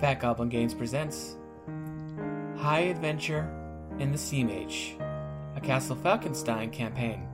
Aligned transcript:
Fat 0.00 0.20
Goblin 0.20 0.48
Games 0.48 0.74
presents 0.74 1.36
High 2.56 2.86
Adventure 2.90 3.48
in 3.98 4.12
the 4.12 4.18
Steam 4.18 4.48
Age, 4.48 4.96
a 5.56 5.60
Castle 5.60 5.96
Falkenstein 5.96 6.72
campaign. 6.72 7.26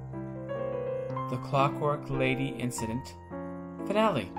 The 1.30 1.36
Clockwork 1.38 2.08
Lady 2.10 2.48
Incident 2.58 3.14
Finale. 3.86 4.30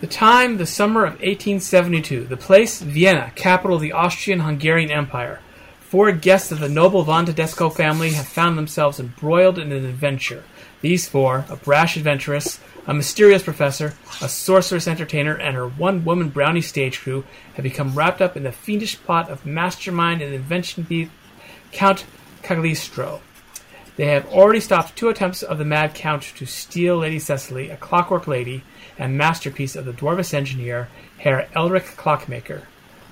The 0.00 0.06
time, 0.06 0.56
the 0.56 0.66
summer 0.66 1.04
of 1.04 1.12
1872. 1.12 2.24
The 2.24 2.36
place, 2.36 2.80
Vienna, 2.80 3.32
capital 3.36 3.76
of 3.76 3.82
the 3.82 3.92
Austrian 3.92 4.40
Hungarian 4.40 4.90
Empire. 4.90 5.40
Four 5.80 6.10
guests 6.12 6.50
of 6.50 6.60
the 6.60 6.68
noble 6.68 7.02
Von 7.02 7.26
Tedesco 7.26 7.68
family 7.70 8.10
have 8.12 8.26
found 8.26 8.56
themselves 8.56 8.98
embroiled 8.98 9.58
in 9.58 9.72
an 9.72 9.84
adventure. 9.84 10.44
These 10.80 11.08
four, 11.08 11.44
a 11.48 11.56
brash 11.56 11.96
adventuress, 11.96 12.58
a 12.86 12.94
mysterious 12.94 13.42
professor, 13.42 13.94
a 14.20 14.28
sorceress 14.28 14.88
entertainer, 14.88 15.34
and 15.36 15.54
her 15.54 15.68
one 15.68 16.04
woman 16.04 16.28
brownie 16.28 16.60
stage 16.60 17.00
crew, 17.00 17.24
have 17.54 17.62
become 17.62 17.94
wrapped 17.94 18.20
up 18.20 18.36
in 18.36 18.42
the 18.42 18.52
fiendish 18.52 19.00
plot 19.02 19.30
of 19.30 19.46
mastermind 19.46 20.20
and 20.20 20.34
invention 20.34 20.84
thief 20.84 21.10
Count 21.70 22.04
Cagliostro. 22.42 23.20
They 23.96 24.06
have 24.06 24.26
already 24.32 24.60
stopped 24.60 24.96
two 24.96 25.08
attempts 25.08 25.42
of 25.42 25.58
the 25.58 25.64
Mad 25.64 25.94
Count 25.94 26.22
to 26.36 26.46
steal 26.46 26.98
Lady 26.98 27.18
Cecily, 27.18 27.70
a 27.70 27.76
clockwork 27.76 28.26
lady 28.26 28.64
and 28.98 29.18
masterpiece 29.18 29.76
of 29.76 29.84
the 29.84 29.92
dwarvish 29.92 30.34
engineer, 30.34 30.88
Herr 31.18 31.48
Elric 31.54 31.96
Clockmaker. 31.96 32.66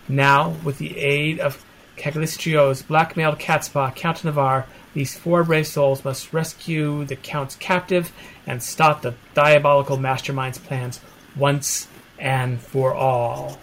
Now, 0.08 0.56
with 0.64 0.78
the 0.78 0.96
aid 0.98 1.38
of 1.38 1.64
Cagliostro's 1.96 2.82
blackmailed 2.82 3.38
catspaw, 3.38 3.94
Count 3.94 4.24
Navarre, 4.24 4.66
these 4.92 5.16
four 5.16 5.44
brave 5.44 5.66
souls 5.66 6.04
must 6.04 6.32
rescue 6.32 7.04
the 7.04 7.16
Count's 7.16 7.54
captive 7.54 8.12
and 8.46 8.62
stop 8.62 9.02
the 9.02 9.14
diabolical 9.34 9.96
mastermind's 9.96 10.58
plans 10.58 11.00
once 11.36 11.86
and 12.18 12.60
for 12.60 12.92
all. 12.92 13.58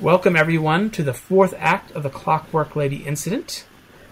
Welcome, 0.00 0.36
everyone, 0.36 0.90
to 0.90 1.02
the 1.02 1.14
fourth 1.14 1.54
act 1.58 1.90
of 1.92 2.02
the 2.02 2.10
Clockwork 2.10 2.76
Lady 2.76 3.04
incident. 3.04 3.64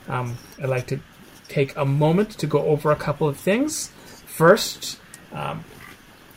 Um, 0.08 0.39
I'd 0.61 0.69
like 0.69 0.86
to 0.89 1.00
take 1.48 1.77
a 1.77 1.84
moment 1.84 2.31
to 2.39 2.47
go 2.47 2.62
over 2.62 2.91
a 2.91 2.97
couple 2.97 3.28
of 3.28 3.36
things. 3.36 3.88
First, 4.27 4.98
um, 5.33 5.64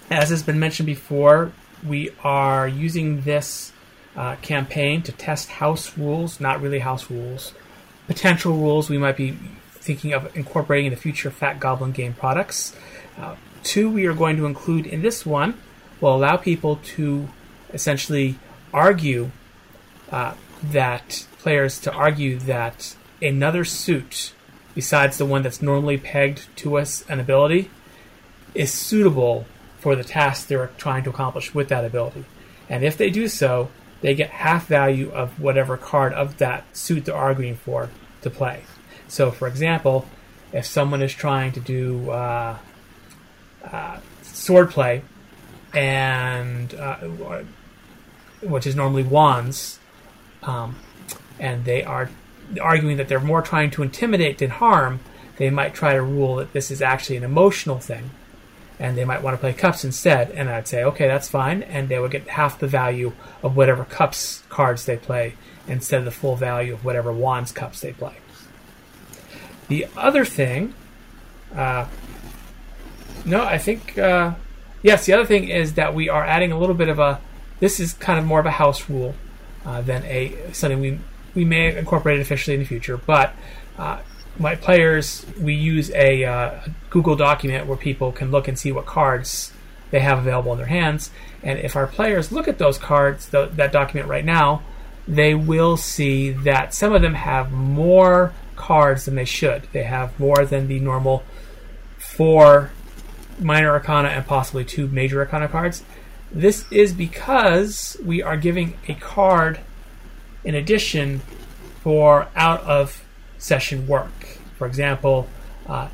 as 0.09 0.29
has 0.29 0.43
been 0.43 0.59
mentioned 0.59 0.85
before, 0.85 1.51
we 1.85 2.11
are 2.23 2.67
using 2.67 3.21
this 3.21 3.71
uh, 4.15 4.35
campaign 4.37 5.01
to 5.03 5.11
test 5.11 5.49
house 5.49 5.97
rules, 5.97 6.39
not 6.39 6.61
really 6.61 6.79
house 6.79 7.09
rules, 7.09 7.53
potential 8.07 8.55
rules 8.55 8.89
we 8.89 8.97
might 8.97 9.17
be 9.17 9.37
thinking 9.85 10.13
of 10.13 10.35
incorporating 10.35 10.87
in 10.87 10.91
the 10.91 10.99
future 10.99 11.29
Fat 11.29 11.59
Goblin 11.59 11.91
game 11.91 12.13
products. 12.13 12.75
Uh, 13.17 13.35
two, 13.63 13.89
we 13.89 14.05
are 14.07 14.13
going 14.13 14.35
to 14.37 14.45
include 14.45 14.85
in 14.85 15.01
this 15.01 15.25
one 15.25 15.57
will 16.01 16.15
allow 16.15 16.35
people 16.35 16.79
to 16.83 17.29
essentially 17.73 18.37
argue 18.73 19.31
uh, 20.11 20.33
that 20.63 21.25
players 21.39 21.79
to 21.79 21.91
argue 21.93 22.37
that 22.39 22.95
another 23.21 23.63
suit 23.63 24.33
besides 24.73 25.17
the 25.17 25.25
one 25.25 25.41
that's 25.41 25.61
normally 25.61 25.97
pegged 25.97 26.47
to 26.57 26.77
us 26.77 27.05
an 27.07 27.19
ability 27.19 27.69
is 28.53 28.71
suitable 28.71 29.45
for 29.79 29.95
the 29.95 30.03
task 30.03 30.47
they're 30.47 30.71
trying 30.77 31.03
to 31.03 31.09
accomplish 31.09 31.53
with 31.53 31.69
that 31.69 31.85
ability. 31.85 32.25
And 32.69 32.83
if 32.83 32.97
they 32.97 33.09
do 33.09 33.27
so, 33.27 33.69
they 34.01 34.15
get 34.15 34.29
half 34.29 34.67
value 34.67 35.11
of 35.11 35.39
whatever 35.39 35.77
card 35.77 36.13
of 36.13 36.37
that 36.37 36.65
suit 36.75 37.05
they're 37.05 37.15
arguing 37.15 37.55
for 37.55 37.89
to 38.21 38.29
play. 38.29 38.63
So, 39.15 39.31
for 39.31 39.47
example, 39.47 40.05
if 40.51 40.65
someone 40.65 41.01
is 41.01 41.13
trying 41.13 41.53
to 41.53 41.61
do 41.61 42.09
uh, 42.09 42.57
uh, 43.63 43.99
swordplay, 44.23 45.03
and 45.73 46.75
uh, 46.75 46.97
which 48.41 48.67
is 48.67 48.75
normally 48.75 49.03
wands, 49.03 49.79
um, 50.43 50.75
and 51.39 51.63
they 51.63 51.81
are 51.85 52.09
arguing 52.59 52.97
that 52.97 53.07
they're 53.07 53.21
more 53.21 53.41
trying 53.41 53.71
to 53.71 53.83
intimidate 53.83 54.39
than 54.39 54.49
harm, 54.49 54.99
they 55.37 55.49
might 55.49 55.73
try 55.73 55.93
to 55.93 56.01
rule 56.01 56.35
that 56.35 56.51
this 56.51 56.69
is 56.69 56.81
actually 56.81 57.15
an 57.15 57.23
emotional 57.23 57.79
thing, 57.79 58.09
and 58.79 58.97
they 58.97 59.05
might 59.05 59.23
want 59.23 59.33
to 59.33 59.39
play 59.39 59.53
cups 59.53 59.85
instead. 59.85 60.29
And 60.31 60.49
I'd 60.49 60.67
say, 60.67 60.83
okay, 60.83 61.07
that's 61.07 61.29
fine, 61.29 61.63
and 61.63 61.87
they 61.87 61.99
would 61.99 62.11
get 62.11 62.27
half 62.27 62.59
the 62.59 62.67
value 62.67 63.13
of 63.41 63.55
whatever 63.55 63.85
cups 63.85 64.43
cards 64.49 64.83
they 64.83 64.97
play 64.97 65.35
instead 65.69 65.99
of 65.99 66.05
the 66.05 66.11
full 66.11 66.35
value 66.35 66.73
of 66.73 66.83
whatever 66.83 67.13
wands 67.13 67.53
cups 67.53 67.79
they 67.79 67.93
play. 67.93 68.17
The 69.67 69.87
other 69.97 70.25
thing, 70.25 70.73
uh, 71.55 71.87
no, 73.25 73.43
I 73.43 73.57
think 73.57 73.97
uh, 73.97 74.35
yes. 74.83 75.05
The 75.05 75.13
other 75.13 75.25
thing 75.25 75.49
is 75.49 75.73
that 75.73 75.95
we 75.95 76.09
are 76.09 76.23
adding 76.23 76.51
a 76.51 76.59
little 76.59 76.75
bit 76.75 76.89
of 76.89 76.99
a. 76.99 77.19
This 77.59 77.79
is 77.79 77.93
kind 77.93 78.19
of 78.19 78.25
more 78.25 78.39
of 78.39 78.45
a 78.45 78.51
house 78.51 78.89
rule 78.89 79.15
uh, 79.65 79.81
than 79.81 80.03
a 80.03 80.51
something 80.53 80.79
we 80.79 80.99
we 81.33 81.45
may 81.45 81.75
incorporate 81.75 82.19
officially 82.19 82.55
in 82.55 82.59
the 82.59 82.65
future. 82.67 82.97
But 82.97 83.33
uh, 83.77 83.99
my 84.39 84.55
players, 84.55 85.25
we 85.39 85.53
use 85.53 85.91
a, 85.91 86.23
uh, 86.23 86.59
Google 86.89 87.15
document 87.15 87.67
where 87.67 87.77
people 87.77 88.11
can 88.11 88.31
look 88.31 88.47
and 88.47 88.57
see 88.57 88.71
what 88.71 88.85
cards 88.85 89.51
they 89.91 89.99
have 89.99 90.19
available 90.19 90.51
in 90.53 90.57
their 90.57 90.67
hands. 90.67 91.11
And 91.43 91.59
if 91.59 91.75
our 91.75 91.87
players 91.87 92.31
look 92.31 92.47
at 92.47 92.57
those 92.57 92.77
cards, 92.77 93.29
th- 93.29 93.51
that 93.51 93.71
document 93.71 94.09
right 94.09 94.25
now, 94.25 94.63
they 95.07 95.35
will 95.35 95.77
see 95.77 96.31
that 96.31 96.73
some 96.73 96.93
of 96.93 97.01
them 97.01 97.13
have 97.13 97.51
more 97.51 98.33
cards 98.65 99.05
than 99.05 99.13
they 99.13 99.25
should. 99.25 99.67
They 99.73 99.83
have 99.83 100.19
more 100.19 100.43
than 100.43 100.67
the 100.67 100.79
normal 100.79 101.23
four 101.99 102.71
minor 103.39 103.69
arcana 103.69 104.07
and 104.07 104.25
possibly 104.25 104.65
two 104.65 104.87
major 104.87 105.19
arcana 105.19 105.47
cards. 105.47 105.83
This 106.31 106.65
is 106.71 106.91
because 106.91 107.95
we 108.03 108.23
are 108.23 108.37
giving 108.37 108.75
a 108.87 108.95
card 108.95 109.59
in 110.43 110.55
addition 110.55 111.19
for 111.81 112.27
out 112.35 112.61
of 112.61 113.05
session 113.37 113.85
work. 113.85 114.39
For 114.57 114.65
example, 114.65 115.27
uh, 115.67 115.89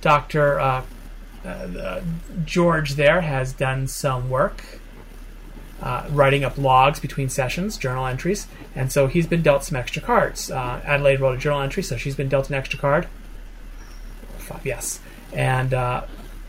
Dr. 0.00 0.58
Uh, 0.58 0.82
uh, 1.44 2.00
George 2.44 2.94
there 2.94 3.20
has 3.20 3.52
done 3.52 3.86
some 3.86 4.28
work 4.28 4.80
uh, 5.84 6.06
writing 6.10 6.44
up 6.44 6.56
logs 6.56 6.98
between 6.98 7.28
sessions, 7.28 7.76
journal 7.76 8.06
entries, 8.06 8.46
and 8.74 8.90
so 8.90 9.06
he's 9.06 9.26
been 9.26 9.42
dealt 9.42 9.62
some 9.64 9.76
extra 9.76 10.00
cards. 10.00 10.50
Uh, 10.50 10.80
Adelaide 10.82 11.20
wrote 11.20 11.34
a 11.34 11.38
journal 11.38 11.60
entry, 11.60 11.82
so 11.82 11.98
she's 11.98 12.16
been 12.16 12.28
dealt 12.28 12.48
an 12.48 12.54
extra 12.54 12.78
card. 12.78 13.06
Five, 14.38 14.64
yes. 14.64 14.98
And 15.34 15.74
uh, 15.74 16.06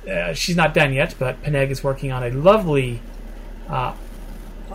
uh, 0.10 0.34
she's 0.34 0.56
not 0.56 0.74
done 0.74 0.94
yet, 0.94 1.16
but 1.20 1.44
Peneg 1.44 1.70
is 1.70 1.84
working 1.84 2.14
on 2.14 2.24
a 2.24 2.30
lovely 2.32 3.02
uh, 3.68 3.94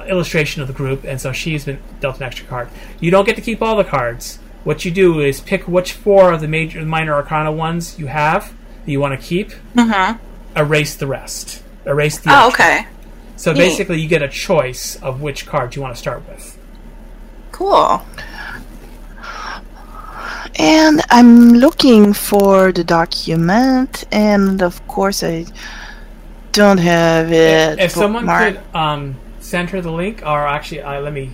illustration 0.07 0.61
of 0.61 0.69
the 0.69 0.75
group, 0.75 1.05
and 1.05 1.19
so 1.19 1.33
she's 1.33 1.65
been 1.65 1.81
dealt 2.01 2.19
an 2.19 2.25
extra 2.25 2.47
card. 2.47 2.69
You 3.01 3.11
don't 3.11 3.25
get 3.25 3.37
to 3.37 3.43
keep 3.43 3.63
all 3.63 3.77
the 3.77 3.85
cards. 3.85 4.41
What 4.63 4.85
you 4.85 4.91
do 4.91 5.21
is 5.21 5.41
pick 5.41 5.67
which 5.67 5.95
four 5.95 6.35
of 6.35 6.43
the 6.43 6.49
major, 6.49 6.85
minor 6.85 7.15
arcana 7.15 7.51
ones 7.51 7.99
you 7.99 8.09
have 8.09 8.53
that 8.85 8.91
you 8.91 9.01
want 9.01 9.19
to 9.19 9.27
keep. 9.27 9.53
Mm-hmm. 9.75 10.19
Erase 10.55 10.97
the 10.97 11.07
rest. 11.07 11.63
Erase 11.87 12.19
the. 12.19 12.31
Oh, 12.31 12.49
extra. 12.49 12.65
okay. 12.67 12.87
So 13.41 13.55
Neat. 13.55 13.61
basically, 13.61 13.99
you 13.99 14.07
get 14.07 14.21
a 14.21 14.29
choice 14.29 14.97
of 14.97 15.23
which 15.23 15.47
card 15.47 15.75
you 15.75 15.81
want 15.81 15.95
to 15.95 15.99
start 15.99 16.29
with. 16.29 16.59
Cool. 17.53 18.03
And 20.57 21.01
I'm 21.09 21.55
looking 21.55 22.13
for 22.13 22.71
the 22.71 22.85
document, 22.85 24.05
and 24.13 24.61
of 24.61 24.87
course 24.89 25.23
I 25.23 25.47
don't 26.53 26.77
have 26.77 27.33
it. 27.33 27.79
if 27.79 27.93
someone 27.93 28.27
bookmarked. 28.27 28.57
could 28.57 28.77
um, 28.77 29.17
send 29.39 29.71
her 29.71 29.81
the 29.81 29.91
link, 29.91 30.21
or 30.21 30.47
actually, 30.47 30.83
uh, 30.83 31.01
let 31.01 31.15
me 31.15 31.33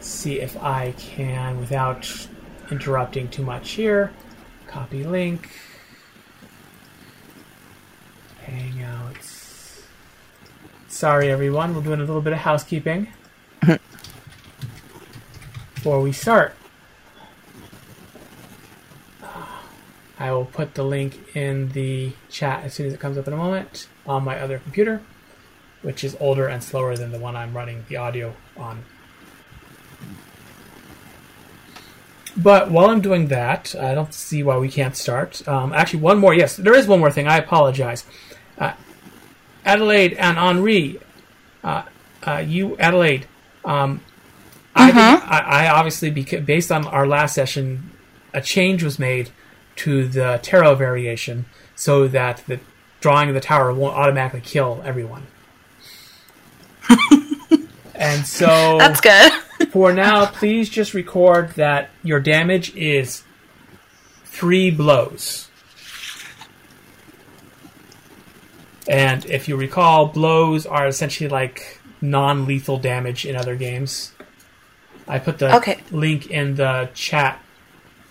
see 0.00 0.40
if 0.40 0.56
I 0.62 0.92
can 0.92 1.60
without 1.60 2.08
interrupting 2.70 3.28
too 3.28 3.42
much 3.42 3.72
here. 3.72 4.14
Copy 4.66 5.04
link. 5.04 5.50
Hangouts. 8.46 9.43
Sorry, 10.94 11.28
everyone. 11.28 11.74
We're 11.74 11.82
doing 11.82 11.98
a 11.98 12.04
little 12.04 12.22
bit 12.22 12.32
of 12.32 12.38
housekeeping 12.38 13.08
before 15.74 16.00
we 16.00 16.12
start. 16.12 16.54
I 20.20 20.30
will 20.30 20.44
put 20.44 20.74
the 20.74 20.84
link 20.84 21.34
in 21.34 21.70
the 21.70 22.12
chat 22.30 22.62
as 22.62 22.74
soon 22.74 22.86
as 22.86 22.94
it 22.94 23.00
comes 23.00 23.18
up 23.18 23.26
in 23.26 23.32
a 23.32 23.36
moment 23.36 23.88
on 24.06 24.22
my 24.22 24.38
other 24.38 24.60
computer, 24.60 25.02
which 25.82 26.04
is 26.04 26.16
older 26.20 26.46
and 26.46 26.62
slower 26.62 26.96
than 26.96 27.10
the 27.10 27.18
one 27.18 27.34
I'm 27.34 27.54
running 27.54 27.84
the 27.88 27.96
audio 27.96 28.36
on. 28.56 28.84
But 32.36 32.70
while 32.70 32.86
I'm 32.86 33.00
doing 33.00 33.26
that, 33.28 33.74
I 33.74 33.96
don't 33.96 34.14
see 34.14 34.44
why 34.44 34.58
we 34.58 34.68
can't 34.68 34.96
start. 34.96 35.46
Um, 35.48 35.72
actually, 35.72 36.02
one 36.02 36.18
more. 36.18 36.34
Yes, 36.34 36.54
there 36.54 36.74
is 36.76 36.86
one 36.86 37.00
more 37.00 37.10
thing. 37.10 37.26
I 37.26 37.38
apologize. 37.38 38.04
Adelaide 39.64 40.14
and 40.14 40.36
Henri, 40.38 41.00
uh, 41.62 41.82
uh, 42.26 42.38
you, 42.46 42.76
Adelaide, 42.78 43.26
um, 43.64 44.00
I, 44.74 44.86
did- 44.90 44.96
I, 44.98 45.38
I 45.38 45.68
obviously, 45.68 46.10
beca- 46.12 46.44
based 46.44 46.70
on 46.72 46.86
our 46.86 47.06
last 47.06 47.34
session, 47.34 47.90
a 48.32 48.40
change 48.40 48.82
was 48.82 48.98
made 48.98 49.30
to 49.76 50.06
the 50.08 50.38
tarot 50.42 50.74
variation 50.76 51.46
so 51.76 52.06
that 52.08 52.42
the 52.46 52.60
drawing 53.00 53.28
of 53.28 53.34
the 53.34 53.40
tower 53.40 53.72
won't 53.72 53.96
automatically 53.96 54.40
kill 54.40 54.82
everyone. 54.84 55.26
And 57.96 58.26
so 58.26 58.76
That's 58.78 59.00
good. 59.00 59.32
for 59.70 59.92
now, 59.92 60.26
please 60.26 60.68
just 60.68 60.94
record 60.94 61.50
that 61.50 61.90
your 62.02 62.18
damage 62.18 62.74
is 62.74 63.22
three 64.24 64.70
blows. 64.72 65.48
And 68.88 69.24
if 69.26 69.48
you 69.48 69.56
recall, 69.56 70.06
blows 70.06 70.66
are 70.66 70.86
essentially 70.86 71.28
like 71.28 71.80
non 72.00 72.46
lethal 72.46 72.78
damage 72.78 73.24
in 73.24 73.36
other 73.36 73.56
games. 73.56 74.12
I 75.08 75.18
put 75.18 75.38
the 75.38 75.54
Okay. 75.56 75.78
link 75.90 76.30
in 76.30 76.54
the 76.56 76.90
chat, 76.94 77.40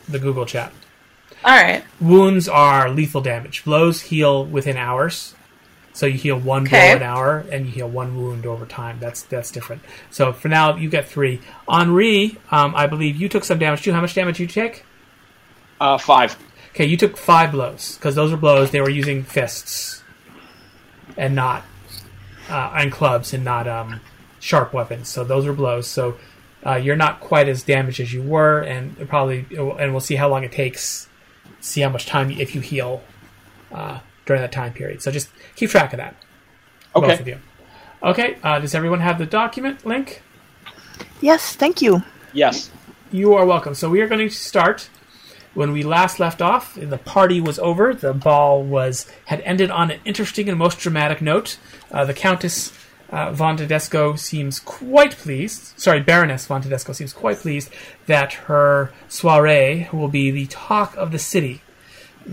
the 0.08 0.20
Google 0.20 0.46
chat. 0.46 0.72
All 1.44 1.52
right. 1.56 1.84
Wounds 2.00 2.48
are 2.48 2.90
lethal 2.90 3.22
damage. 3.22 3.64
Blows 3.66 4.02
heal 4.02 4.46
within 4.46 4.78
hours. 4.78 5.36
So 5.96 6.08
you 6.08 6.18
heal 6.18 6.40
one 6.40 6.64
blow 6.64 6.80
an 6.80 7.04
hour, 7.04 7.46
and 7.52 7.68
you 7.68 7.72
heal 7.72 7.88
one 7.88 8.18
wound 8.18 8.48
over 8.48 8.66
time. 8.66 8.98
That's 9.00 9.22
that's 9.24 9.52
different. 9.52 9.84
So 10.10 10.34
for 10.34 10.48
now, 10.48 10.76
you 10.76 10.90
get 10.90 11.08
three. 11.08 11.40
Henri, 11.68 12.38
um, 12.50 12.74
I 12.76 12.88
believe 12.88 13.16
you 13.16 13.30
took 13.30 13.44
some 13.44 13.60
damage 13.60 13.84
too. 13.84 13.94
How 13.94 14.02
much 14.02 14.16
damage 14.16 14.38
did 14.38 14.44
you 14.56 14.64
take? 14.64 14.86
Uh, 15.80 16.00
five. 16.00 16.36
Okay, 16.72 16.86
you 16.86 16.98
took 16.98 17.16
five 17.16 17.52
blows 17.52 17.96
because 17.98 18.16
those 18.16 18.32
were 18.32 18.38
blows. 18.38 18.72
They 18.72 18.82
were 18.82 18.90
using 18.90 19.24
fists 19.24 20.03
and 21.18 21.36
not 21.36 21.64
uh, 22.50 22.74
and 22.76 22.92
clubs 22.92 23.34
and 23.34 23.44
not 23.44 23.68
um, 23.68 24.00
sharp 24.40 24.74
weapons. 24.74 25.10
So 25.10 25.24
those 25.24 25.46
are 25.46 25.54
blows. 25.54 25.88
So 25.88 26.18
uh, 26.66 26.76
you're 26.76 26.96
not 26.96 27.20
quite 27.20 27.48
as 27.48 27.64
damaged 27.64 28.00
as 28.00 28.14
you 28.14 28.22
were, 28.24 28.62
and 28.62 29.08
probably 29.10 29.46
and 29.52 29.92
we'll 29.92 30.00
see 30.00 30.16
how 30.16 30.30
long 30.30 30.44
it 30.44 30.52
takes. 30.52 31.08
See 31.62 31.82
how 31.82 31.90
much 31.90 32.06
time 32.06 32.30
if 32.32 32.56
you 32.56 32.62
heal 32.62 33.02
uh, 33.72 34.00
during 34.26 34.42
that 34.42 34.52
time 34.52 34.74
period. 34.74 35.02
So 35.02 35.12
just 35.12 35.30
keep 35.56 35.70
track 35.70 35.94
of 35.94 35.98
that. 35.98 36.16
Both 36.94 37.06
of 37.06 37.22
Okay. 37.22 37.32
you. 37.32 37.40
Okay. 38.04 38.38
Uh, 38.44 38.60
does 38.60 38.76
everyone 38.76 39.00
have 39.00 39.18
the 39.18 39.26
document 39.26 39.86
link? 39.86 40.22
Yes, 41.22 41.56
thank 41.56 41.82
you. 41.82 42.04
Yes. 42.34 42.70
You 43.12 43.34
are 43.34 43.46
welcome. 43.46 43.76
So 43.76 43.90
we 43.90 44.02
are 44.02 44.08
going 44.08 44.28
to 44.28 44.34
start 44.34 44.90
when 45.54 45.72
we 45.72 45.84
last 45.84 46.20
left 46.20 46.42
off. 46.42 46.76
The 46.76 46.98
party 46.98 47.40
was 47.40 47.60
over. 47.60 47.94
The 47.94 48.14
ball 48.14 48.64
was 48.64 49.12
had 49.26 49.42
ended 49.42 49.72
on 49.72 49.92
an 49.92 50.00
interesting 50.06 50.50
and 50.50 50.58
most 50.58 50.80
dramatic 50.80 51.22
note. 51.22 51.58
Uh, 51.92 52.06
the 52.06 52.14
Countess 52.14 52.74
uh, 53.10 53.32
von 53.32 53.58
Tedesco 53.58 54.16
seems 54.16 54.60
quite 54.60 55.12
pleased. 55.12 55.80
Sorry, 55.80 56.02
Baroness 56.02 56.48
von 56.48 56.62
Tedesco 56.62 56.94
seems 56.94 57.14
quite 57.14 57.38
pleased 57.38 57.70
that 58.08 58.34
her 58.34 58.92
soiree 59.08 59.88
will 59.94 60.08
be 60.08 60.32
the 60.32 60.48
talk 60.48 60.96
of 60.98 61.12
the 61.12 61.20
city 61.20 61.62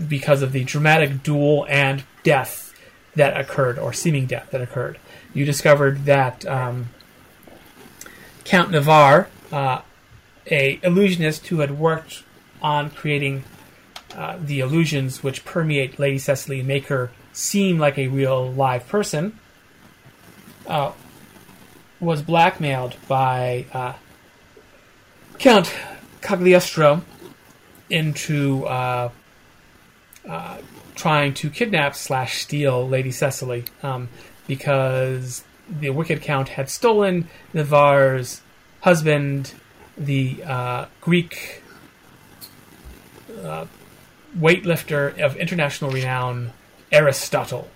because 0.07 0.41
of 0.41 0.53
the 0.53 0.63
dramatic 0.63 1.21
duel 1.21 1.65
and 1.69 2.03
death 2.23 2.73
that 3.15 3.39
occurred, 3.39 3.77
or 3.77 3.93
seeming 3.93 4.25
death 4.25 4.49
that 4.51 4.61
occurred. 4.61 4.97
You 5.33 5.45
discovered 5.45 6.05
that 6.05 6.45
um, 6.45 6.89
Count 8.45 8.71
Navarre, 8.71 9.27
uh, 9.51 9.81
a 10.49 10.79
illusionist 10.81 11.47
who 11.47 11.59
had 11.59 11.77
worked 11.77 12.23
on 12.61 12.89
creating 12.89 13.43
uh, 14.15 14.37
the 14.39 14.59
illusions 14.59 15.23
which 15.23 15.45
permeate 15.45 15.99
Lady 15.99 16.17
Cecily 16.17 16.59
and 16.59 16.67
make 16.67 16.87
her 16.87 17.11
seem 17.33 17.79
like 17.79 17.97
a 17.97 18.07
real 18.07 18.51
live 18.51 18.87
person, 18.87 19.39
uh, 20.67 20.91
was 21.99 22.21
blackmailed 22.21 22.95
by 23.07 23.65
uh, 23.73 23.93
Count 25.39 25.73
Cagliostro 26.21 27.03
into 27.89 28.65
uh, 28.65 29.09
uh, 30.27 30.57
trying 30.95 31.33
to 31.33 31.49
kidnap 31.49 31.95
slash 31.95 32.41
steal 32.41 32.87
Lady 32.87 33.11
Cecily 33.11 33.65
um, 33.83 34.09
because 34.47 35.43
the 35.69 35.89
wicked 35.89 36.21
count 36.21 36.49
had 36.49 36.69
stolen 36.69 37.27
Navarre's 37.53 38.41
husband, 38.81 39.53
the 39.97 40.43
uh, 40.45 40.85
Greek 40.99 41.60
uh, 43.43 43.65
weightlifter 44.37 45.19
of 45.19 45.35
international 45.35 45.91
renown, 45.91 46.51
Aristotle, 46.91 47.69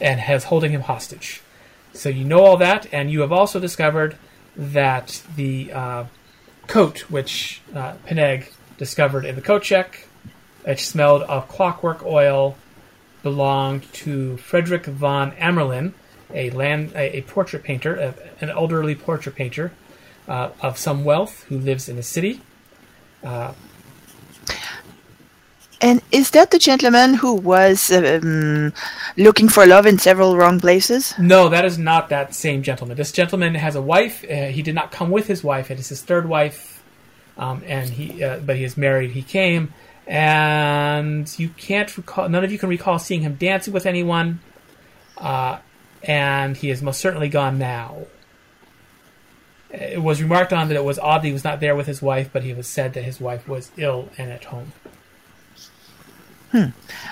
and 0.00 0.20
has 0.20 0.44
holding 0.44 0.72
him 0.72 0.82
hostage. 0.82 1.42
So 1.92 2.08
you 2.08 2.24
know 2.24 2.40
all 2.44 2.56
that, 2.56 2.86
and 2.92 3.10
you 3.10 3.20
have 3.20 3.32
also 3.32 3.60
discovered 3.60 4.16
that 4.56 5.22
the 5.36 5.72
uh, 5.72 6.04
coat 6.66 7.10
which 7.10 7.60
uh, 7.74 7.94
Peneg 8.06 8.50
discovered 8.78 9.24
in 9.24 9.34
the 9.34 9.42
coat 9.42 9.62
check, 9.62 10.06
which 10.64 10.86
smelled 10.86 11.22
of 11.22 11.48
clockwork 11.48 12.04
oil, 12.04 12.56
belonged 13.22 13.90
to 13.92 14.36
Frederick 14.38 14.86
von 14.86 15.32
Amerlin, 15.32 15.92
a 16.34 16.50
land 16.50 16.92
a, 16.94 17.18
a 17.18 17.22
portrait 17.22 17.62
painter, 17.62 17.94
a, 17.94 18.14
an 18.40 18.50
elderly 18.50 18.94
portrait 18.94 19.34
painter 19.34 19.72
uh, 20.28 20.50
of 20.60 20.78
some 20.78 21.04
wealth 21.04 21.44
who 21.44 21.58
lives 21.58 21.88
in 21.88 21.96
the 21.96 22.02
city. 22.02 22.40
And 25.82 26.00
is 26.12 26.30
that 26.30 26.52
the 26.52 26.60
gentleman 26.60 27.14
who 27.14 27.34
was 27.34 27.90
um, 27.90 28.72
looking 29.16 29.48
for 29.48 29.66
love 29.66 29.84
in 29.84 29.98
several 29.98 30.36
wrong 30.36 30.60
places? 30.60 31.12
No, 31.18 31.48
that 31.48 31.64
is 31.64 31.76
not 31.76 32.08
that 32.10 32.36
same 32.36 32.62
gentleman. 32.62 32.96
This 32.96 33.10
gentleman 33.10 33.56
has 33.56 33.74
a 33.74 33.82
wife. 33.82 34.24
Uh, 34.24 34.46
he 34.46 34.62
did 34.62 34.76
not 34.76 34.92
come 34.92 35.10
with 35.10 35.26
his 35.26 35.42
wife. 35.42 35.72
It 35.72 35.80
is 35.80 35.88
his 35.88 36.00
third 36.00 36.28
wife, 36.28 36.84
um, 37.36 37.64
and 37.66 37.90
he 37.90 38.22
uh, 38.22 38.38
but 38.38 38.56
he 38.56 38.62
is 38.62 38.76
married. 38.76 39.10
He 39.10 39.22
came, 39.22 39.74
and 40.06 41.26
you 41.36 41.48
can't 41.48 41.94
recall. 41.96 42.28
None 42.28 42.44
of 42.44 42.52
you 42.52 42.58
can 42.58 42.68
recall 42.68 43.00
seeing 43.00 43.22
him 43.22 43.34
dancing 43.34 43.72
with 43.72 43.84
anyone. 43.84 44.38
Uh, 45.18 45.58
and 46.04 46.56
he 46.56 46.70
is 46.70 46.82
most 46.82 47.00
certainly 47.00 47.28
gone 47.28 47.58
now. 47.58 48.06
It 49.72 50.02
was 50.02 50.22
remarked 50.22 50.52
on 50.52 50.68
that 50.68 50.76
it 50.76 50.84
was 50.84 50.98
odd 50.98 51.22
that 51.22 51.26
he 51.28 51.32
was 51.32 51.44
not 51.44 51.60
there 51.60 51.74
with 51.74 51.86
his 51.86 52.02
wife, 52.02 52.28
but 52.32 52.42
he 52.44 52.52
was 52.52 52.66
said 52.68 52.92
that 52.94 53.04
his 53.04 53.20
wife 53.20 53.48
was 53.48 53.70
ill 53.78 54.10
and 54.18 54.30
at 54.30 54.44
home. 54.44 54.72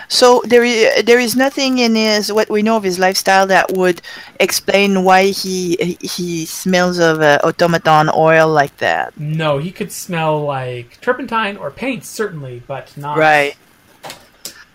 So 0.08 0.42
there 0.46 0.62
is 0.62 1.02
there 1.04 1.18
is 1.18 1.34
nothing 1.34 1.78
in 1.78 1.94
his 1.94 2.30
what 2.30 2.50
we 2.50 2.60
know 2.62 2.76
of 2.76 2.82
his 2.82 2.98
lifestyle 2.98 3.46
that 3.46 3.72
would 3.72 4.02
explain 4.38 5.02
why 5.02 5.28
he 5.28 5.96
he 6.02 6.44
smells 6.44 6.98
of 6.98 7.22
uh, 7.22 7.38
automaton 7.42 8.10
oil 8.14 8.48
like 8.52 8.76
that. 8.78 9.18
No, 9.18 9.56
he 9.56 9.70
could 9.70 9.92
smell 9.92 10.42
like 10.44 11.00
turpentine 11.00 11.56
or 11.56 11.70
paint, 11.70 12.04
certainly, 12.04 12.62
but 12.66 12.94
not 12.98 13.16
Right. 13.16 13.56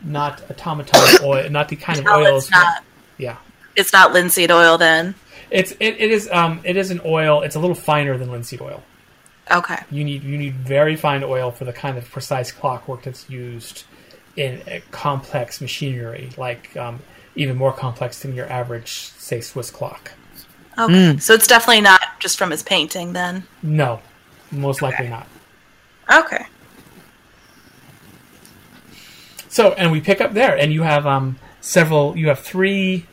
not 0.04 0.42
automaton 0.50 1.20
oil, 1.24 1.48
not 1.52 1.70
the 1.70 1.76
kind 1.76 2.00
of 2.00 2.06
No, 2.06 2.16
oils. 2.24 2.46
it's 2.46 2.52
not. 2.52 2.84
Yeah, 3.20 3.36
It's 3.76 3.94
not 3.94 4.14
linseed 4.14 4.50
oil 4.50 4.80
then. 4.80 5.14
It's 5.56 5.72
it, 5.72 5.96
it 6.00 6.12
is 6.12 6.30
um 6.32 6.62
it 6.64 6.78
is 6.78 6.92
an 6.92 7.02
oil. 7.06 7.42
It's 7.42 7.56
a 7.56 7.60
little 7.60 7.76
finer 7.76 8.18
than 8.18 8.30
linseed 8.32 8.62
oil. 8.62 8.84
Okay. 9.52 9.78
You 9.90 10.04
need 10.04 10.24
you 10.24 10.38
need 10.38 10.56
very 10.56 10.96
fine 10.96 11.24
oil 11.24 11.52
for 11.52 11.66
the 11.66 11.74
kind 11.74 11.98
of 11.98 12.10
precise 12.10 12.52
clockwork 12.52 13.04
that's 13.04 13.30
used 13.30 13.86
in 14.36 14.62
a 14.68 14.82
complex 14.92 15.62
machinery, 15.62 16.30
like 16.38 16.76
um, 16.76 17.00
even 17.36 17.56
more 17.56 17.72
complex 17.72 18.20
than 18.20 18.36
your 18.36 18.50
average, 18.52 18.92
say, 18.92 19.40
Swiss 19.42 19.72
clock. 19.72 20.12
Okay. 20.78 21.18
So 21.20 21.34
it's 21.34 21.48
definitely 21.48 21.82
not 21.82 22.02
just 22.20 22.38
from 22.38 22.52
his 22.52 22.62
painting 22.62 23.14
then. 23.14 23.46
No, 23.64 24.02
most 24.52 24.82
likely 24.82 25.08
not. 25.08 25.28
Okay. 26.14 26.46
So, 29.48 29.72
and 29.74 29.90
we 29.90 30.02
pick 30.02 30.20
up 30.20 30.34
there, 30.34 30.58
and 30.58 30.74
you 30.74 30.84
have 30.84 31.08
um, 31.08 31.40
several. 31.62 32.18
You 32.18 32.28
have 32.28 32.40
three, 32.40 33.06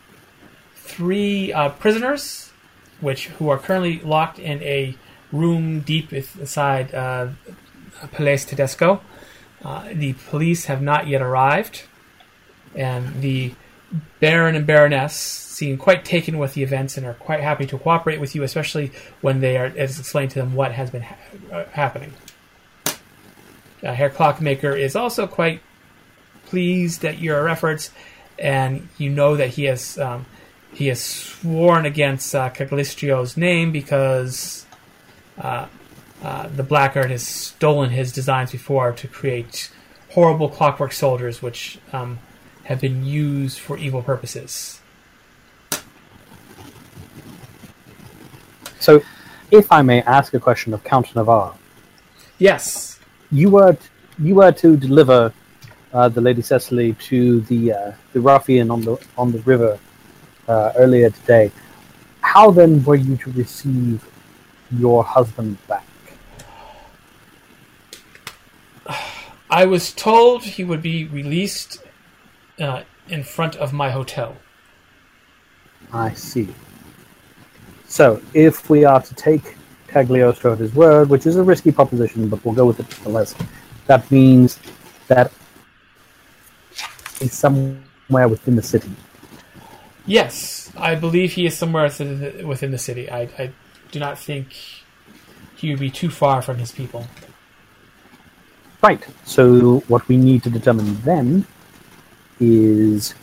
three 0.92 1.52
uh, 1.52 1.70
prisoners, 1.70 2.52
which 3.00 3.28
who 3.28 3.48
are 3.48 3.58
currently 3.58 4.00
locked 4.00 4.38
in 4.38 4.62
a 4.62 4.94
room 5.32 5.80
deep 5.80 6.12
inside 6.12 6.94
uh, 6.94 7.28
Palais 8.12 8.38
Tedesco. 8.38 9.00
Uh, 9.64 9.88
the 9.92 10.12
police 10.28 10.66
have 10.66 10.82
not 10.82 11.06
yet 11.06 11.22
arrived, 11.22 11.84
and 12.74 13.22
the 13.22 13.54
Baron 14.20 14.54
and 14.54 14.66
Baroness 14.66 15.14
seem 15.14 15.76
quite 15.76 16.04
taken 16.04 16.38
with 16.38 16.54
the 16.54 16.62
events 16.62 16.96
and 16.96 17.06
are 17.06 17.14
quite 17.14 17.40
happy 17.40 17.66
to 17.66 17.78
cooperate 17.78 18.20
with 18.20 18.34
you, 18.34 18.42
especially 18.42 18.92
when 19.20 19.40
they 19.40 19.56
are 19.56 19.66
it's 19.66 19.98
explained 19.98 20.30
to 20.32 20.38
them 20.40 20.54
what 20.54 20.72
has 20.72 20.90
been 20.90 21.02
ha- 21.02 21.16
uh, 21.52 21.64
happening. 21.72 22.12
Uh, 23.82 23.92
Herr 23.94 24.10
Clockmaker 24.10 24.74
is 24.76 24.96
also 24.96 25.26
quite 25.26 25.60
pleased 26.46 27.04
at 27.04 27.18
your 27.18 27.48
efforts, 27.48 27.90
and 28.38 28.88
you 28.98 29.10
know 29.10 29.36
that 29.36 29.50
he 29.50 29.64
has 29.64 29.98
um, 29.98 30.26
he 30.72 30.86
has 30.88 31.02
sworn 31.02 31.86
against 31.86 32.34
uh, 32.34 32.50
Cagliostro's 32.50 33.36
name 33.36 33.72
because 33.72 34.66
uh, 35.38 35.66
uh, 36.22 36.48
the 36.48 36.62
Blackguard 36.62 37.10
has 37.10 37.26
stolen 37.26 37.90
his 37.90 38.12
designs 38.12 38.52
before 38.52 38.92
to 38.92 39.08
create 39.08 39.70
horrible 40.10 40.48
clockwork 40.48 40.92
soldiers, 40.92 41.42
which 41.42 41.78
um, 41.92 42.18
have 42.64 42.80
been 42.80 43.04
used 43.04 43.58
for 43.58 43.76
evil 43.76 44.02
purposes. 44.02 44.80
So, 48.78 49.02
if 49.50 49.70
I 49.70 49.82
may 49.82 50.02
ask 50.02 50.34
a 50.34 50.40
question 50.40 50.74
of 50.74 50.82
Count 50.82 51.14
Navarre, 51.14 51.54
Yes, 52.38 52.98
you 53.30 53.50
were 53.50 53.76
you 54.18 54.34
were 54.34 54.50
to 54.52 54.76
deliver 54.76 55.32
uh, 55.92 56.08
the 56.08 56.20
Lady 56.20 56.42
Cecily 56.42 56.94
to 56.94 57.40
the 57.42 57.72
uh, 57.72 57.92
the 58.12 58.20
ruffian 58.20 58.70
on 58.70 58.80
the 58.80 58.96
on 59.16 59.30
the 59.30 59.38
river 59.40 59.78
uh, 60.52 60.72
earlier 60.76 61.10
today. 61.10 61.50
how 62.20 62.50
then 62.50 62.72
were 62.84 63.00
you 63.08 63.16
to 63.16 63.30
receive 63.32 63.96
your 64.82 65.02
husband 65.02 65.56
back? 65.66 65.86
I 69.50 69.64
was 69.66 69.92
told 69.92 70.44
he 70.44 70.64
would 70.64 70.82
be 70.82 71.04
released 71.20 71.82
uh, 72.58 72.82
in 73.08 73.22
front 73.22 73.54
of 73.56 73.72
my 73.72 73.90
hotel. 73.90 74.36
I 75.92 76.14
see. 76.14 76.48
So, 77.86 78.22
if 78.32 78.70
we 78.70 78.84
are 78.84 79.02
to 79.02 79.14
take 79.14 79.56
Cagliostro 79.88 80.52
at 80.54 80.58
his 80.58 80.74
word, 80.74 81.10
which 81.10 81.26
is 81.26 81.36
a 81.36 81.42
risky 81.42 81.70
proposition, 81.70 82.28
but 82.28 82.42
we'll 82.44 82.54
go 82.54 82.66
with 82.66 82.80
it 82.80 82.88
nonetheless, 82.90 83.34
that 83.88 84.10
means 84.10 84.58
that 85.08 85.30
he's 87.18 87.34
somewhere 87.34 88.28
within 88.28 88.56
the 88.56 88.62
city. 88.62 88.92
Yes, 90.06 90.72
I 90.76 90.94
believe 90.94 91.32
he 91.32 91.46
is 91.46 91.56
somewhere 91.56 91.88
th- 91.88 92.44
within 92.44 92.70
the 92.70 92.78
city. 92.78 93.10
I, 93.10 93.22
I 93.38 93.52
do 93.90 94.00
not 94.00 94.18
think 94.18 94.54
he 95.56 95.70
would 95.70 95.78
be 95.78 95.90
too 95.90 96.10
far 96.10 96.42
from 96.42 96.58
his 96.58 96.72
people. 96.72 97.06
Right. 98.82 99.06
So, 99.24 99.80
what 99.86 100.06
we 100.08 100.16
need 100.16 100.42
to 100.42 100.50
determine 100.50 101.00
then 101.02 101.46
is 102.40 103.14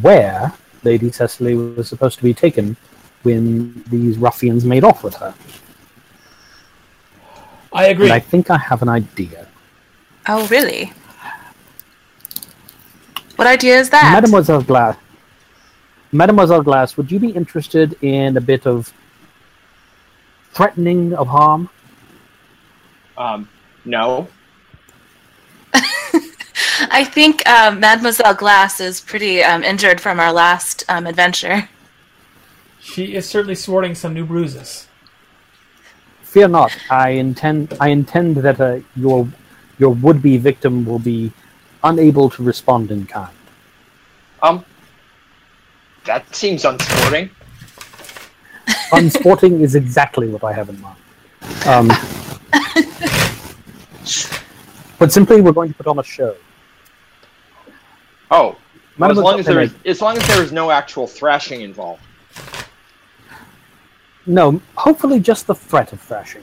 where 0.00 0.54
Lady 0.84 1.12
Cecily 1.12 1.54
was 1.54 1.88
supposed 1.88 2.16
to 2.16 2.24
be 2.24 2.32
taken 2.32 2.76
when 3.22 3.84
these 3.88 4.16
ruffians 4.16 4.64
made 4.64 4.84
off 4.84 5.04
with 5.04 5.14
her. 5.16 5.34
I 7.72 7.88
agree. 7.88 8.06
And 8.06 8.14
I 8.14 8.20
think 8.20 8.50
I 8.50 8.56
have 8.56 8.80
an 8.80 8.88
idea. 8.88 9.46
Oh, 10.28 10.46
really? 10.46 10.92
What 13.36 13.46
idea 13.46 13.78
is 13.78 13.90
that? 13.90 14.10
Mademoiselle 14.14 14.62
Glass. 14.62 14.96
Mademoiselle 16.12 16.62
Glass, 16.62 16.96
would 16.96 17.10
you 17.10 17.18
be 17.18 17.30
interested 17.30 17.96
in 18.02 18.36
a 18.36 18.40
bit 18.40 18.66
of 18.66 18.92
threatening 20.52 21.14
of 21.14 21.28
harm? 21.28 21.68
Um, 23.16 23.48
no. 23.84 24.28
I 26.90 27.04
think 27.04 27.46
um, 27.48 27.80
Mademoiselle 27.80 28.34
Glass 28.34 28.80
is 28.80 29.00
pretty 29.00 29.42
um, 29.42 29.62
injured 29.62 30.00
from 30.00 30.20
our 30.20 30.32
last 30.32 30.84
um, 30.88 31.06
adventure. 31.06 31.68
she 32.80 33.14
is 33.14 33.28
certainly 33.28 33.54
sporting 33.54 33.94
some 33.94 34.14
new 34.14 34.24
bruises. 34.24 34.86
Fear 36.22 36.48
not. 36.48 36.76
I 36.90 37.10
intend. 37.10 37.74
I 37.80 37.88
intend 37.88 38.36
that 38.36 38.60
uh, 38.60 38.80
your 38.94 39.28
your 39.78 39.94
would-be 39.94 40.36
victim 40.38 40.84
will 40.84 40.98
be 40.98 41.32
unable 41.82 42.28
to 42.30 42.42
respond 42.42 42.90
in 42.90 43.06
kind. 43.06 43.36
Um, 44.42 44.64
that 46.06 46.34
seems 46.34 46.64
unsporting. 46.64 47.30
Unsporting 48.92 49.60
is 49.60 49.74
exactly 49.74 50.28
what 50.28 50.44
I 50.44 50.52
have 50.52 50.68
in 50.68 50.80
mind. 50.80 50.96
Um, 51.66 51.88
but 54.98 55.12
simply, 55.12 55.40
we're 55.40 55.52
going 55.52 55.70
to 55.70 55.74
put 55.76 55.86
on 55.86 55.98
a 55.98 56.02
show. 56.02 56.36
Oh, 58.30 58.56
well, 58.98 59.10
as 59.10 59.18
long 59.18 59.38
as 59.40 59.46
there 59.46 59.60
is, 59.60 59.74
as 59.84 60.00
long 60.00 60.16
as 60.16 60.26
there 60.26 60.42
is 60.42 60.52
no 60.52 60.70
actual 60.70 61.06
thrashing 61.06 61.60
involved. 61.60 62.02
No, 64.26 64.60
hopefully 64.76 65.20
just 65.20 65.46
the 65.46 65.54
threat 65.54 65.92
of 65.92 66.00
thrashing. 66.00 66.42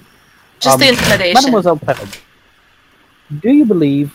Just 0.60 0.80
the 0.80 0.86
Um, 0.86 0.92
intimidation. 0.94 1.34
Mademoiselle 1.34 1.78
Pennant, 1.78 2.22
do 3.42 3.52
you 3.52 3.66
believe 3.66 4.14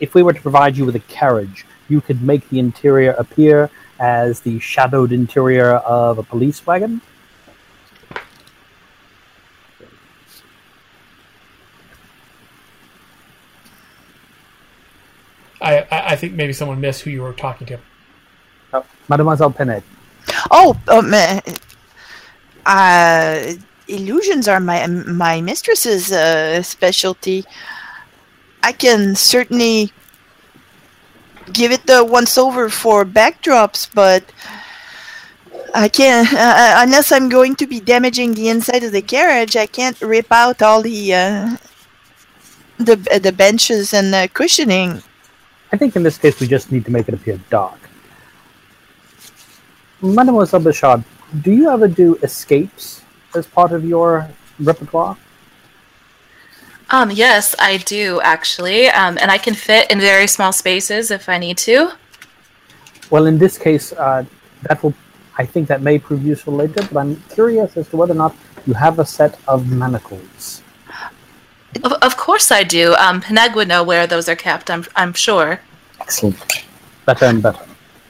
if 0.00 0.14
we 0.14 0.22
were 0.22 0.34
to 0.34 0.40
provide 0.42 0.76
you 0.76 0.84
with 0.84 0.96
a 0.96 1.00
carriage, 1.00 1.64
you 1.88 2.02
could 2.02 2.20
make 2.20 2.46
the 2.50 2.58
interior 2.58 3.12
appear 3.12 3.70
as 3.98 4.40
the 4.40 4.58
shadowed 4.58 5.12
interior 5.12 5.74
of 5.76 6.18
a 6.18 6.22
police 6.22 6.66
wagon? 6.66 7.00
I, 15.60 15.78
I, 15.90 16.12
I 16.12 16.16
think 16.16 16.34
maybe 16.34 16.52
someone 16.52 16.80
missed 16.80 17.02
who 17.02 17.10
you 17.10 17.22
were 17.22 17.32
talking 17.32 17.66
to. 17.68 17.78
Mademoiselle 19.08 19.50
Pennant, 19.50 19.84
Oh, 20.50 20.76
um, 20.88 21.12
uh, 21.14 21.40
uh, 22.66 23.52
illusions 23.88 24.48
are 24.48 24.60
my 24.60 24.86
my 24.86 25.40
mistress's 25.40 26.12
uh, 26.12 26.62
specialty. 26.62 27.44
I 28.62 28.72
can 28.72 29.14
certainly 29.14 29.92
give 31.52 31.72
it 31.72 31.86
the 31.86 32.04
once 32.04 32.38
over 32.38 32.68
for 32.68 33.04
backdrops, 33.04 33.88
but 33.92 34.24
I 35.74 35.88
can't 35.88 36.32
uh, 36.32 36.36
uh, 36.38 36.74
unless 36.78 37.12
I'm 37.12 37.28
going 37.28 37.56
to 37.56 37.66
be 37.66 37.80
damaging 37.80 38.34
the 38.34 38.48
inside 38.48 38.82
of 38.84 38.92
the 38.92 39.02
carriage. 39.02 39.56
I 39.56 39.66
can't 39.66 40.00
rip 40.00 40.30
out 40.30 40.62
all 40.62 40.82
the 40.82 41.14
uh, 41.14 41.56
the 42.78 42.96
the 43.22 43.32
benches 43.32 43.92
and 43.92 44.12
the 44.12 44.28
cushioning. 44.32 45.02
I 45.72 45.76
think 45.76 45.96
in 45.96 46.02
this 46.02 46.18
case 46.18 46.40
we 46.40 46.46
just 46.46 46.70
need 46.72 46.84
to 46.84 46.90
make 46.90 47.08
it 47.08 47.14
appear 47.14 47.40
dark. 47.50 47.78
Mademoiselle 50.00 50.60
Bichard, 50.60 51.04
do 51.42 51.52
you 51.52 51.70
ever 51.70 51.88
do 51.88 52.16
escapes 52.22 53.02
as 53.34 53.46
part 53.46 53.72
of 53.72 53.84
your 53.84 54.28
repertoire? 54.60 55.16
Um, 56.90 57.10
yes, 57.10 57.54
I 57.58 57.78
do 57.78 58.20
actually, 58.20 58.88
um, 58.88 59.18
and 59.20 59.30
I 59.30 59.38
can 59.38 59.54
fit 59.54 59.90
in 59.90 60.00
very 60.00 60.28
small 60.28 60.52
spaces 60.52 61.10
if 61.10 61.28
I 61.28 61.38
need 61.38 61.58
to. 61.58 61.92
Well, 63.10 63.26
in 63.26 63.38
this 63.38 63.58
case, 63.58 63.92
uh, 63.92 64.24
that 64.62 64.82
will. 64.82 64.94
I 65.38 65.44
think 65.44 65.68
that 65.68 65.82
may 65.82 65.98
prove 65.98 66.24
useful 66.24 66.54
later, 66.54 66.86
but 66.90 66.98
I'm 66.98 67.16
curious 67.28 67.76
as 67.76 67.88
to 67.90 67.96
whether 67.98 68.12
or 68.12 68.16
not 68.16 68.34
you 68.66 68.72
have 68.72 68.98
a 68.98 69.04
set 69.04 69.38
of 69.46 69.70
manacles. 69.70 70.62
Of, 71.84 71.92
of 71.92 72.16
course 72.16 72.50
I 72.50 72.62
do. 72.62 72.94
Um, 72.94 73.20
Peneg 73.20 73.54
would 73.54 73.68
know 73.68 73.82
where 73.82 74.06
those 74.06 74.28
are 74.28 74.36
kept. 74.36 74.70
I'm 74.70 74.84
I'm 74.94 75.12
sure. 75.12 75.60
Excellent. 76.00 76.38
Better 77.04 77.26
and 77.26 77.42
better. 77.42 77.64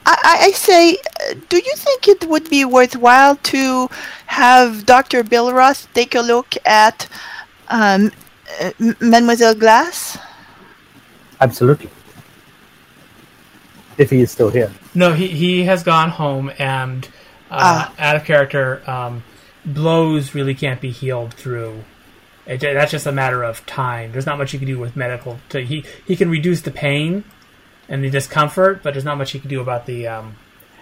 I, 0.05 0.15
I 0.23 0.45
I 0.45 0.51
say, 0.51 0.93
uh, 0.93 1.33
do 1.49 1.57
you 1.57 1.75
think 1.75 2.07
it 2.07 2.29
would 2.29 2.49
be 2.49 2.63
worthwhile 2.63 3.35
to 3.51 3.89
have 4.27 4.85
Dr. 4.85 5.23
Bill 5.23 5.51
Ross 5.51 5.87
take 5.93 6.15
a 6.15 6.21
look 6.21 6.55
at 6.65 7.07
um, 7.67 8.11
uh, 8.61 8.71
Mademoiselle 8.99 9.55
Glass? 9.55 10.17
Absolutely. 11.39 11.89
If 13.97 14.09
he 14.11 14.21
is 14.21 14.31
still 14.31 14.49
here. 14.49 14.71
No, 14.93 15.13
he, 15.13 15.27
he 15.27 15.63
has 15.63 15.83
gone 15.83 16.09
home 16.09 16.51
and 16.59 17.05
uh, 17.49 17.89
Ah. 17.89 17.93
out 17.97 18.15
of 18.15 18.25
character. 18.25 18.81
Um, 18.89 19.23
blows 19.65 20.35
really 20.35 20.53
can't 20.53 20.79
be 20.79 20.91
healed 20.91 21.33
through. 21.33 21.83
It, 22.45 22.61
that's 22.61 22.91
just 22.91 23.05
a 23.05 23.11
matter 23.11 23.43
of 23.43 23.65
time. 23.65 24.11
There's 24.11 24.25
not 24.25 24.37
much 24.37 24.53
you 24.53 24.59
can 24.59 24.67
do 24.67 24.77
with 24.79 24.95
medical. 24.95 25.39
To, 25.49 25.61
he 25.61 25.83
he 26.05 26.15
can 26.15 26.29
reduce 26.29 26.61
the 26.61 26.71
pain 26.71 27.23
and 27.89 28.03
the 28.03 28.09
discomfort, 28.09 28.83
but 28.83 28.93
there's 28.93 29.03
not 29.05 29.17
much 29.17 29.31
he 29.31 29.39
can 29.39 29.49
do 29.49 29.59
about 29.61 29.85
the 29.85 30.07
um, 30.07 30.35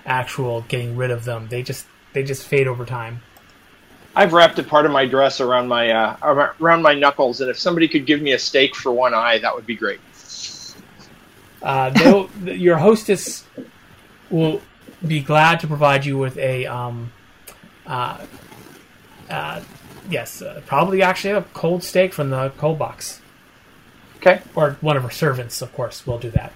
actual 0.05 0.61
getting 0.67 0.95
rid 0.95 1.09
of 1.11 1.23
them. 1.25 1.47
They 1.49 1.63
just 1.63 1.87
they 2.13 2.21
just 2.23 2.45
fade 2.45 2.67
over 2.67 2.85
time. 2.85 3.21
I've 4.15 4.31
wrapped 4.33 4.57
a 4.59 4.63
part 4.63 4.85
of 4.85 4.91
my 4.91 5.05
dress 5.05 5.41
around 5.41 5.67
my 5.67 5.89
uh, 5.91 6.49
around 6.59 6.81
my 6.81 6.93
knuckles, 6.93 7.41
and 7.41 7.49
if 7.49 7.59
somebody 7.59 7.87
could 7.87 8.05
give 8.05 8.21
me 8.21 8.31
a 8.31 8.39
steak 8.39 8.75
for 8.75 8.91
one 8.91 9.13
eye, 9.13 9.39
that 9.39 9.53
would 9.53 9.65
be 9.65 9.75
great. 9.75 9.99
Uh, 11.61 12.27
your 12.45 12.77
hostess 12.77 13.45
will 14.29 14.61
be 15.05 15.19
glad 15.21 15.59
to 15.59 15.67
provide 15.67 16.05
you 16.05 16.17
with 16.17 16.37
a 16.37 16.65
um, 16.65 17.11
uh, 17.87 18.25
uh, 19.29 19.61
yes, 20.09 20.41
uh, 20.41 20.61
probably 20.65 21.01
actually 21.01 21.31
a 21.33 21.41
cold 21.53 21.83
steak 21.83 22.13
from 22.13 22.29
the 22.29 22.49
cold 22.57 22.79
box, 22.79 23.19
Okay. 24.17 24.41
or 24.55 24.77
one 24.81 24.95
of 24.95 25.03
her 25.03 25.09
servants, 25.09 25.61
of 25.61 25.73
course, 25.73 26.07
will 26.07 26.19
do 26.19 26.29
that. 26.31 26.53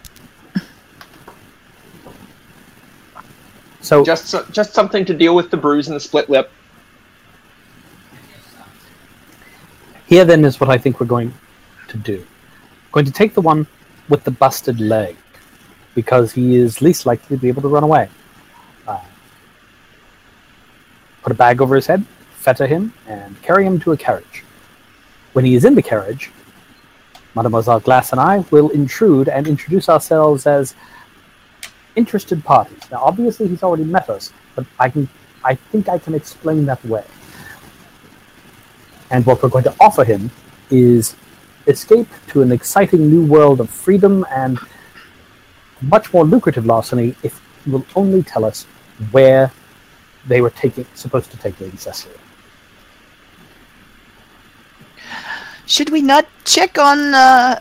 So 3.81 4.03
Just 4.03 4.27
so- 4.27 4.45
just 4.51 4.73
something 4.73 5.05
to 5.05 5.13
deal 5.13 5.35
with 5.35 5.51
the 5.51 5.57
bruise 5.57 5.87
and 5.87 5.95
the 5.95 5.99
split 6.01 6.29
lip. 6.29 6.51
Here 10.09 10.25
then 10.25 10.43
is 10.43 10.59
what 10.59 10.71
I 10.71 10.77
think 10.79 10.99
we're 10.99 11.05
going 11.05 11.31
to 11.87 11.97
do. 11.97 12.25
going 12.91 13.05
to 13.05 13.11
take 13.11 13.35
the 13.35 13.41
one 13.41 13.67
with 14.09 14.23
the 14.23 14.31
busted 14.31 14.81
leg 14.81 15.15
because 15.93 16.31
he 16.31 16.55
is 16.55 16.81
least 16.81 17.05
likely 17.05 17.37
to 17.37 17.39
be 17.39 17.47
able 17.47 17.61
to 17.61 17.67
run 17.67 17.83
away. 17.83 18.09
Uh, 18.87 18.99
put 21.21 21.31
a 21.31 21.35
bag 21.35 21.61
over 21.61 21.75
his 21.75 21.85
head, 21.85 22.03
fetter 22.31 22.65
him, 22.65 22.91
and 23.07 23.39
carry 23.43 23.63
him 23.63 23.79
to 23.81 23.91
a 23.91 23.97
carriage. 23.97 24.43
When 25.33 25.45
he 25.45 25.53
is 25.53 25.63
in 25.63 25.75
the 25.75 25.83
carriage, 25.83 26.31
Mademoiselle 27.35 27.79
Glass 27.79 28.11
and 28.11 28.19
I 28.19 28.39
will 28.49 28.69
intrude 28.69 29.29
and 29.29 29.45
introduce 29.45 29.89
ourselves 29.89 30.47
as 30.47 30.73
interested 31.95 32.43
parties. 32.43 32.81
Now, 32.91 33.03
obviously, 33.03 33.47
he's 33.47 33.61
already 33.61 33.83
met 33.83 34.09
us, 34.09 34.33
but 34.55 34.65
I 34.79 34.89
can, 34.89 35.07
I 35.43 35.53
think 35.53 35.87
I 35.87 35.99
can 35.99 36.15
explain 36.15 36.65
that 36.65 36.83
way. 36.83 37.05
And 39.11 39.25
what 39.25 39.41
we're 39.41 39.49
going 39.49 39.63
to 39.63 39.75
offer 39.79 40.03
him 40.03 40.31
is 40.69 41.15
escape 41.67 42.07
to 42.27 42.41
an 42.41 42.51
exciting 42.51 43.09
new 43.09 43.25
world 43.25 43.59
of 43.59 43.69
freedom 43.69 44.25
and 44.31 44.59
much 45.81 46.13
more 46.13 46.25
lucrative 46.25 46.65
larceny 46.65 47.15
if 47.23 47.41
he 47.63 47.71
will 47.71 47.85
only 47.95 48.23
tell 48.23 48.45
us 48.45 48.65
where 49.11 49.51
they 50.27 50.41
were 50.41 50.49
taking 50.49 50.85
supposed 50.95 51.31
to 51.31 51.37
take 51.37 51.59
Lady 51.59 51.77
Cecily. 51.77 52.15
Should 55.65 55.91
we 55.91 56.01
not 56.01 56.27
check 56.45 56.77
on 56.79 57.13
uh, 57.13 57.59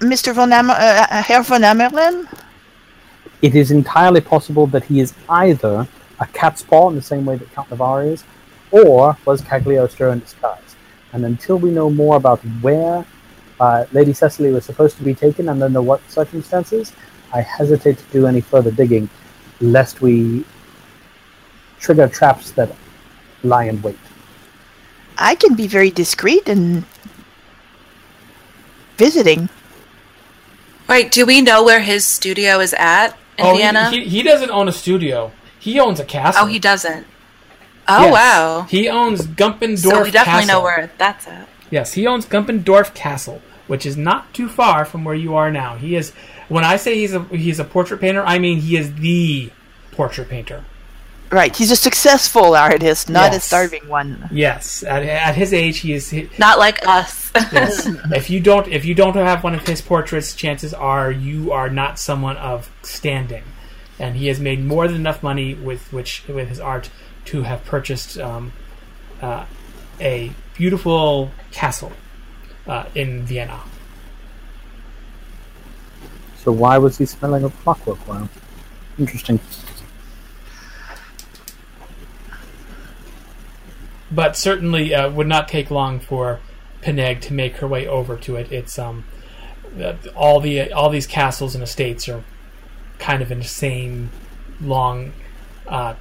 Mr. 0.00 0.34
Von 0.34 0.52
Amer- 0.52 0.74
uh, 0.74 1.22
Herr 1.22 1.42
von 1.42 1.62
Amerlin? 1.62 2.26
It 3.40 3.54
is 3.54 3.70
entirely 3.70 4.20
possible 4.20 4.66
that 4.68 4.84
he 4.84 4.98
is 4.98 5.14
either 5.28 5.86
a 6.18 6.26
cat's 6.26 6.62
paw 6.62 6.88
in 6.88 6.96
the 6.96 7.02
same 7.02 7.24
way 7.24 7.36
that 7.36 7.52
Count 7.52 7.70
Navarre 7.70 8.02
is, 8.02 8.24
or 8.72 9.16
was 9.24 9.40
Cagliostro 9.42 10.10
in 10.10 10.18
disguise. 10.18 10.65
And 11.12 11.24
until 11.24 11.56
we 11.56 11.70
know 11.70 11.88
more 11.90 12.16
about 12.16 12.40
where 12.60 13.04
uh, 13.60 13.84
Lady 13.92 14.12
Cecily 14.12 14.50
was 14.50 14.64
supposed 14.64 14.96
to 14.98 15.02
be 15.02 15.14
taken 15.14 15.48
and 15.48 15.62
under 15.62 15.80
what 15.80 16.00
circumstances, 16.10 16.92
I 17.32 17.40
hesitate 17.40 17.98
to 17.98 18.04
do 18.12 18.26
any 18.26 18.40
further 18.40 18.70
digging, 18.70 19.08
lest 19.60 20.00
we 20.00 20.44
trigger 21.78 22.08
traps 22.08 22.50
that 22.52 22.70
lie 23.42 23.64
in 23.64 23.80
wait. 23.82 23.98
I 25.18 25.34
can 25.34 25.54
be 25.54 25.66
very 25.66 25.90
discreet 25.90 26.48
in 26.48 26.84
visiting. 28.96 29.48
Wait, 30.88 31.10
do 31.10 31.26
we 31.26 31.40
know 31.40 31.64
where 31.64 31.80
his 31.80 32.04
studio 32.04 32.60
is 32.60 32.74
at 32.74 33.16
in 33.38 33.46
oh, 33.46 33.56
he- 33.90 34.00
He, 34.04 34.08
he 34.08 34.22
doesn't 34.22 34.50
own 34.50 34.68
a 34.68 34.72
studio. 34.72 35.32
He 35.58 35.80
owns 35.80 35.98
a 35.98 36.04
castle. 36.04 36.44
oh, 36.44 36.46
he 36.46 36.58
doesn't. 36.58 37.06
Oh 37.88 38.04
Yes. 38.04 38.12
wow. 38.12 38.62
He 38.68 38.88
owns 38.88 39.26
Gumpendorf 39.26 39.78
So 39.78 40.02
we 40.02 40.10
definitely 40.10 40.42
Castle. 40.42 40.46
know 40.48 40.62
where 40.62 40.90
that's 40.98 41.26
at. 41.28 41.48
Yes, 41.70 41.92
he 41.94 42.06
owns 42.06 42.26
Gumpendorf 42.26 42.94
Castle, 42.94 43.40
which 43.66 43.84
is 43.86 43.96
not 43.96 44.32
too 44.34 44.48
far 44.48 44.84
from 44.84 45.04
where 45.04 45.14
you 45.14 45.34
are 45.36 45.50
now. 45.50 45.76
He 45.76 45.96
is. 45.96 46.12
When 46.48 46.64
I 46.64 46.76
say 46.76 46.94
he's 46.96 47.14
a 47.14 47.22
he's 47.24 47.58
a 47.58 47.64
portrait 47.64 48.00
painter, 48.00 48.24
I 48.24 48.38
mean 48.38 48.58
he 48.60 48.76
is 48.76 48.94
the 48.94 49.50
portrait 49.92 50.28
painter. 50.28 50.64
Right, 51.32 51.54
he's 51.56 51.72
a 51.72 51.76
successful 51.76 52.54
artist, 52.54 53.10
not 53.10 53.34
a 53.34 53.40
starving 53.40 53.88
one. 53.88 54.28
Yes, 54.30 54.84
at, 54.84 55.02
at 55.02 55.34
his 55.34 55.52
age, 55.52 55.78
he 55.78 55.92
is. 55.92 56.08
He, 56.08 56.30
Not 56.38 56.60
like 56.60 56.86
us. 56.86 57.32
yes. 57.34 57.84
if 58.14 58.30
you 58.30 58.38
don't 58.38 58.68
if 58.68 58.84
you 58.84 58.94
don't 58.94 59.16
have 59.16 59.42
one 59.42 59.56
of 59.56 59.66
his 59.66 59.82
portraits, 59.82 60.36
chances 60.36 60.72
are 60.72 61.10
you 61.10 61.50
are 61.50 61.68
not 61.68 61.98
someone 61.98 62.36
of 62.36 62.70
standing. 62.82 63.42
And 63.98 64.14
he 64.14 64.28
has 64.28 64.38
made 64.38 64.64
more 64.64 64.86
than 64.86 64.96
enough 64.98 65.24
money 65.24 65.54
with 65.54 65.92
which 65.92 66.22
with 66.28 66.48
his 66.48 66.60
art 66.60 66.90
to 67.26 67.42
have 67.42 67.64
purchased 67.64 68.18
um, 68.18 68.52
uh, 69.20 69.44
a 70.00 70.32
beautiful 70.54 71.30
castle 71.52 71.92
uh, 72.66 72.84
in 72.94 73.22
Vienna. 73.22 73.60
So 76.38 76.52
why 76.52 76.78
was 76.78 76.98
he 76.98 77.06
smelling 77.06 77.44
of 77.44 77.56
clockwork? 77.62 78.06
Wow, 78.06 78.28
interesting. 78.98 79.40
but 84.10 84.36
certainly 84.36 84.94
uh, 84.94 85.10
would 85.10 85.26
not 85.26 85.48
take 85.48 85.70
long 85.70 86.00
for 86.00 86.40
Peneg 86.82 87.20
to 87.22 87.32
make 87.32 87.56
her 87.56 87.66
way 87.66 87.86
over 87.86 88.16
to 88.16 88.36
it. 88.36 88.50
It's 88.52 88.78
um, 88.78 89.04
uh, 89.80 89.94
all 90.14 90.40
the 90.40 90.72
all 90.72 90.90
these 90.90 91.06
castles 91.06 91.54
and 91.54 91.62
estates 91.62 92.08
are 92.08 92.24
kind 92.98 93.22
of 93.22 93.30
in 93.30 93.38
the 93.38 93.44
same 93.44 94.10
long. 94.60 95.12
Uh, 95.66 95.94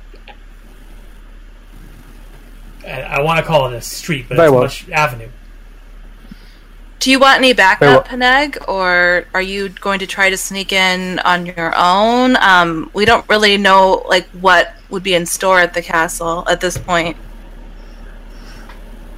I, 2.86 3.18
I 3.18 3.22
want 3.22 3.40
to 3.40 3.46
call 3.46 3.68
it 3.68 3.76
a 3.76 3.82
street, 3.82 4.26
but 4.28 4.36
Very 4.38 4.48
it's 4.48 4.54
well. 4.54 4.64
much 4.64 4.90
avenue. 4.90 5.30
Do 7.00 7.12
you 7.12 7.20
want 7.20 7.38
any 7.38 7.54
Very 7.54 7.58
backup, 7.58 8.08
Peneg, 8.08 8.68
or 8.68 9.28
are 9.34 9.42
you 9.42 9.70
going 9.70 10.00
to 10.00 10.08
try 10.08 10.30
to 10.30 10.38
sneak 10.38 10.74
in 10.74 11.20
on 11.20 11.46
your 11.46 11.74
own? 11.76 12.36
Um, 12.38 12.90
we 12.94 13.06
don't 13.06 13.28
really 13.30 13.58
know 13.58 14.04
like 14.08 14.28
what 14.30 14.74
would 14.90 15.04
be 15.04 15.14
in 15.14 15.26
store 15.26 15.60
at 15.60 15.74
the 15.74 15.82
castle 15.82 16.44
at 16.50 16.62
this 16.62 16.78
point. 16.78 17.18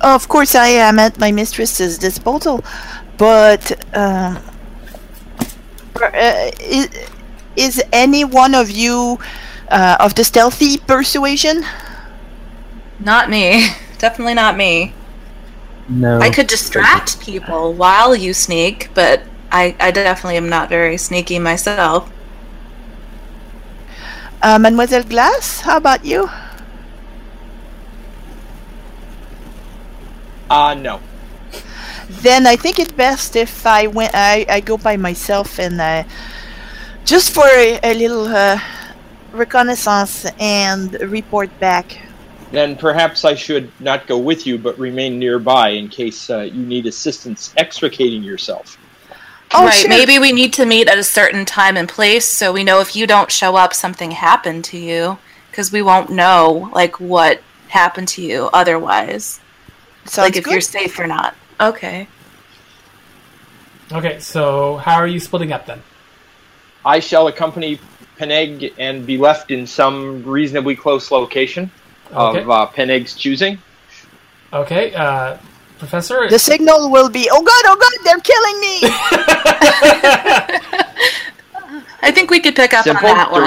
Of 0.02 0.28
course, 0.28 0.54
I 0.54 0.68
am 0.68 1.00
at 1.00 1.18
my 1.18 1.32
mistress's 1.32 1.98
disposal, 1.98 2.64
but 3.18 3.72
uh, 3.96 4.40
uh, 6.02 6.52
is, 6.60 6.90
is 7.56 7.84
any 7.92 8.24
one 8.24 8.54
of 8.54 8.70
you 8.70 9.18
uh, 9.70 9.98
of 10.00 10.14
the 10.16 10.24
stealthy 10.24 10.78
persuasion? 10.78 11.64
Not 13.00 13.30
me. 13.30 13.70
Definitely 13.98 14.36
not 14.36 14.56
me. 14.58 14.94
No, 15.90 16.20
I 16.20 16.30
could 16.30 16.48
distract 16.48 17.20
people 17.22 17.74
while 17.74 18.16
you 18.16 18.34
sneak, 18.34 18.90
but 18.94 19.24
I, 19.52 19.76
I 19.80 19.92
definitely 19.92 20.36
am 20.36 20.50
not 20.50 20.68
very 20.68 20.98
sneaky 20.98 21.40
myself. 21.40 22.12
Uh, 24.42 24.60
Mademoiselle 24.60 25.04
Glass, 25.04 25.62
how 25.62 25.78
about 25.78 26.04
you? 26.04 26.30
Uh, 30.50 30.74
no. 30.74 31.00
Then 32.10 32.48
I 32.48 32.56
think 32.56 32.80
it's 32.80 32.92
best 32.92 33.36
if 33.36 33.66
I 33.66 33.88
went. 33.88 34.12
I, 34.14 34.46
I 34.50 34.60
go 34.60 34.78
by 34.78 34.98
myself 34.98 35.60
and 35.60 35.80
uh, 35.80 36.04
just 37.06 37.34
for 37.34 37.48
a, 37.48 37.80
a 37.84 37.94
little 37.94 38.28
uh, 38.28 38.60
reconnaissance 39.32 40.26
and 40.40 40.94
report 41.02 41.50
back. 41.60 42.07
Then 42.52 42.78
perhaps 42.78 43.26
I 43.26 43.36
should 43.36 43.72
not 43.80 44.08
go 44.08 44.18
with 44.18 44.48
you, 44.48 44.58
but 44.58 44.78
remain 44.80 45.20
nearby 45.20 45.70
in 45.70 45.90
case 45.90 46.30
uh, 46.30 46.42
you 46.42 46.66
need 46.66 46.86
assistance 46.86 47.54
extricating 47.58 48.24
yourself. 48.24 48.78
Oh, 49.54 49.66
right, 49.66 49.74
sure. 49.74 49.90
maybe 49.90 50.20
we 50.20 50.32
need 50.32 50.54
to 50.54 50.66
meet 50.66 50.90
at 50.90 50.98
a 50.98 51.04
certain 51.04 51.46
time 51.46 51.78
and 51.78 51.88
place 51.88 52.26
so 52.26 52.52
we 52.52 52.64
know 52.64 52.82
if 52.82 52.96
you 52.96 53.08
don't 53.08 53.32
show 53.32 53.56
up, 53.56 53.74
something 53.74 54.12
happened 54.12 54.66
to 54.66 54.78
you. 54.78 55.18
Because 55.50 55.72
we 55.72 55.82
won't 55.82 56.12
know, 56.12 56.70
like, 56.74 57.00
what 57.00 57.42
happened 57.70 58.08
to 58.10 58.22
you 58.22 58.50
otherwise. 58.54 59.40
Sounds 60.06 60.18
like, 60.18 60.36
if 60.36 60.44
good. 60.44 60.52
you're 60.52 60.62
safe 60.62 61.00
or 61.00 61.08
not. 61.08 61.36
Okay. 61.60 62.08
Okay, 63.92 64.20
so 64.20 64.78
how 64.78 64.96
are 64.96 65.08
you 65.08 65.20
splitting 65.20 65.52
up 65.54 65.66
then? 65.66 65.82
I 66.86 67.00
shall 67.00 67.28
accompany 67.28 67.80
Peneg 68.20 68.74
and 68.78 69.06
be 69.06 69.18
left 69.18 69.50
in 69.50 69.66
some 69.66 70.24
reasonably 70.24 70.76
close 70.76 71.10
location 71.10 71.72
Okay. 72.12 72.42
of 72.42 72.50
uh, 72.50 72.68
Peneg's 72.74 73.14
choosing. 73.16 73.58
Okay, 74.54 74.94
uh, 74.94 75.38
Professor. 75.80 76.28
The 76.30 76.40
signal 76.40 76.90
will 76.92 77.10
be. 77.10 77.28
Oh 77.32 77.42
God! 77.44 77.66
Oh 77.66 77.76
God! 77.76 77.94
They're 78.04 78.20
killing 78.20 78.60
me. 78.60 78.80
I 82.02 82.12
think 82.12 82.30
we 82.32 82.40
could 82.40 82.56
pick 82.56 82.74
up 82.74 82.84
Simple, 82.86 83.10
on 83.10 83.18
that 83.18 83.32
one. 83.32 83.44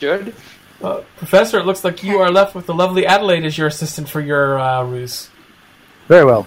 Good. 0.00 0.34
Uh, 0.80 1.02
Professor, 1.16 1.58
it 1.58 1.66
looks 1.66 1.82
like 1.82 2.04
you 2.04 2.20
are 2.20 2.30
left 2.30 2.54
with 2.54 2.66
the 2.66 2.72
lovely 2.72 3.04
Adelaide 3.04 3.44
as 3.44 3.58
your 3.58 3.66
assistant 3.66 4.08
for 4.08 4.20
your 4.20 4.60
uh, 4.60 4.84
ruse. 4.84 5.28
very 6.06 6.24
well. 6.24 6.46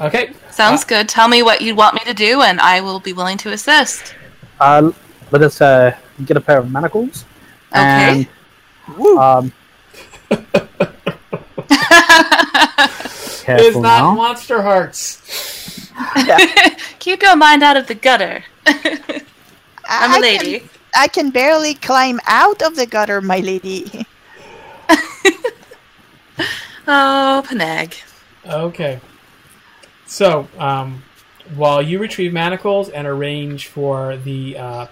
Okay, 0.00 0.32
Sounds 0.56 0.84
good. 0.84 1.06
Tell 1.06 1.28
me 1.28 1.42
what 1.42 1.60
you 1.60 1.74
want 1.74 1.96
me 1.96 2.00
to 2.06 2.14
do, 2.14 2.40
and 2.40 2.58
I 2.62 2.80
will 2.80 2.98
be 2.98 3.12
willing 3.12 3.36
to 3.38 3.52
assist. 3.52 4.14
Uh, 4.58 4.90
let 5.30 5.42
us 5.42 5.60
uh, 5.60 5.94
get 6.24 6.38
a 6.38 6.40
pair 6.40 6.56
of 6.56 6.72
manacles. 6.72 7.26
Okay. 7.72 7.80
And, 7.80 8.28
um, 8.88 9.52
it's 13.48 13.76
not 13.76 13.82
now. 13.82 14.14
Monster 14.14 14.62
Hearts. 14.62 15.92
Keep 16.98 17.22
your 17.22 17.36
mind 17.36 17.62
out 17.62 17.76
of 17.76 17.86
the 17.86 17.94
gutter. 17.94 18.44
I'm 18.66 20.12
I 20.12 20.16
a 20.18 20.20
lady. 20.20 20.58
Can, 20.60 20.68
I 20.94 21.08
can 21.08 21.30
barely 21.30 21.74
climb 21.74 22.20
out 22.26 22.62
of 22.62 22.76
the 22.76 22.86
gutter, 22.86 23.20
my 23.20 23.38
lady. 23.40 24.06
Oh, 26.88 27.42
Peneg. 27.44 28.00
Okay. 28.46 29.00
So, 30.06 30.46
um, 30.56 31.02
while 31.56 31.82
you 31.82 31.98
retrieve 31.98 32.32
manacles 32.32 32.88
and 32.88 33.06
arrange 33.08 33.66
for 33.66 34.16
the 34.16 34.56
uh, 34.56 34.86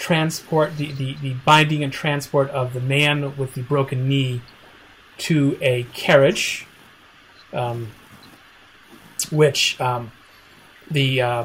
transport, 0.00 0.78
the, 0.78 0.90
the, 0.92 1.14
the 1.20 1.34
binding 1.44 1.84
and 1.84 1.92
transport 1.92 2.48
of 2.50 2.72
the 2.72 2.80
man 2.80 3.36
with 3.36 3.54
the 3.54 3.62
broken 3.62 4.08
knee 4.08 4.40
to 5.18 5.58
a 5.60 5.84
carriage, 5.92 6.66
um, 7.52 7.88
which 9.30 9.78
um, 9.78 10.10
the 10.90 11.20
uh, 11.20 11.44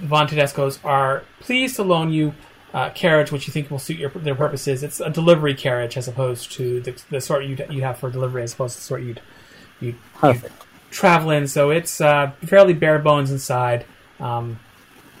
Von 0.00 0.26
Tedesco's 0.26 0.80
are 0.82 1.22
pleased 1.40 1.76
to 1.76 1.82
loan 1.82 2.10
you 2.10 2.34
uh, 2.74 2.90
carriage 2.90 3.32
which 3.32 3.46
you 3.46 3.52
think 3.52 3.70
will 3.70 3.78
suit 3.78 3.98
your, 3.98 4.10
their 4.10 4.34
purposes. 4.34 4.82
It's 4.82 5.00
a 5.00 5.10
delivery 5.10 5.54
carriage 5.54 5.96
as 5.96 6.08
opposed 6.08 6.52
to 6.52 6.80
the, 6.80 7.02
the 7.10 7.20
sort 7.20 7.44
you 7.44 7.56
you 7.70 7.82
have 7.82 7.98
for 7.98 8.10
delivery 8.10 8.42
as 8.42 8.52
opposed 8.54 8.74
to 8.74 8.80
the 8.80 8.84
sort 8.84 9.02
you'd 9.02 9.20
you 9.80 9.94
Perfect. 10.14 10.66
travel 10.90 11.30
in. 11.30 11.46
So 11.46 11.70
it's 11.70 12.00
uh, 12.00 12.32
fairly 12.44 12.74
bare 12.74 12.98
bones 12.98 13.30
inside. 13.30 13.84
Um, 14.20 14.58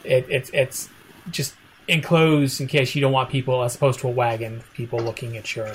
it, 0.04 0.26
it's 0.28 0.50
it's 0.52 0.88
just 1.30 1.54
enclosed 1.88 2.60
in 2.60 2.66
case 2.66 2.94
you 2.94 3.00
don't 3.00 3.12
want 3.12 3.30
people, 3.30 3.62
as 3.64 3.74
opposed 3.74 4.00
to 4.00 4.08
a 4.08 4.10
wagon, 4.10 4.62
people 4.74 4.98
looking 5.00 5.36
at 5.36 5.56
your 5.56 5.72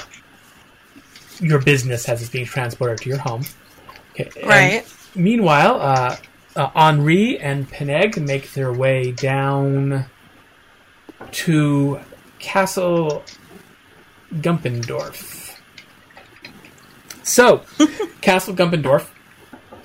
your 1.39 1.59
business 1.59 2.07
as 2.07 2.21
it's 2.21 2.29
being 2.31 2.45
transported 2.45 2.99
to 2.99 3.09
your 3.09 3.17
home. 3.17 3.43
Okay. 4.11 4.29
and 4.39 4.47
Right. 4.47 4.85
meanwhile, 5.15 5.81
uh, 5.81 6.15
uh, 6.55 6.69
Henri 6.75 7.39
and 7.39 7.69
Peneg 7.69 8.21
make 8.21 8.53
their 8.53 8.71
way 8.71 9.11
down 9.11 10.05
to 11.31 11.99
Castle 12.39 13.23
Gumpendorf. 14.35 15.55
So, 17.23 17.63
Castle 18.21 18.53
Gumpendorf, 18.53 19.07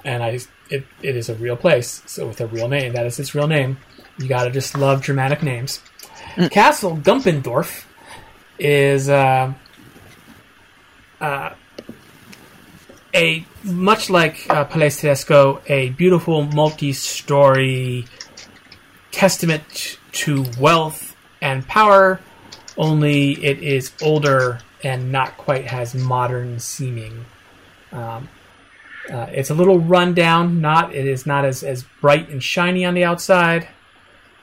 and 0.04 0.22
I 0.22 0.40
it, 0.70 0.84
it 1.02 1.16
is 1.16 1.28
a 1.30 1.34
real 1.34 1.56
place, 1.56 2.02
so 2.06 2.28
with 2.28 2.40
a 2.40 2.46
real 2.46 2.68
name. 2.68 2.92
That 2.92 3.06
is 3.06 3.18
its 3.18 3.34
real 3.34 3.46
name. 3.46 3.78
You 4.18 4.28
gotta 4.28 4.50
just 4.50 4.76
love 4.76 5.00
dramatic 5.00 5.42
names. 5.42 5.80
Castle 6.46 6.96
Gumpendorf 6.96 7.84
is 8.60 9.08
uh, 9.08 9.52
uh, 11.20 11.50
a 13.12 13.44
much 13.64 14.08
like 14.08 14.46
uh, 14.48 14.64
Palais 14.64 14.90
Tedesco, 14.90 15.60
a 15.66 15.90
beautiful 15.90 16.44
multi-story 16.44 18.06
testament 19.10 19.98
to 20.12 20.44
wealth 20.60 21.16
and 21.42 21.66
power. 21.66 22.20
Only 22.76 23.32
it 23.44 23.58
is 23.58 23.90
older 24.00 24.60
and 24.84 25.10
not 25.10 25.36
quite 25.36 25.72
as 25.72 25.96
modern 25.96 26.60
seeming. 26.60 27.24
Um, 27.90 28.28
uh, 29.10 29.26
it's 29.32 29.50
a 29.50 29.54
little 29.54 29.80
rundown. 29.80 30.60
Not 30.60 30.94
it 30.94 31.06
is 31.06 31.26
not 31.26 31.44
as, 31.44 31.64
as 31.64 31.82
bright 32.00 32.28
and 32.28 32.40
shiny 32.40 32.84
on 32.84 32.94
the 32.94 33.02
outside, 33.02 33.66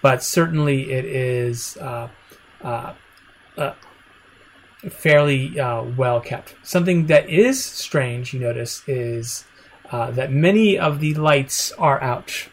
but 0.05 0.21
certainly 0.21 0.91
it 0.91 1.03
is 1.03 1.77
uh, 1.77 2.07
uh, 2.63 2.93
uh, 3.57 3.73
fairly 4.87 5.59
uh, 5.59 5.81
well 5.81 6.21
kept. 6.21 6.53
Something 6.61 7.07
that 7.07 7.27
is 7.27 7.65
strange, 7.65 8.31
you 8.31 8.39
notice, 8.39 8.87
is 8.87 9.45
uh, 9.91 10.11
that 10.11 10.31
many 10.31 10.77
of 10.77 10.99
the 10.99 11.15
lights 11.15 11.71
are 11.71 11.99
out 12.03 12.49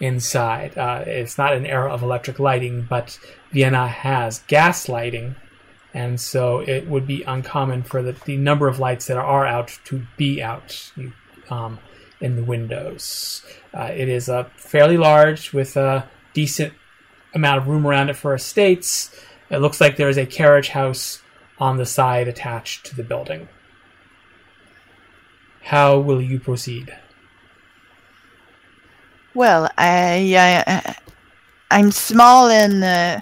inside. 0.00 0.78
Uh, 0.78 1.04
it's 1.06 1.36
not 1.36 1.52
an 1.52 1.66
era 1.66 1.92
of 1.92 2.02
electric 2.02 2.38
lighting, 2.38 2.86
but 2.88 3.18
Vienna 3.52 3.86
has 3.86 4.38
gas 4.46 4.88
lighting, 4.88 5.36
and 5.92 6.18
so 6.18 6.60
it 6.60 6.88
would 6.88 7.06
be 7.06 7.22
uncommon 7.24 7.82
for 7.82 8.00
the, 8.02 8.12
the 8.24 8.38
number 8.38 8.68
of 8.68 8.78
lights 8.78 9.04
that 9.08 9.18
are 9.18 9.46
out 9.46 9.78
to 9.84 10.06
be 10.16 10.42
out 10.42 10.92
um, 11.50 11.78
in 12.22 12.36
the 12.36 12.42
windows. 12.42 13.44
Uh, 13.74 13.90
it 13.94 14.08
is 14.08 14.30
uh, 14.30 14.44
fairly 14.56 14.96
large 14.96 15.52
with 15.52 15.76
a 15.76 16.08
decent 16.32 16.72
amount 17.34 17.58
of 17.58 17.68
room 17.68 17.86
around 17.86 18.10
it 18.10 18.16
for 18.16 18.34
estates. 18.34 19.14
It 19.50 19.58
looks 19.58 19.80
like 19.80 19.96
there 19.96 20.08
is 20.08 20.18
a 20.18 20.26
carriage 20.26 20.68
house 20.70 21.22
on 21.58 21.76
the 21.76 21.86
side 21.86 22.28
attached 22.28 22.86
to 22.86 22.96
the 22.96 23.02
building. 23.02 23.48
How 25.62 25.98
will 25.98 26.20
you 26.22 26.40
proceed? 26.40 26.96
Well, 29.34 29.70
I, 29.78 30.34
I 30.36 30.96
I'm 31.70 31.92
small 31.92 32.48
and 32.48 32.82
uh, 32.82 33.20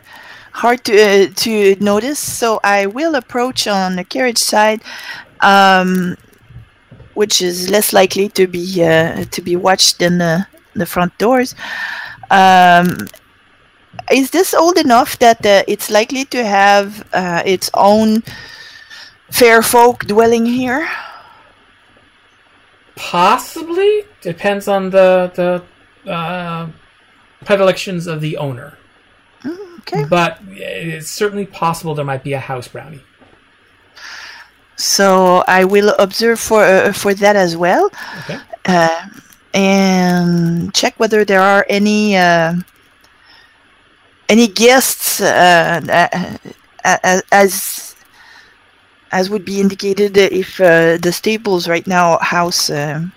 hard 0.53 0.85
to 0.85 0.94
uh, 1.01 1.27
to 1.37 1.77
notice, 1.81 2.18
so 2.18 2.61
I 2.64 2.87
will 2.87 3.14
approach 3.14 3.66
on 3.66 3.97
the 3.97 4.05
carriage 4.05 4.38
side, 4.38 4.81
um, 5.40 6.16
which 7.14 7.42
is 7.42 7.68
less 7.68 7.92
likely 7.92 8.31
to 8.31 8.47
be 8.47 8.83
uh, 8.83 9.25
to 9.25 9.42
be 9.42 9.57
watched 9.57 9.99
than 9.99 10.18
the 10.18 10.47
the 10.75 10.87
front 10.87 11.16
doors. 11.18 11.55
Um, 12.31 13.09
is 14.11 14.31
this 14.31 14.55
old 14.55 14.79
enough 14.79 15.19
that 15.19 15.45
uh, 15.45 15.62
it's 15.69 15.91
likely 15.91 16.25
to 16.27 16.45
have 16.45 17.07
uh, 17.12 17.43
its 17.45 17.71
own 17.75 18.23
fair 19.31 19.62
folk 19.62 20.05
dwelling 20.07 20.47
here? 20.47 20.88
Possibly 22.97 24.05
depends 24.23 24.67
on 24.69 24.91
the 24.91 25.31
the 25.35 26.11
uh, 26.11 26.67
predilections 27.45 28.07
of 28.07 28.21
the 28.21 28.37
owner, 28.38 28.77
Okay. 29.81 30.05
but 30.05 30.38
it's 30.51 31.09
certainly 31.09 31.47
possible 31.47 31.95
there 31.95 32.05
might 32.05 32.25
be 32.25 32.33
a 32.33 32.41
house 32.41 32.67
brownie. 32.67 33.01
So 34.77 35.45
I 35.47 35.64
will 35.64 35.95
observe 35.99 36.41
for 36.41 36.64
uh, 36.64 36.93
for 36.93 37.14
that 37.14 37.37
as 37.37 37.57
well, 37.57 37.91
Okay. 38.21 38.38
Uh, 39.55 39.59
and 39.59 40.75
check 40.75 40.99
whether 40.99 41.25
there 41.25 41.41
are 41.41 41.67
any 41.69 42.17
uh, 42.17 42.55
any 44.29 44.47
guests 44.47 45.21
uh, 45.21 45.81
uh, 46.85 46.99
uh, 47.05 47.21
as 47.33 47.97
as 49.11 49.31
would 49.31 49.45
be 49.45 49.61
indicated 49.61 50.17
if 50.17 50.61
uh, 50.61 50.99
the 50.99 51.13
stables 51.13 51.69
right 51.69 51.87
now 51.87 52.19
house 52.19 52.71
um 52.71 53.13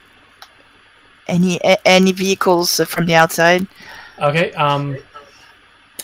any 1.28 1.60
any 1.86 2.12
vehicles 2.12 2.80
from 2.88 3.06
the 3.06 3.15
outside. 3.15 3.67
Okay. 4.20 4.52
Um, 4.54 4.98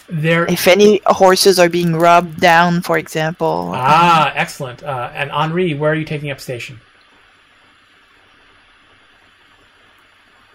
there. 0.10 0.46
If 0.46 0.68
any 0.68 1.02
horses 1.06 1.60
are 1.60 1.70
being 1.70 1.96
rubbed 1.96 2.40
down, 2.40 2.82
for 2.82 2.98
example. 2.98 3.74
Ah, 3.76 4.32
excellent. 4.36 4.84
Uh, 4.84 5.12
and 5.14 5.30
Henri, 5.32 5.74
where 5.74 5.92
are 5.92 5.96
you 5.96 6.06
taking 6.06 6.32
up 6.32 6.40
station? 6.40 6.80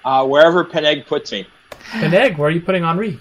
Uh, 0.04 0.26
wherever 0.26 0.64
Peneg 0.64 1.06
puts 1.06 1.32
me. 1.32 1.46
Peneg, 1.92 2.36
where 2.38 2.48
are 2.48 2.50
you 2.52 2.60
putting 2.60 2.84
Henri? 2.84 3.20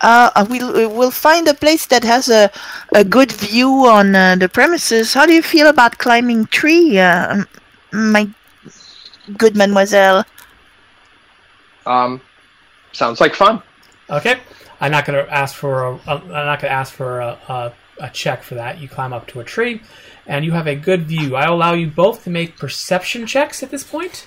Uh, 0.00 0.46
we'll 0.48 0.94
we'll 0.94 1.10
find 1.10 1.48
a 1.48 1.54
place 1.54 1.86
that 1.86 2.04
has 2.04 2.28
a 2.28 2.50
a 2.94 3.02
good 3.02 3.32
view 3.32 3.86
on 3.86 4.14
uh, 4.14 4.36
the 4.36 4.48
premises. 4.48 5.14
How 5.14 5.26
do 5.26 5.32
you 5.32 5.42
feel 5.42 5.68
about 5.68 5.98
climbing 5.98 6.46
tree, 6.46 6.98
uh, 6.98 7.44
my 7.92 8.28
good 9.36 9.56
mademoiselle? 9.56 10.24
Um, 11.84 12.20
sounds 12.92 13.20
like 13.20 13.34
fun. 13.34 13.62
Okay. 14.08 14.38
I'm 14.80 14.92
not 14.92 15.04
going 15.04 15.24
to 15.24 15.32
ask 15.32 15.56
for 15.56 15.82
a. 15.84 15.98
I'm 16.06 16.28
not 16.28 16.60
going 16.60 16.70
to 16.70 16.72
ask 16.72 16.94
for 16.94 17.20
a, 17.20 17.38
a, 17.48 17.72
a 17.98 18.10
check 18.10 18.42
for 18.42 18.54
that. 18.54 18.78
You 18.78 18.88
climb 18.88 19.12
up 19.12 19.26
to 19.28 19.40
a 19.40 19.44
tree, 19.44 19.82
and 20.26 20.44
you 20.44 20.52
have 20.52 20.68
a 20.68 20.76
good 20.76 21.02
view. 21.08 21.34
I 21.34 21.46
allow 21.46 21.72
you 21.72 21.88
both 21.88 22.24
to 22.24 22.30
make 22.30 22.56
perception 22.56 23.26
checks 23.26 23.62
at 23.62 23.70
this 23.70 23.82
point. 23.82 24.26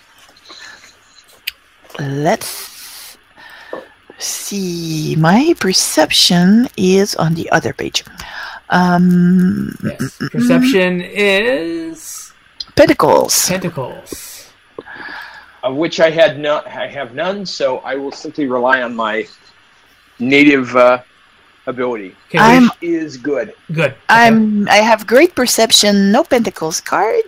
Let's 1.99 3.17
see. 4.17 5.15
My 5.17 5.53
perception 5.59 6.67
is 6.77 7.15
on 7.15 7.33
the 7.35 7.49
other 7.51 7.73
page. 7.73 8.03
Um, 8.69 9.75
Yes. 9.83 10.17
Perception 10.31 11.01
is 11.01 12.31
pentacles. 12.75 13.47
tentacles. 13.47 14.47
Of 15.63 15.75
which 15.75 15.99
I 15.99 16.09
had 16.09 16.39
no, 16.39 16.61
I 16.65 16.87
have 16.87 17.13
none, 17.13 17.45
so 17.45 17.79
I 17.79 17.95
will 17.95 18.11
simply 18.11 18.47
rely 18.47 18.81
on 18.81 18.95
my 18.95 19.27
native 20.17 20.75
uh, 20.75 20.99
ability, 21.67 22.15
Okay, 22.29 22.39
I'm- 22.39 22.63
which 22.63 22.81
is 22.81 23.17
good. 23.17 23.53
good. 23.71 23.91
Okay. 23.91 23.95
I'm 24.09 24.67
I 24.69 24.77
have 24.81 25.05
great 25.05 25.35
perception, 25.35 26.11
no 26.11 26.23
pentacles 26.23 26.81
card. 26.81 27.21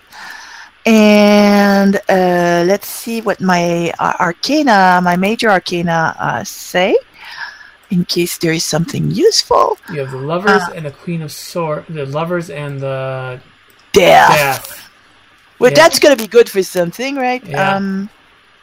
And 0.86 1.96
uh, 2.10 2.63
let's 2.67 2.88
see 2.88 3.22
what 3.22 3.39
my 3.39 3.93
uh, 4.00 4.13
arcana, 4.19 5.00
my 5.02 5.15
major 5.15 5.50
arcana, 5.50 6.15
uh, 6.19 6.43
say, 6.43 6.98
in 7.89 8.04
case 8.06 8.38
there 8.39 8.52
is 8.52 8.65
something 8.65 9.10
useful. 9.12 9.78
You 9.91 10.00
have 10.02 10.12
the 10.12 10.17
lovers 10.17 10.62
Uh, 10.63 10.74
and 10.76 10.86
the 10.86 10.91
queen 10.91 11.22
of 11.22 11.32
sword. 11.32 11.86
The 11.88 12.06
lovers 12.06 12.50
and 12.50 12.82
the 12.82 13.39
Death. 13.93 14.36
death. 14.36 14.89
Well, 15.60 15.72
Yeah. 15.72 15.76
that's 15.78 16.00
gonna 16.00 16.15
be 16.17 16.28
good 16.28 16.50
for 16.50 16.63
something, 16.63 17.15
right? 17.15 17.43
Yeah. 17.46 17.76
Um. 17.76 18.10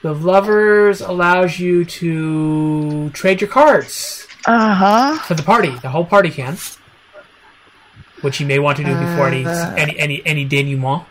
The 0.02 0.12
lovers 0.14 1.00
allows 1.02 1.58
you 1.58 1.84
to 2.00 3.10
trade 3.10 3.40
your 3.40 3.48
cards 3.48 4.26
Uh 4.46 4.74
huh. 4.74 5.18
for 5.24 5.34
the 5.34 5.42
party. 5.42 5.72
The 5.82 5.90
whole 5.90 6.04
party 6.06 6.30
can, 6.30 6.56
which 8.22 8.40
you 8.40 8.46
may 8.46 8.58
want 8.58 8.76
to 8.78 8.84
do 8.84 8.94
before 8.96 9.28
any 9.28 9.44
Uh, 9.46 9.72
any 9.76 9.98
any 9.98 10.22
any 10.26 10.44
denouement. 10.44 11.04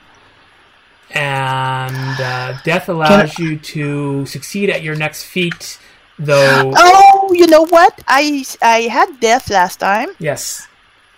And 1.11 2.19
uh, 2.21 2.59
death 2.63 2.87
allows 2.89 3.39
you 3.39 3.57
to 3.57 4.25
succeed 4.27 4.69
at 4.69 4.83
your 4.83 4.95
next 4.95 5.23
feat, 5.23 5.79
though. 6.19 6.71
Oh, 6.75 7.31
you 7.33 7.47
know 7.47 7.65
what? 7.65 7.99
I 8.07 8.45
I 8.61 8.81
had 8.81 9.19
death 9.19 9.49
last 9.49 9.77
time, 9.79 10.09
Yes, 10.19 10.67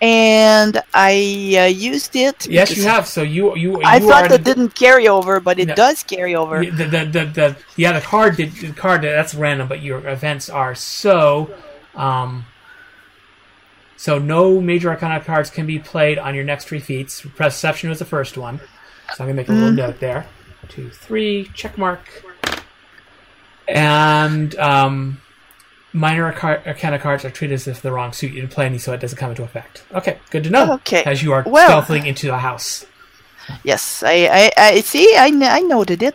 and 0.00 0.80
I 0.94 1.12
uh, 1.60 1.64
used 1.66 2.16
it. 2.16 2.46
yes, 2.48 2.74
you 2.76 2.84
have. 2.84 3.06
So 3.06 3.22
you 3.22 3.54
you 3.56 3.82
I 3.84 4.00
thought 4.00 4.30
that 4.30 4.44
the- 4.44 4.54
didn't 4.54 4.74
carry 4.74 5.08
over, 5.08 5.40
but 5.40 5.58
it 5.58 5.68
No. 5.68 5.74
does 5.74 6.02
carry 6.02 6.34
over. 6.34 6.64
the, 6.64 6.70
the, 6.70 7.04
the, 7.04 7.24
the, 7.26 7.56
yeah 7.76 7.92
the 7.92 8.00
card 8.00 8.36
did 8.36 8.52
the 8.52 8.72
card 8.72 9.02
that's 9.02 9.34
random 9.34 9.68
but 9.68 9.82
your 9.82 10.08
events 10.08 10.48
are 10.48 10.74
so 10.74 11.52
um 11.94 12.46
so 13.96 14.18
no 14.18 14.60
major 14.60 14.88
arcana 14.90 15.20
cards 15.20 15.50
can 15.50 15.66
be 15.66 15.78
played 15.78 16.18
on 16.18 16.34
your 16.34 16.44
next 16.44 16.64
three 16.66 16.80
feats 16.80 17.20
perception 17.36 17.88
was 17.90 17.98
the 17.98 18.04
first 18.04 18.36
one 18.38 18.60
so 19.14 19.22
i'm 19.24 19.28
gonna 19.28 19.34
make 19.34 19.48
a 19.48 19.52
little 19.52 19.72
note 19.72 19.98
there 20.00 20.26
two 20.68 20.88
three 20.90 21.50
check 21.54 21.76
mark 21.78 22.00
and 23.68 24.54
um 24.58 25.20
minor 25.92 26.24
arca- 26.26 26.62
arcana 26.66 26.98
cards 26.98 27.24
are 27.24 27.30
treated 27.30 27.54
as 27.54 27.68
if 27.68 27.82
the 27.82 27.92
wrong 27.92 28.12
suit 28.12 28.32
you 28.32 28.40
didn't 28.40 28.52
play 28.52 28.66
any 28.66 28.78
so 28.78 28.92
it 28.92 29.00
doesn't 29.00 29.18
come 29.18 29.30
into 29.30 29.42
effect 29.42 29.84
okay 29.94 30.18
good 30.30 30.44
to 30.44 30.50
know 30.50 30.72
Okay. 30.74 31.02
as 31.04 31.22
you 31.22 31.32
are 31.32 31.42
Well- 31.46 31.82
stealthing 31.82 32.06
into 32.06 32.26
the 32.26 32.38
house 32.38 32.86
Yes, 33.64 34.04
I, 34.04 34.28
I, 34.30 34.52
I 34.56 34.80
see. 34.82 35.16
I, 35.16 35.26
I 35.26 35.60
noted 35.62 36.00
it. 36.00 36.14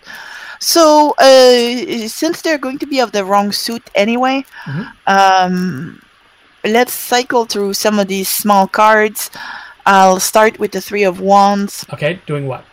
So, 0.62 1.14
uh, 1.20 2.08
since 2.08 2.42
they're 2.42 2.58
going 2.58 2.80
to 2.80 2.88
be 2.88 3.02
of 3.02 3.12
the 3.12 3.26
wrong 3.26 3.52
suit 3.52 3.84
anyway, 3.96 4.46
Mhm. 4.66 4.92
um, 5.08 6.02
let's 6.64 6.94
cycle 6.94 7.44
through 7.44 7.74
some 7.74 8.00
of 8.00 8.08
these 8.08 8.30
small 8.30 8.66
cards. 8.66 9.30
I'll 9.86 10.22
start 10.22 10.58
with 10.58 10.72
the 10.72 10.80
three 10.80 11.04
of 11.04 11.20
wands. 11.20 11.86
Okay, 11.92 12.22
doing 12.26 12.48
what? 12.48 12.64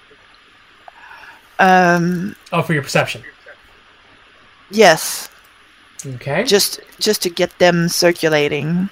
Um, 1.59 2.35
Oh, 2.53 2.63
for 2.63 2.73
your 2.73 2.83
perception. 2.83 3.23
yes, 4.71 5.29
Okay. 6.07 6.45
just 6.45 6.81
just 6.99 7.23
to 7.23 7.31
get 7.31 7.59
them 7.59 7.89
circulating. 7.89 8.89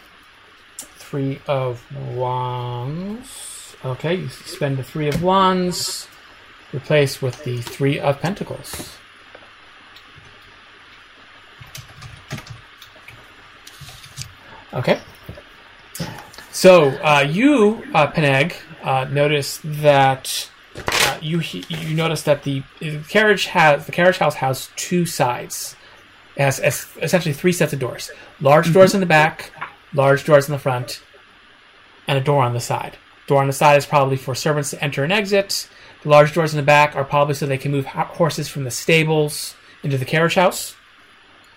Three 0.78 1.40
of 1.46 1.82
wands. 2.14 3.76
Okay, 3.84 4.14
you 4.14 4.28
spend 4.28 4.78
the 4.78 4.82
three 4.84 5.08
of 5.08 5.22
wands, 5.22 6.06
replace 6.72 7.20
with 7.20 7.42
the 7.44 7.60
three 7.62 7.98
of 7.98 8.20
pentacles. 8.20 8.96
Okay. 14.72 15.00
So 16.50 16.90
uh, 17.02 17.26
you, 17.28 17.82
uh, 17.94 18.10
Peneg, 18.12 18.54
uh, 18.82 19.04
notice 19.10 19.60
that 19.64 20.50
uh, 20.76 21.18
you 21.20 21.40
you 21.68 21.94
notice 21.94 22.22
that 22.22 22.42
the, 22.44 22.62
the 22.80 22.98
carriage 23.08 23.46
has 23.46 23.86
the 23.86 23.92
carriage 23.92 24.18
house 24.18 24.36
has 24.36 24.70
two 24.76 25.06
sides. 25.06 25.76
It 26.36 26.42
has, 26.42 26.60
es- 26.60 26.96
essentially 27.00 27.34
three 27.34 27.52
sets 27.52 27.72
of 27.72 27.78
doors: 27.78 28.10
large 28.40 28.72
doors 28.72 28.94
in 28.94 29.00
the 29.00 29.06
back, 29.06 29.52
large 29.92 30.24
doors 30.24 30.48
in 30.48 30.52
the 30.52 30.58
front, 30.58 31.02
and 32.08 32.18
a 32.18 32.22
door 32.22 32.42
on 32.42 32.54
the 32.54 32.60
side. 32.60 32.96
Door 33.26 33.42
on 33.42 33.46
the 33.46 33.52
side 33.52 33.76
is 33.76 33.86
probably 33.86 34.16
for 34.16 34.34
servants 34.34 34.70
to 34.70 34.82
enter 34.82 35.04
and 35.04 35.12
exit. 35.12 35.68
The 36.02 36.08
large 36.08 36.34
doors 36.34 36.52
in 36.52 36.56
the 36.56 36.66
back 36.66 36.96
are 36.96 37.04
probably 37.04 37.34
so 37.34 37.46
they 37.46 37.58
can 37.58 37.70
move 37.70 37.86
horses 37.86 38.48
from 38.48 38.64
the 38.64 38.70
stables 38.70 39.54
into 39.82 39.98
the 39.98 40.04
carriage 40.04 40.34
house. 40.34 40.74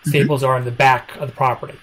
Stables 0.06 0.44
are 0.44 0.58
in 0.58 0.66
the 0.66 0.72
back 0.72 1.16
of 1.18 1.28
the 1.30 1.36
property. 1.36 1.80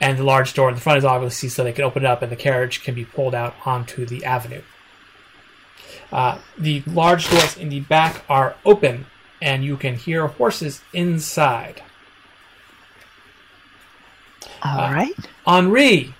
And 0.00 0.16
the 0.16 0.22
large 0.22 0.54
door 0.54 0.68
in 0.68 0.76
the 0.76 0.80
front 0.80 0.98
is 0.98 1.04
obviously 1.04 1.48
so 1.48 1.64
they 1.64 1.72
can 1.72 1.84
open 1.84 2.04
it 2.04 2.08
up 2.08 2.22
and 2.22 2.30
the 2.30 2.36
carriage 2.36 2.84
can 2.84 2.94
be 2.94 3.04
pulled 3.04 3.34
out 3.34 3.54
onto 3.64 4.06
the 4.06 4.24
avenue. 4.24 4.62
Uh, 6.10 6.38
the 6.56 6.82
large 6.86 7.28
doors 7.30 7.56
in 7.56 7.68
the 7.68 7.80
back 7.80 8.24
are 8.28 8.56
open 8.64 9.06
and 9.40 9.64
you 9.64 9.76
can 9.76 9.94
hear 9.94 10.26
horses 10.26 10.80
inside. 10.92 11.82
All 14.62 14.92
right. 14.92 15.14
Henri, 15.46 16.14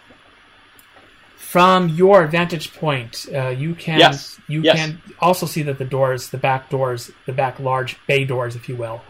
from 1.37 1.89
your 1.89 2.27
vantage 2.27 2.75
point, 2.75 3.27
uh, 3.35 3.49
you 3.49 3.75
can 3.75 3.99
Yes, 3.99 4.39
you 4.47 4.63
yes. 4.63 4.77
can 4.77 5.03
also 5.19 5.47
see 5.47 5.63
that 5.63 5.79
the 5.79 5.85
doors, 5.85 6.31
the 6.31 6.39
back 6.39 6.71
doors, 6.71 7.11
the 7.27 7.33
back 7.33 7.59
large 7.59 7.97
bay 8.07 8.25
doors, 8.25 8.55
if 8.55 8.69
you 8.69 8.77
will, 8.77 9.01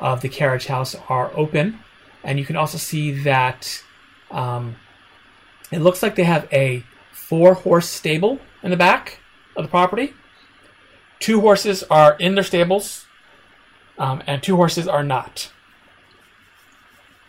of 0.00 0.20
the 0.20 0.28
carriage 0.28 0.66
house 0.66 0.94
are 1.08 1.30
open, 1.34 1.78
and 2.22 2.38
you 2.38 2.44
can 2.44 2.56
also 2.56 2.78
see 2.78 3.12
that 3.22 3.82
um, 4.30 4.76
it 5.70 5.78
looks 5.78 6.02
like 6.02 6.16
they 6.16 6.24
have 6.24 6.46
a 6.52 6.84
four 7.12 7.54
horse 7.54 7.88
stable 7.88 8.38
in 8.62 8.70
the 8.70 8.76
back 8.76 9.20
of 9.56 9.64
the 9.64 9.70
property. 9.70 10.12
Two 11.24 11.40
horses 11.40 11.82
are 11.84 12.18
in 12.18 12.34
their 12.34 12.44
stables, 12.44 13.06
um, 13.96 14.22
and 14.26 14.42
two 14.42 14.56
horses 14.56 14.86
are 14.86 15.02
not. 15.02 15.50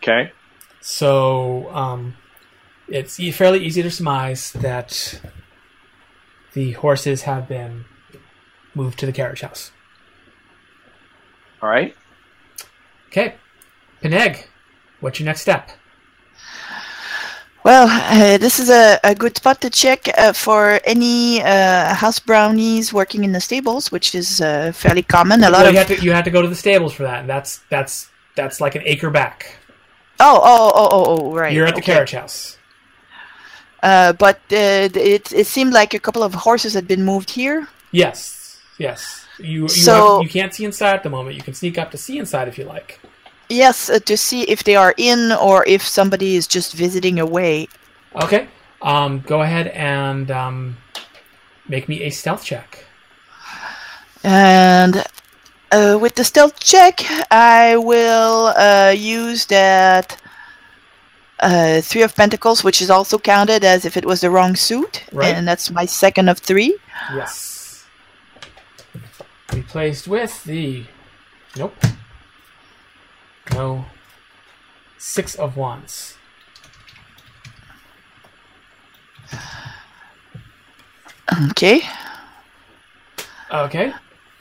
Okay. 0.02 0.32
So 0.82 1.70
um, 1.74 2.14
it's 2.88 3.16
fairly 3.34 3.64
easy 3.64 3.82
to 3.82 3.90
surmise 3.90 4.52
that 4.52 5.18
the 6.52 6.72
horses 6.72 7.22
have 7.22 7.48
been 7.48 7.86
moved 8.74 8.98
to 8.98 9.06
the 9.06 9.12
carriage 9.12 9.40
house. 9.40 9.72
All 11.62 11.70
right. 11.70 11.96
Okay, 13.06 13.36
Peneg, 14.02 14.44
what's 15.00 15.20
your 15.20 15.24
next 15.24 15.40
step? 15.40 15.70
Well, 17.66 17.88
uh, 17.90 18.38
this 18.38 18.60
is 18.60 18.70
a, 18.70 19.00
a 19.02 19.12
good 19.16 19.36
spot 19.36 19.60
to 19.62 19.70
check 19.70 20.06
uh, 20.16 20.32
for 20.32 20.78
any 20.84 21.42
uh, 21.42 21.94
house 21.94 22.20
brownies 22.20 22.92
working 22.92 23.24
in 23.24 23.32
the 23.32 23.40
stables, 23.40 23.90
which 23.90 24.14
is 24.14 24.40
uh, 24.40 24.70
fairly 24.72 25.02
common. 25.02 25.42
A 25.42 25.50
lot 25.50 25.52
Well, 25.52 25.66
of 25.66 25.72
you 25.72 25.78
have 25.78 25.88
to 25.88 25.98
you 26.00 26.12
have 26.12 26.24
to 26.26 26.30
go 26.30 26.42
to 26.42 26.46
the 26.54 26.54
stables 26.54 26.92
for 26.92 27.02
that, 27.02 27.18
and 27.22 27.28
that's 27.28 27.62
that's 27.68 28.08
that's 28.36 28.60
like 28.60 28.76
an 28.76 28.82
acre 28.84 29.10
back. 29.10 29.56
oh 30.20 30.40
oh 30.54 30.72
oh 30.80 30.88
oh 30.92 31.04
oh 31.08 31.34
right. 31.34 31.52
You're 31.52 31.66
at 31.66 31.74
the 31.74 31.80
okay. 31.82 31.94
carriage 31.94 32.12
house. 32.12 32.56
Uh, 33.82 34.12
but 34.12 34.36
uh, 34.52 34.88
it 34.94 35.32
it 35.32 35.46
seemed 35.48 35.72
like 35.72 35.92
a 35.92 35.98
couple 35.98 36.22
of 36.22 36.34
horses 36.34 36.72
had 36.72 36.86
been 36.86 37.04
moved 37.04 37.30
here. 37.30 37.66
Yes, 37.90 38.60
yes. 38.78 39.26
You 39.40 39.62
you, 39.62 39.68
So- 39.68 40.18
have, 40.18 40.22
you 40.22 40.28
can't 40.30 40.54
see 40.54 40.64
inside 40.64 40.94
at 40.94 41.02
the 41.02 41.10
moment. 41.10 41.34
You 41.34 41.42
can 41.42 41.54
sneak 41.54 41.78
up 41.78 41.90
to 41.90 41.98
see 41.98 42.16
inside 42.18 42.46
if 42.46 42.58
you 42.58 42.64
like. 42.64 43.00
Yes, 43.48 43.88
uh, 43.90 43.98
to 44.00 44.16
see 44.16 44.42
if 44.42 44.64
they 44.64 44.74
are 44.76 44.94
in 44.96 45.32
or 45.32 45.64
if 45.66 45.82
somebody 45.86 46.36
is 46.36 46.46
just 46.46 46.74
visiting 46.74 47.18
away. 47.20 47.68
Okay. 48.14 48.48
Um, 48.82 49.20
go 49.20 49.42
ahead 49.42 49.68
and 49.68 50.30
um, 50.30 50.76
make 51.68 51.88
me 51.88 52.02
a 52.02 52.10
stealth 52.10 52.44
check. 52.44 52.84
And 54.24 55.04
uh, 55.70 55.98
with 56.00 56.14
the 56.16 56.24
stealth 56.24 56.58
check, 56.60 57.00
I 57.30 57.76
will 57.76 58.52
uh, 58.56 58.94
use 58.96 59.46
that 59.46 60.20
uh, 61.40 61.80
three 61.82 62.02
of 62.02 62.14
pentacles, 62.16 62.64
which 62.64 62.82
is 62.82 62.90
also 62.90 63.18
counted 63.18 63.62
as 63.64 63.84
if 63.84 63.96
it 63.96 64.04
was 64.04 64.20
the 64.22 64.30
wrong 64.30 64.56
suit, 64.56 65.04
Right. 65.12 65.34
and 65.34 65.46
that's 65.46 65.70
my 65.70 65.84
second 65.86 66.28
of 66.28 66.38
three. 66.38 66.76
Yes. 67.14 67.84
Replaced 69.52 70.08
with 70.08 70.42
the. 70.44 70.84
Nope. 71.56 71.76
No. 73.54 73.84
Six 74.98 75.34
of 75.34 75.56
wands. 75.56 76.16
Okay. 81.50 81.82
Okay. 83.52 83.92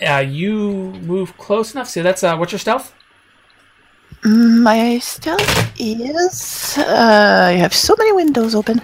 Uh, 0.06 0.18
you 0.18 0.92
move 1.02 1.38
close 1.38 1.74
enough. 1.74 1.90
So 1.90 2.04
that's 2.04 2.24
uh, 2.24 2.36
what's 2.38 2.52
your 2.52 2.60
stealth? 2.60 2.94
My 4.24 5.00
stealth 5.00 5.74
is. 5.80 6.78
Uh, 6.78 7.48
I 7.50 7.54
have 7.54 7.74
so 7.74 7.96
many 7.98 8.12
windows 8.12 8.56
open. 8.56 8.82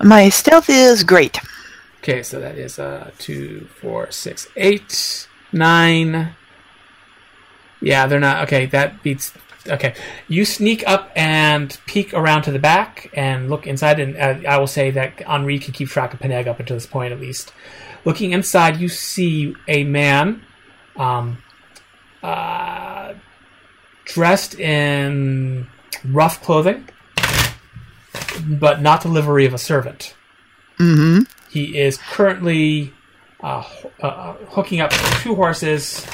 My 0.00 0.28
stealth 0.30 0.70
is 0.70 1.04
great. 1.04 1.38
Okay, 1.98 2.22
so 2.22 2.40
that 2.40 2.56
is 2.56 2.78
uh 2.78 3.10
two, 3.18 3.68
four, 3.80 4.10
six, 4.10 4.48
eight, 4.56 5.28
nine. 5.52 6.34
Yeah, 7.82 8.06
they're 8.06 8.20
not 8.20 8.42
okay. 8.44 8.64
That 8.66 9.02
beats. 9.02 9.34
Okay, 9.68 9.94
you 10.26 10.46
sneak 10.46 10.86
up 10.88 11.12
and 11.14 11.78
peek 11.86 12.14
around 12.14 12.42
to 12.42 12.50
the 12.50 12.58
back 12.58 13.10
and 13.12 13.50
look 13.50 13.66
inside, 13.66 14.00
and 14.00 14.16
uh, 14.16 14.48
I 14.48 14.56
will 14.56 14.66
say 14.66 14.90
that 14.92 15.20
Henri 15.26 15.58
can 15.58 15.74
keep 15.74 15.88
track 15.88 16.14
of 16.14 16.20
Peneg 16.20 16.46
up 16.46 16.60
until 16.60 16.76
this 16.76 16.86
point 16.86 17.12
at 17.12 17.20
least. 17.20 17.52
Looking 18.06 18.32
inside, 18.32 18.78
you 18.78 18.88
see 18.88 19.54
a 19.68 19.84
man, 19.84 20.42
um, 20.96 21.42
uh, 22.22 23.14
dressed 24.06 24.58
in 24.58 25.68
rough 26.06 26.42
clothing, 26.42 26.88
but 28.46 28.80
not 28.80 29.02
the 29.02 29.08
livery 29.08 29.44
of 29.44 29.52
a 29.52 29.58
servant. 29.58 30.14
Mm-hmm. 30.78 31.24
He 31.50 31.78
is 31.78 31.98
currently 31.98 32.94
uh, 33.42 33.64
uh, 34.00 34.34
hooking 34.48 34.80
up 34.80 34.90
two 35.20 35.34
horses 35.34 36.06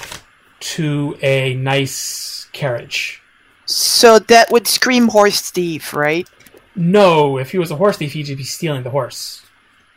to 0.59 1.17
a 1.23 1.55
nice 1.55 2.49
carriage. 2.53 3.23
So 3.67 4.19
that 4.19 4.51
would 4.51 4.67
scream 4.67 5.09
horse 5.09 5.51
thief, 5.51 5.93
right? 5.93 6.29
No, 6.77 7.39
if 7.39 7.51
he 7.51 7.59
was 7.59 7.71
a 7.71 7.77
horse 7.77 7.97
thief, 7.97 8.13
he'd 8.13 8.25
just 8.25 8.39
be 8.39 8.45
stealing 8.45 8.83
the 8.83 8.91
horse. 8.91 9.43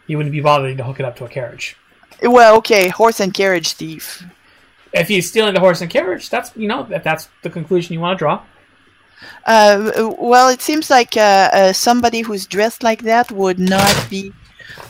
He 0.08 0.16
wouldn't 0.16 0.34
be 0.34 0.42
bothering 0.42 0.78
to 0.78 0.84
hook 0.84 1.00
it 1.00 1.06
up 1.06 1.16
to 1.18 1.26
a 1.26 1.30
carriage. 1.30 1.76
Well, 2.24 2.58
okay, 2.58 2.88
horse 2.88 3.20
and 3.20 3.34
carriage 3.34 3.74
thief. 3.74 4.24
If 4.92 5.08
he's 5.08 5.30
stealing 5.30 5.54
the 5.54 5.60
horse 5.60 5.82
and 5.82 5.90
carriage, 5.90 6.30
that's 6.30 6.52
you 6.56 6.68
know 6.68 6.88
if 6.90 7.04
that's 7.04 7.30
the 7.44 7.50
conclusion 7.50 7.94
you 7.94 8.00
want 8.00 8.18
to 8.18 8.24
draw. 8.24 8.42
Uh, 9.46 10.14
well, 10.18 10.50
it 10.50 10.62
seems 10.62 10.90
like 10.90 11.16
uh, 11.16 11.50
uh, 11.54 11.74
somebody 11.74 12.22
who's 12.22 12.48
dressed 12.48 12.82
like 12.82 13.04
that 13.04 13.32
would 13.32 13.60
not 13.60 14.08
be 14.10 14.34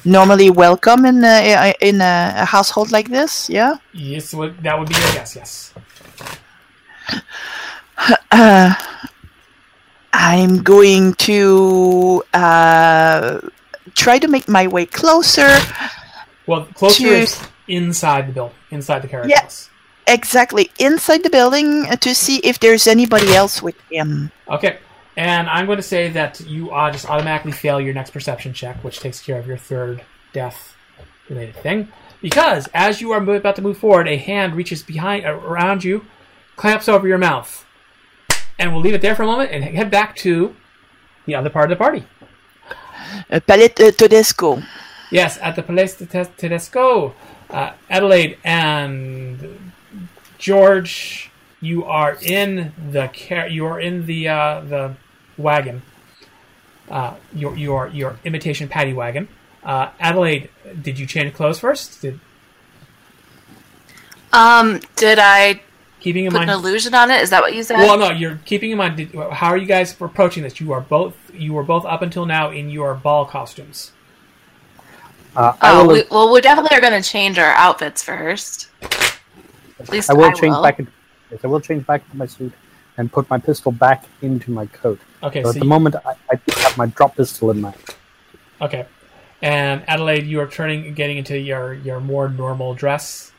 normally 0.06 0.50
welcome 0.50 1.06
in 1.06 1.24
a, 1.24 1.74
in 1.82 2.02
a, 2.02 2.34
a 2.38 2.46
household 2.46 2.92
like 2.92 3.10
this. 3.10 3.50
Yeah. 3.50 3.78
Yes, 3.94 4.32
that 4.32 4.80
would 4.80 4.88
be 4.88 4.96
your 4.96 5.12
guess. 5.14 5.36
Yes. 5.36 5.74
Uh, 8.32 8.74
I'm 10.14 10.64
going 10.64 11.14
to 11.16 12.24
uh, 12.34 13.42
try 13.96 14.20
to 14.20 14.28
make 14.28 14.48
my 14.48 14.68
way 14.68 14.86
closer. 14.86 15.50
Well, 16.48 16.66
closer 16.74 17.04
Cheers. 17.04 17.34
is 17.34 17.48
inside 17.68 18.28
the 18.28 18.32
building, 18.34 18.56
inside 18.72 19.02
the 19.02 19.08
carriage 19.08 19.30
Yeah. 19.30 19.42
house. 19.42 19.70
Exactly 20.08 20.72
inside 20.80 21.22
the 21.22 21.30
building 21.30 21.86
to 21.86 22.16
see 22.16 22.38
if 22.38 22.60
there's 22.60 22.88
anybody 22.88 23.36
else 23.36 23.62
with 23.62 23.76
him. 23.92 24.32
Okay, 24.50 24.80
and 25.16 25.48
I'm 25.48 25.68
going 25.68 25.78
to 25.78 25.84
say 25.84 26.10
that 26.10 26.40
you 26.40 26.72
uh, 26.72 26.90
just 26.92 27.08
automatically 27.08 27.52
fail 27.52 27.80
your 27.80 27.94
next 27.94 28.10
perception 28.10 28.52
check, 28.54 28.84
which 28.84 29.00
takes 29.02 29.22
care 29.22 29.38
of 29.38 29.46
your 29.46 29.58
third 29.58 30.02
death 30.34 30.74
related 31.30 31.56
thing. 31.58 31.90
Because 32.24 32.68
as 32.74 33.02
you 33.02 33.12
are 33.12 33.22
about 33.22 33.56
to 33.58 33.62
move 33.62 33.78
forward, 33.78 34.08
a 34.08 34.18
hand 34.18 34.56
reaches 34.56 34.82
behind 34.82 35.26
uh, 35.28 35.34
around 35.34 35.84
you, 35.84 36.06
clamps 36.56 36.90
over 36.90 37.08
your 37.08 37.20
mouth, 37.20 37.64
and 38.60 38.72
we'll 38.74 38.82
leave 38.82 38.94
it 38.94 39.02
there 39.02 39.16
for 39.16 39.24
a 39.24 39.26
moment 39.26 39.52
and 39.52 39.64
head 39.64 39.90
back 39.90 40.16
to 40.18 40.56
the 41.26 41.34
other 41.36 41.50
part 41.50 41.72
of 41.72 41.78
the 41.78 41.84
party. 41.84 42.04
Uh, 43.32 43.40
Palette 43.40 43.80
uh, 43.80 43.92
Tedesco. 43.92 44.62
Yes, 45.12 45.40
at 45.42 45.56
the 45.56 45.64
Palais 45.64 45.96
de 45.98 46.06
Tes- 46.06 46.30
Tedesco, 46.38 47.16
uh, 47.50 47.72
Adelaide 47.90 48.38
and 48.44 49.72
George, 50.38 51.32
you 51.62 51.84
are 51.86 52.18
in 52.22 52.72
the 52.92 53.10
car- 53.10 53.48
you 53.48 53.66
are 53.66 53.80
in 53.80 54.06
the 54.06 54.28
uh, 54.28 54.62
the 54.62 54.96
wagon. 55.38 55.82
Uh, 56.90 57.16
your 57.34 57.56
your 57.58 57.88
your 57.88 58.20
imitation 58.24 58.68
paddy 58.68 58.94
wagon. 58.94 59.28
Uh, 59.64 59.90
Adelaide, 60.00 60.50
did 60.82 61.00
you 61.00 61.06
change 61.06 61.34
clothes 61.34 61.60
first? 61.60 62.02
Did, 62.02 62.20
Um, 64.32 64.80
did 64.96 65.18
I 65.20 65.62
keeping 66.00 66.26
in 66.26 66.32
put 66.32 66.42
an 66.42 66.48
mind. 66.48 66.60
illusion 66.60 66.94
on 66.94 67.12
it? 67.12 67.22
Is 67.22 67.30
that 67.30 67.42
what 67.42 67.54
you 67.54 67.64
said? 67.64 67.78
Well, 67.78 67.98
no, 67.98 68.12
you're 68.12 68.40
keeping 68.46 68.72
in 68.72 68.78
mind. 68.78 68.98
Did, 68.98 69.14
how 69.14 69.48
are 69.48 69.58
you 69.58 69.66
guys 69.66 69.96
approaching 70.00 70.44
this? 70.44 70.60
You 70.60 70.72
are 70.72 70.82
both 70.82 71.16
you 71.34 71.54
were 71.54 71.64
both 71.64 71.86
up 71.86 72.02
until 72.02 72.26
now 72.26 72.52
in 72.52 72.70
your 72.70 72.94
ball 72.96 73.26
costumes. 73.26 73.92
Uh, 75.36 75.54
I 75.62 75.72
oh, 75.72 75.86
will, 75.86 75.94
we, 75.94 76.04
well, 76.10 76.34
we 76.34 76.42
definitely 76.42 76.76
are 76.76 76.82
going 76.82 77.02
to 77.02 77.08
change 77.08 77.38
our 77.38 77.52
outfits 77.52 78.04
first. 78.04 78.70
At 79.80 79.90
least 79.90 80.10
I 80.10 80.14
will 80.14 80.26
I 80.26 80.34
change 80.34 80.56
will. 80.56 80.64
back. 80.64 80.80
Into, 80.80 80.92
yes, 81.32 81.40
I 81.44 81.48
will 81.48 81.62
change 81.62 81.86
back 81.86 82.04
into 82.06 82.18
my 82.18 82.26
suit 82.26 82.52
and 82.98 83.12
put 83.12 83.30
my 83.30 83.38
pistol 83.38 83.72
back 83.72 84.06
into 84.22 84.52
my 84.52 84.66
coat. 84.66 85.00
Okay, 85.24 85.44
So 85.44 85.52
so 85.52 85.56
at 85.56 85.60
the 85.60 85.66
moment, 85.66 85.96
I, 85.96 86.16
I 86.32 86.40
have 86.60 86.78
my 86.78 86.88
drop 86.88 87.16
pistol 87.16 87.52
in 87.52 87.62
my. 87.62 87.74
Okay. 88.60 88.86
And 89.42 89.84
Adelaide, 89.88 90.26
you 90.26 90.42
are 90.42 90.48
turning, 90.48 90.94
getting 90.96 91.18
into 91.18 91.38
your, 91.38 91.74
your 91.74 92.02
more 92.02 92.28
normal 92.28 92.74
dress, 92.74 93.32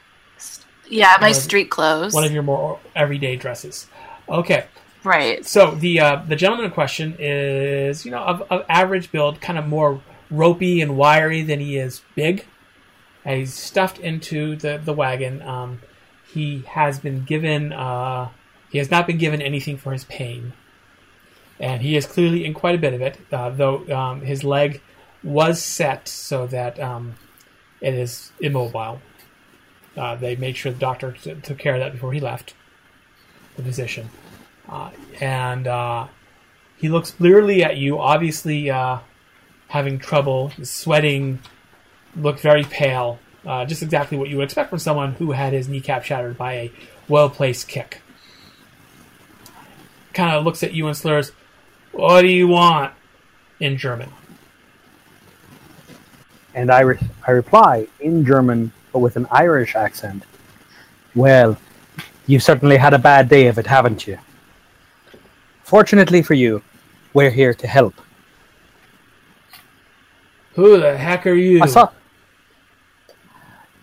Yeah, 0.91 1.17
my 1.21 1.33
street 1.33 1.71
clothes. 1.71 2.13
one 2.13 2.25
of 2.25 2.33
your 2.33 2.43
more 2.43 2.81
everyday 2.95 3.37
dresses. 3.37 3.87
Okay. 4.29 4.67
right. 5.05 5.45
So 5.47 5.71
the 5.73 6.01
uh, 6.01 6.23
the 6.27 6.37
gentleman 6.37 6.67
in 6.67 6.73
question 6.73 7.17
is, 7.19 8.05
you 8.05 8.11
know, 8.11 8.21
of, 8.21 8.43
of 8.51 8.65
average 8.69 9.11
build, 9.11 9.41
kind 9.41 9.59
of 9.59 9.67
more 9.67 10.03
ropey 10.31 10.81
and 10.81 10.97
wiry 10.97 11.43
than 11.43 11.61
he 11.61 11.77
is 11.79 12.03
big. 12.15 12.45
And 13.25 13.39
he's 13.39 13.55
stuffed 13.55 13.99
into 13.99 14.57
the 14.57 14.81
the 14.83 14.93
wagon. 14.93 15.43
Um, 15.43 15.81
he 16.33 16.65
has 16.69 16.99
been 16.99 17.25
given. 17.25 17.73
Uh, 17.73 18.31
he 18.71 18.79
has 18.79 18.91
not 18.91 19.07
been 19.07 19.19
given 19.19 19.43
anything 19.43 19.77
for 19.77 19.93
his 19.93 20.05
pain, 20.05 20.53
and 21.59 21.83
he 21.83 21.97
is 21.97 22.07
clearly 22.07 22.45
in 22.45 22.55
quite 22.55 22.75
a 22.75 22.79
bit 22.79 22.95
of 22.95 23.01
it. 23.01 23.19
Uh, 23.33 23.51
though 23.51 23.87
um, 23.95 24.23
his 24.23 24.45
leg 24.45 24.81
was 25.23 25.63
set 25.63 26.09
so 26.09 26.47
that 26.47 26.81
um, 26.81 27.15
it 27.81 27.95
is 27.95 28.33
immobile. 28.41 29.01
Uh, 29.97 30.15
they 30.17 30.37
made 30.37 30.57
sure 30.57 30.73
the 30.73 30.79
doctor 30.79 31.13
t- 31.13 31.35
took 31.43 31.59
care 31.59 31.75
of 31.75 31.81
that 31.81 31.93
before 31.93 32.13
he 32.13 32.21
left. 32.21 32.55
The 33.57 33.63
physician 33.63 34.09
uh, 34.71 34.91
and 35.21 35.67
uh, 35.67 36.07
he 36.77 36.89
looks 36.89 37.11
blearily 37.11 37.65
at 37.65 37.77
you, 37.77 37.99
obviously 37.99 38.71
uh, 38.71 38.99
having 39.69 39.99
trouble, 39.99 40.53
sweating, 40.63 41.41
looked 42.17 42.41
very 42.41 42.65
pale. 42.65 43.19
Uh, 43.45 43.65
just 43.65 43.83
exactly 43.83 44.17
what 44.19 44.29
you 44.29 44.37
would 44.37 44.45
expect 44.45 44.71
from 44.71 44.79
someone 44.79 45.13
who 45.15 45.33
had 45.33 45.53
his 45.53 45.69
kneecap 45.69 46.05
shattered 46.05 46.37
by 46.39 46.53
a 46.55 46.73
well 47.09 47.29
placed 47.29 47.69
kick. 47.69 48.01
Kind 50.13 50.35
of 50.37 50.45
looks 50.45 50.63
at 50.63 50.73
you 50.75 50.87
and 50.87 50.97
slurs, 50.97 51.33
What 51.93 52.23
do 52.23 52.29
you 52.29 52.49
want? 52.49 52.93
in 53.59 53.77
German. 53.77 54.09
And 56.55 56.71
I, 56.71 56.81
re- 56.81 56.99
I 57.27 57.33
reply 57.33 57.87
in 58.01 58.25
German, 58.25 58.73
but 58.93 58.99
with 59.01 59.17
an 59.17 59.27
Irish 59.31 59.75
accent. 59.75 60.25
Well, 61.15 61.57
you've 62.27 62.43
certainly 62.43 62.77
had 62.77 62.95
a 62.95 62.99
bad 62.99 63.29
day 63.29 63.47
of 63.47 63.59
it, 63.59 63.67
haven't 63.67 64.07
you? 64.07 64.19
Fortunately 65.65 66.23
for 66.23 66.35
you, 66.35 66.63
we're 67.15 67.31
here 67.31 67.55
to 67.55 67.67
help. 67.67 67.95
Who 70.55 70.79
the 70.79 70.97
heck 70.97 71.27
are 71.27 71.35
you? 71.35 71.63
I 71.63 71.67
saw. 71.67 71.91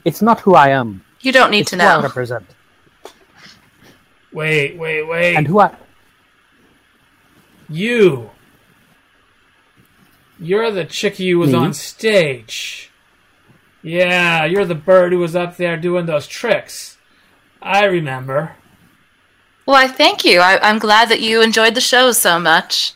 It's 0.06 0.22
not 0.22 0.42
who 0.42 0.56
I 0.56 0.70
am. 0.70 1.04
You 1.22 1.32
don't 1.32 1.52
need 1.52 1.62
It's 1.62 1.72
to 1.72 1.78
who 1.78 1.84
I 1.84 1.98
know. 1.98 2.04
represent. 2.04 2.46
Wait, 4.32 4.78
wait, 4.78 5.04
wait. 5.08 5.36
And 5.36 5.48
who 5.48 5.60
I. 5.60 5.74
You. 7.70 8.30
You're 10.40 10.72
the 10.72 10.86
chickie 10.86 11.32
who 11.32 11.40
was 11.40 11.52
Me? 11.52 11.56
on 11.58 11.74
stage. 11.74 12.87
Yeah, 13.82 14.46
you're 14.46 14.66
the 14.66 14.76
bird 14.76 15.12
who 15.14 15.20
was 15.20 15.36
up 15.36 15.58
there 15.58 15.78
doing 15.78 16.06
those 16.06 16.28
tricks. 16.28 16.98
I 17.62 17.86
remember. 17.86 18.56
Well, 19.66 19.76
I 19.76 19.88
thank 19.88 20.24
you. 20.26 20.40
I, 20.40 20.60
I'm 20.62 20.80
glad 20.80 21.10
that 21.10 21.20
you 21.22 21.42
enjoyed 21.42 21.76
the 21.76 21.82
show 21.82 22.12
so 22.12 22.40
much. 22.40 22.94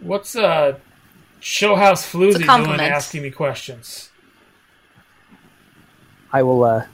What's 0.00 0.34
a 0.34 0.46
uh 0.46 0.78
Showhouse 1.40 2.10
Floozy 2.10 2.34
doing 2.36 2.46
compliment. 2.46 2.90
asking 2.90 3.22
me 3.22 3.30
questions? 3.30 4.10
I 6.32 6.42
will. 6.42 6.64
Uh, 6.64 6.86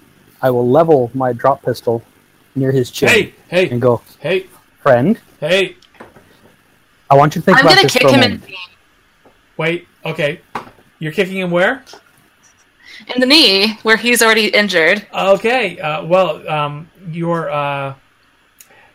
I 0.42 0.50
will 0.50 0.68
level 0.68 1.10
my 1.14 1.32
drop 1.32 1.62
pistol 1.62 2.02
near 2.56 2.72
his 2.72 2.90
chin 2.90 3.08
Hey, 3.08 3.34
hey, 3.48 3.70
and 3.70 3.80
go, 3.80 4.02
hey, 4.18 4.46
friend. 4.82 5.20
hey, 5.38 5.76
I 7.08 7.14
want 7.14 7.36
you 7.36 7.42
to 7.42 7.44
think 7.44 7.58
I'm 7.58 7.64
about 7.66 7.74
going 7.76 7.84
this 7.84 7.92
to 7.92 7.98
for 8.00 8.08
kick 8.08 8.10
a 8.10 8.18
him 8.18 8.22
in, 8.32 8.40
moment. 8.40 8.54
wait, 9.56 9.86
okay. 10.04 10.40
You're 10.98 11.12
kicking 11.12 11.38
him 11.38 11.50
where? 11.52 11.84
In 13.14 13.20
the 13.20 13.26
knee 13.26 13.74
where 13.82 13.96
he's 13.96 14.22
already 14.22 14.46
injured. 14.48 15.06
Okay, 15.12 15.78
uh, 15.78 16.04
well, 16.04 16.46
um, 16.48 16.90
your 17.10 17.50
uh, 17.50 17.94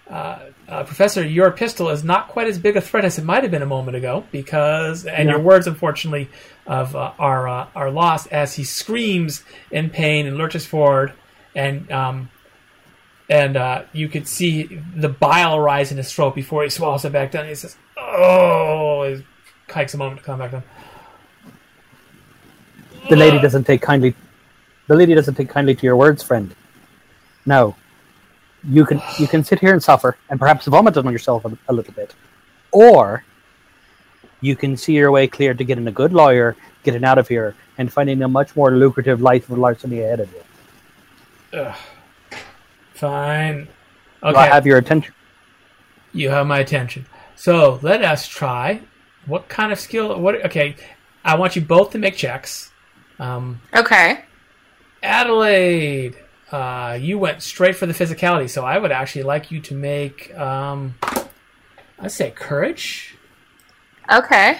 uh, 0.10 0.40
uh, 0.68 0.84
professor, 0.84 1.24
your 1.26 1.52
pistol 1.52 1.90
is 1.90 2.04
not 2.04 2.28
quite 2.28 2.48
as 2.48 2.58
big 2.60 2.78
a 2.78 2.82
threat 2.82 3.06
as 3.06 3.18
it 3.18 3.24
might 3.26 3.44
have 3.44 3.52
been 3.52 3.62
a 3.62 3.66
moment 3.68 3.98
ago, 3.98 4.24
because 4.32 5.06
and 5.06 5.28
Yeah. 5.28 5.36
your 5.36 5.42
words, 5.44 5.68
unfortunately, 5.68 6.30
of 6.68 6.96
uh, 6.96 7.12
are 7.20 7.48
uh, 7.48 7.68
are 7.76 7.90
lost 7.92 8.28
as 8.32 8.54
he 8.56 8.64
screams 8.64 9.44
in 9.72 9.90
pain 9.90 10.28
and 10.28 10.38
lurches 10.38 10.66
forward, 10.66 11.14
and 11.56 11.92
um, 11.92 12.30
and 13.30 13.58
uh, 13.58 13.84
you 13.94 14.08
could 14.08 14.28
see 14.28 14.80
the 14.96 15.10
bile 15.10 15.60
rise 15.60 15.92
in 15.92 15.98
his 15.98 16.12
throat 16.14 16.36
before 16.36 16.64
he 16.64 16.70
swallows 16.70 17.06
it 17.06 17.12
back 17.12 17.32
down. 17.32 17.48
He 17.48 17.56
says, 17.56 17.76
"Oh," 17.98 19.04
he 19.04 19.24
hikes 19.72 19.94
a 19.94 19.98
moment 19.98 20.20
to 20.20 20.26
come 20.26 20.40
back 20.40 20.52
down. 20.52 20.64
The 23.10 23.16
lady 23.16 23.40
doesn't 23.40 23.66
take 23.66 23.82
kindly. 23.82 24.16
The 24.88 24.96
lady 24.96 25.14
doesn't 25.16 25.36
take 25.36 25.50
kindly 25.50 25.76
to 25.76 25.84
your 25.86 25.96
words, 25.96 26.24
friend. 26.24 26.56
No, 27.46 27.76
you 28.68 28.86
can 28.86 29.02
you 29.20 29.28
can 29.28 29.44
sit 29.44 29.60
here 29.60 29.74
and 29.74 29.82
suffer, 29.84 30.18
and 30.30 30.40
perhaps 30.40 30.66
vomit 30.66 30.98
on 30.98 31.12
yourself 31.12 31.46
a, 31.46 31.58
a 31.70 31.74
little 31.74 31.94
bit, 31.94 32.14
or 32.72 33.24
you 34.42 34.56
can 34.56 34.76
see 34.78 34.94
your 34.94 35.12
way 35.12 35.28
clear 35.28 35.54
to 35.54 35.64
getting 35.64 35.88
a 35.88 35.92
good 35.92 36.14
lawyer, 36.14 36.56
getting 36.84 37.04
out 37.04 37.18
of 37.18 37.28
here, 37.28 37.56
and 37.78 37.92
finding 37.92 38.22
a 38.24 38.28
much 38.28 38.56
more 38.56 38.72
lucrative 38.72 39.22
life 39.22 39.50
of 39.50 39.58
larceny 39.58 40.02
ahead 40.02 40.20
of 40.20 40.32
you. 40.34 41.60
Ugh. 41.60 41.76
Fine. 42.94 43.66
Do 43.66 44.30
Okay. 44.30 44.38
I 44.40 44.48
have 44.48 44.66
your 44.66 44.78
attention? 44.78 45.14
You 46.14 46.30
have 46.30 46.48
my 46.48 46.60
attention. 46.60 47.06
So 47.36 47.80
let 47.82 48.02
us 48.04 48.28
try. 48.28 48.82
What 49.26 49.48
kind 49.50 49.72
of 49.72 49.80
skill? 49.80 50.20
What? 50.20 50.44
Okay, 50.46 50.76
I 51.24 51.36
want 51.36 51.56
you 51.56 51.62
both 51.62 51.92
to 51.92 51.98
make 51.98 52.16
checks. 52.16 52.72
Um, 53.20 53.62
Okay. 53.74 54.22
Adelaide, 55.04 56.16
uh, 56.52 56.98
you 57.00 57.18
went 57.20 57.42
straight 57.44 57.76
for 57.76 57.86
the 57.86 57.94
physicality, 57.94 58.50
so 58.50 58.66
I 58.66 58.78
would 58.78 58.92
actually 58.92 59.24
like 59.24 59.52
you 59.52 59.60
to 59.62 59.76
make, 59.76 60.36
um, 60.38 60.96
I'd 62.00 62.12
say 62.12 62.32
courage 62.32 63.16
Okay. 64.12 64.60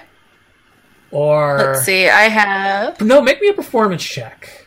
or 1.12 1.58
Let's 1.58 1.84
see. 1.86 2.08
I 2.10 2.24
have 2.30 3.02
no, 3.02 3.22
make 3.22 3.42
me 3.42 3.50
a 3.50 3.54
performance 3.54 4.04
check 4.04 4.62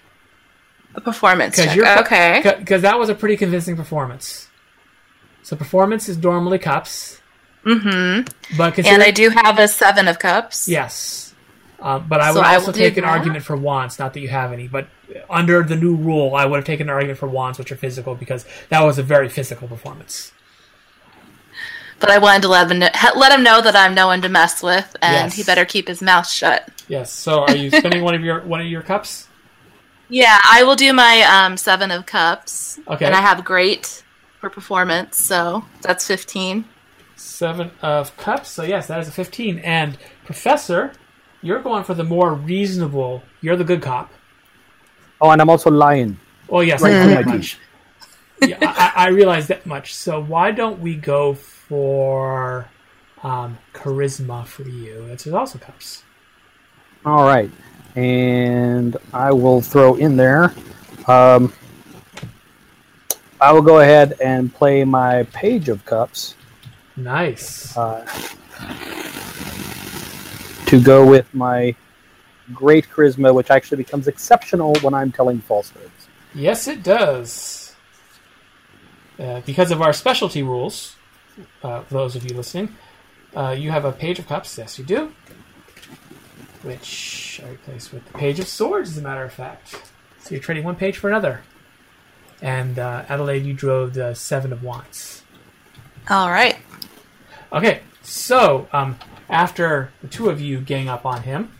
a 0.94 1.00
performance 1.00 1.56
check. 1.56 1.76
you're 1.76 1.98
okay. 2.00 2.40
because 2.58 2.82
that 2.82 2.98
was 2.98 3.08
a 3.08 3.14
pretty 3.14 3.36
convincing 3.36 3.76
performance. 3.76 4.48
So 5.42 5.54
performance 5.56 6.08
is 6.08 6.18
normally 6.18 6.58
cups, 6.58 7.20
Mm-hmm. 7.64 8.56
but 8.56 8.78
And 8.80 9.02
I 9.02 9.10
do 9.10 9.28
have 9.30 9.58
a 9.58 9.68
seven 9.68 10.08
of 10.08 10.18
cups. 10.18 10.66
Yes. 10.68 11.27
Um, 11.80 12.06
but 12.08 12.20
I 12.20 12.32
would 12.32 12.42
I 12.42 12.54
also 12.56 12.72
do 12.72 12.78
take 12.80 12.96
an 12.96 13.04
that. 13.04 13.10
argument 13.10 13.44
for 13.44 13.56
wands, 13.56 13.98
not 13.98 14.12
that 14.14 14.20
you 14.20 14.28
have 14.28 14.52
any, 14.52 14.66
but 14.66 14.88
under 15.30 15.62
the 15.62 15.76
new 15.76 15.94
rule, 15.94 16.34
I 16.34 16.44
would 16.44 16.56
have 16.56 16.64
taken 16.64 16.88
an 16.88 16.94
argument 16.94 17.18
for 17.18 17.28
wands, 17.28 17.58
which 17.58 17.70
are 17.70 17.76
physical, 17.76 18.14
because 18.16 18.44
that 18.68 18.82
was 18.82 18.98
a 18.98 19.02
very 19.02 19.28
physical 19.28 19.68
performance. 19.68 20.32
But 22.00 22.10
I 22.10 22.18
wanted 22.18 22.42
to 22.42 22.48
let 22.48 22.70
him 22.70 22.78
know, 22.80 22.88
let 23.16 23.32
him 23.32 23.42
know 23.42 23.60
that 23.60 23.74
I'm 23.76 23.94
no 23.94 24.06
one 24.06 24.22
to 24.22 24.28
mess 24.28 24.62
with, 24.62 24.94
and 25.02 25.26
Yes. 25.26 25.34
he 25.36 25.42
better 25.44 25.64
keep 25.64 25.88
his 25.88 26.00
mouth 26.02 26.28
shut. 26.28 26.68
Yes. 26.88 27.12
So, 27.12 27.42
are 27.44 27.56
you 27.56 27.70
spending 27.70 28.02
one 28.02 28.14
of 28.14 28.22
your 28.22 28.40
one 28.42 28.60
of 28.60 28.66
your 28.66 28.82
cups? 28.82 29.26
Yeah, 30.08 30.38
I 30.48 30.62
will 30.64 30.76
do 30.76 30.92
my 30.92 31.22
um, 31.22 31.56
seven 31.56 31.90
of 31.90 32.06
cups. 32.06 32.78
Okay. 32.88 33.04
And 33.04 33.14
I 33.14 33.20
have 33.20 33.44
great 33.44 34.02
for 34.40 34.48
performance, 34.48 35.16
so 35.16 35.64
that's 35.82 36.06
fifteen. 36.06 36.64
Seven 37.16 37.72
of 37.82 38.16
cups. 38.16 38.48
So 38.48 38.62
yes, 38.62 38.86
that 38.86 39.00
is 39.00 39.08
a 39.08 39.12
fifteen. 39.12 39.58
And 39.58 39.98
professor, 40.24 40.92
you're 41.42 41.60
going 41.62 41.84
for 41.84 41.94
the 41.94 42.04
more 42.04 42.34
reasonable. 42.34 43.22
You're 43.40 43.56
the 43.56 43.64
good 43.64 43.82
cop. 43.82 44.10
Oh, 45.20 45.30
and 45.30 45.40
I'm 45.40 45.50
also 45.50 45.70
lying. 45.70 46.18
Oh 46.48 46.60
yes, 46.60 46.80
Right 46.82 46.92
I 46.94 47.06
know 47.06 47.14
that 47.14 47.26
my 47.26 47.36
much. 47.36 47.58
yeah, 48.42 48.56
I, 48.62 48.92
I 48.96 49.06
I 49.06 49.08
realize 49.08 49.48
that 49.48 49.66
much. 49.66 49.94
So 49.94 50.20
why 50.22 50.50
don't 50.52 50.80
we 50.80 50.94
go 50.96 51.34
for 51.34 52.68
um, 53.22 53.58
charisma 53.74 54.46
for 54.46 54.62
you? 54.62 55.04
It's 55.10 55.26
also 55.26 55.58
cups. 55.58 56.04
All 57.04 57.24
right. 57.24 57.50
and 57.96 58.96
I 59.12 59.32
will 59.32 59.60
throw 59.60 59.94
in 59.96 60.16
there. 60.16 60.54
Um, 61.06 61.52
I 63.40 63.52
will 63.52 63.62
go 63.62 63.80
ahead 63.80 64.14
and 64.20 64.52
play 64.52 64.84
my 64.84 65.22
Page 65.32 65.68
of 65.68 65.84
Cups 65.84 66.34
Nice. 66.96 67.76
uh, 67.76 68.04
to 70.68 70.80
go 70.80 71.06
with 71.06 71.32
my 71.34 71.74
great 72.52 72.88
charisma, 72.88 73.34
which 73.34 73.50
actually 73.50 73.78
becomes 73.78 74.06
exceptional 74.06 74.74
when 74.82 74.92
I'm 74.92 75.10
telling 75.10 75.40
falsehoods. 75.40 76.08
Yes, 76.34 76.68
it 76.68 76.82
does. 76.82 77.74
Uh, 79.18 79.40
because 79.46 79.70
of 79.70 79.80
our 79.80 79.92
specialty 79.92 80.42
rules, 80.42 80.96
uh, 81.62 81.82
those 81.88 82.16
of 82.16 82.30
you 82.30 82.36
listening, 82.36 82.76
uh, 83.34 83.56
you 83.58 83.70
have 83.70 83.84
a 83.84 83.92
page 83.92 84.18
of 84.18 84.28
cups. 84.28 84.58
Yes, 84.58 84.78
you 84.78 84.84
do. 84.84 85.12
Which 86.62 87.40
I 87.44 87.50
replace 87.50 87.90
with 87.90 88.04
the 88.04 88.18
page 88.18 88.38
of 88.38 88.46
swords, 88.46 88.90
as 88.90 88.98
a 88.98 89.02
matter 89.02 89.24
of 89.24 89.32
fact. 89.32 89.74
So 90.20 90.34
you're 90.34 90.42
trading 90.42 90.64
one 90.64 90.76
page 90.76 90.98
for 90.98 91.08
another. 91.08 91.42
And 92.42 92.78
uh, 92.78 93.04
Adelaide, 93.08 93.44
you 93.44 93.54
drove 93.54 93.94
the 93.94 94.14
seven 94.14 94.52
of 94.52 94.62
wands. 94.62 95.22
All 96.10 96.28
right. 96.28 96.58
Okay, 97.52 97.80
so 98.02 98.68
um, 98.72 98.98
after 99.28 99.90
the 100.00 100.08
two 100.08 100.30
of 100.30 100.40
you 100.40 100.60
gang 100.60 100.88
up 100.88 101.04
on 101.04 101.22
him, 101.22 101.52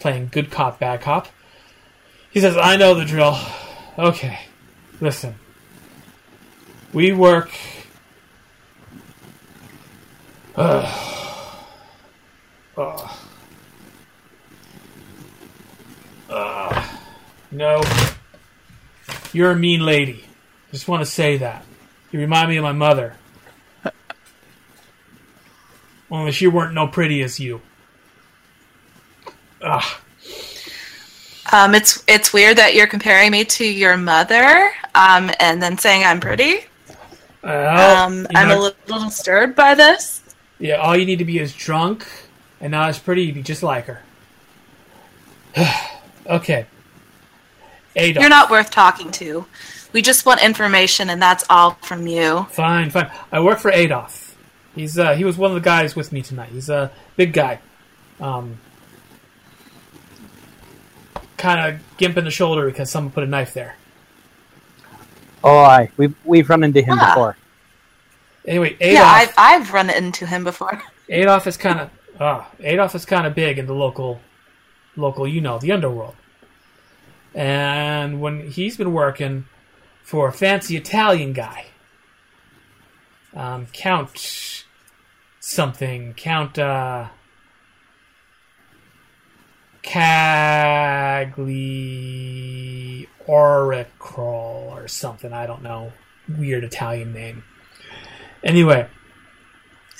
playing 0.00 0.28
good 0.32 0.50
cop, 0.50 0.78
bad 0.78 1.00
cop, 1.00 1.28
he 2.30 2.40
says, 2.40 2.56
I 2.56 2.76
know 2.76 2.94
the 2.94 3.04
drill. 3.04 3.38
Okay, 3.98 4.38
listen. 5.00 5.34
We 6.92 7.12
work. 7.12 7.50
Ugh. 10.56 11.02
Ugh. 12.76 13.10
Ugh. 16.28 16.98
no. 17.50 17.82
You're 19.32 19.52
a 19.52 19.56
mean 19.56 19.80
lady. 19.80 20.24
Just 20.72 20.88
want 20.88 21.00
to 21.00 21.06
say 21.06 21.38
that. 21.38 21.64
You 22.12 22.20
remind 22.20 22.50
me 22.50 22.56
of 22.56 22.62
my 22.62 22.72
mother. 22.72 23.14
Only 26.10 26.32
she 26.32 26.46
weren't 26.46 26.74
no 26.74 26.86
pretty 26.86 27.22
as 27.22 27.40
you. 27.40 27.60
Ugh. 29.62 29.82
Um, 31.52 31.74
it's 31.74 32.02
it's 32.08 32.32
weird 32.32 32.58
that 32.58 32.74
you're 32.74 32.86
comparing 32.86 33.30
me 33.30 33.44
to 33.44 33.64
your 33.64 33.96
mother, 33.96 34.70
um, 34.94 35.30
and 35.38 35.62
then 35.62 35.78
saying 35.78 36.04
I'm 36.04 36.20
pretty. 36.20 36.64
Well, 37.42 38.06
Um, 38.06 38.26
I'm 38.34 38.48
know, 38.48 38.58
a 38.58 38.60
little, 38.60 38.78
little 38.88 39.10
stirred 39.10 39.54
by 39.54 39.74
this. 39.74 40.22
Yeah, 40.58 40.76
all 40.76 40.96
you 40.96 41.06
need 41.06 41.20
to 41.20 41.24
be 41.24 41.38
is 41.38 41.52
drunk 41.52 42.06
and 42.60 42.72
not 42.72 42.88
as 42.88 42.98
pretty. 42.98 43.22
You'd 43.22 43.36
be 43.36 43.42
just 43.42 43.62
like 43.62 43.86
her. 43.86 44.02
okay. 46.26 46.66
Adolf. 47.94 48.22
You're 48.22 48.30
not 48.30 48.50
worth 48.50 48.70
talking 48.70 49.10
to. 49.12 49.46
We 49.92 50.02
just 50.02 50.26
want 50.26 50.42
information, 50.42 51.08
and 51.10 51.22
that's 51.22 51.44
all 51.48 51.72
from 51.82 52.06
you. 52.06 52.44
Fine, 52.50 52.90
fine. 52.90 53.10
I 53.32 53.40
work 53.40 53.58
for 53.60 53.70
Adolf. 53.70 54.25
He's 54.76 54.96
uh, 54.98 55.14
he 55.14 55.24
was 55.24 55.36
one 55.36 55.50
of 55.50 55.54
the 55.56 55.60
guys 55.60 55.96
with 55.96 56.12
me 56.12 56.22
tonight. 56.22 56.50
He's 56.52 56.68
a 56.68 56.92
big 57.16 57.32
guy. 57.32 57.58
Um, 58.20 58.58
kind 61.36 61.74
of 61.74 61.80
gimp 61.96 62.16
in 62.16 62.24
the 62.24 62.30
shoulder 62.30 62.66
because 62.66 62.90
someone 62.90 63.10
put 63.12 63.24
a 63.24 63.26
knife 63.26 63.52
there. 63.54 63.74
Oh, 65.42 65.56
aye, 65.58 65.90
we've 65.96 66.14
we've 66.24 66.48
run 66.48 66.62
into 66.62 66.82
him 66.82 66.98
Ah. 67.00 67.08
before. 67.14 67.36
Anyway, 68.46 68.76
Adolf. 68.80 68.94
Yeah, 68.94 69.04
I've, 69.10 69.34
I've 69.36 69.72
run 69.72 69.90
into 69.90 70.24
him 70.26 70.44
before. 70.44 70.80
Adolf 71.08 71.46
is 71.46 71.56
kind 71.56 71.80
of 71.80 71.90
ah, 72.20 72.48
Adolf 72.60 72.94
is 72.94 73.04
kind 73.04 73.26
of 73.26 73.34
big 73.34 73.58
in 73.58 73.66
the 73.66 73.74
local, 73.74 74.20
local, 74.94 75.26
you 75.26 75.40
know, 75.40 75.58
the 75.58 75.72
underworld. 75.72 76.14
And 77.34 78.20
when 78.20 78.50
he's 78.50 78.76
been 78.76 78.92
working 78.92 79.46
for 80.02 80.28
a 80.28 80.32
fancy 80.32 80.76
Italian 80.76 81.32
guy, 81.32 81.66
um, 83.34 83.66
Count 83.72 84.64
something, 85.46 86.12
Count 86.14 86.58
uh, 86.58 87.06
Cagli 89.82 91.46
Oracle 93.26 94.68
or 94.72 94.88
something. 94.88 95.32
I 95.32 95.46
don't 95.46 95.62
know, 95.62 95.92
weird 96.28 96.64
Italian 96.64 97.12
name. 97.12 97.44
Anyway, 98.42 98.88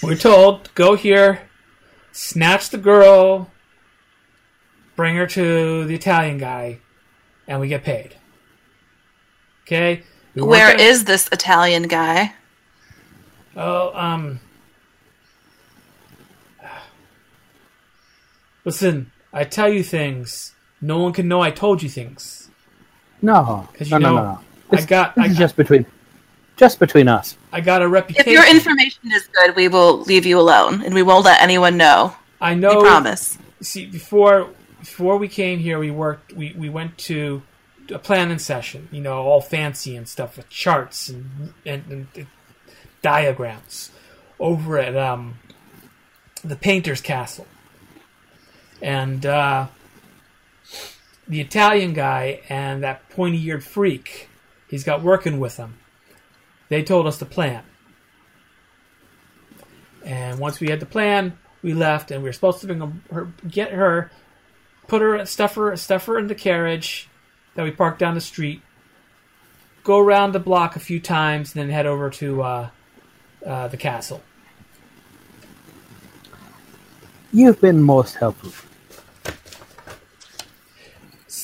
we're 0.03 0.16
told 0.16 0.74
go 0.74 0.97
here, 0.97 1.42
snatch 2.11 2.70
the 2.70 2.78
girl, 2.78 3.53
bring 4.97 5.14
her 5.14 5.28
to 5.28 5.84
the 5.84 5.94
Italian 5.94 6.38
guy, 6.38 6.80
and 7.47 7.61
we 7.61 7.68
get 7.68 7.84
paid. 7.84 8.16
Okay. 9.62 10.03
We 10.34 10.42
Where 10.42 10.74
is 10.78 11.05
this 11.05 11.28
Italian 11.30 11.84
guy? 11.84 12.34
Oh, 13.57 13.92
um. 13.94 14.40
Listen, 18.66 19.12
I 19.32 19.44
tell 19.44 19.72
you 19.72 19.82
things. 19.84 20.54
No 20.82 20.98
one 21.00 21.14
can 21.14 21.28
know 21.28 21.40
I 21.42 21.52
told 21.52 21.82
you 21.82 21.88
things. 21.88 22.50
No, 23.22 23.68
'Cause 23.74 23.90
no, 23.90 23.98
you 23.98 24.02
no, 24.02 24.10
know, 24.10 24.16
no, 24.16 24.22
no. 24.34 24.40
I 24.72 24.76
This, 24.76 24.86
got, 24.86 25.14
this 25.16 25.24
I, 25.24 25.28
is 25.28 25.38
just 25.38 25.56
between, 25.56 25.86
just 26.56 26.78
between 26.80 27.08
us. 27.08 27.38
I 27.52 27.62
got 27.62 27.82
a 27.82 27.88
reputation. 27.88 28.28
If 28.28 28.34
your 28.34 28.46
information 28.50 29.12
is 29.12 29.28
good, 29.28 29.56
we 29.56 29.68
will 29.68 30.00
leave 30.02 30.26
you 30.26 30.38
alone, 30.40 30.82
and 30.82 30.94
we 30.94 31.02
won't 31.02 31.24
let 31.24 31.40
anyone 31.42 31.78
know. 31.78 32.14
I 32.40 32.54
know. 32.54 32.70
We 32.70 32.74
know. 32.76 32.82
promise. 32.82 33.38
see 33.62 33.86
before 33.86 34.50
before 34.80 35.16
we 35.18 35.28
came 35.28 35.58
here 35.60 35.78
we 35.78 35.90
worked 35.90 36.34
we, 36.34 36.52
we 36.58 36.68
went 36.68 36.98
to 36.98 37.42
a 37.90 37.98
planning 37.98 38.38
session 38.38 38.88
you 38.92 39.00
know 39.00 39.18
all 39.22 39.40
fancy 39.40 39.96
and 39.96 40.06
stuff 40.08 40.36
with 40.36 40.48
charts 40.50 41.08
and 41.08 41.54
and, 41.64 42.06
and 42.14 42.26
diagrams 43.02 43.90
over 44.38 44.78
at 44.78 44.96
um 44.96 45.38
the 46.44 46.56
painter's 46.56 47.00
castle 47.00 47.46
and 48.83 49.24
uh 49.27 49.66
the 51.29 51.41
italian 51.41 51.93
guy 51.93 52.41
and 52.49 52.83
that 52.83 53.09
pointy-eared 53.11 53.64
freak 53.64 54.29
he's 54.68 54.85
got 54.85 55.03
working 55.03 55.41
with 55.41 55.57
him 55.57 55.77
they 56.68 56.83
told 56.83 57.07
us 57.07 57.18
the 57.18 57.27
plan 57.27 57.62
and 60.05 60.39
once 60.39 60.61
we 60.61 60.68
had 60.68 60.81
the 60.81 60.87
plan 60.87 61.37
we 61.66 61.74
left 61.74 62.12
and 62.12 62.22
we 62.22 62.29
were 62.29 62.33
supposed 62.33 62.61
to 62.61 62.66
bring 62.68 63.03
her, 63.11 63.29
get 63.49 63.72
her, 63.72 64.12
put 64.87 65.03
her, 65.03 65.27
stuff 65.27 65.57
her, 65.57 65.77
stuff 65.77 66.07
her 66.07 66.16
in 66.16 66.29
the 66.29 66.35
carriage 66.35 67.09
that 67.57 67.64
we 67.64 67.72
parked 67.72 67.99
down 67.99 68.14
the 68.14 68.20
street, 68.20 68.62
go 69.83 69.99
around 69.99 70.31
the 70.31 70.39
block 70.39 70.77
a 70.77 70.79
few 70.79 71.01
times, 71.01 71.55
and 71.55 71.62
then 71.62 71.70
head 71.70 71.87
over 71.87 72.09
to 72.09 72.41
uh, 72.41 72.68
uh, 73.45 73.66
the 73.66 73.77
castle. 73.77 74.22
You've 77.33 77.61
been 77.61 77.83
most 77.83 78.14
helpful. 78.14 78.53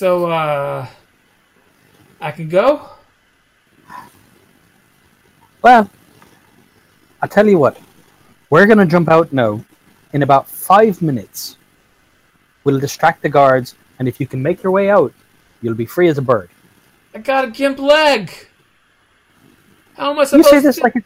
So 0.03 0.27
uh, 0.27 0.85
I 2.21 2.33
can 2.33 2.49
go. 2.49 2.91
Well, 5.63 5.89
I 7.21 7.29
tell 7.29 7.47
you 7.47 7.57
what, 7.57 7.79
we're 8.51 8.67
gonna 8.67 8.85
jump 8.85 9.09
out 9.09 9.33
now. 9.33 9.65
In 10.13 10.25
about 10.25 10.49
five 10.49 11.01
minutes, 11.03 11.57
we'll 12.65 12.81
distract 12.81 13.23
the 13.23 13.29
guards, 13.29 13.77
and 14.01 14.09
if 14.09 14.19
you 14.19 14.27
can 14.27 14.43
make 14.43 14.65
your 14.65 14.73
way 14.73 14.91
out, 14.91 15.15
you'll 15.63 15.77
be 15.77 15.87
free 15.87 16.09
as 16.09 16.19
a 16.19 16.23
bird. 16.23 16.51
I 17.15 17.19
got 17.19 17.45
a 17.45 17.53
gimp 17.53 17.79
leg. 17.79 18.33
How 19.97 20.11
am 20.11 20.19
I 20.19 20.25
supposed? 20.25 20.47
You 20.47 20.51
say 20.51 20.67
this 20.67 20.77
to? 20.79 20.83
like 20.83 20.97
it, 20.97 21.05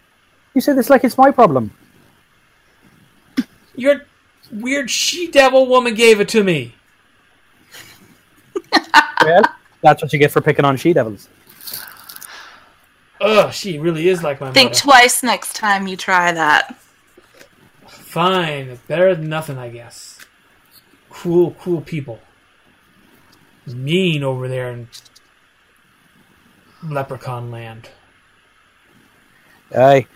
you 0.55 0.63
say 0.63 0.73
this 0.73 0.89
like 0.89 1.05
it's 1.05 1.19
my 1.19 1.31
problem. 1.31 1.71
Your 3.75 4.07
weird 4.51 4.91
she 4.91 5.31
devil 5.31 5.67
woman 5.67 5.93
gave 5.95 6.19
it 6.19 6.31
to 6.31 6.43
me. 6.43 6.76
Well, 9.25 9.43
that's 9.83 10.03
what 10.03 10.13
you 10.13 10.19
get 10.19 10.31
for 10.31 10.41
picking 10.41 10.65
on 10.65 10.77
she 10.77 10.93
devils. 10.93 11.29
Ugh, 13.21 13.53
she 13.53 13.79
really 13.79 14.09
is 14.09 14.23
like 14.23 14.41
my 14.41 14.53
Think 14.53 14.71
mother. 14.73 14.81
twice 14.81 15.23
next 15.23 15.55
time 15.57 15.87
you 15.87 15.97
try 15.97 16.33
that. 16.33 16.77
Fine, 17.89 18.79
better 18.89 19.15
than 19.15 19.29
nothing, 19.29 19.59
I 19.59 19.69
guess. 19.71 20.19
Cruel, 21.11 21.53
cruel 21.53 21.81
people. 21.81 22.21
Mean 23.67 24.23
over 24.23 24.49
there 24.49 24.71
in 24.71 24.89
Leprechaun 26.85 27.51
Land. 27.51 27.89
Aye, 29.77 30.07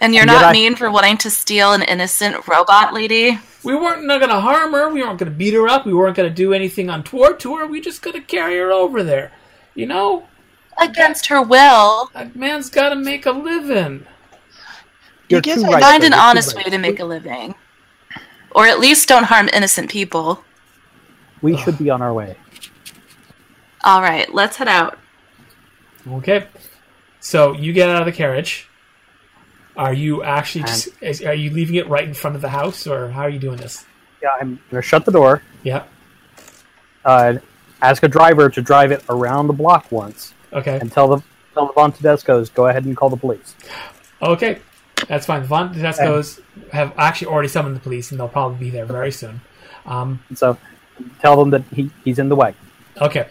And 0.00 0.14
you're 0.14 0.22
And 0.22 0.30
not 0.30 0.44
I- 0.44 0.52
mean 0.52 0.74
for 0.76 0.90
wanting 0.90 1.18
to 1.18 1.30
steal 1.30 1.72
an 1.74 1.82
innocent 1.82 2.46
robot 2.48 2.94
lady? 2.94 3.38
We 3.64 3.74
weren't 3.76 4.04
not 4.04 4.20
gonna 4.20 4.40
harm 4.40 4.72
her. 4.72 4.88
We 4.90 5.02
weren't 5.02 5.18
gonna 5.18 5.30
beat 5.30 5.54
her 5.54 5.68
up. 5.68 5.86
We 5.86 5.94
weren't 5.94 6.16
gonna 6.16 6.30
do 6.30 6.52
anything 6.52 6.90
untoward 6.90 7.38
to 7.40 7.56
her. 7.56 7.66
We 7.66 7.80
just 7.80 8.02
gonna 8.02 8.20
carry 8.20 8.58
her 8.58 8.72
over 8.72 9.02
there. 9.02 9.32
You 9.74 9.86
know, 9.86 10.26
Against 10.80 11.26
her 11.26 11.42
will. 11.42 12.10
a 12.14 12.30
man's 12.34 12.70
gotta 12.70 12.96
make 12.96 13.26
a 13.26 13.30
living. 13.30 14.06
you're 15.28 15.40
guess 15.40 15.62
right. 15.62 15.82
Find 15.82 16.02
though, 16.02 16.06
an 16.06 16.12
you're 16.12 16.20
too 16.20 16.24
honest 16.24 16.56
right. 16.56 16.64
way 16.64 16.70
to 16.70 16.78
make 16.78 16.98
a 17.00 17.04
living. 17.04 17.54
Or 18.54 18.66
at 18.66 18.80
least 18.80 19.08
don't 19.08 19.24
harm 19.24 19.48
innocent 19.52 19.90
people. 19.90 20.44
We 21.40 21.56
should 21.56 21.78
be 21.78 21.88
on 21.90 22.02
our 22.02 22.12
way. 22.12 22.36
All 23.84 24.00
right, 24.02 24.32
let's 24.32 24.56
head 24.56 24.68
out. 24.68 24.98
Okay. 26.08 26.46
So 27.20 27.52
you 27.54 27.72
get 27.72 27.88
out 27.88 28.00
of 28.02 28.06
the 28.06 28.12
carriage. 28.12 28.68
Are 29.76 29.92
you 29.94 30.22
actually 30.22 30.64
just, 30.64 30.88
is, 31.00 31.22
are 31.22 31.34
you 31.34 31.50
leaving 31.50 31.76
it 31.76 31.88
right 31.88 32.06
in 32.06 32.14
front 32.14 32.36
of 32.36 32.42
the 32.42 32.48
house, 32.48 32.86
or 32.86 33.10
how 33.10 33.22
are 33.22 33.30
you 33.30 33.38
doing 33.38 33.56
this? 33.56 33.84
Yeah, 34.22 34.28
I'm 34.40 34.60
gonna 34.70 34.82
shut 34.82 35.04
the 35.04 35.12
door. 35.12 35.42
Yeah. 35.62 35.84
Uh, 37.04 37.34
ask 37.80 38.02
a 38.02 38.08
driver 38.08 38.48
to 38.50 38.62
drive 38.62 38.92
it 38.92 39.02
around 39.08 39.46
the 39.48 39.52
block 39.52 39.90
once, 39.90 40.34
Okay. 40.52 40.78
and 40.80 40.92
tell 40.92 41.08
the 41.08 41.22
tell 41.54 41.66
the 41.66 41.72
Von 41.72 41.92
Tedescos 41.92 42.52
go 42.52 42.66
ahead 42.68 42.84
and 42.84 42.96
call 42.96 43.10
the 43.10 43.16
police. 43.16 43.54
Okay. 44.20 44.58
That's 45.08 45.26
fine. 45.26 45.42
The 45.42 45.48
Von 45.48 45.74
Tedescos 45.74 46.40
have 46.70 46.92
actually 46.96 47.28
already 47.28 47.48
summoned 47.48 47.74
the 47.74 47.80
police, 47.80 48.10
and 48.12 48.20
they'll 48.20 48.28
probably 48.28 48.58
be 48.58 48.70
there 48.70 48.84
very 48.86 49.10
soon. 49.10 49.40
Um, 49.84 50.22
so, 50.34 50.56
tell 51.20 51.36
them 51.36 51.50
that 51.50 51.64
he, 51.74 51.90
he's 52.04 52.18
in 52.20 52.28
the 52.28 52.36
way. 52.36 52.54
okay. 53.00 53.28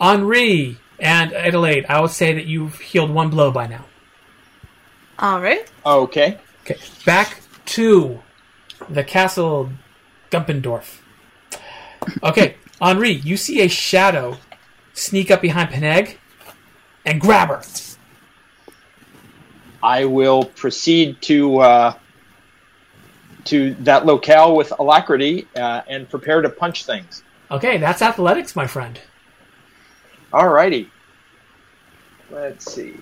Henri 0.00 0.76
and 1.00 1.32
Adelaide, 1.32 1.86
I 1.88 2.00
would 2.00 2.10
say 2.10 2.34
that 2.34 2.44
you've 2.46 2.78
healed 2.78 3.10
one 3.10 3.30
blow 3.30 3.50
by 3.50 3.66
now. 3.66 3.84
All 5.18 5.40
right. 5.40 5.70
Okay. 5.84 6.38
Okay, 6.62 6.80
back 7.04 7.40
to 7.66 8.20
the 8.88 9.04
castle 9.04 9.70
Gumpendorf. 10.30 11.00
Okay, 12.22 12.56
Henri, 12.80 13.10
you 13.10 13.36
see 13.36 13.60
a 13.60 13.68
shadow 13.68 14.36
sneak 14.94 15.30
up 15.30 15.40
behind 15.40 15.70
Peneg 15.70 16.16
and 17.04 17.20
grab 17.20 17.48
her. 17.48 17.62
I 19.82 20.04
will 20.06 20.44
proceed 20.44 21.22
to 21.22 21.58
uh, 21.58 21.94
to 23.44 23.74
that 23.74 24.04
locale 24.06 24.56
with 24.56 24.72
alacrity 24.78 25.46
uh, 25.54 25.82
and 25.86 26.10
prepare 26.10 26.42
to 26.42 26.48
punch 26.50 26.84
things. 26.84 27.22
Okay, 27.50 27.78
that's 27.78 28.02
athletics, 28.02 28.56
my 28.56 28.66
friend. 28.66 29.00
Alrighty. 30.32 30.88
Let's 32.28 32.72
see. 32.72 32.96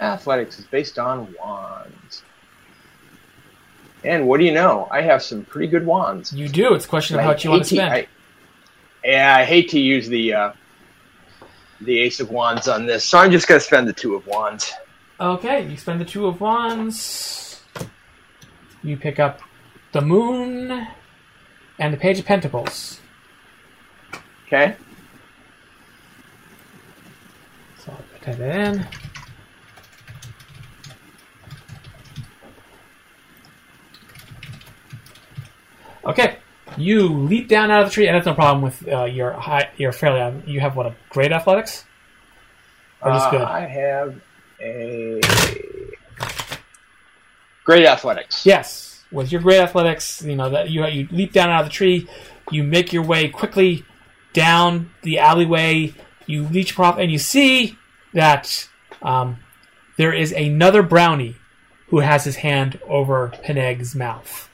Athletics 0.00 0.58
is 0.58 0.64
based 0.66 0.98
on 0.98 1.34
wands. 1.38 2.22
And 4.02 4.26
what 4.26 4.40
do 4.40 4.46
you 4.46 4.52
know? 4.52 4.88
I 4.90 5.02
have 5.02 5.22
some 5.22 5.44
pretty 5.44 5.66
good 5.66 5.84
wands. 5.84 6.32
You 6.32 6.48
do. 6.48 6.72
It's 6.74 6.86
a 6.86 6.88
question 6.88 7.16
of 7.16 7.20
I 7.20 7.24
how 7.24 7.28
much 7.30 7.44
you 7.44 7.50
want 7.50 7.64
to 7.64 7.68
spend. 7.74 7.92
I- 7.92 8.06
yeah, 9.04 9.34
I 9.36 9.44
hate 9.44 9.68
to 9.70 9.80
use 9.80 10.08
the 10.08 10.34
uh, 10.34 10.52
the 11.80 11.98
ace 12.00 12.20
of 12.20 12.30
wands 12.30 12.68
on 12.68 12.84
this, 12.86 13.02
so 13.04 13.18
I'm 13.18 13.30
just 13.30 13.48
going 13.48 13.58
to 13.58 13.64
spend 13.66 13.88
the 13.88 13.92
two 13.94 14.14
of 14.14 14.26
wands. 14.26 14.72
Okay, 15.18 15.66
you 15.66 15.76
spend 15.78 16.00
the 16.00 16.04
two 16.04 16.26
of 16.26 16.40
wands. 16.40 17.62
You 18.82 18.96
pick 18.98 19.18
up 19.18 19.40
the 19.92 20.00
moon 20.02 20.86
and 21.78 21.92
the 21.94 21.96
page 21.98 22.18
of 22.18 22.26
pentacles. 22.26 23.00
Okay. 24.46 24.76
So 27.78 27.92
I'll 27.92 27.98
put 28.18 28.38
that 28.38 28.40
in. 28.40 28.86
Okay, 36.04 36.36
you 36.76 37.08
leap 37.08 37.48
down 37.48 37.70
out 37.70 37.82
of 37.82 37.88
the 37.88 37.92
tree, 37.94 38.06
and 38.06 38.16
that's 38.16 38.26
no 38.26 38.34
problem 38.34 38.62
with 38.62 38.86
uh, 38.88 39.04
your 39.04 39.32
high. 39.32 39.70
You're 39.76 39.92
fairly. 39.92 40.20
um, 40.20 40.42
You 40.46 40.60
have 40.60 40.76
what 40.76 40.86
a 40.86 40.94
great 41.10 41.32
athletics. 41.32 41.84
Or 43.02 43.12
just 43.12 43.26
Uh, 43.26 43.30
good. 43.30 43.40
I 43.42 43.60
have 43.66 44.20
a 44.60 45.20
great 47.64 47.86
athletics. 47.86 48.44
Yes, 48.44 49.04
with 49.10 49.32
your 49.32 49.40
great 49.40 49.60
athletics, 49.60 50.22
you 50.22 50.36
know 50.36 50.50
that 50.50 50.70
you 50.70 50.84
you 50.86 51.08
leap 51.10 51.32
down 51.32 51.50
out 51.50 51.60
of 51.62 51.66
the 51.66 51.72
tree, 51.72 52.08
you 52.50 52.62
make 52.62 52.92
your 52.92 53.02
way 53.04 53.28
quickly 53.28 53.84
down 54.32 54.90
the 55.02 55.18
alleyway. 55.18 55.94
You 56.26 56.44
reach 56.44 56.74
prop 56.74 56.98
and 56.98 57.10
you 57.10 57.18
see 57.18 57.76
that 58.14 58.68
um, 59.02 59.38
there 59.96 60.12
is 60.12 60.32
another 60.32 60.82
brownie 60.82 61.36
who 61.88 62.00
has 62.00 62.24
his 62.24 62.36
hand 62.36 62.78
over 62.86 63.32
Peneg's 63.44 63.94
mouth, 63.96 64.48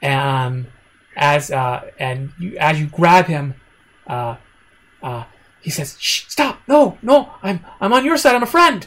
and 0.00 0.66
as 1.16 1.50
uh, 1.50 1.90
and 1.98 2.32
you 2.38 2.56
as 2.58 2.80
you 2.80 2.86
grab 2.86 3.26
him, 3.26 3.54
uh, 4.06 4.36
uh, 5.02 5.24
he 5.60 5.70
says, 5.70 5.96
"Stop! 6.00 6.60
No, 6.68 6.98
no! 7.02 7.32
I'm 7.42 7.64
I'm 7.80 7.92
on 7.92 8.04
your 8.04 8.16
side. 8.16 8.34
I'm 8.34 8.42
a 8.42 8.46
friend." 8.46 8.86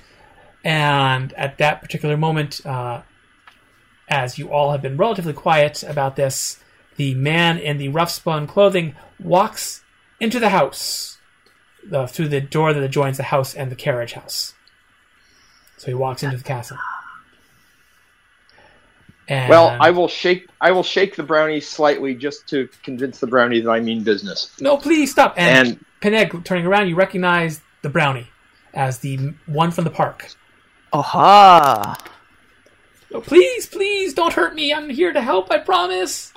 And 0.63 1.33
at 1.33 1.57
that 1.57 1.81
particular 1.81 2.15
moment, 2.15 2.65
uh, 2.65 3.01
as 4.07 4.37
you 4.37 4.51
all 4.51 4.71
have 4.71 4.81
been 4.81 4.95
relatively 4.97 5.33
quiet 5.33 5.83
about 5.83 6.15
this, 6.15 6.61
the 6.97 7.15
man 7.15 7.57
in 7.57 7.77
the 7.77 7.89
rough 7.89 8.11
spun 8.11 8.45
clothing 8.45 8.95
walks 9.19 9.83
into 10.19 10.39
the 10.39 10.49
house 10.49 11.17
through 12.07 12.27
the 12.27 12.41
door 12.41 12.73
that 12.73 12.83
adjoins 12.83 13.17
the 13.17 13.23
house 13.23 13.55
and 13.55 13.71
the 13.71 13.75
carriage 13.75 14.13
house. 14.13 14.53
So 15.77 15.87
he 15.87 15.95
walks 15.95 16.21
into 16.21 16.37
the 16.37 16.43
castle. 16.43 16.77
And 19.31 19.49
Well, 19.49 19.77
I 19.79 19.91
will 19.91 20.09
shake. 20.09 20.49
I 20.59 20.71
will 20.71 20.83
shake 20.83 21.15
the 21.15 21.23
brownie 21.23 21.61
slightly 21.61 22.13
just 22.13 22.47
to 22.49 22.67
convince 22.83 23.19
the 23.19 23.27
brownie 23.27 23.61
that 23.61 23.71
I 23.71 23.79
mean 23.79 24.03
business. 24.03 24.51
no, 24.59 24.75
please 24.75 25.09
stop. 25.11 25.35
And, 25.37 25.67
And- 25.69 25.85
Peneg, 26.01 26.43
turning 26.43 26.65
around, 26.65 26.89
you 26.89 26.95
recognize 26.95 27.61
the 27.81 27.87
brownie 27.89 28.27
as 28.73 28.99
the 28.99 29.33
one 29.45 29.71
from 29.71 29.85
the 29.85 29.89
park. 29.89 30.27
Aha! 30.91 31.95
Oh, 33.13 33.21
please, 33.21 33.67
please 33.67 34.13
don't 34.13 34.33
hurt 34.33 34.53
me. 34.53 34.73
I'm 34.73 34.89
here 34.89 35.13
to 35.13 35.21
help. 35.21 35.49
I 35.49 35.59
promise. 35.59 36.33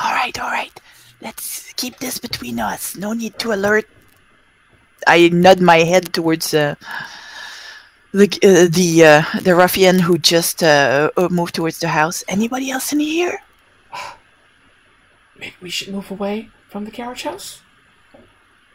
All 0.00 0.12
right, 0.12 0.38
all 0.40 0.50
right. 0.50 0.72
Let's 1.20 1.72
keep 1.74 1.98
this 1.98 2.18
between 2.18 2.60
us. 2.60 2.94
No 2.96 3.12
need 3.12 3.38
to 3.40 3.52
alert. 3.52 3.86
I 5.06 5.28
nod 5.32 5.60
my 5.60 5.78
head 5.78 6.12
towards 6.12 6.54
uh, 6.54 6.74
the 8.14 8.28
uh, 8.42 8.68
the 8.70 9.04
uh, 9.04 9.40
the 9.40 9.54
ruffian 9.54 9.98
who 9.98 10.16
just 10.18 10.62
uh, 10.62 11.10
uh, 11.16 11.28
moved 11.30 11.54
towards 11.54 11.80
the 11.80 11.88
house. 11.88 12.22
Anybody 12.28 12.70
else 12.70 12.92
in 12.92 13.00
here? 13.00 13.40
Maybe 15.38 15.54
we 15.60 15.68
should 15.68 15.92
move 15.92 16.10
away 16.10 16.50
from 16.70 16.84
the 16.84 16.92
carriage 16.92 17.24
house 17.24 17.60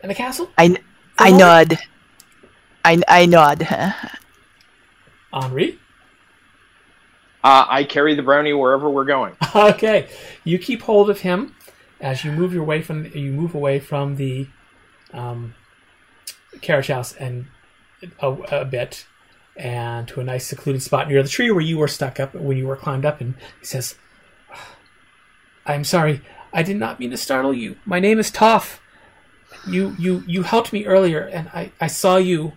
and 0.02 0.12
the 0.12 0.16
castle. 0.16 0.52
I, 0.58 0.76
I 1.18 1.32
nod. 1.32 1.80
I, 2.84 3.02
I 3.08 3.26
nod. 3.26 3.68
Henri. 5.32 5.80
Uh, 7.42 7.66
I 7.70 7.86
carry 7.86 8.16
the 8.16 8.24
brownie 8.24 8.54
wherever 8.54 8.90
we're 8.90 9.06
going. 9.06 9.36
Okay, 9.56 10.10
you 10.44 10.60
keep 10.60 10.82
hold 10.82 11.10
of 11.10 11.22
him 11.22 11.56
as 12.02 12.24
you 12.24 12.32
move 12.32 12.54
your 12.54 12.64
way 12.64 12.82
from 12.82 13.06
you 13.06 13.32
move 13.32 13.56
away 13.56 13.80
from 13.80 14.18
the 14.18 14.48
um, 15.14 15.56
carriage 16.62 16.88
house 16.88 17.14
and 17.14 17.48
a, 18.22 18.28
a 18.28 18.66
bit, 18.66 19.06
and 19.60 20.08
to 20.08 20.22
a 20.22 20.24
nice 20.24 20.48
secluded 20.48 20.82
spot 20.82 21.10
near 21.10 21.22
the 21.22 21.30
tree 21.30 21.52
where 21.52 21.62
you 21.62 21.78
were 21.78 21.88
stuck 21.88 22.20
up 22.20 22.34
when 22.34 22.58
you 22.58 22.66
were 22.66 22.78
climbed 22.78 23.06
up. 23.06 23.20
And 23.22 23.36
he 23.60 23.66
says, 23.66 23.96
"I'm 25.66 25.84
sorry, 25.84 26.22
I 26.54 26.64
did 26.64 26.78
not 26.78 27.00
mean 27.00 27.12
to 27.12 27.18
startle 27.18 27.54
you. 27.54 27.76
My 27.86 28.00
name 28.00 28.20
is 28.20 28.32
Toff. 28.32 28.82
You 29.68 29.96
you 30.00 30.24
you 30.26 30.44
helped 30.44 30.72
me 30.72 30.86
earlier, 30.86 31.22
and 31.22 31.50
I 31.50 31.72
I 31.80 31.88
saw 31.88 32.18
you." 32.18 32.54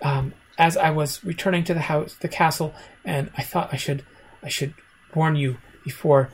Um, 0.00 0.34
as 0.58 0.76
I 0.76 0.90
was 0.90 1.24
returning 1.24 1.64
to 1.64 1.74
the 1.74 1.80
house, 1.80 2.14
the 2.14 2.28
castle, 2.28 2.74
and 3.04 3.30
I 3.36 3.42
thought 3.42 3.70
I 3.72 3.76
should, 3.76 4.04
I 4.42 4.48
should 4.48 4.74
warn 5.14 5.36
you 5.36 5.58
before 5.84 6.30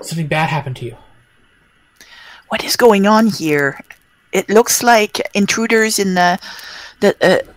something 0.00 0.26
bad 0.26 0.48
happened 0.50 0.76
to 0.76 0.84
you. 0.84 0.96
What 2.48 2.64
is 2.64 2.76
going 2.76 3.06
on 3.06 3.26
here? 3.26 3.80
It 4.32 4.48
looks 4.48 4.82
like 4.82 5.20
intruders 5.34 5.98
in 5.98 6.14
the 6.14 6.38
the 7.00 7.16
uh, 7.20 7.52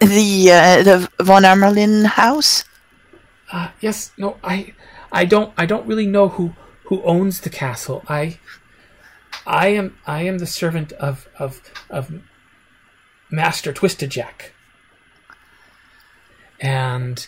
the 0.00 0.50
uh, 0.52 0.82
the 0.82 1.08
von 1.20 1.42
Amerlin 1.42 2.04
house. 2.06 2.64
Uh, 3.52 3.70
yes, 3.80 4.12
no, 4.16 4.36
I, 4.44 4.74
I 5.10 5.24
don't, 5.24 5.52
I 5.56 5.66
don't 5.66 5.86
really 5.86 6.06
know 6.06 6.28
who 6.28 6.54
who 6.84 7.02
owns 7.02 7.40
the 7.40 7.50
castle. 7.50 8.02
I, 8.08 8.38
I 9.46 9.68
am, 9.68 9.98
I 10.06 10.22
am 10.22 10.38
the 10.38 10.46
servant 10.46 10.92
of 10.92 11.28
of 11.38 11.60
of 11.88 12.12
Master 13.30 13.72
Twisted 13.72 14.10
Jack. 14.10 14.52
And, 16.60 17.26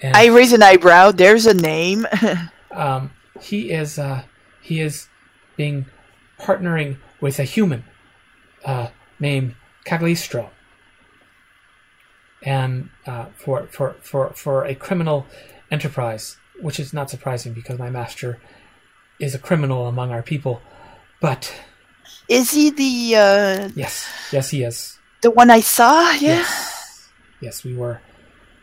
and 0.00 0.16
I 0.16 0.26
raise 0.26 0.52
an 0.52 0.62
eyebrow. 0.62 1.10
There's 1.10 1.46
a 1.46 1.54
name. 1.54 2.06
um, 2.70 3.10
he 3.40 3.70
is 3.70 3.98
uh, 3.98 4.22
he 4.62 4.80
is 4.80 5.08
being 5.56 5.86
partnering 6.38 6.96
with 7.20 7.38
a 7.38 7.44
human 7.44 7.84
uh, 8.64 8.88
named 9.18 9.54
Cagliostro, 9.84 10.50
and 12.42 12.90
uh, 13.06 13.26
for 13.36 13.66
for 13.66 13.96
for 14.00 14.30
for 14.34 14.64
a 14.64 14.74
criminal 14.74 15.26
enterprise, 15.70 16.36
which 16.60 16.80
is 16.80 16.92
not 16.92 17.10
surprising 17.10 17.52
because 17.52 17.78
my 17.78 17.90
master 17.90 18.40
is 19.18 19.34
a 19.34 19.38
criminal 19.38 19.86
among 19.86 20.10
our 20.10 20.22
people. 20.22 20.62
But 21.20 21.54
is 22.28 22.52
he 22.52 22.70
the 22.70 23.16
uh, 23.16 23.68
yes, 23.74 24.08
yes, 24.32 24.50
he 24.50 24.62
is. 24.62 24.98
the 25.22 25.30
one 25.30 25.50
I 25.50 25.60
saw? 25.60 26.10
Yeah. 26.12 26.38
Yes, 26.38 27.08
yes, 27.40 27.64
we 27.64 27.76
were 27.76 28.00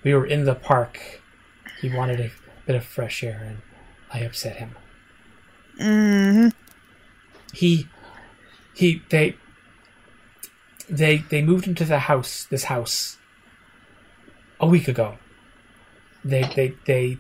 we 0.04 0.14
were 0.14 0.26
in 0.26 0.46
the 0.46 0.56
park. 0.56 1.22
He 1.82 1.90
wanted 1.90 2.20
a 2.20 2.32
bit 2.66 2.76
of 2.76 2.84
fresh 2.84 3.24
air, 3.24 3.42
and 3.46 3.62
I 4.12 4.26
upset 4.26 4.56
him. 4.58 4.76
hmm 5.80 6.50
He, 7.54 7.88
he, 8.74 9.02
they, 9.10 9.36
they, 10.90 11.18
they 11.18 11.42
moved 11.42 11.68
into 11.68 11.86
the 11.86 12.00
house, 12.00 12.46
this 12.50 12.66
house, 12.66 13.18
a 14.60 14.68
week 14.68 14.88
ago. 14.88 15.18
They, 16.24 16.44
they, 16.56 16.74
they, 16.86 17.18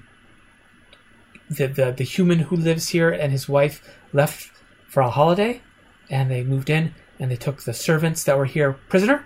the, 1.50 1.68
the, 1.68 1.92
the 1.92 2.04
human 2.04 2.40
who 2.40 2.56
lives 2.56 2.90
here 2.90 3.10
and 3.10 3.32
his 3.32 3.48
wife 3.48 3.82
left 4.14 4.52
for 4.88 5.02
a 5.02 5.10
holiday, 5.10 5.62
and 6.10 6.30
they 6.30 6.44
moved 6.44 6.70
in, 6.70 6.94
and 7.20 7.32
they 7.32 7.36
took 7.36 7.64
the 7.64 7.74
servants 7.74 8.24
that 8.24 8.38
were 8.38 8.46
here 8.46 8.74
prisoner, 8.90 9.26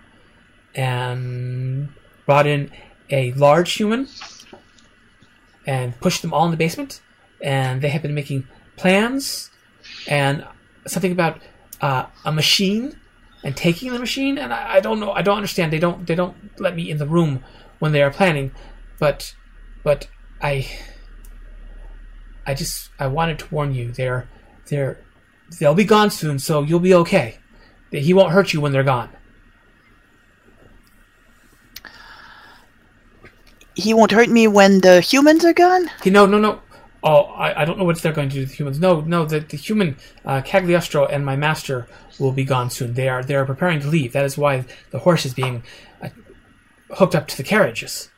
and 0.76 1.90
brought 2.26 2.48
in 2.48 2.72
a 3.10 3.34
large 3.34 3.74
human, 3.74 4.08
and 5.66 6.00
pushed 6.00 6.22
them 6.22 6.34
all 6.34 6.46
in 6.46 6.52
the 6.52 6.58
basement, 6.58 7.02
and 7.42 7.82
they 7.82 7.90
have 7.90 8.02
been 8.02 8.16
making 8.16 8.48
plans, 8.78 9.50
and 10.08 10.46
something 10.88 11.12
about 11.12 11.40
uh, 11.82 12.06
a 12.26 12.32
machine 12.32 13.00
and 13.44 13.58
taking 13.58 13.92
the 13.92 14.00
machine 14.00 14.38
and 14.38 14.54
I, 14.54 14.76
I 14.76 14.80
don't 14.80 15.00
know 15.00 15.12
I 15.12 15.22
don't 15.22 15.38
understand 15.38 15.74
they 15.74 15.80
don't 15.80 16.06
they 16.06 16.16
don't 16.16 16.36
let 16.60 16.76
me 16.76 16.90
in 16.90 16.98
the 16.98 17.08
room 17.08 17.44
when 17.82 17.92
they 17.92 18.02
are 18.02 18.12
planning 18.12 18.52
but 19.02 19.34
but 19.84 20.08
I 20.42 20.68
I 22.46 22.54
just 22.54 22.90
I 23.00 23.08
wanted 23.08 23.40
to 23.40 23.54
warn 23.54 23.74
you 23.74 23.92
they're 23.92 24.30
they're 24.68 25.00
they'll 25.60 25.74
be 25.74 25.84
gone 25.84 26.12
soon 26.12 26.38
so 26.40 26.62
you'll 26.62 26.80
be 26.80 26.94
okay. 26.94 27.40
He 27.92 28.14
won't 28.14 28.32
hurt 28.32 28.54
you 28.54 28.62
when 28.62 28.72
they're 28.72 28.84
gone. 28.84 29.10
He 33.74 33.94
won't 33.94 34.12
hurt 34.12 34.30
me 34.30 34.48
when 34.48 34.82
the 34.82 35.02
humans 35.02 35.44
are 35.44 35.54
gone? 35.54 35.90
he 36.04 36.10
no 36.12 36.26
no 36.26 36.40
no. 36.40 36.62
Oh 37.04 37.24
I, 37.24 37.62
I 37.62 37.66
don't 37.66 37.80
know 37.80 37.86
what 37.86 38.00
they're 38.00 38.14
going 38.14 38.30
to 38.30 38.36
do 38.36 38.42
to 38.42 38.50
the 38.50 38.56
humans. 38.56 38.80
No 38.80 39.02
no 39.02 39.26
the, 39.26 39.40
the 39.40 39.58
human 39.58 39.98
uh, 40.26 40.42
Cagliostro 40.42 41.08
and 41.08 41.26
my 41.26 41.36
master 41.36 41.88
will 42.20 42.32
be 42.32 42.46
gone 42.46 42.70
soon. 42.70 42.94
They 42.94 43.10
are 43.10 43.24
they 43.24 43.36
are 43.36 43.46
preparing 43.46 43.80
to 43.82 43.88
leave. 43.88 44.14
That 44.14 44.26
is 44.26 44.38
why 44.38 44.66
the 44.92 45.00
horse 45.00 45.26
is 45.26 45.34
being 45.34 45.64
hooked 46.98 47.16
up 47.16 47.28
to 47.28 47.38
the 47.38 47.44
carriages 47.44 48.10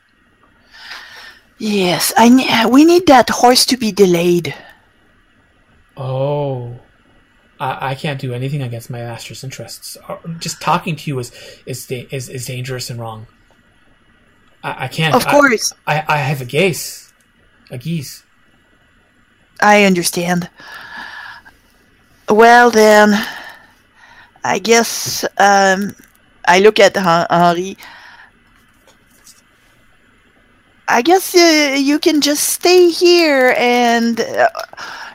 Yes, 1.58 2.12
I 2.16 2.28
ne- 2.28 2.66
we 2.66 2.84
need 2.84 3.06
that 3.06 3.30
horse 3.30 3.64
to 3.66 3.76
be 3.76 3.92
delayed. 3.92 4.54
Oh, 5.96 6.80
I, 7.60 7.90
I 7.90 7.94
can't 7.94 8.20
do 8.20 8.34
anything 8.34 8.60
against 8.60 8.90
my 8.90 8.98
master's 8.98 9.44
interests. 9.44 9.96
Uh, 10.08 10.16
Just 10.38 10.60
talking 10.60 10.96
to 10.96 11.10
you 11.10 11.18
is 11.20 11.30
is 11.64 11.88
is, 11.90 12.28
is 12.28 12.46
dangerous 12.46 12.90
and 12.90 13.00
wrong. 13.00 13.26
I, 14.64 14.84
I 14.84 14.88
can't. 14.88 15.14
Of 15.14 15.26
course, 15.26 15.72
I, 15.86 16.04
I 16.08 16.16
have 16.18 16.40
a 16.40 16.44
geas, 16.44 17.12
a 17.70 17.78
geas. 17.78 18.24
I 19.60 19.84
understand. 19.84 20.50
Well 22.28 22.70
then, 22.70 23.14
I 24.42 24.58
guess 24.58 25.24
um, 25.38 25.94
I 26.48 26.58
look 26.58 26.80
at 26.80 26.96
Hen- 26.96 27.26
Henri. 27.30 27.76
I 30.86 31.02
guess 31.02 31.34
uh, 31.34 31.76
you 31.78 31.98
can 31.98 32.20
just 32.20 32.44
stay 32.44 32.90
here. 32.90 33.54
And 33.56 34.20
uh, 34.20 34.48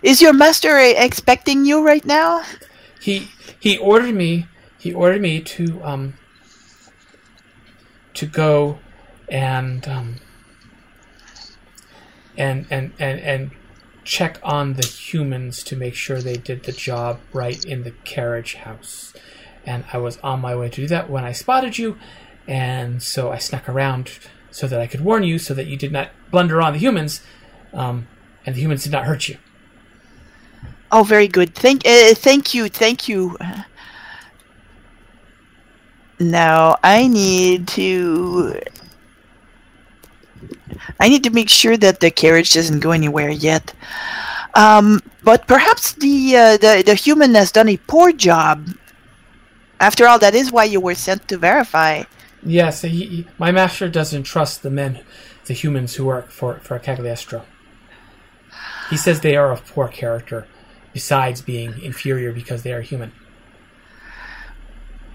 is 0.02 0.22
your 0.22 0.34
master 0.34 0.78
expecting 0.80 1.66
you 1.66 1.86
right 1.86 2.06
now? 2.06 2.44
He 3.00 3.30
he 3.60 3.78
ordered 3.78 4.16
me. 4.16 4.48
He 4.78 4.94
ordered 4.94 5.22
me 5.22 5.42
to 5.42 5.82
um 5.84 6.14
to 8.14 8.26
go 8.26 8.80
and 9.30 9.88
um 9.88 10.16
and 12.38 12.66
and 12.70 12.94
and 13.00 13.20
and 13.20 13.52
check 14.04 14.40
on 14.42 14.74
the 14.74 14.86
humans 14.88 15.62
to 15.64 15.76
make 15.76 15.94
sure 15.94 16.20
they 16.20 16.38
did 16.38 16.64
the 16.64 16.72
job 16.72 17.20
right 17.32 17.64
in 17.64 17.84
the 17.84 17.92
carriage 18.04 18.56
house. 18.56 19.14
And 19.66 19.84
I 19.94 20.00
was 20.00 20.18
on 20.20 20.40
my 20.40 20.56
way 20.56 20.70
to 20.70 20.82
do 20.82 20.88
that 20.88 21.10
when 21.10 21.24
I 21.24 21.32
spotted 21.32 21.78
you, 21.78 21.98
and 22.48 23.04
so 23.04 23.32
I 23.32 23.38
snuck 23.38 23.70
around 23.70 24.10
so 24.60 24.68
that 24.68 24.82
I 24.82 24.88
could 24.88 25.00
warn 25.00 25.24
you, 25.24 25.40
so 25.40 25.54
that 25.54 25.68
you 25.68 25.78
did 25.78 25.94
not 25.94 26.10
blunder 26.32 26.62
on 26.62 26.74
the 26.74 26.80
humans, 26.80 27.22
um, 27.72 28.08
and 28.46 28.54
the 28.56 28.60
humans 28.60 28.84
did 28.84 28.92
not 28.92 29.06
hurt 29.06 29.30
you. 29.30 29.38
Oh, 30.92 31.04
very 31.04 31.30
good. 31.30 31.56
Thank, 31.56 31.88
uh, 31.88 32.14
thank 32.14 32.54
you, 32.54 32.68
thank 32.68 33.08
you. 33.08 33.38
Now 36.20 36.76
I 36.84 37.08
need 37.08 37.70
to. 37.80 38.60
I 41.00 41.08
need 41.08 41.24
to 41.24 41.30
make 41.30 41.48
sure 41.48 41.78
that 41.78 42.02
the 42.02 42.12
carriage 42.12 42.52
doesn't 42.52 42.82
go 42.82 42.92
anywhere 42.92 43.30
yet. 43.30 43.74
Um, 44.56 45.00
but 45.24 45.48
perhaps 45.48 45.94
the, 45.94 46.36
uh, 46.36 46.58
the 46.58 46.84
the 46.86 46.96
human 46.96 47.34
has 47.36 47.54
done 47.54 47.70
a 47.70 47.78
poor 47.78 48.12
job. 48.12 48.68
After 49.80 50.06
all, 50.06 50.20
that 50.20 50.36
is 50.36 50.52
why 50.52 50.66
you 50.66 50.82
were 50.82 50.96
sent 50.96 51.30
to 51.30 51.38
verify. 51.38 52.04
Yes, 52.44 52.82
he, 52.82 52.90
he- 52.90 53.28
my 53.38 53.52
master 53.52 53.90
doesn't 53.90 54.24
trust 54.24 54.64
the 54.64 54.70
men, 54.70 55.02
the 55.46 55.54
humans 55.54 55.96
who 55.96 56.06
work 56.06 56.30
for 56.32 56.60
for 56.60 56.80
Cagliostro. 56.80 57.46
He 58.90 58.98
says 58.98 59.22
they 59.22 59.36
are 59.36 59.52
of 59.52 59.66
poor 59.66 59.88
character, 59.88 60.48
besides 60.94 61.42
being 61.42 61.82
inferior 61.82 62.32
because 62.32 62.64
they 62.64 62.74
are 62.74 62.82
human. 62.82 63.12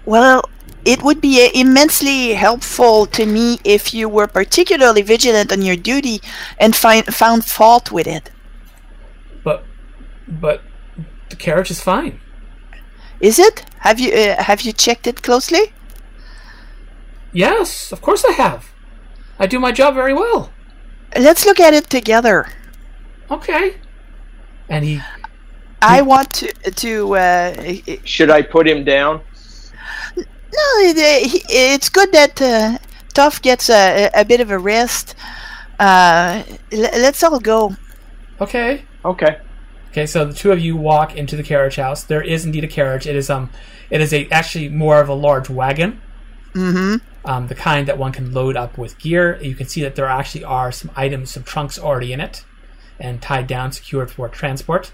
Well, 0.05 0.49
it 0.85 1.01
would 1.01 1.19
be 1.19 1.43
uh, 1.45 1.49
immensely 1.53 2.33
helpful 2.35 3.07
to 3.07 3.25
me 3.25 3.59
if 3.63 3.93
you 3.93 4.07
were 4.07 4.27
particularly 4.27 5.01
vigilant 5.01 5.51
on 5.51 5.63
your 5.63 5.75
duty 5.75 6.21
and 6.59 6.75
find, 6.75 7.05
found 7.07 7.43
fault 7.45 7.91
with 7.91 8.07
it. 8.07 8.31
But, 9.43 9.65
but 10.27 10.61
the 11.29 11.35
carriage 11.35 11.71
is 11.71 11.81
fine. 11.81 12.19
Is 13.19 13.39
it? 13.39 13.65
Have 13.79 13.99
you 13.99 14.13
uh, 14.13 14.43
have 14.43 14.61
you 14.61 14.73
checked 14.73 15.07
it 15.07 15.21
closely? 15.21 15.73
Yes, 17.35 17.91
of 17.91 18.01
course 18.01 18.23
I 18.23 18.31
have. 18.31 18.71
I 19.37 19.45
do 19.45 19.59
my 19.59 19.73
job 19.73 19.93
very 19.93 20.13
well. 20.13 20.51
Let's 21.17 21.45
look 21.45 21.59
at 21.59 21.73
it 21.73 21.89
together. 21.89 22.47
Okay. 23.29 23.75
And 24.69 24.85
he 24.85 25.01
I 25.81 26.01
want 26.01 26.31
to 26.35 26.47
to. 26.71 27.15
Uh, 27.15 27.73
Should 28.05 28.29
I 28.29 28.41
put 28.41 28.67
him 28.67 28.85
down? 28.85 29.21
no, 30.15 30.23
it, 30.79 31.43
it's 31.49 31.89
good 31.89 32.11
that 32.13 32.41
uh, 32.41 32.77
Toff 33.13 33.41
gets 33.41 33.69
a, 33.69 34.09
a 34.15 34.23
bit 34.23 34.39
of 34.39 34.49
a 34.49 34.57
rest. 34.57 35.15
Uh, 35.77 36.43
l- 36.71 37.01
let's 37.03 37.21
all 37.21 37.39
go. 37.39 37.75
okay. 38.39 38.83
Okay. 39.03 39.37
Okay, 39.91 40.05
so 40.05 40.25
the 40.25 40.33
two 40.33 40.51
of 40.51 40.59
you 40.59 40.75
walk 40.77 41.15
into 41.15 41.35
the 41.35 41.43
carriage 41.43 41.75
house. 41.75 42.03
There 42.03 42.21
is 42.21 42.45
indeed 42.45 42.63
a 42.63 42.67
carriage. 42.67 43.05
It 43.07 43.15
is 43.15 43.29
um, 43.29 43.49
it 43.89 43.99
is 44.01 44.13
a 44.13 44.27
actually 44.29 44.69
more 44.69 45.01
of 45.01 45.09
a 45.09 45.13
large 45.13 45.49
wagon. 45.49 46.01
Mm-hmm. 46.53 46.95
Um, 47.25 47.47
the 47.47 47.55
kind 47.55 47.87
that 47.87 47.97
one 47.97 48.11
can 48.11 48.31
load 48.33 48.55
up 48.55 48.77
with 48.77 48.97
gear. 48.99 49.37
You 49.41 49.55
can 49.55 49.67
see 49.67 49.81
that 49.81 49.95
there 49.95 50.07
actually 50.07 50.43
are 50.43 50.71
some 50.71 50.91
items, 50.95 51.31
some 51.31 51.43
trunks 51.43 51.77
already 51.77 52.13
in 52.13 52.21
it, 52.21 52.45
and 52.99 53.21
tied 53.21 53.47
down, 53.47 53.71
secured 53.71 54.11
for 54.11 54.29
transport. 54.29 54.93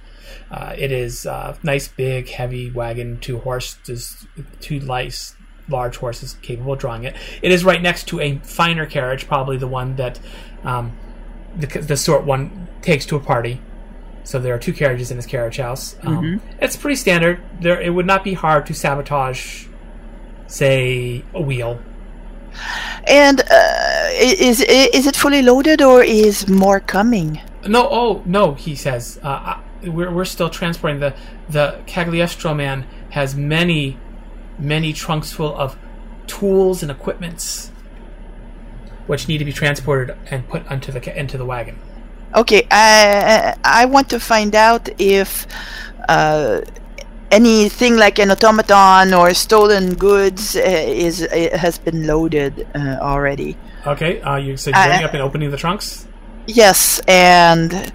Uh, 0.50 0.74
it 0.78 0.92
is 0.92 1.26
a 1.26 1.58
nice, 1.62 1.88
big, 1.90 2.30
heavy 2.30 2.72
wagon, 2.72 3.20
two 3.20 3.40
horses, 3.40 4.26
two 4.62 4.80
lice, 4.80 5.36
large 5.68 5.98
horses 5.98 6.38
capable 6.42 6.74
of 6.74 6.80
drawing 6.80 7.04
it. 7.04 7.16
It 7.42 7.52
is 7.52 7.64
right 7.64 7.82
next 7.82 8.08
to 8.10 8.20
a 8.22 8.38
finer 8.38 8.86
carriage, 8.86 9.28
probably 9.28 9.58
the 9.58 9.68
one 9.68 9.98
that 9.98 10.20
um, 10.64 10.94
the, 11.56 11.68
the 11.68 11.98
sort 11.98 12.24
one 12.24 12.68
takes 12.82 13.06
to 13.08 13.18
a 13.18 13.20
party. 13.20 13.60
So 14.24 14.40
there 14.40 14.54
are 14.54 14.60
two 14.60 14.74
carriages 14.74 15.12
in 15.12 15.18
this 15.18 15.26
carriage 15.26 15.58
house. 15.58 15.96
Um, 16.04 16.42
It's 16.62 16.78
pretty 16.78 16.96
standard. 16.96 17.42
There, 17.60 17.82
it 17.82 17.90
would 17.90 18.06
not 18.06 18.24
be 18.24 18.34
hard 18.34 18.66
to 18.68 18.74
sabotage, 18.74 19.66
say, 20.48 21.26
a 21.34 21.42
wheel 21.42 21.82
And 23.08 23.41
uh, 23.41 24.10
is 24.12 24.62
is 24.62 25.08
it 25.08 25.16
fully 25.16 25.41
loaded 25.41 25.82
or 25.82 26.04
is 26.04 26.47
more 26.47 26.80
coming? 26.80 27.39
No, 27.68 27.88
oh 27.89 28.22
no, 28.26 28.54
he 28.54 28.76
says. 28.76 29.20
Uh, 29.24 29.60
we're 29.84 30.12
we're 30.12 30.26
still 30.26 30.49
transporting 30.49 30.99
the 30.99 31.14
the 31.49 31.82
Cagliostro 31.86 32.54
man 32.54 32.86
has 33.12 33.36
many, 33.36 33.97
many 34.58 34.93
trunks 34.93 35.32
full 35.32 35.56
of 35.56 35.78
tools 36.28 36.82
and 36.82 36.91
equipments, 36.91 37.72
which 39.08 39.28
need 39.28 39.39
to 39.39 39.45
be 39.45 39.54
transported 39.54 40.16
and 40.30 40.47
put 40.47 40.66
onto 40.72 40.91
the 40.91 41.20
into 41.20 41.38
the 41.38 41.45
wagon. 41.45 41.78
Okay, 42.36 42.68
I 42.72 43.56
I 43.64 43.86
want 43.86 44.10
to 44.10 44.20
find 44.20 44.56
out 44.56 44.89
if 44.99 45.47
uh, 46.08 46.62
anything 47.32 47.96
like 47.98 48.20
an 48.20 48.30
automaton 48.32 49.14
or 49.14 49.34
stolen 49.34 49.96
goods 49.96 50.56
uh, 50.56 50.60
is 50.60 51.24
uh, 51.24 51.58
has 51.58 51.80
been 51.80 52.06
loaded 52.06 52.68
uh, 52.76 52.98
already. 53.02 53.58
Okay, 53.88 54.22
uh, 54.22 54.36
you 54.36 54.58
said 54.58 54.74
going 54.74 55.04
up 55.04 55.14
and 55.14 55.22
opening 55.22 55.50
the 55.50 55.58
trunks. 55.58 56.08
Yes, 56.46 57.00
and 57.08 57.92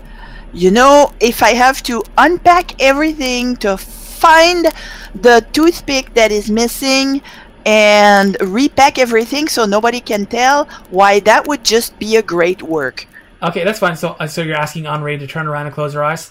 you 0.53 0.71
know, 0.71 1.13
if 1.21 1.43
I 1.43 1.51
have 1.51 1.83
to 1.85 2.03
unpack 2.17 2.81
everything 2.81 3.57
to 3.57 3.77
find 3.77 4.67
the 5.15 5.47
toothpick 5.53 6.15
that 6.15 6.33
is 6.33 6.51
missing 6.51 7.21
and 7.67 8.37
repack 8.41 8.99
everything 8.99 9.49
so 9.49 9.67
nobody 9.67 10.01
can 10.01 10.25
tell, 10.27 10.65
why 10.91 11.21
that 11.21 11.47
would 11.47 11.65
just 11.65 11.99
be 11.99 12.17
a 12.17 12.23
great 12.23 12.63
work. 12.63 13.07
Okay, 13.43 13.65
that's 13.65 13.79
fine. 13.79 13.97
So, 13.97 14.17
uh, 14.19 14.27
so 14.27 14.43
you're 14.43 14.57
asking 14.57 14.87
Henri 14.87 15.19
to 15.19 15.27
turn 15.27 15.47
around 15.47 15.67
and 15.67 15.75
close 15.75 15.93
her 15.93 16.03
eyes? 16.03 16.31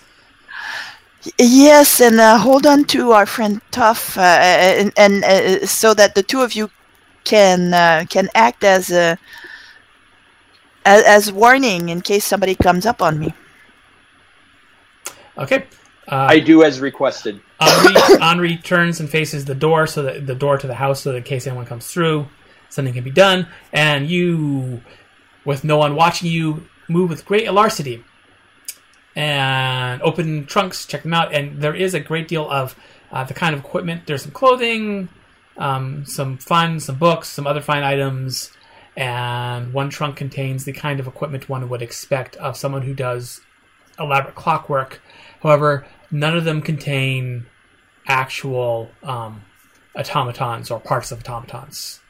Yes, 1.40 2.02
and 2.02 2.20
uh, 2.20 2.38
hold 2.38 2.66
on 2.66 2.86
to 2.86 3.12
our 3.12 3.26
friend 3.26 3.62
Toff, 3.72 4.18
uh, 4.18 4.22
and, 4.22 4.94
and 4.96 5.24
uh, 5.24 5.66
so 5.66 5.94
that 5.94 6.14
the 6.14 6.22
two 6.22 6.42
of 6.42 6.54
you 6.54 6.70
can 7.24 7.74
uh, 7.74 8.06
can 8.10 8.30
act 8.36 8.64
as 8.64 8.92
a 8.92 9.18
as, 10.86 11.04
as 11.04 11.32
warning 11.32 11.90
in 11.90 12.02
case 12.02 12.26
somebody 12.26 12.54
comes 12.54 12.86
up 12.86 13.02
on 13.02 13.18
me. 13.20 13.34
Okay. 15.38 15.66
Uh, 16.08 16.28
I 16.30 16.40
do 16.40 16.64
as 16.64 16.80
requested. 16.80 17.42
Henri, 17.60 18.02
Henri 18.22 18.58
turns 18.58 19.00
and 19.00 19.10
faces 19.10 19.46
the 19.46 19.56
door, 19.56 19.88
so 19.88 20.04
that 20.04 20.28
the 20.28 20.36
door 20.36 20.58
to 20.60 20.68
the 20.68 20.76
house, 20.76 21.02
so 21.02 21.12
that 21.12 21.18
in 21.18 21.24
case 21.24 21.48
anyone 21.48 21.66
comes 21.66 21.88
through, 21.88 22.28
something 22.70 22.94
can 22.94 23.04
be 23.04 23.10
done. 23.10 23.48
And 23.74 24.08
you, 24.08 24.84
with 25.44 25.64
no 25.64 25.78
one 25.78 25.96
watching 25.96 26.30
you, 26.30 26.68
move 26.88 27.10
with 27.10 27.26
great 27.26 27.48
alarcity 27.48 28.04
and 29.16 30.02
open 30.02 30.46
trunks, 30.46 30.86
check 30.86 31.04
them 31.04 31.14
out. 31.14 31.34
And 31.34 31.62
there 31.62 31.76
is 31.76 31.94
a 31.94 32.00
great 32.00 32.28
deal 32.28 32.50
of 32.50 32.76
uh, 33.12 33.24
the 33.24 33.34
kind 33.34 33.54
of 33.54 33.62
equipment. 33.62 34.06
There's 34.06 34.24
some 34.24 34.32
clothing, 34.32 35.10
um, 35.58 36.06
some 36.06 36.38
fun, 36.38 36.80
some 36.80 36.98
books, 36.98 37.30
some 37.30 37.48
other 37.48 37.62
fine 37.62 37.84
items, 37.84 38.52
and 38.98 39.74
one 39.74 39.90
trunk 39.90 40.18
contains 40.18 40.66
the 40.66 40.74
kind 40.74 41.00
of 41.00 41.08
equipment 41.08 41.50
one 41.50 41.70
would 41.70 41.82
expect 41.82 42.36
of 42.38 42.58
someone 42.58 42.82
who 42.82 42.94
does 42.94 43.42
elaborate 44.00 44.36
clockwork. 44.36 45.02
However, 45.42 45.86
none 46.12 46.36
of 46.36 46.44
them 46.44 46.62
contain 46.62 47.46
actual 48.08 48.90
um, 49.04 49.44
automatons 49.96 50.70
or 50.70 50.80
parts 50.80 51.12
of 51.12 51.20
automatons. 51.20 52.02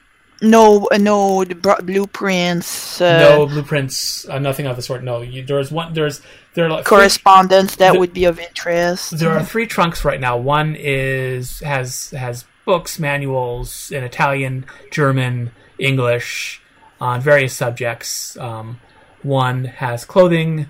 No, 0.41 0.87
uh, 0.91 0.97
no 0.97 1.45
blueprints, 1.45 2.99
uh, 3.01 3.19
no 3.19 3.45
blueprints, 3.45 4.27
uh, 4.27 4.39
nothing 4.39 4.67
of 4.67 4.75
the 4.75 4.81
sort. 4.81 5.03
No, 5.03 5.21
you, 5.21 5.43
there's 5.43 5.71
one. 5.71 5.93
There's 5.93 6.21
there 6.53 6.65
are 6.65 6.69
like 6.69 6.85
three- 6.85 6.97
correspondence 6.97 7.75
that 7.77 7.93
the- 7.93 7.99
would 7.99 8.13
be 8.13 8.25
of 8.25 8.39
interest. 8.39 9.17
There 9.17 9.31
are 9.31 9.43
three 9.43 9.65
trunks 9.65 10.03
right 10.03 10.19
now. 10.19 10.37
One 10.37 10.75
is 10.77 11.59
has 11.59 12.09
has 12.11 12.45
books, 12.65 12.99
manuals 12.99 13.91
in 13.91 14.03
Italian, 14.03 14.65
German, 14.91 15.51
English 15.79 16.61
on 16.99 17.21
various 17.21 17.53
subjects. 17.53 18.35
Um, 18.37 18.79
one 19.23 19.65
has 19.65 20.05
clothing, 20.05 20.67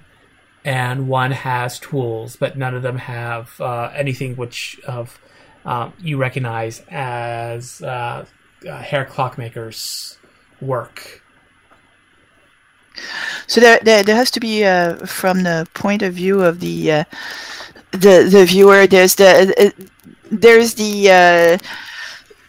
and 0.64 1.08
one 1.08 1.32
has 1.32 1.80
tools, 1.80 2.36
but 2.36 2.58
none 2.58 2.76
of 2.76 2.84
them 2.84 2.98
have 2.98 3.60
uh, 3.60 3.90
anything 3.96 4.36
which 4.36 4.80
of 4.88 5.20
um, 5.66 5.94
you 6.00 6.18
recognize 6.18 6.84
as 6.90 7.82
uh, 8.66 8.70
uh, 8.70 8.82
Herr 8.82 9.06
clockmakers' 9.06 10.18
work. 10.62 11.22
So 13.48 13.62
there, 13.62 13.80
there, 13.84 14.04
there 14.04 14.16
has 14.16 14.32
to 14.32 14.40
be, 14.40 14.64
uh, 14.64 15.06
from 15.06 15.44
the 15.44 15.68
point 15.74 16.02
of 16.02 16.14
view 16.14 16.42
of 16.42 16.60
the 16.60 16.92
uh, 16.92 17.04
the 17.92 18.28
the 18.30 18.46
viewer, 18.46 18.88
there's 18.88 19.16
the 19.16 19.54
uh, 19.58 19.84
there's 20.32 20.74
the 20.76 21.12
uh, 21.12 21.58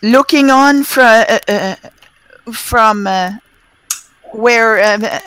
looking 0.02 0.50
on 0.50 0.84
from 0.84 1.24
uh, 1.28 1.38
uh, 1.48 1.76
from 2.52 3.06
uh, 3.06 3.32
where. 4.32 4.78
Uh, 4.78 5.20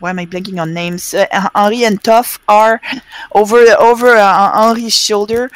why 0.00 0.10
am 0.10 0.18
I 0.18 0.24
blanking 0.26 0.60
on 0.60 0.72
names? 0.72 1.12
Uh, 1.12 1.26
Henri 1.54 1.84
and 1.84 2.02
Toff 2.02 2.38
are 2.48 2.80
over 3.32 3.58
over 3.78 4.16
uh, 4.16 4.68
Henri's 4.68 4.96
shoulder, 4.96 5.50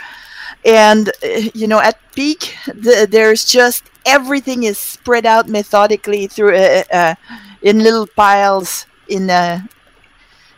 and 0.65 1.09
uh, 1.23 1.29
you 1.55 1.67
know 1.67 1.81
at 1.81 1.99
peak 2.15 2.57
the, 2.67 3.07
there's 3.11 3.45
just 3.45 3.85
everything 4.07 4.63
is 4.65 4.79
spread 4.79 5.27
out 5.27 5.49
methodically 5.49 6.27
through 6.27 6.57
uh, 6.57 6.83
uh, 6.93 7.15
in 7.63 7.79
little 7.81 8.07
piles 8.07 8.87
in 9.09 9.27
the 9.27 9.63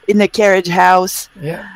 in 0.09 0.18
the 0.18 0.28
carriage 0.28 0.68
house 0.68 1.28
Yeah. 1.40 1.68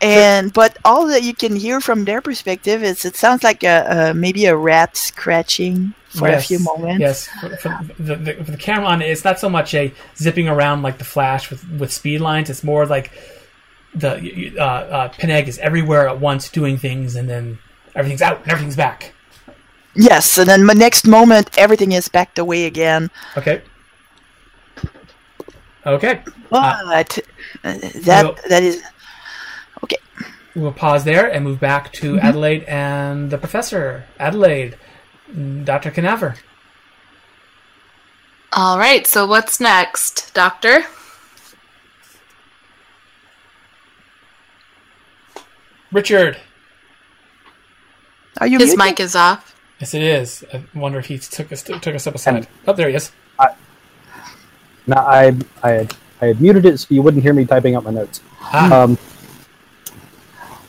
and 0.00 0.52
but 0.52 0.76
all 0.84 1.06
that 1.08 1.22
you 1.22 1.34
can 1.34 1.56
hear 1.56 1.80
from 1.80 2.04
their 2.04 2.20
perspective 2.20 2.82
is 2.82 3.04
it 3.04 3.16
sounds 3.16 3.42
like 3.42 3.64
a, 3.64 4.10
a 4.10 4.14
maybe 4.14 4.46
a 4.46 4.56
rat 4.56 4.96
scratching 4.96 5.94
for 6.08 6.28
a 6.28 6.40
few 6.40 6.58
moments 6.60 7.00
Yes, 7.00 7.28
for, 7.40 7.56
for 7.56 7.80
the, 7.98 8.16
the, 8.16 8.32
for 8.44 8.50
the 8.50 8.56
camera 8.56 8.86
on 8.86 9.02
it, 9.02 9.10
it's 9.10 9.24
not 9.24 9.38
so 9.38 9.50
much 9.50 9.74
a 9.74 9.92
zipping 10.16 10.48
around 10.48 10.80
like 10.82 10.96
the 10.98 11.04
Flash 11.04 11.50
with, 11.50 11.68
with 11.78 11.92
speed 11.92 12.20
lines. 12.22 12.48
It's 12.48 12.64
more 12.64 12.86
like 12.86 13.10
the 13.98 14.54
uh, 14.58 14.62
uh, 14.64 15.08
Peneg 15.10 15.48
is 15.48 15.58
everywhere 15.58 16.08
at 16.08 16.20
once 16.20 16.48
doing 16.50 16.76
things, 16.78 17.16
and 17.16 17.28
then 17.28 17.58
everything's 17.94 18.22
out 18.22 18.42
and 18.42 18.48
everything's 18.52 18.76
back. 18.76 19.14
yes 19.94 20.36
and 20.38 20.46
then 20.48 20.66
the 20.66 20.74
next 20.74 21.06
moment 21.06 21.48
everything 21.56 21.92
is 21.92 22.06
backed 22.08 22.38
away 22.38 22.66
again 22.66 23.08
Okay. 23.38 23.62
Okay. 25.86 26.20
but 26.50 27.18
uh, 27.64 27.78
that 28.04 28.24
Well- 28.24 28.36
that 28.48 28.62
is 28.62 28.82
okay. 29.84 29.96
We'll 30.54 30.72
pause 30.72 31.04
there 31.04 31.30
and 31.32 31.44
move 31.44 31.60
back 31.60 31.92
to 32.00 32.18
Adelaide 32.18 32.64
and 32.64 33.30
the 33.30 33.38
professor. 33.38 34.04
Adelaide, 34.18 34.76
Dr. 35.64 35.90
Canaver. 35.90 36.36
All 38.52 38.78
right. 38.78 39.06
So 39.06 39.26
what's 39.26 39.60
next, 39.60 40.32
Doctor? 40.34 40.84
Richard. 45.96 46.36
are 48.38 48.46
you 48.46 48.58
His 48.58 48.76
muted? 48.76 48.78
mic 48.84 49.00
is 49.00 49.16
off. 49.16 49.54
Yes, 49.80 49.94
it 49.94 50.02
is. 50.02 50.44
I 50.52 50.62
wonder 50.74 50.98
if 50.98 51.06
he 51.06 51.16
took 51.18 51.50
us 51.52 51.62
took 51.62 51.86
us 51.94 52.06
up 52.06 52.14
aside. 52.14 52.46
Oh, 52.68 52.74
there 52.74 52.90
he 52.90 52.94
is. 52.96 53.10
Now, 54.88 55.00
I, 55.04 55.34
I, 55.64 55.70
had, 55.70 55.96
I 56.20 56.26
had 56.26 56.40
muted 56.40 56.64
it 56.64 56.78
so 56.78 56.86
you 56.90 57.02
wouldn't 57.02 57.22
hear 57.22 57.32
me 57.32 57.44
typing 57.44 57.74
out 57.74 57.82
my 57.82 57.90
notes. 57.90 58.20
Ah, 58.40 58.82
Um, 58.82 58.96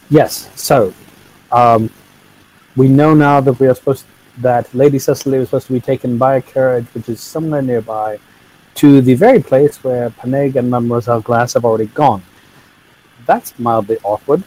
yes, 0.09 0.49
so 0.59 0.91
um, 1.51 1.91
we 2.75 2.87
know 2.87 3.13
now 3.13 3.39
that 3.41 3.59
we 3.59 3.67
are 3.67 3.75
supposed 3.75 4.05
that 4.39 4.73
Lady 4.73 4.97
Cecily 4.97 5.37
was 5.37 5.49
supposed 5.49 5.67
to 5.67 5.73
be 5.73 5.79
taken 5.81 6.17
by 6.17 6.37
a 6.37 6.41
carriage, 6.41 6.87
which 6.95 7.09
is 7.09 7.19
somewhere 7.21 7.61
nearby, 7.61 8.17
to 8.75 9.01
the 9.01 9.13
very 9.13 9.39
place 9.39 9.83
where 9.83 10.09
Peneg 10.09 10.55
and 10.55 10.71
Mademoiselle 10.71 11.21
Glass 11.21 11.53
have 11.53 11.63
already 11.65 11.87
gone. 11.87 12.23
That's 13.27 13.57
mildly 13.59 13.97
awkward. 14.03 14.41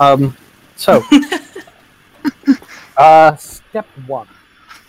Um, 0.00 0.36
so, 0.76 1.02
uh, 2.96 3.36
step 3.36 3.86
one: 4.06 4.28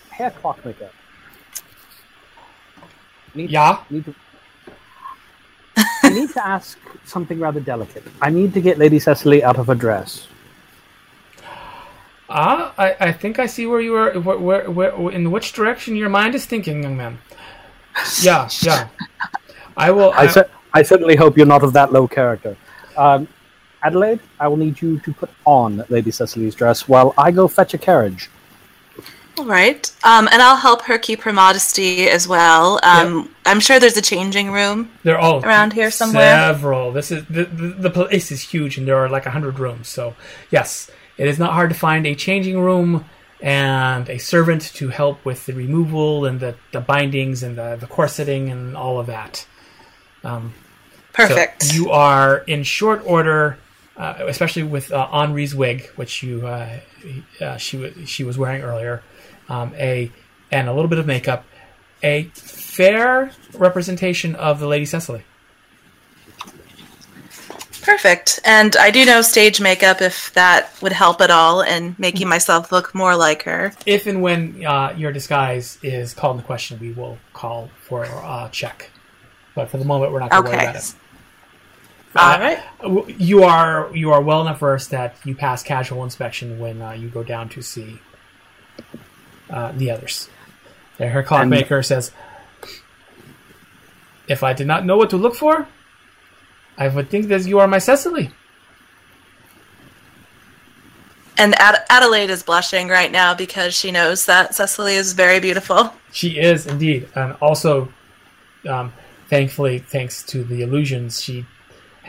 Herr 0.09 0.31
clockmaker. 0.31 0.89
Need, 3.35 3.51
yeah. 3.51 3.83
need 3.89 4.05
to, 4.05 4.15
I 6.03 6.09
need 6.09 6.29
to 6.31 6.45
ask 6.45 6.79
something 7.05 7.39
rather 7.39 7.59
delicate. 7.59 8.03
I 8.21 8.29
need 8.29 8.53
to 8.53 8.61
get 8.61 8.77
Lady 8.77 8.99
Cecily 8.99 9.43
out 9.43 9.57
of 9.57 9.67
her 9.67 9.75
dress. 9.75 10.27
Ah, 12.29 12.73
I, 12.77 12.95
I 12.99 13.11
think 13.11 13.39
I 13.39 13.47
see 13.47 13.65
where 13.65 13.81
you 13.81 13.95
are. 13.95 14.19
Where, 14.19 14.37
where, 14.37 14.69
where, 14.69 15.11
in 15.11 15.31
which 15.31 15.53
direction 15.53 15.95
your 15.95 16.09
mind 16.09 16.35
is 16.35 16.45
thinking, 16.45 16.83
young 16.83 16.97
man. 16.97 17.17
Yeah, 18.21 18.47
yeah. 18.61 18.87
I 19.75 19.91
will. 19.91 20.13
I, 20.13 20.27
cer- 20.27 20.49
I 20.73 20.83
certainly 20.83 21.15
hope 21.15 21.35
you're 21.37 21.45
not 21.45 21.63
of 21.63 21.73
that 21.73 21.91
low 21.91 22.07
character. 22.07 22.55
Um, 22.95 23.27
Adelaide, 23.83 24.19
I 24.39 24.47
will 24.47 24.57
need 24.57 24.81
you 24.81 24.99
to 24.99 25.13
put 25.13 25.29
on 25.45 25.83
Lady 25.89 26.11
Cecily's 26.11 26.55
dress 26.55 26.87
while 26.87 27.13
I 27.17 27.31
go 27.31 27.47
fetch 27.47 27.73
a 27.73 27.77
carriage. 27.77 28.29
All 29.37 29.45
right. 29.45 29.89
Um, 30.03 30.27
and 30.31 30.41
I'll 30.41 30.57
help 30.57 30.81
her 30.83 30.97
keep 30.97 31.21
her 31.21 31.31
modesty 31.31 32.09
as 32.09 32.27
well. 32.27 32.79
Um, 32.83 33.33
I'm 33.45 33.61
sure 33.61 33.79
there's 33.79 33.95
a 33.95 34.01
changing 34.01 34.51
room. 34.51 34.91
They're 35.03 35.17
all 35.17 35.43
Around 35.45 35.71
here 35.71 35.91
somewhere? 35.91 36.35
Several. 36.35 36.91
This 36.91 37.09
is 37.09 37.25
the, 37.27 37.45
the 37.45 37.67
the 37.67 37.89
place 37.89 38.33
is 38.33 38.41
huge, 38.41 38.77
and 38.77 38.85
there 38.85 38.97
are 38.97 39.07
like 39.07 39.25
a 39.25 39.31
hundred 39.31 39.57
rooms. 39.57 39.87
So 39.87 40.15
yes, 40.51 40.91
it 41.17 41.27
is 41.27 41.39
not 41.39 41.53
hard 41.53 41.69
to 41.69 41.75
find 41.75 42.05
a 42.05 42.15
changing 42.15 42.59
room 42.59 43.05
and 43.41 44.09
a 44.09 44.17
servant 44.17 44.61
to 44.75 44.89
help 44.89 45.23
with 45.23 45.45
the 45.45 45.53
removal 45.53 46.25
and 46.25 46.39
the, 46.39 46.55
the 46.71 46.81
bindings 46.81 47.43
and 47.43 47.57
the, 47.57 47.77
the 47.79 47.87
corseting 47.87 48.49
and 48.49 48.75
all 48.75 48.99
of 48.99 49.07
that. 49.07 49.45
Um, 50.23 50.53
so 51.15 51.27
Perfect. 51.27 51.73
you 51.73 51.89
are 51.91 52.39
in 52.39 52.63
short 52.63 53.01
order, 53.05 53.57
uh, 53.99 54.15
especially 54.27 54.63
with 54.63 54.91
uh, 54.91 55.07
Henri's 55.11 55.53
wig, 55.53 55.87
which 55.97 56.23
you 56.23 56.47
uh, 56.47 56.79
uh, 57.41 57.57
she 57.57 57.77
was 57.77 58.09
she 58.09 58.23
was 58.23 58.37
wearing 58.37 58.61
earlier, 58.61 59.03
um, 59.49 59.73
a 59.75 60.09
and 60.51 60.69
a 60.69 60.73
little 60.73 60.87
bit 60.87 60.99
of 60.99 61.05
makeup, 61.05 61.45
a 62.01 62.23
fair 62.33 63.31
representation 63.53 64.35
of 64.35 64.59
the 64.59 64.67
Lady 64.67 64.85
Cecily. 64.85 65.23
Perfect. 67.81 68.39
And 68.45 68.75
I 68.77 68.91
do 68.91 69.03
know 69.03 69.21
stage 69.21 69.59
makeup 69.59 70.01
if 70.01 70.31
that 70.33 70.71
would 70.81 70.91
help 70.91 71.21
at 71.21 71.31
all 71.31 71.61
in 71.61 71.95
making 71.97 72.29
myself 72.29 72.71
look 72.71 72.93
more 72.93 73.15
like 73.15 73.43
her. 73.43 73.73
If 73.85 74.05
and 74.05 74.21
when 74.21 74.63
uh, 74.65 74.93
your 74.95 75.11
disguise 75.11 75.79
is 75.81 76.13
called 76.13 76.37
into 76.37 76.45
question, 76.45 76.79
we 76.79 76.91
will 76.91 77.17
call 77.33 77.69
for 77.81 78.03
a 78.03 78.09
uh, 78.09 78.49
check. 78.49 78.91
But 79.55 79.69
for 79.69 79.77
the 79.77 79.85
moment, 79.85 80.11
we're 80.13 80.19
not 80.19 80.29
going 80.29 80.43
to 80.43 80.49
worry 80.51 80.63
about 80.63 80.75
it. 80.75 80.95
All 82.15 82.39
right. 82.39 82.59
Uh, 82.83 83.03
You 83.17 83.43
are 83.43 83.91
you 83.93 84.11
are 84.11 84.21
well 84.21 84.41
enough 84.41 84.59
versed 84.59 84.89
that 84.91 85.15
you 85.23 85.35
pass 85.35 85.61
casual 85.61 86.03
inspection 86.03 86.59
when 86.59 86.81
uh, 86.81 86.91
you 86.91 87.07
go 87.07 87.23
down 87.23 87.49
to 87.49 87.61
see 87.61 87.99
uh, 89.49 89.71
the 89.73 89.91
others. 89.91 90.29
And 90.97 91.11
her 91.11 91.23
clockmaker 91.23 91.81
says, 91.83 92.11
If 94.27 94.43
I 94.43 94.53
did 94.53 94.67
not 94.67 94.85
know 94.85 94.97
what 94.97 95.11
to 95.11 95.17
look 95.17 95.35
for, 95.35 95.67
I 96.77 96.87
would 96.87 97.09
think 97.09 97.27
that 97.27 97.45
you 97.45 97.59
are 97.59 97.67
my 97.67 97.77
Cecily. 97.77 98.31
And 101.37 101.55
Ad- 101.57 101.85
Adelaide 101.89 102.29
is 102.29 102.43
blushing 102.43 102.89
right 102.89 103.11
now 103.11 103.33
because 103.33 103.73
she 103.73 103.91
knows 103.91 104.25
that 104.25 104.55
Cecily 104.55 104.95
is 104.95 105.13
very 105.13 105.39
beautiful. 105.39 105.93
She 106.11 106.37
is 106.37 106.67
indeed, 106.67 107.07
and 107.15 107.33
also, 107.41 107.93
um, 108.67 108.91
thankfully, 109.29 109.79
thanks 109.79 110.21
to 110.23 110.43
the 110.43 110.61
illusions, 110.63 111.21
she 111.21 111.45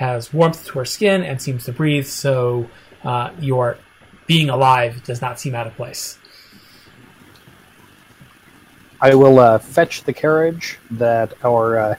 has 0.00 0.32
warmth 0.32 0.64
to 0.66 0.78
her 0.78 0.84
skin 0.86 1.22
and 1.22 1.40
seems 1.40 1.64
to 1.66 1.72
breathe. 1.72 2.06
So 2.06 2.68
uh, 3.04 3.30
your 3.38 3.76
being 4.26 4.48
alive 4.48 5.04
does 5.04 5.20
not 5.20 5.38
seem 5.38 5.54
out 5.54 5.66
of 5.66 5.74
place. 5.76 6.18
I 9.00 9.14
will 9.14 9.38
uh, 9.38 9.58
fetch 9.58 10.04
the 10.04 10.12
carriage 10.12 10.78
that 10.92 11.34
our 11.44 11.78
uh, 11.78 11.94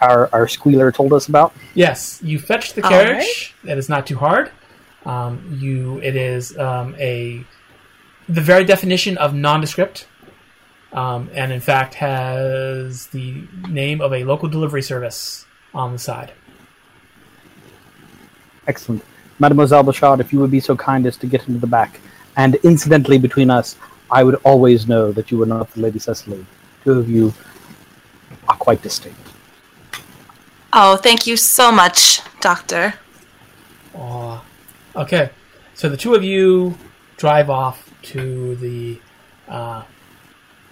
our 0.00 0.30
our 0.32 0.48
squealer 0.48 0.92
told 0.92 1.12
us 1.12 1.28
about. 1.28 1.52
Yes, 1.74 2.20
you 2.22 2.38
fetch 2.38 2.74
the 2.74 2.82
All 2.82 2.90
carriage. 2.90 3.54
That 3.64 3.76
is 3.76 3.88
not 3.88 4.06
too 4.06 4.16
hard. 4.16 4.50
Um, 5.04 5.58
you, 5.60 5.98
it 6.00 6.14
is 6.14 6.56
um, 6.58 6.94
a 6.98 7.44
the 8.28 8.40
very 8.40 8.64
definition 8.64 9.18
of 9.18 9.34
nondescript, 9.34 10.06
um, 10.92 11.28
and 11.32 11.52
in 11.52 11.60
fact 11.60 11.94
has 11.94 13.08
the 13.08 13.42
name 13.68 14.00
of 14.00 14.12
a 14.12 14.24
local 14.24 14.48
delivery 14.48 14.82
service 14.82 15.46
on 15.74 15.92
the 15.92 15.98
side. 15.98 16.32
Excellent. 18.70 19.02
Mademoiselle 19.40 19.82
Bouchard, 19.82 20.20
if 20.20 20.32
you 20.32 20.38
would 20.38 20.52
be 20.52 20.60
so 20.60 20.76
kind 20.76 21.04
as 21.04 21.16
to 21.16 21.26
get 21.26 21.48
into 21.48 21.58
the 21.58 21.66
back. 21.66 21.98
And 22.36 22.54
incidentally, 22.70 23.18
between 23.18 23.50
us, 23.50 23.76
I 24.18 24.22
would 24.22 24.36
always 24.50 24.86
know 24.86 25.10
that 25.10 25.32
you 25.32 25.38
were 25.38 25.50
not 25.54 25.72
the 25.72 25.80
Lady 25.80 25.98
Cecily. 25.98 26.46
Two 26.84 26.92
of 26.92 27.10
you 27.10 27.34
are 28.48 28.56
quite 28.56 28.80
distinct. 28.80 29.18
Oh, 30.72 30.96
thank 30.96 31.26
you 31.26 31.36
so 31.36 31.72
much, 31.72 32.20
Doctor. 32.40 32.94
Aw. 33.94 34.44
Okay, 34.94 35.30
so 35.74 35.88
the 35.88 35.96
two 35.96 36.14
of 36.14 36.22
you 36.22 36.76
drive 37.16 37.50
off 37.50 37.92
to 38.02 38.54
the 38.56 39.00
uh, 39.48 39.82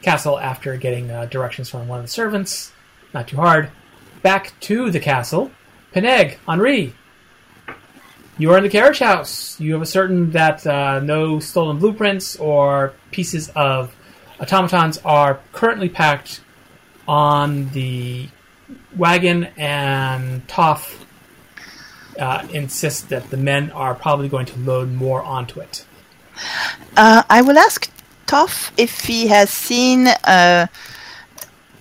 castle 0.02 0.38
after 0.38 0.76
getting 0.76 1.10
uh, 1.10 1.26
directions 1.26 1.68
from 1.68 1.88
one 1.88 1.98
of 1.98 2.04
the 2.04 2.10
servants. 2.20 2.70
Not 3.12 3.26
too 3.26 3.38
hard. 3.38 3.70
Back 4.22 4.52
to 4.60 4.92
the 4.92 5.00
castle. 5.00 5.50
Peneg, 5.92 6.36
Henri, 6.46 6.94
you 8.38 8.52
are 8.52 8.56
in 8.56 8.62
the 8.62 8.70
carriage 8.70 9.00
house. 9.00 9.58
You 9.60 9.74
have 9.74 9.82
ascertained 9.82 10.32
that 10.32 10.66
uh, 10.66 11.00
no 11.00 11.40
stolen 11.40 11.78
blueprints 11.78 12.36
or 12.36 12.94
pieces 13.10 13.50
of 13.50 13.94
automatons 14.40 14.98
are 15.04 15.40
currently 15.52 15.88
packed 15.88 16.40
on 17.06 17.68
the 17.70 18.28
wagon, 18.96 19.44
and 19.56 20.46
Toff 20.46 21.04
uh, 22.18 22.46
insists 22.52 23.02
that 23.02 23.30
the 23.30 23.36
men 23.36 23.70
are 23.72 23.94
probably 23.94 24.28
going 24.28 24.46
to 24.46 24.58
load 24.60 24.92
more 24.92 25.22
onto 25.22 25.60
it. 25.60 25.84
Uh, 26.96 27.22
I 27.28 27.42
will 27.42 27.58
ask 27.58 27.90
Toff 28.26 28.72
if 28.76 29.00
he 29.00 29.26
has 29.28 29.50
seen 29.50 30.06
uh, 30.06 30.66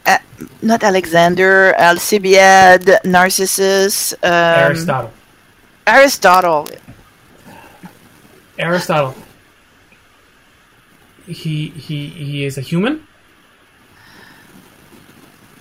uh, 0.06 0.18
not 0.62 0.84
Alexander, 0.84 1.76
Alcibiad, 1.78 3.04
Narcissus, 3.04 4.14
um, 4.14 4.20
Aristotle. 4.24 5.12
Aristotle. 5.88 6.68
Aristotle. 8.60 9.16
He 11.26 11.70
he 11.70 12.08
he 12.08 12.46
is 12.46 12.58
a 12.58 12.62
human. 12.62 13.08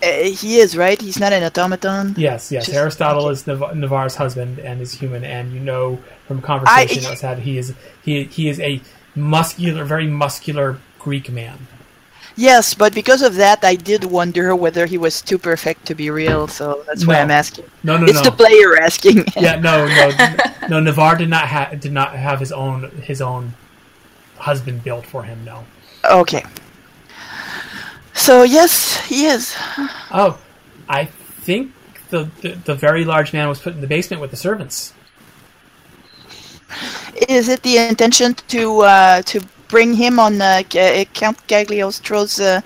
Uh, 0.03 0.25
he 0.25 0.59
is 0.59 0.77
right. 0.77 1.01
He's 1.01 1.19
not 1.19 1.33
an 1.33 1.43
automaton. 1.43 2.15
Yes, 2.19 2.53
yes. 2.53 2.67
Just- 2.67 2.77
Aristotle 2.77 3.25
okay. 3.27 3.33
is 3.33 3.47
Nav- 3.47 3.75
Navarre's 3.77 4.17
husband 4.17 4.59
and 4.59 4.81
is 4.83 4.93
human, 4.93 5.25
and 5.25 5.53
you 5.53 5.61
know 5.61 5.99
from 6.27 6.43
conversation 6.43 7.03
that 7.05 7.11
was 7.11 7.21
had, 7.21 7.39
he 7.39 7.57
is 7.59 7.73
he 8.05 8.25
he 8.25 8.49
is 8.49 8.61
a 8.61 8.81
muscular, 9.15 9.85
very 9.85 10.07
muscular 10.07 10.79
Greek 10.99 11.31
man. 11.31 11.67
Yes, 12.37 12.75
but 12.75 12.95
because 12.95 13.23
of 13.23 13.37
that, 13.37 13.65
I 13.65 13.77
did 13.77 14.05
wonder 14.05 14.55
whether 14.55 14.85
he 14.85 14.99
was 14.99 15.23
too 15.23 15.39
perfect 15.39 15.87
to 15.87 15.95
be 15.95 16.11
real. 16.11 16.47
So 16.47 16.85
that's 16.87 17.07
why 17.07 17.21
I'm 17.21 17.31
asking. 17.31 17.65
No, 17.83 17.97
no, 17.97 18.05
it's 18.05 18.23
no. 18.23 18.25
the 18.25 18.33
player 18.33 18.77
asking. 18.77 19.25
yeah, 19.37 19.59
no, 19.59 19.89
no, 19.89 20.37
no. 20.69 20.81
Navarre 20.81 21.17
did 21.17 21.31
not 21.31 21.49
have 21.49 21.81
did 21.81 21.93
not 21.93 22.15
have 22.15 22.39
his 22.39 22.53
own 22.53 22.91
his 23.03 23.23
own 23.23 23.55
husband 24.37 24.85
built 24.85 25.07
for 25.07 25.23
him. 25.23 25.43
No. 25.47 25.65
okay. 26.05 26.45
So 28.13 28.43
yes, 28.43 29.01
he 29.07 29.25
is. 29.25 29.57
Oh, 30.11 30.39
I 30.91 31.07
think 31.07 31.73
the, 32.11 32.29
the 32.43 32.51
the 32.65 32.75
very 32.75 33.07
large 33.07 33.33
man 33.33 33.49
was 33.49 33.61
put 33.61 33.73
in 33.73 33.81
the 33.81 33.87
basement 33.87 34.21
with 34.21 34.31
the 34.31 34.37
servants. 34.37 34.93
Is 37.29 37.49
it 37.49 37.63
the 37.63 37.79
intention 37.79 38.35
to 38.49 38.81
uh, 38.81 39.23
to 39.23 39.41
bring 39.69 39.95
him 39.95 40.19
on 40.19 40.41
uh, 40.41 40.63
Count 41.15 41.47
Cagliostro's 41.47 42.41
uh, 42.41 42.61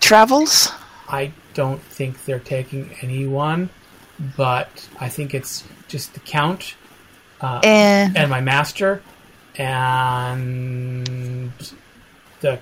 travels? 0.00 0.70
I 1.08 1.32
don't 1.54 1.80
think 1.82 2.24
they're 2.24 2.38
taking 2.40 2.90
anyone, 3.02 3.70
but 4.36 4.88
I 5.00 5.08
think 5.08 5.34
it's 5.34 5.64
just 5.88 6.14
the 6.14 6.20
count 6.20 6.74
uh, 7.40 7.60
And 7.62 8.16
and 8.16 8.30
my 8.30 8.40
master 8.40 9.02
and 9.56 11.52
the 12.40 12.58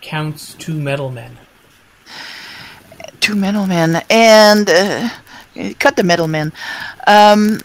count's 0.00 0.54
two 0.54 0.78
metal 0.78 1.10
men. 1.10 1.38
two 3.20 3.34
metal 3.34 3.66
men. 3.66 4.02
and 4.10 4.68
uh, 4.68 5.08
cut 5.78 5.96
the 5.96 6.02
middlemen. 6.02 6.52
Um, 7.06 7.60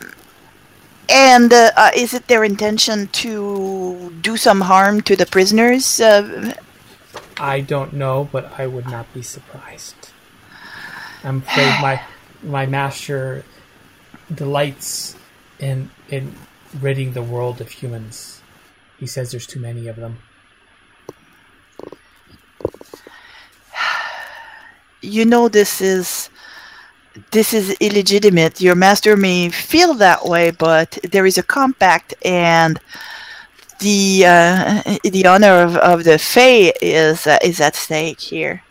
and 1.09 1.51
uh, 1.51 1.71
uh, 1.75 1.91
is 1.95 2.13
it 2.13 2.27
their 2.27 2.43
intention 2.43 3.07
to 3.07 4.13
do 4.21 4.37
some 4.37 4.61
harm 4.61 5.01
to 5.01 5.15
the 5.15 5.25
prisoners? 5.25 5.99
Uh, 5.99 6.53
I 7.37 7.61
don't 7.61 7.93
know, 7.93 8.29
but 8.31 8.59
I 8.59 8.67
would 8.67 8.85
not 8.85 9.13
be 9.13 9.21
surprised. 9.21 10.11
I'm 11.23 11.37
afraid 11.37 11.81
my 11.81 12.01
my 12.43 12.65
master 12.65 13.43
delights 14.33 15.15
in 15.59 15.89
in 16.09 16.35
ridding 16.79 17.13
the 17.13 17.23
world 17.23 17.61
of 17.61 17.69
humans. 17.69 18.41
He 18.99 19.07
says 19.07 19.31
there's 19.31 19.47
too 19.47 19.59
many 19.59 19.87
of 19.87 19.95
them. 19.95 20.19
you 25.05 25.25
know 25.25 25.47
this 25.47 25.81
is 25.81 26.29
this 27.31 27.53
is 27.53 27.71
illegitimate. 27.79 28.61
Your 28.61 28.75
master 28.75 29.15
may 29.15 29.49
feel 29.49 29.93
that 29.95 30.25
way, 30.25 30.51
but 30.51 30.97
there 31.11 31.25
is 31.25 31.37
a 31.37 31.43
compact, 31.43 32.13
and 32.23 32.79
the 33.79 34.25
uh, 34.25 34.81
the 35.03 35.25
honor 35.25 35.61
of, 35.61 35.75
of 35.77 36.03
the 36.03 36.17
Fae 36.17 36.73
is 36.81 37.27
uh, 37.27 37.37
is 37.41 37.61
at 37.61 37.75
stake 37.75 38.19
here. 38.19 38.63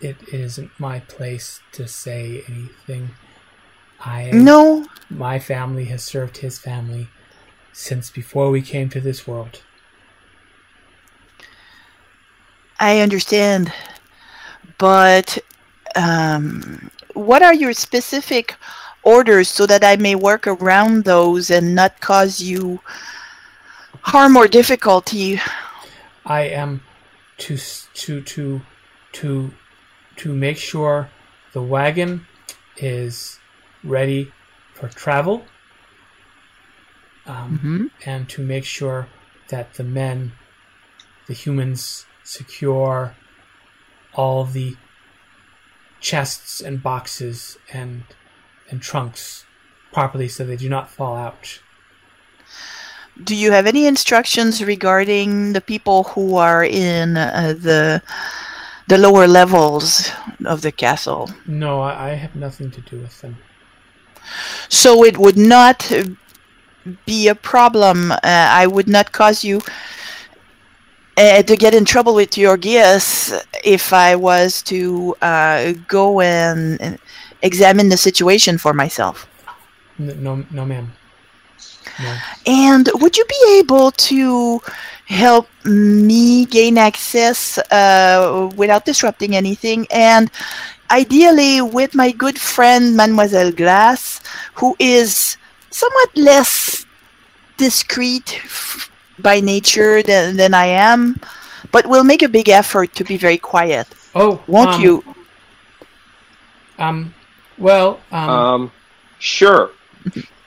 It 0.00 0.16
isn't 0.32 0.70
my 0.78 1.00
place 1.00 1.60
to 1.72 1.88
say 1.88 2.44
anything. 2.48 3.10
I 4.00 4.30
No, 4.32 4.86
my 5.10 5.38
family 5.38 5.86
has 5.86 6.04
served 6.04 6.38
his 6.38 6.58
family 6.58 7.08
since 7.72 8.10
before 8.10 8.50
we 8.50 8.62
came 8.62 8.88
to 8.90 9.00
this 9.00 9.26
world. 9.26 9.62
I 12.78 13.00
understand, 13.00 13.72
but 14.78 15.38
um, 15.96 16.90
what 17.14 17.42
are 17.42 17.54
your 17.54 17.72
specific 17.72 18.54
orders 19.02 19.48
so 19.48 19.66
that 19.66 19.84
I 19.84 19.96
may 19.96 20.14
work 20.14 20.46
around 20.46 21.04
those 21.04 21.50
and 21.50 21.74
not 21.74 22.00
cause 22.00 22.40
you 22.40 22.80
harm 24.02 24.36
or 24.36 24.46
difficulty? 24.48 25.40
I 26.24 26.42
am 26.42 26.82
to 27.38 27.56
to 27.56 28.20
to 28.22 28.60
to 29.12 29.50
to 30.16 30.32
make 30.32 30.56
sure 30.56 31.08
the 31.52 31.62
wagon 31.62 32.26
is 32.76 33.38
ready 33.84 34.32
for 34.74 34.88
travel, 34.88 35.44
um, 37.26 37.58
Mhm. 37.62 37.90
and 38.06 38.28
to 38.28 38.42
make 38.42 38.64
sure 38.64 39.08
that 39.48 39.74
the 39.74 39.84
men, 39.84 40.32
the 41.26 41.34
humans, 41.34 42.06
secure 42.24 43.14
all 44.14 44.44
the 44.44 44.76
chests 46.06 46.60
and 46.60 46.82
boxes 46.82 47.58
and 47.72 48.04
and 48.70 48.80
trunks 48.80 49.44
properly 49.92 50.28
so 50.28 50.44
they 50.44 50.56
do 50.56 50.68
not 50.68 50.88
fall 50.88 51.16
out. 51.16 51.60
Do 53.24 53.34
you 53.34 53.50
have 53.50 53.66
any 53.66 53.86
instructions 53.86 54.62
regarding 54.62 55.52
the 55.52 55.60
people 55.60 56.04
who 56.12 56.36
are 56.36 56.64
in 56.64 57.16
uh, 57.16 57.54
the 57.68 58.02
the 58.86 58.98
lower 58.98 59.26
levels 59.26 60.12
of 60.44 60.60
the 60.60 60.70
castle? 60.70 61.30
No, 61.46 61.80
I, 61.80 62.10
I 62.10 62.10
have 62.14 62.36
nothing 62.36 62.70
to 62.70 62.80
do 62.82 63.00
with 63.00 63.20
them. 63.20 63.36
So 64.68 65.04
it 65.04 65.16
would 65.18 65.38
not 65.56 65.78
be 67.04 67.26
a 67.28 67.34
problem. 67.34 68.12
Uh, 68.12 68.18
I 68.62 68.66
would 68.66 68.88
not 68.88 69.10
cause 69.10 69.42
you 69.42 69.60
uh, 71.16 71.42
to 71.42 71.56
get 71.56 71.74
in 71.74 71.84
trouble 71.84 72.14
with 72.14 72.30
Georgias 72.30 73.32
if 73.64 73.92
I 73.92 74.16
was 74.16 74.62
to 74.62 75.16
uh, 75.22 75.72
go 75.88 76.20
and 76.20 76.80
and 76.80 76.98
examine 77.42 77.88
the 77.88 77.96
situation 77.96 78.58
for 78.58 78.72
myself. 78.72 79.26
No, 79.98 80.44
no, 80.50 80.64
ma'am. 80.64 80.92
No. 82.02 82.16
And 82.46 82.90
would 82.94 83.16
you 83.16 83.24
be 83.24 83.58
able 83.60 83.90
to 83.92 84.60
help 85.06 85.48
me 85.64 86.44
gain 86.46 86.76
access 86.76 87.58
uh, 87.70 88.50
without 88.56 88.84
disrupting 88.84 89.34
anything? 89.34 89.86
And 89.90 90.30
ideally, 90.90 91.62
with 91.62 91.94
my 91.94 92.12
good 92.12 92.38
friend 92.38 92.96
Mademoiselle 92.96 93.52
Glass, 93.52 94.20
who 94.54 94.76
is 94.78 95.38
somewhat 95.70 96.16
less 96.16 96.84
discreet 97.56 98.40
f- 98.44 98.90
by 99.18 99.40
nature 99.40 100.02
than, 100.02 100.36
than 100.36 100.54
I 100.54 100.66
am, 100.66 101.20
but 101.72 101.86
we'll 101.86 102.04
make 102.04 102.22
a 102.22 102.28
big 102.28 102.48
effort 102.48 102.94
to 102.94 103.04
be 103.04 103.16
very 103.16 103.38
quiet. 103.38 103.86
Oh, 104.14 104.42
Won't 104.46 104.76
um, 104.76 104.80
you? 104.80 105.04
Um, 106.78 107.14
well, 107.58 108.00
um, 108.12 108.30
Um, 108.30 108.72
sure. 109.18 109.70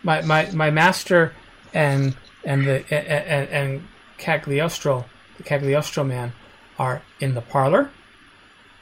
my, 0.04 0.22
my, 0.22 0.50
my 0.52 0.70
master 0.72 1.34
and 1.74 2.16
and 2.46 2.66
the 2.66 2.78
and, 2.94 3.50
and 3.50 3.88
Cagliostro, 4.18 5.06
the 5.38 5.44
Cagliostro 5.44 6.04
man, 6.04 6.34
are 6.78 7.02
in 7.20 7.34
the 7.34 7.42
parlor. 7.42 7.92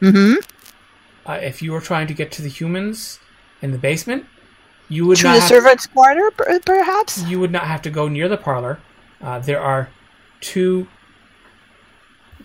Mm-hmm. 0.01 0.35
Uh, 1.25 1.33
if 1.41 1.61
you 1.61 1.71
were 1.71 1.81
trying 1.81 2.07
to 2.07 2.13
get 2.13 2.31
to 2.33 2.41
the 2.41 2.49
humans 2.49 3.19
in 3.61 3.71
the 3.71 3.77
basement, 3.77 4.25
you 4.87 5.05
would 5.07 5.17
Through 5.17 5.31
not 5.31 5.35
the 5.35 5.39
have, 5.41 5.49
servants' 5.49 5.87
quarter, 5.87 6.31
perhaps? 6.31 7.23
you 7.23 7.39
would 7.39 7.51
not 7.51 7.65
have 7.65 7.81
to 7.81 7.89
go 7.89 8.07
near 8.07 8.29
the 8.29 8.37
parlor. 8.37 8.79
Uh, 9.21 9.39
there 9.39 9.59
are 9.59 9.89
two. 10.41 10.87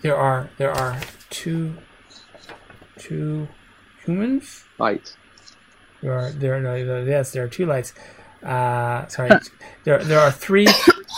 There 0.01 0.15
are 0.15 0.49
there 0.57 0.71
are 0.71 0.99
two 1.29 1.75
two 2.97 3.47
humans. 4.05 4.65
Right. 4.79 5.15
There 6.01 6.13
are 6.13 6.31
there 6.31 6.59
no, 6.59 6.85
there- 6.85 7.05
yes 7.07 7.31
there 7.31 7.43
are 7.43 7.47
two 7.47 7.65
lights. 7.65 7.93
Uh, 8.41 9.07
sorry, 9.07 9.29
there 9.85 10.03
there 10.03 10.19
are 10.19 10.31
three 10.31 10.67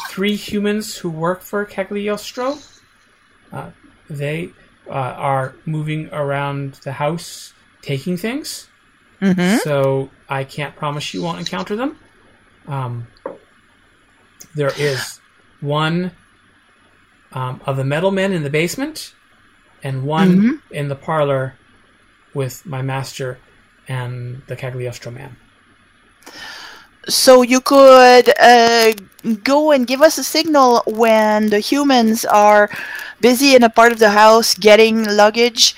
three 0.09 0.35
humans 0.35 0.95
who 0.97 1.09
work 1.09 1.41
for 1.41 1.65
Cagliostro. 1.65 2.57
Uh, 3.51 3.71
they 4.09 4.49
uh, 4.87 4.91
are 4.91 5.55
moving 5.65 6.09
around 6.13 6.73
the 6.83 6.91
house 6.91 7.53
taking 7.81 8.17
things. 8.17 8.67
hmm 9.19 9.55
So 9.63 10.11
I 10.29 10.43
can't 10.43 10.75
promise 10.75 11.13
you 11.13 11.23
won't 11.23 11.39
encounter 11.39 11.75
them. 11.75 11.97
Um, 12.67 13.07
there 14.53 14.71
is 14.77 15.19
one 15.61 16.11
um, 17.33 17.61
of 17.65 17.75
the 17.77 17.83
metal 17.83 18.11
men 18.11 18.31
in 18.31 18.43
the 18.43 18.49
basement, 18.49 19.13
and 19.83 20.03
one 20.03 20.41
Mhm. 20.41 20.61
in 20.71 20.87
the 20.87 20.95
parlor 20.95 21.53
with 22.33 22.65
my 22.65 22.81
master 22.81 23.37
and 23.87 24.41
the 24.47 24.55
Cagliostro 24.55 25.11
man. 25.11 25.35
So 27.07 27.43
you 27.43 27.61
could 27.61 28.33
uh, 28.39 28.93
go 29.43 29.71
and 29.71 29.85
give 29.85 30.01
us 30.01 30.17
a 30.17 30.23
signal 30.23 30.81
when 30.87 31.49
the 31.49 31.59
humans 31.59 32.25
are 32.25 32.69
busy 33.21 33.55
in 33.55 33.63
a 33.63 33.69
part 33.69 33.91
of 33.91 33.99
the 33.99 34.09
house 34.09 34.55
getting 34.55 35.05
luggage, 35.05 35.75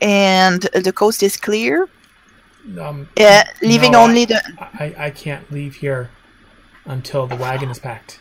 and 0.00 0.62
the 0.74 0.92
coast 0.92 1.22
is 1.22 1.36
clear, 1.36 1.88
Um, 2.80 3.08
uh, 3.20 3.44
leaving 3.62 3.92
no, 3.92 4.02
only 4.02 4.24
the. 4.24 4.42
I, 4.58 4.94
I 5.06 5.10
can't 5.10 5.52
leave 5.52 5.76
here 5.76 6.10
until 6.84 7.26
the 7.28 7.36
wagon 7.36 7.70
is 7.70 7.78
packed. 7.78 8.18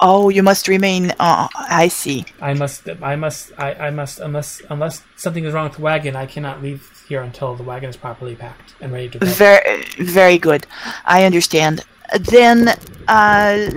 Oh, 0.00 0.30
you 0.30 0.42
must 0.42 0.66
remain. 0.68 1.12
Oh, 1.20 1.48
I 1.54 1.88
see. 1.88 2.24
I 2.40 2.54
must. 2.54 2.88
I 3.02 3.16
must. 3.16 3.52
I, 3.58 3.74
I 3.74 3.90
must. 3.90 4.18
Unless 4.18 4.62
unless 4.70 5.02
something 5.16 5.44
is 5.44 5.52
wrong 5.52 5.64
with 5.64 5.76
the 5.76 5.82
wagon, 5.82 6.16
I 6.16 6.26
cannot 6.26 6.62
leave 6.62 7.04
here 7.08 7.22
until 7.22 7.54
the 7.54 7.62
wagon 7.62 7.90
is 7.90 7.96
properly 7.96 8.34
packed 8.34 8.74
and 8.80 8.92
ready 8.92 9.08
to 9.10 9.18
go. 9.18 9.26
Very, 9.26 9.84
very 9.98 10.38
good. 10.38 10.66
I 11.04 11.24
understand. 11.24 11.84
Then 12.18 12.68
uh, 13.08 13.70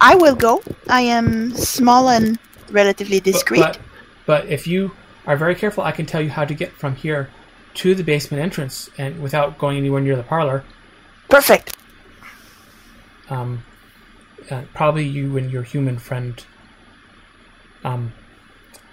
I 0.00 0.14
will 0.16 0.34
go. 0.34 0.62
I 0.88 1.02
am 1.02 1.54
small 1.54 2.08
and 2.08 2.38
relatively 2.70 3.18
But- 3.20 3.24
discreet. 3.24 3.60
But, 3.60 3.78
but 4.26 4.46
if 4.46 4.66
you 4.66 4.92
are 5.26 5.36
very 5.36 5.54
careful, 5.54 5.84
I 5.84 5.92
can 5.92 6.06
tell 6.06 6.22
you 6.22 6.30
how 6.30 6.44
to 6.44 6.54
get 6.54 6.72
from 6.72 6.96
here 6.96 7.28
to 7.74 7.94
the 7.94 8.02
basement 8.02 8.42
entrance, 8.42 8.90
and 8.98 9.22
without 9.22 9.58
going 9.58 9.76
anywhere 9.76 10.00
near 10.00 10.16
the 10.16 10.24
parlor. 10.24 10.64
Perfect. 11.28 11.76
Um, 13.28 13.62
uh, 14.52 14.62
probably 14.74 15.04
you 15.06 15.36
and 15.36 15.50
your 15.50 15.62
human 15.62 15.98
friend 15.98 16.44
um, 17.84 18.12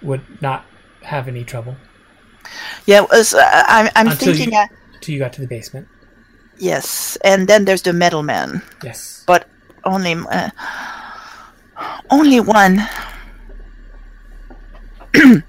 would 0.02 0.22
not 0.40 0.64
have 1.02 1.28
any 1.28 1.44
trouble 1.44 1.76
Yeah, 2.86 3.04
as, 3.12 3.34
uh, 3.34 3.40
I'm, 3.66 3.88
I'm 3.96 4.08
Until 4.08 4.32
thinking. 4.34 4.52
you- 4.52 4.58
uh, 4.58 4.66
until 4.94 5.12
you 5.14 5.20
got 5.20 5.32
to 5.34 5.40
the 5.40 5.46
basement. 5.46 5.86
yes, 6.58 7.16
and 7.22 7.46
then 7.48 7.64
there's 7.64 7.82
the 7.82 7.92
metal 7.92 8.22
man. 8.22 8.62
Yes. 8.82 9.22
but 9.26 9.46
only 9.84 10.14
uh, 10.14 10.50
only 12.10 12.40
one. 12.40 12.80
do, 15.14 15.42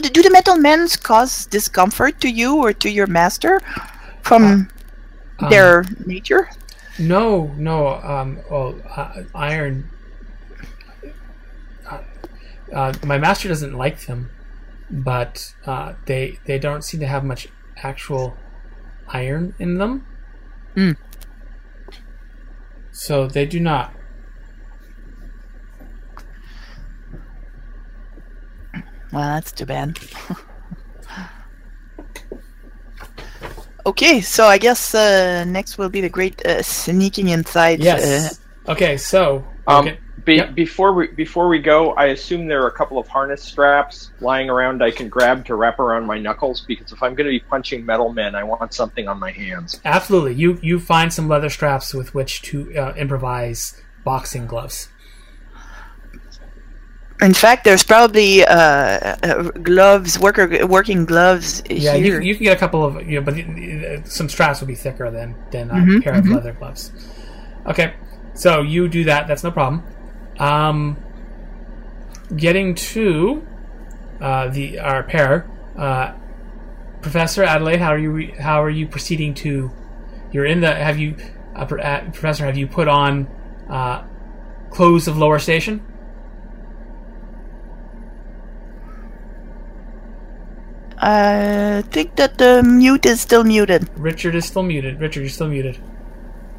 do 0.00 0.22
the 0.22 0.30
metal 0.30 0.56
men 0.56 0.88
cause 1.02 1.46
discomfort 1.46 2.20
to 2.20 2.28
you 2.28 2.56
or 2.56 2.72
to 2.72 2.88
your 2.90 3.06
master 3.06 3.60
from 4.22 4.68
Um, 5.40 5.48
their 5.50 5.84
nature? 6.06 6.48
No, 6.98 7.52
no. 7.56 7.94
Um, 7.94 8.40
well, 8.50 8.80
uh, 8.96 9.22
iron. 9.34 9.88
Uh, 11.88 12.02
uh, 12.72 12.92
my 13.04 13.18
master 13.18 13.48
doesn't 13.48 13.74
like 13.74 14.06
them, 14.06 14.30
but 14.90 15.54
uh, 15.64 15.94
they 16.06 16.38
they 16.44 16.58
don't 16.58 16.82
seem 16.82 17.00
to 17.00 17.06
have 17.06 17.24
much 17.24 17.48
actual 17.82 18.36
iron 19.08 19.54
in 19.58 19.78
them. 19.78 20.06
Hmm. 20.74 20.92
So 22.90 23.28
they 23.28 23.46
do 23.46 23.60
not. 23.60 23.94
Well, 29.12 29.22
that's 29.22 29.52
too 29.52 29.66
bad. 29.66 29.98
okay, 33.88 34.20
so 34.20 34.46
I 34.46 34.58
guess 34.58 34.94
uh, 34.94 35.44
next 35.44 35.78
will 35.78 35.88
be 35.88 36.00
the 36.00 36.08
great 36.08 36.44
uh, 36.46 36.62
sneaking 36.62 37.28
inside. 37.28 37.80
Yes. 37.80 38.40
okay. 38.68 38.96
So. 38.96 39.44
Um, 39.66 39.88
okay. 39.88 39.98
be, 40.24 40.36
Yep. 40.36 40.54
Before 40.54 40.92
we 40.92 41.06
before 41.08 41.48
we 41.48 41.58
go, 41.58 41.92
I 41.92 42.06
assume 42.06 42.46
there 42.46 42.62
are 42.62 42.68
a 42.68 42.72
couple 42.72 42.98
of 42.98 43.08
harness 43.08 43.42
straps 43.42 44.10
lying 44.20 44.50
around 44.50 44.82
I 44.82 44.90
can 44.90 45.08
grab 45.08 45.44
to 45.46 45.54
wrap 45.54 45.78
around 45.78 46.06
my 46.06 46.18
knuckles 46.18 46.60
because 46.60 46.92
if 46.92 47.02
I'm 47.02 47.14
going 47.14 47.26
to 47.26 47.30
be 47.30 47.40
punching 47.40 47.84
metal 47.84 48.12
men, 48.12 48.34
I 48.34 48.44
want 48.44 48.74
something 48.74 49.08
on 49.08 49.18
my 49.18 49.30
hands. 49.30 49.80
Absolutely. 49.84 50.34
You 50.34 50.58
you 50.62 50.80
find 50.80 51.12
some 51.12 51.28
leather 51.28 51.48
straps 51.48 51.94
with 51.94 52.14
which 52.14 52.42
to 52.42 52.76
uh, 52.76 52.92
improvise 52.94 53.80
boxing 54.04 54.46
gloves. 54.46 54.88
In 57.20 57.34
fact, 57.34 57.64
there's 57.64 57.82
probably 57.82 58.44
uh, 58.44 58.54
uh, 59.22 59.42
gloves, 59.62 60.18
worker 60.18 60.66
working 60.66 61.04
gloves 61.04 61.62
Yeah, 61.68 61.94
you, 61.94 62.04
here. 62.04 62.20
you 62.20 62.34
can 62.34 62.44
get 62.44 62.56
a 62.56 62.60
couple 62.60 62.84
of, 62.84 63.08
you 63.08 63.20
know, 63.20 63.22
but 63.22 64.08
some 64.08 64.28
straps 64.28 64.60
would 64.60 64.68
be 64.68 64.76
thicker 64.76 65.10
than 65.10 65.34
than 65.50 65.70
a 65.70 65.74
Mhm, 65.74 66.02
pair 66.02 66.14
of 66.14 66.28
leather 66.28 66.52
gloves. 66.52 66.92
Okay, 67.66 67.94
so 68.34 68.62
you 68.62 68.88
do 68.88 69.04
that. 69.04 69.26
That's 69.26 69.42
no 69.42 69.50
problem. 69.50 69.82
Um, 70.38 70.96
getting 72.36 72.74
to 72.76 73.46
uh, 74.20 74.48
the 74.48 74.78
our 74.78 75.02
pair, 75.02 75.50
uh, 75.76 76.12
Professor 77.02 77.42
Adelaide. 77.42 77.80
How 77.80 77.90
are 77.90 77.98
you? 77.98 78.10
Re- 78.12 78.34
how 78.38 78.62
are 78.62 78.70
you 78.70 78.86
proceeding 78.86 79.34
to? 79.34 79.72
You're 80.30 80.46
in 80.46 80.60
the. 80.60 80.74
Have 80.74 80.98
you, 80.98 81.16
uh, 81.56 81.62
uh, 81.64 82.00
Professor? 82.12 82.44
Have 82.46 82.56
you 82.58 82.68
put 82.68 82.88
on 82.88 83.26
uh, 83.68 84.04
clothes 84.70 85.08
of 85.08 85.18
lower 85.18 85.38
station? 85.40 85.87
I 91.00 91.82
think 91.90 92.16
that 92.16 92.38
the 92.38 92.62
mute 92.62 93.06
is 93.06 93.20
still 93.20 93.44
muted. 93.44 93.88
Richard 93.96 94.34
is 94.34 94.46
still 94.46 94.62
muted. 94.62 95.00
Richard, 95.00 95.20
you're 95.20 95.28
still 95.28 95.48
muted. 95.48 95.78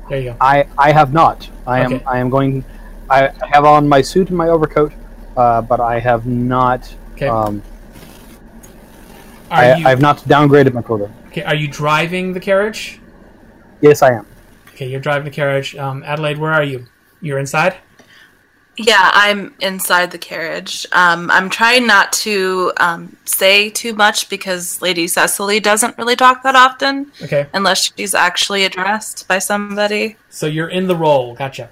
There 0.09 0.19
you 0.19 0.31
go. 0.31 0.37
I, 0.41 0.67
I 0.77 0.91
have 0.91 1.13
not. 1.13 1.49
I 1.67 1.81
am 1.81 2.01
I 2.07 2.17
am 2.19 2.29
going. 2.29 2.63
I 3.09 3.27
I 3.27 3.47
have 3.53 3.65
on 3.65 3.87
my 3.87 4.01
suit 4.01 4.29
and 4.29 4.37
my 4.37 4.49
overcoat, 4.49 4.91
uh, 5.37 5.61
but 5.61 5.79
I 5.79 5.99
have 5.99 6.25
not. 6.25 6.93
Okay. 7.13 7.27
Um, 7.27 7.61
I, 9.51 9.75
you 9.75 9.85
I 9.85 9.89
have 9.89 10.01
not 10.01 10.19
downgraded 10.19 10.73
my 10.73 10.81
clothing. 10.81 11.13
okay? 11.27 11.43
Are 11.43 11.55
you 11.55 11.67
driving 11.67 12.33
the 12.33 12.39
carriage? 12.39 12.99
Yes, 13.81 14.01
I 14.01 14.13
am. 14.13 14.25
Okay, 14.69 14.87
you're 14.87 14.99
driving 14.99 15.25
the 15.25 15.31
carriage. 15.31 15.75
Um, 15.75 16.03
Adelaide, 16.03 16.37
where 16.37 16.53
are 16.53 16.63
you? 16.63 16.85
You're 17.21 17.39
inside. 17.39 17.75
Yeah, 18.81 19.11
I'm 19.13 19.53
inside 19.59 20.11
the 20.11 20.17
carriage. 20.17 20.87
Um, 20.93 21.29
I'm 21.29 21.49
trying 21.49 21.85
not 21.85 22.13
to 22.13 22.71
um, 22.77 23.17
say 23.25 23.69
too 23.69 23.93
much 23.93 24.29
because 24.29 24.81
Lady 24.81 25.05
Cecily 25.07 25.59
doesn't 25.59 25.97
really 25.97 26.15
talk 26.15 26.43
that 26.43 26.55
often 26.55 27.11
Okay, 27.21 27.47
unless 27.53 27.91
she's 27.93 28.13
actually 28.15 28.63
addressed 28.63 29.27
by 29.27 29.37
somebody. 29.39 30.15
so 30.29 30.45
you're 30.45 30.69
in 30.69 30.87
the 30.87 30.95
role. 30.95 31.35
Gotcha. 31.35 31.69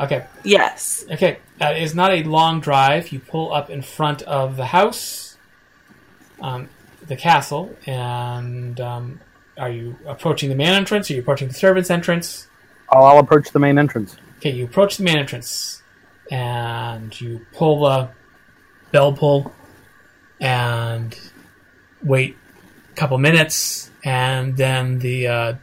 Okay. 0.00 0.24
Yes. 0.42 1.04
Okay. 1.10 1.36
Uh, 1.60 1.66
it 1.76 1.82
is 1.82 1.94
not 1.94 2.10
a 2.10 2.22
long 2.22 2.60
drive. 2.60 3.12
You 3.12 3.20
pull 3.20 3.52
up 3.52 3.68
in 3.68 3.82
front 3.82 4.22
of 4.22 4.56
the 4.56 4.64
house, 4.64 5.36
um, 6.40 6.70
the 7.06 7.14
castle, 7.14 7.76
and 7.86 8.80
um, 8.80 9.20
are 9.58 9.68
you 9.70 9.96
approaching 10.06 10.48
the 10.48 10.54
main 10.56 10.68
entrance? 10.72 11.10
Or 11.10 11.12
are 11.12 11.16
you 11.16 11.22
approaching 11.22 11.48
the 11.48 11.54
servants' 11.54 11.90
entrance? 11.90 12.48
Oh, 12.88 13.02
I'll 13.04 13.18
approach 13.18 13.50
the 13.50 13.58
main 13.58 13.78
entrance. 13.78 14.16
Okay, 14.38 14.50
you 14.50 14.64
approach 14.64 14.96
the 14.96 15.04
main 15.04 15.18
entrance, 15.18 15.81
and 16.32 17.20
you 17.20 17.44
pull 17.52 17.80
the 17.80 18.08
bell 18.90 19.12
pull, 19.12 19.52
and 20.40 21.16
wait 22.02 22.36
a 22.90 22.94
couple 22.94 23.18
minutes, 23.18 23.90
and 24.02 24.56
then 24.56 24.98
the 25.00 25.26
uh, 25.26 25.54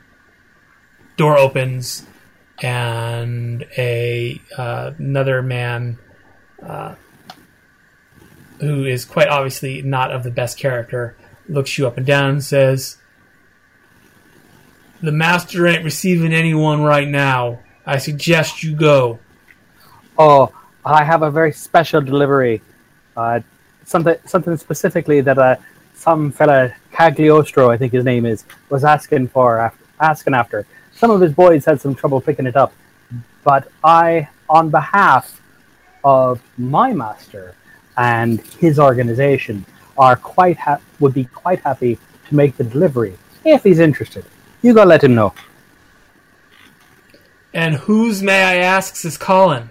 door 1.18 1.40
opens, 1.40 2.06
and 2.62 3.66
a 3.80 4.40
uh, 4.56 4.92
another 5.00 5.42
man, 5.42 5.98
uh, 6.62 6.94
who 8.60 8.86
is 8.86 9.06
quite 9.06 9.28
obviously 9.28 9.82
not 9.82 10.12
of 10.12 10.22
the 10.24 10.32
best 10.32 10.60
character, 10.60 11.18
looks 11.48 11.80
you 11.80 11.88
up 11.88 11.98
and 11.98 12.06
down 12.06 12.30
and 12.30 12.44
says, 12.44 12.98
"The 15.02 15.12
master 15.12 15.66
ain't 15.66 15.84
receiving 15.84 16.32
anyone 16.32 16.84
right 16.84 17.08
now." 17.08 17.62
I 17.88 17.98
suggest 17.98 18.62
you 18.62 18.76
go. 18.76 19.18
Oh, 20.16 20.54
I 20.86 21.04
have 21.04 21.22
a 21.22 21.32
very 21.32 21.52
special 21.52 22.02
delivery. 22.02 22.62
Uh, 23.16 23.42
something, 23.86 24.16
something 24.26 24.58
specifically 24.58 25.22
that 25.22 25.38
uh, 25.38 25.56
some 25.94 26.32
fella 26.32 26.74
Cagliostro, 26.92 27.70
I 27.70 27.78
think 27.78 27.94
his 27.94 28.06
name 28.06 28.26
is, 28.26 28.46
was 28.70 28.84
asking 28.84 29.28
for, 29.30 29.60
after, 29.60 29.84
asking 30.00 30.34
after. 30.34 30.66
Some 30.94 31.12
of 31.12 31.22
his 31.22 31.34
boys 31.34 31.66
had 31.66 31.80
some 31.82 31.96
trouble 31.96 32.22
picking 32.22 32.46
it 32.46 32.56
up, 32.56 32.74
but 33.44 33.70
I, 33.84 34.30
on 34.50 34.70
behalf 34.70 35.42
of 36.04 36.42
my 36.58 36.94
master 36.94 37.56
and 37.98 38.42
his 38.60 38.80
organization, 38.80 39.66
are 39.98 40.16
quite 40.16 40.58
ha- 40.58 40.80
would 41.00 41.14
be 41.14 41.26
quite 41.26 41.60
happy 41.62 42.00
to 42.28 42.36
make 42.36 42.56
the 42.56 42.64
delivery 42.64 43.18
if 43.44 43.64
he's 43.64 43.80
interested. 43.80 44.24
You 44.62 44.74
go 44.74 44.84
let 44.84 45.04
him 45.04 45.16
know. 45.16 45.34
And 47.54 47.76
whose, 47.76 48.22
may 48.22 48.44
I 48.44 48.56
ask, 48.58 49.04
is 49.04 49.18
calling? 49.18 49.70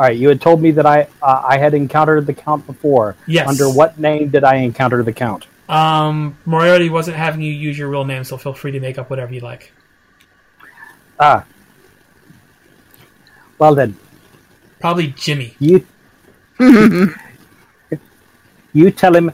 All 0.00 0.06
right, 0.06 0.16
you 0.16 0.30
had 0.30 0.40
told 0.40 0.62
me 0.62 0.70
that 0.70 0.86
I 0.86 1.08
uh, 1.20 1.42
I 1.46 1.58
had 1.58 1.74
encountered 1.74 2.24
the 2.26 2.32
count 2.32 2.66
before. 2.66 3.16
Yes. 3.26 3.46
Under 3.46 3.68
what 3.68 3.98
name 3.98 4.30
did 4.30 4.44
I 4.44 4.54
encounter 4.54 5.02
the 5.02 5.12
count? 5.12 5.46
Um, 5.68 6.38
Moriarty 6.46 6.88
wasn't 6.88 7.18
having 7.18 7.42
you 7.42 7.52
use 7.52 7.76
your 7.76 7.90
real 7.90 8.06
name, 8.06 8.24
so 8.24 8.38
feel 8.38 8.54
free 8.54 8.72
to 8.72 8.80
make 8.80 8.96
up 8.96 9.10
whatever 9.10 9.34
you 9.34 9.40
like. 9.40 9.72
Ah. 11.18 11.44
Well 13.58 13.74
then, 13.74 13.94
Probably 14.80 15.08
Jimmy. 15.08 15.54
you 15.58 15.86
you 18.72 18.90
tell 18.90 19.14
him 19.14 19.32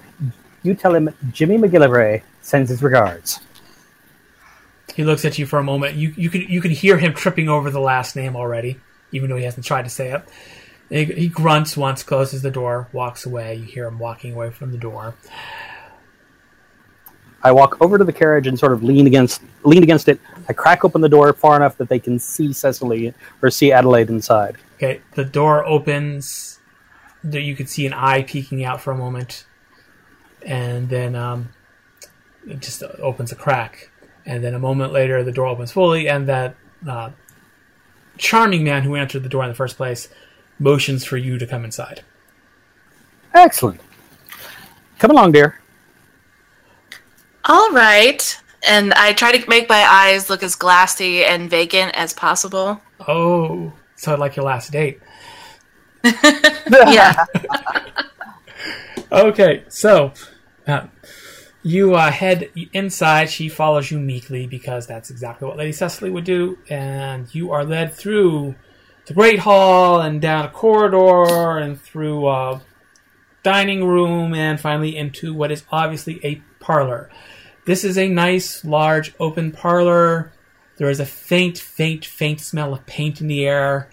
you 0.65 0.75
tell 0.75 0.97
him 0.97 1.15
Jimmy 1.31 1.59
McGillivray 1.59 2.23
sends 2.43 2.71
his 2.71 2.83
regards. 2.83 3.39
He 4.97 5.05
looks 5.05 5.25
at 5.25 5.39
you 5.39 5.47
for 5.47 5.61
a 5.61 5.63
moment. 5.63 5.95
You 5.95 6.13
you 6.17 6.29
can 6.29 6.41
you 6.41 6.61
can 6.61 6.73
hear 6.73 6.99
him 6.99 7.15
tripping 7.15 7.49
over 7.49 7.71
the 7.71 7.79
last 7.79 8.17
name 8.17 8.35
already, 8.35 8.81
even 9.13 9.31
though 9.31 9.37
he 9.37 9.45
hasn't 9.45 9.65
tried 9.65 9.83
to 9.83 9.91
say 9.91 10.11
it. 10.11 10.23
He, 10.89 11.29
grunts 11.29 11.77
once, 11.77 12.03
closes 12.03 12.43
the 12.43 12.51
door, 12.51 12.89
walks 12.93 13.27
away. 13.27 13.57
You 13.57 13.65
hear 13.65 13.87
him 13.87 13.99
walking 13.99 14.35
away 14.35 14.51
from 14.51 14.71
the 14.71 14.79
door. 14.79 15.15
I 17.43 17.53
walk 17.53 17.81
over 17.81 17.99
to 17.99 18.05
the 18.05 18.13
carriage 18.13 18.47
and 18.47 18.59
sort 18.59 18.73
of 18.73 18.83
lean 18.83 19.07
against 19.07 19.43
lean 19.65 19.83
against 19.83 20.09
it. 20.09 20.21
I 20.49 20.53
crack 20.53 20.85
open 20.85 21.01
the 21.01 21.09
door 21.09 21.33
far 21.33 21.57
enough 21.57 21.77
that 21.79 21.89
they 21.89 21.99
can 21.99 22.19
see 22.19 22.53
Cecily 22.53 23.15
or 23.43 23.51
see 23.51 23.73
Adelaide 23.73 24.09
inside. 24.09 24.57
Okay, 24.77 25.01
the 25.15 25.25
door 25.25 25.65
opens. 25.65 26.61
You 27.29 27.57
can 27.57 27.67
see 27.67 27.87
an 27.87 27.93
eye 27.93 28.23
peeking 28.23 28.65
out 28.65 28.81
for 28.81 28.93
a 28.93 28.97
moment, 28.97 29.45
and 30.43 30.89
then 30.89 31.17
um, 31.17 31.51
it 32.47 32.61
just 32.61 32.83
opens 33.01 33.33
a 33.33 33.37
crack. 33.37 33.91
And 34.25 34.43
then 34.43 34.55
a 34.55 34.59
moment 34.59 34.93
later, 34.93 35.23
the 35.23 35.33
door 35.33 35.47
opens 35.47 35.73
fully, 35.73 36.09
and 36.09 36.29
that 36.29 36.57
uh, 36.89 37.11
charming 38.19 38.65
man 38.65 38.83
who 38.83 38.97
answered 38.97 39.23
the 39.23 39.29
door 39.29 39.43
in 39.45 39.49
the 39.49 39.55
first 39.55 39.77
place 39.77 40.09
motions 40.59 41.05
for 41.05 41.17
you 41.17 41.39
to 41.39 41.47
come 41.47 41.65
inside. 41.65 42.03
Excellent. 43.35 43.81
Come 44.99 45.11
along, 45.11 45.33
dear. 45.33 45.61
All 47.45 47.71
right. 47.71 48.41
And 48.67 48.93
I 48.95 49.13
try 49.13 49.37
to 49.37 49.49
make 49.49 49.69
my 49.69 49.85
eyes 49.85 50.29
look 50.31 50.43
as 50.43 50.57
glassy 50.57 51.25
and 51.25 51.49
vacant 51.49 51.95
as 51.95 52.13
possible. 52.13 52.81
Oh, 53.07 53.73
so 53.95 54.15
like 54.17 54.37
your 54.37 54.45
last 54.45 54.73
date. 54.73 55.01
Yeah. 56.69 57.25
Okay, 59.13 59.63
so 59.69 60.13
uh, 60.67 60.87
you 61.63 61.95
uh, 61.95 62.11
head 62.11 62.51
inside. 62.73 63.31
She 63.31 63.49
follows 63.49 63.91
you 63.91 64.01
meekly 64.01 64.49
because 64.49 64.87
that's 64.87 65.11
exactly 65.11 65.47
what 65.47 65.57
Lady 65.57 65.73
Cecily 65.73 66.11
would 66.11 66.25
do. 66.25 66.59
And 66.69 67.33
you 67.33 67.53
are 67.53 67.65
led 67.65 67.95
through 67.95 68.57
the 69.07 69.15
Great 69.15 69.39
Hall 69.39 70.01
and 70.01 70.21
down 70.21 70.45
a 70.45 70.51
corridor 70.51 71.59
and 71.59 71.81
through 71.81 72.27
a 72.27 72.61
dining 73.45 73.85
room 73.85 74.35
and 74.35 74.61
finally 74.61 74.97
into 74.97 75.33
what 75.33 75.53
is 75.53 75.65
obviously 75.71 76.21
a 76.25 76.43
parlor. 76.59 77.09
This 77.67 77.85
is 77.85 77.97
a 77.97 78.09
nice, 78.09 78.65
large, 78.65 79.15
open 79.21 79.53
parlor. 79.53 80.33
There 80.79 80.91
is 80.91 80.99
a 80.99 81.07
faint, 81.07 81.57
faint, 81.57 82.05
faint 82.05 82.41
smell 82.41 82.75
of 82.75 82.85
paint 82.87 83.21
in 83.21 83.29
the 83.29 83.47
air. 83.47 83.89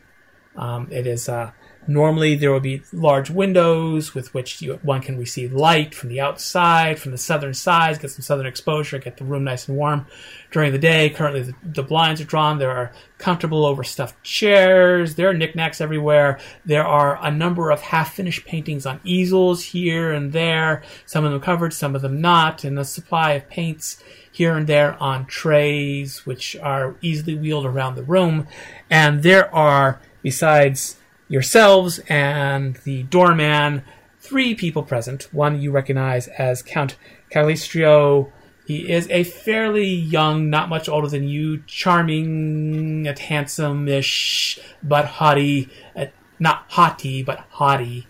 Um, 0.56 0.88
it 0.92 1.06
is 1.06 1.30
uh, 1.30 1.52
normally 1.88 2.36
there 2.36 2.52
will 2.52 2.60
be 2.60 2.82
large 2.92 3.30
windows 3.30 4.14
with 4.14 4.34
which 4.34 4.62
you, 4.62 4.80
one 4.84 5.02
can 5.02 5.18
receive 5.18 5.54
light 5.54 5.94
from 5.94 6.10
the 6.10 6.20
outside, 6.20 7.00
from 7.00 7.12
the 7.12 7.18
southern 7.18 7.54
sides, 7.54 7.98
get 7.98 8.12
some 8.12 8.22
southern 8.22 8.46
exposure, 8.46 9.00
get 9.00 9.18
the 9.18 9.24
room 9.24 9.44
nice 9.44 9.68
and 9.68 9.78
warm 9.78 10.06
during 10.52 10.72
the 10.72 10.80
day. 10.80 11.10
Currently, 11.10 11.42
the, 11.44 11.56
the 11.64 11.84
blinds 11.84 12.22
are 12.22 12.26
drawn. 12.26 12.60
There 12.60 12.72
are 12.72 12.92
comfortable 13.18 13.66
overstuffed 13.66 14.22
chairs. 14.24 15.16
There 15.16 15.30
are 15.30 15.34
knickknacks 15.34 15.82
everywhere. 15.82 16.40
There 16.66 16.86
are 16.86 17.18
a 17.22 17.32
number 17.32 17.72
of 17.72 17.82
half-finished 17.82 18.46
paintings 18.46 18.86
on 18.86 19.00
easels 19.04 19.64
here 19.64 20.12
and 20.12 20.32
there. 20.32 20.84
Some 21.06 21.26
of 21.26 21.32
them 21.32 21.42
covered, 21.42 21.74
some 21.74 21.96
of 21.96 22.02
them 22.02 22.22
not, 22.22 22.64
and 22.64 22.78
a 22.78 22.86
supply 22.86 23.34
of 23.34 23.50
paints 23.50 24.04
here 24.32 24.58
and 24.58 24.68
there 24.68 25.02
on 25.02 25.26
trays, 25.26 26.26
which 26.26 26.56
are 26.58 26.96
easily 27.02 27.36
wheeled 27.36 27.66
around 27.66 27.96
the 27.96 28.04
room. 28.04 28.48
And 28.90 29.24
there 29.24 29.54
are, 29.54 30.02
besides 30.22 30.98
yourselves 31.28 32.00
and 32.10 32.76
the 32.84 33.04
doorman, 33.04 33.84
three 34.20 34.56
people 34.56 34.84
present. 34.84 35.28
One 35.34 35.62
you 35.62 35.72
recognize 35.72 36.28
as 36.28 36.62
Count 36.62 36.96
Cagliostro. 37.30 38.32
He 38.66 38.90
is 38.90 39.10
a 39.10 39.26
fairly 39.26 39.90
young, 39.90 40.50
not 40.50 40.70
much 40.70 40.88
older 40.88 41.10
than 41.10 41.28
you, 41.28 41.64
charming, 41.68 43.06
and 43.08 43.20
handsome-ish, 43.20 44.58
but 44.82 45.06
haughty, 45.06 45.70
uh, 45.96 46.06
not 46.40 46.66
haughty, 46.70 47.24
but 47.24 47.40
haughty. 47.50 48.08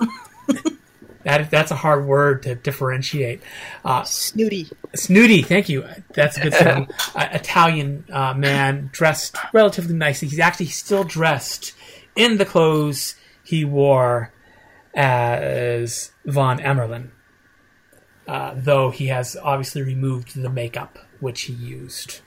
that 1.24 1.50
that's 1.50 1.70
a 1.70 1.76
hard 1.76 2.06
word 2.06 2.42
to 2.44 2.54
differentiate. 2.54 3.42
Uh, 3.84 4.02
Snooty. 4.02 4.68
Snooty, 4.94 5.42
thank 5.42 5.68
you. 5.68 5.86
That's 6.14 6.36
a 6.36 6.50
good 6.50 6.54
uh, 7.14 7.28
Italian 7.32 8.04
uh, 8.12 8.34
man 8.34 8.90
dressed 8.92 9.36
relatively 9.52 9.94
nicely. 9.94 10.28
He's 10.28 10.40
actually 10.40 10.66
still 10.66 11.04
dressed 11.04 11.74
in 12.16 12.38
the 12.38 12.44
clothes 12.44 13.16
he 13.44 13.64
wore 13.64 14.32
as 14.94 16.12
Von 16.24 16.58
Emmerlin, 16.58 17.10
uh, 18.26 18.54
though 18.56 18.90
he 18.90 19.06
has 19.06 19.36
obviously 19.36 19.82
removed 19.82 20.40
the 20.40 20.50
makeup 20.50 20.98
which 21.20 21.42
he 21.42 21.52
used. 21.52 22.20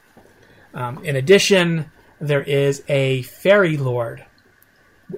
Um, 0.74 1.04
in 1.06 1.16
addition, 1.16 1.92
there 2.20 2.42
is 2.42 2.84
a 2.88 3.22
fairy 3.24 3.78
lord, 3.78 4.26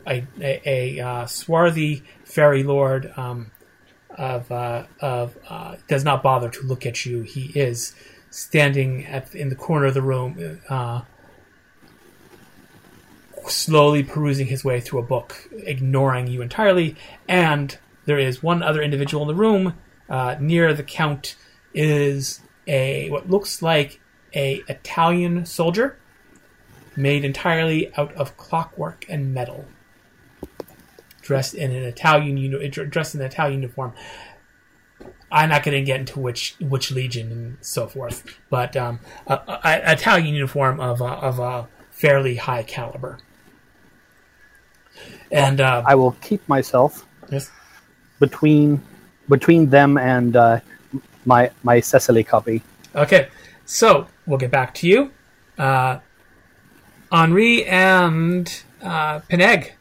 a, 0.05 0.25
a, 0.39 0.61
a 0.65 0.99
uh, 0.99 1.25
swarthy 1.25 2.03
fairy 2.25 2.63
lord. 2.63 3.11
Um, 3.15 3.51
of 4.17 4.51
uh, 4.51 4.85
of 4.99 5.37
uh, 5.49 5.75
does 5.87 6.03
not 6.03 6.23
bother 6.23 6.49
to 6.49 6.63
look 6.63 6.85
at 6.85 7.05
you. 7.05 7.21
He 7.21 7.51
is 7.57 7.95
standing 8.29 9.05
at 9.05 9.33
in 9.33 9.49
the 9.49 9.55
corner 9.55 9.85
of 9.85 9.93
the 9.93 10.01
room, 10.01 10.61
uh, 10.69 11.01
slowly 13.47 14.03
perusing 14.03 14.47
his 14.47 14.63
way 14.63 14.81
through 14.81 14.99
a 14.99 15.03
book, 15.03 15.47
ignoring 15.51 16.27
you 16.27 16.41
entirely. 16.41 16.95
And 17.27 17.77
there 18.05 18.19
is 18.19 18.41
one 18.41 18.63
other 18.63 18.81
individual 18.81 19.23
in 19.23 19.27
the 19.27 19.41
room 19.41 19.75
uh, 20.09 20.35
near 20.39 20.73
the 20.73 20.83
count. 20.83 21.35
Is 21.73 22.39
a 22.65 23.09
what 23.11 23.29
looks 23.29 23.61
like 23.61 23.99
a 24.33 24.63
Italian 24.67 25.45
soldier, 25.45 25.99
made 26.95 27.23
entirely 27.23 27.93
out 27.95 28.13
of 28.13 28.35
clockwork 28.35 29.05
and 29.07 29.31
metal 29.33 29.65
dressed 31.27 31.53
in 31.53 31.71
an 31.71 31.83
Italian 31.83 32.37
uni- 32.37 32.69
dressed 32.69 33.13
in 33.13 33.21
an 33.21 33.27
Italian 33.27 33.61
uniform. 33.61 33.93
I'm 35.29 35.49
not 35.49 35.63
going 35.63 35.77
to 35.77 35.83
get 35.83 35.99
into 35.99 36.19
which 36.21 36.55
which 36.59 36.89
legion 36.89 37.31
and 37.31 37.57
so 37.59 37.85
forth, 37.85 38.23
but 38.49 38.77
um, 38.77 38.99
a, 39.27 39.33
a, 39.33 39.59
a 39.63 39.91
Italian 39.91 40.33
uniform 40.33 40.79
of 40.79 41.01
a, 41.01 41.11
of 41.29 41.39
a 41.39 41.67
fairly 41.91 42.37
high 42.37 42.63
caliber. 42.63 43.19
And 45.29 45.59
uh, 45.59 45.83
I 45.85 45.95
will 45.95 46.13
keep 46.21 46.47
myself 46.47 47.05
yes, 47.29 47.51
between 48.19 48.81
between 49.27 49.69
them 49.69 49.97
and 49.97 50.35
uh, 50.37 50.59
my 51.25 51.51
my 51.63 51.81
Cecily 51.81 52.23
copy. 52.23 52.63
okay, 52.95 53.27
so 53.65 54.07
we'll 54.25 54.39
get 54.39 54.51
back 54.51 54.73
to 54.75 54.87
you, 54.87 55.11
uh, 55.57 55.99
Henri 57.11 57.65
and 57.65 58.63
uh, 58.81 59.19
Peneg. 59.29 59.71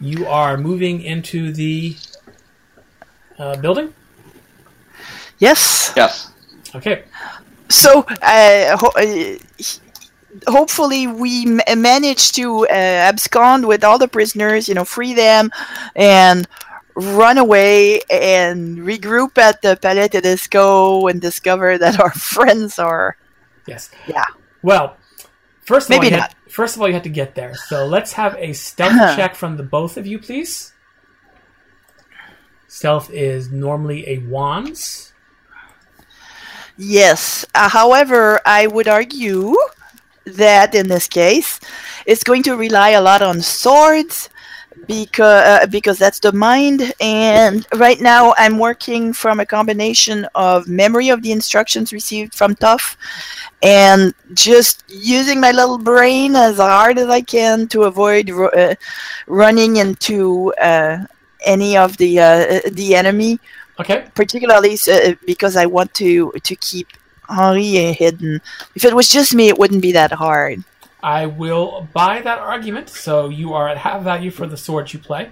You 0.00 0.26
are 0.26 0.56
moving 0.56 1.02
into 1.02 1.52
the 1.52 1.96
uh, 3.38 3.56
building. 3.56 3.92
Yes. 5.38 5.92
Yes. 5.96 6.30
Okay. 6.74 7.04
So, 7.68 8.04
uh, 8.22 8.76
ho- 8.76 8.92
uh, 8.96 9.36
hopefully, 10.50 11.06
we 11.06 11.46
m- 11.60 11.82
manage 11.82 12.32
to 12.32 12.66
uh, 12.68 12.72
abscond 12.72 13.66
with 13.66 13.84
all 13.84 13.98
the 13.98 14.08
prisoners. 14.08 14.68
You 14.68 14.74
know, 14.74 14.84
free 14.84 15.14
them, 15.14 15.50
and 15.94 16.46
run 16.94 17.38
away 17.38 18.00
and 18.10 18.78
regroup 18.78 19.36
at 19.38 19.60
the 19.62 19.76
Palais 19.76 20.08
Tedesco 20.08 21.08
and 21.08 21.20
discover 21.20 21.78
that 21.78 22.00
our 22.00 22.10
friends 22.32 22.78
are. 22.78 23.16
Yes. 23.66 23.90
Yeah. 24.06 24.24
Well, 24.62 24.96
first 25.64 25.88
of 25.88 25.90
Maybe 25.90 26.06
you 26.14 26.20
not. 26.20 26.34
First 26.56 26.74
of 26.74 26.80
all, 26.80 26.88
you 26.88 26.94
have 26.94 27.02
to 27.02 27.10
get 27.10 27.34
there. 27.34 27.54
So 27.54 27.84
let's 27.84 28.14
have 28.14 28.34
a 28.38 28.54
stealth 28.54 29.14
check 29.14 29.34
from 29.34 29.58
the 29.58 29.62
both 29.62 29.98
of 29.98 30.06
you, 30.06 30.18
please. 30.18 30.72
Stealth 32.66 33.10
is 33.10 33.50
normally 33.50 34.08
a 34.08 34.20
wands. 34.20 35.12
Yes. 36.78 37.44
Uh, 37.54 37.68
however, 37.68 38.40
I 38.46 38.68
would 38.68 38.88
argue 38.88 39.54
that 40.24 40.74
in 40.74 40.88
this 40.88 41.06
case, 41.06 41.60
it's 42.06 42.24
going 42.24 42.42
to 42.44 42.56
rely 42.56 42.90
a 42.92 43.02
lot 43.02 43.20
on 43.20 43.42
swords 43.42 44.30
because 44.86 45.62
uh, 45.62 45.66
because 45.66 45.98
that's 45.98 46.20
the 46.20 46.32
mind. 46.32 46.92
And 47.00 47.66
right 47.76 48.00
now, 48.00 48.34
I'm 48.38 48.58
working 48.58 49.12
from 49.12 49.40
a 49.40 49.46
combination 49.46 50.26
of 50.34 50.68
memory 50.68 51.08
of 51.08 51.22
the 51.22 51.32
instructions 51.32 51.92
received 51.92 52.34
from 52.34 52.54
Toff 52.54 52.96
and 53.62 54.14
just 54.34 54.84
using 54.88 55.40
my 55.40 55.52
little 55.52 55.78
brain 55.78 56.36
as 56.36 56.56
hard 56.56 56.98
as 56.98 57.08
I 57.08 57.20
can 57.20 57.68
to 57.68 57.84
avoid 57.84 58.30
uh, 58.30 58.74
running 59.26 59.76
into 59.76 60.52
uh, 60.54 61.04
any 61.44 61.76
of 61.76 61.96
the 61.96 62.20
uh, 62.20 62.60
the 62.72 62.94
enemy 62.94 63.38
Okay. 63.78 64.06
particularly 64.14 64.78
uh, 64.90 65.14
because 65.26 65.56
I 65.56 65.66
want 65.66 65.92
to 65.94 66.32
to 66.32 66.56
keep 66.56 66.88
Henri 67.28 67.92
hidden. 67.92 68.40
If 68.74 68.84
it 68.84 68.94
was 68.94 69.08
just 69.08 69.34
me, 69.34 69.48
it 69.48 69.58
wouldn't 69.58 69.82
be 69.82 69.92
that 69.92 70.12
hard. 70.12 70.64
I 71.06 71.26
will 71.26 71.86
buy 71.92 72.20
that 72.20 72.40
argument. 72.40 72.88
So 72.90 73.28
you 73.28 73.54
are 73.54 73.68
at 73.68 73.78
half 73.78 74.02
value 74.02 74.32
for 74.32 74.44
the 74.44 74.56
sword 74.56 74.92
you 74.92 74.98
play. 74.98 75.30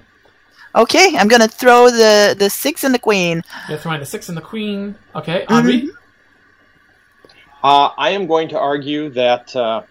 Okay, 0.76 1.16
I'm 1.18 1.26
gonna 1.26 1.48
throw 1.48 1.90
the 1.90 2.36
the 2.38 2.48
six 2.48 2.84
and 2.84 2.94
the 2.94 2.98
queen. 3.00 3.42
You're 3.68 3.78
throwing 3.78 3.98
the 3.98 4.06
six 4.06 4.28
and 4.28 4.38
the 4.38 4.46
queen. 4.52 4.94
Okay, 5.16 5.44
Henri. 5.48 5.90
Uh, 7.64 7.90
I 7.98 8.10
am 8.10 8.28
going 8.28 8.48
to 8.50 8.58
argue 8.58 9.08
that 9.10 9.54
uh, 9.56 9.82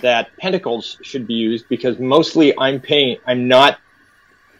that 0.00 0.36
pentacles 0.36 0.96
should 1.02 1.26
be 1.26 1.34
used 1.34 1.68
because 1.68 1.98
mostly 1.98 2.56
I'm 2.56 2.80
paying. 2.80 3.16
I'm 3.26 3.48
not, 3.48 3.80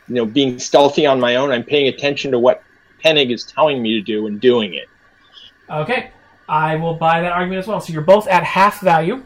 you 0.09 0.16
know, 0.16 0.27
being 0.27 0.59
stealthy 0.59 1.06
on 1.06 1.20
my 1.20 1.36
own. 1.36 1.52
I'm 1.52 1.64
paying 1.64 1.86
attention 1.86 2.32
to 2.32 2.40
what 2.40 2.64
Peneg 3.05 3.32
is 3.32 3.44
telling 3.44 3.81
me 3.81 3.94
to 3.94 4.02
do 4.02 4.27
and 4.27 4.40
doing 4.40 4.74
it. 4.74 4.89
Okay, 5.68 6.10
I 6.48 6.74
will 6.74 6.94
buy 6.94 7.20
that 7.20 7.31
argument 7.31 7.60
as 7.60 7.68
well. 7.68 7.81
So 7.81 7.93
you're 7.93 8.02
both 8.02 8.27
at 8.27 8.43
half 8.43 8.81
value. 8.81 9.22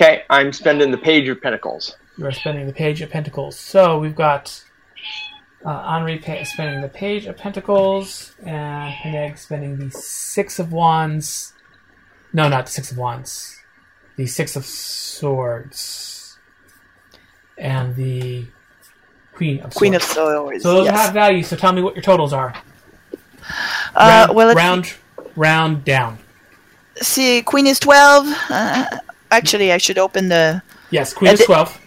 Okay, 0.00 0.22
I'm 0.30 0.50
spending 0.54 0.90
the 0.90 0.96
page 0.96 1.28
of 1.28 1.42
pentacles. 1.42 1.94
You 2.16 2.24
are 2.24 2.32
spending 2.32 2.66
the 2.66 2.72
page 2.72 3.02
of 3.02 3.10
pentacles. 3.10 3.58
So 3.58 3.98
we've 3.98 4.14
got 4.14 4.64
uh, 5.62 5.82
Henri 5.82 6.18
pa- 6.18 6.42
spending 6.44 6.80
the 6.80 6.88
page 6.88 7.26
of 7.26 7.36
pentacles 7.36 8.32
and 8.42 8.94
Peneg 8.94 9.36
spending 9.38 9.76
the 9.76 9.90
six 9.90 10.58
of 10.58 10.72
wands. 10.72 11.52
No, 12.32 12.48
not 12.48 12.64
the 12.64 12.72
six 12.72 12.90
of 12.90 12.96
wands. 12.96 13.60
The 14.16 14.26
six 14.26 14.56
of 14.56 14.64
swords 14.64 16.38
and 17.58 17.94
the 17.94 18.46
queen 19.34 19.60
of 19.60 19.74
Queen 19.74 19.94
of 19.94 20.02
swords. 20.02 20.62
swords. 20.62 20.62
So 20.62 20.74
those 20.76 20.86
yes. 20.86 20.98
have 20.98 21.12
value. 21.12 21.42
So 21.42 21.56
tell 21.56 21.74
me 21.74 21.82
what 21.82 21.94
your 21.94 22.02
totals 22.02 22.32
are. 22.32 22.54
uh, 23.94 24.26
round, 24.28 24.34
well, 24.34 24.54
round, 24.54 24.94
round 25.36 25.84
down. 25.84 26.18
see. 27.02 27.42
Queen 27.42 27.66
is 27.66 27.78
twelve. 27.78 28.26
Uh, 28.48 28.86
actually, 29.30 29.72
I 29.72 29.78
should 29.78 29.98
open 29.98 30.28
the 30.28 30.62
Yes, 30.90 31.12
queen 31.14 31.30
And 31.30 31.40
is 31.40 31.46
twelve. 31.46 31.78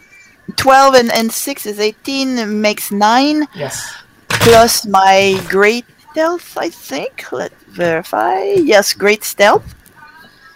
twelve 0.56 0.95
and, 0.95 1.11
and 1.11 1.32
six 1.32 1.65
is 1.65 1.80
eighteen. 1.80 2.61
Makes 2.61 2.91
nine 2.91 3.48
Yes. 3.56 3.94
plus 4.30 4.86
my 4.86 5.40
great 5.49 5.86
stealth. 6.11 6.57
I 6.57 6.70
think. 6.70 7.32
Let's 7.32 7.56
verify. 7.68 8.41
Yes, 8.56 8.94
great 8.94 9.24
stealth. 9.24 9.76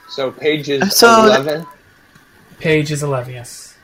So 0.10 0.32
page 0.32 0.70
is 0.70 0.96
So- 0.98 1.26
11. 1.26 1.66
Page 2.60 2.92
is 2.92 3.04
eleven. 3.04 3.34
Yes. 3.34 3.76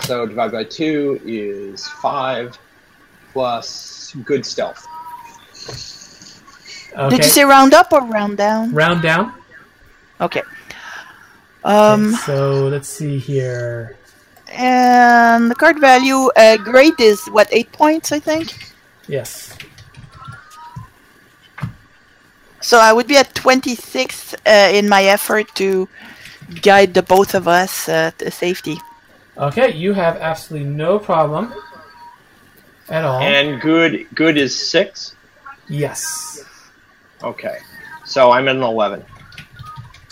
So 0.00 0.26
divided 0.26 0.52
by 0.52 0.64
2 0.64 1.20
is 1.24 1.86
5 2.02 2.58
plus 3.32 4.14
good 4.24 4.44
stealth. 4.44 4.84
Okay. 6.96 7.16
Did 7.16 7.24
you 7.24 7.30
say 7.30 7.44
round 7.44 7.72
up 7.74 7.92
or 7.92 8.02
round 8.04 8.36
down? 8.36 8.72
round 8.74 9.02
down? 9.02 9.32
Okay. 10.20 10.42
Um, 11.66 12.14
Okay, 12.14 12.16
so 12.26 12.68
let's 12.68 12.88
see 12.88 13.18
here. 13.18 13.96
and 14.52 15.50
the 15.50 15.54
card 15.54 15.80
value, 15.80 16.30
uh, 16.36 16.56
great 16.58 16.94
is 17.00 17.18
what 17.34 17.48
eight 17.50 17.70
points, 17.72 18.12
I 18.12 18.20
think. 18.20 18.54
Yes. 19.08 19.56
So 22.60 22.78
I 22.78 22.92
would 22.92 23.06
be 23.06 23.16
at 23.16 23.34
26 23.34 24.34
uh, 24.34 24.70
in 24.72 24.88
my 24.88 25.04
effort 25.04 25.46
to 25.56 25.88
guide 26.62 26.94
the 26.94 27.02
both 27.02 27.34
of 27.34 27.46
us 27.48 27.88
uh, 27.88 28.10
to 28.18 28.30
safety. 28.30 28.78
Okay, 29.36 29.72
you 29.72 29.92
have 29.92 30.16
absolutely 30.16 30.68
no 30.68 30.98
problem 30.98 31.52
at 32.88 33.04
all. 33.04 33.20
And 33.20 33.60
good 33.60 34.06
good 34.14 34.36
is 34.38 34.54
6. 34.70 35.14
yes. 35.68 36.40
Okay. 37.22 37.58
So 38.04 38.30
I'm 38.30 38.46
at 38.48 38.56
an 38.56 38.62
11. 38.62 39.04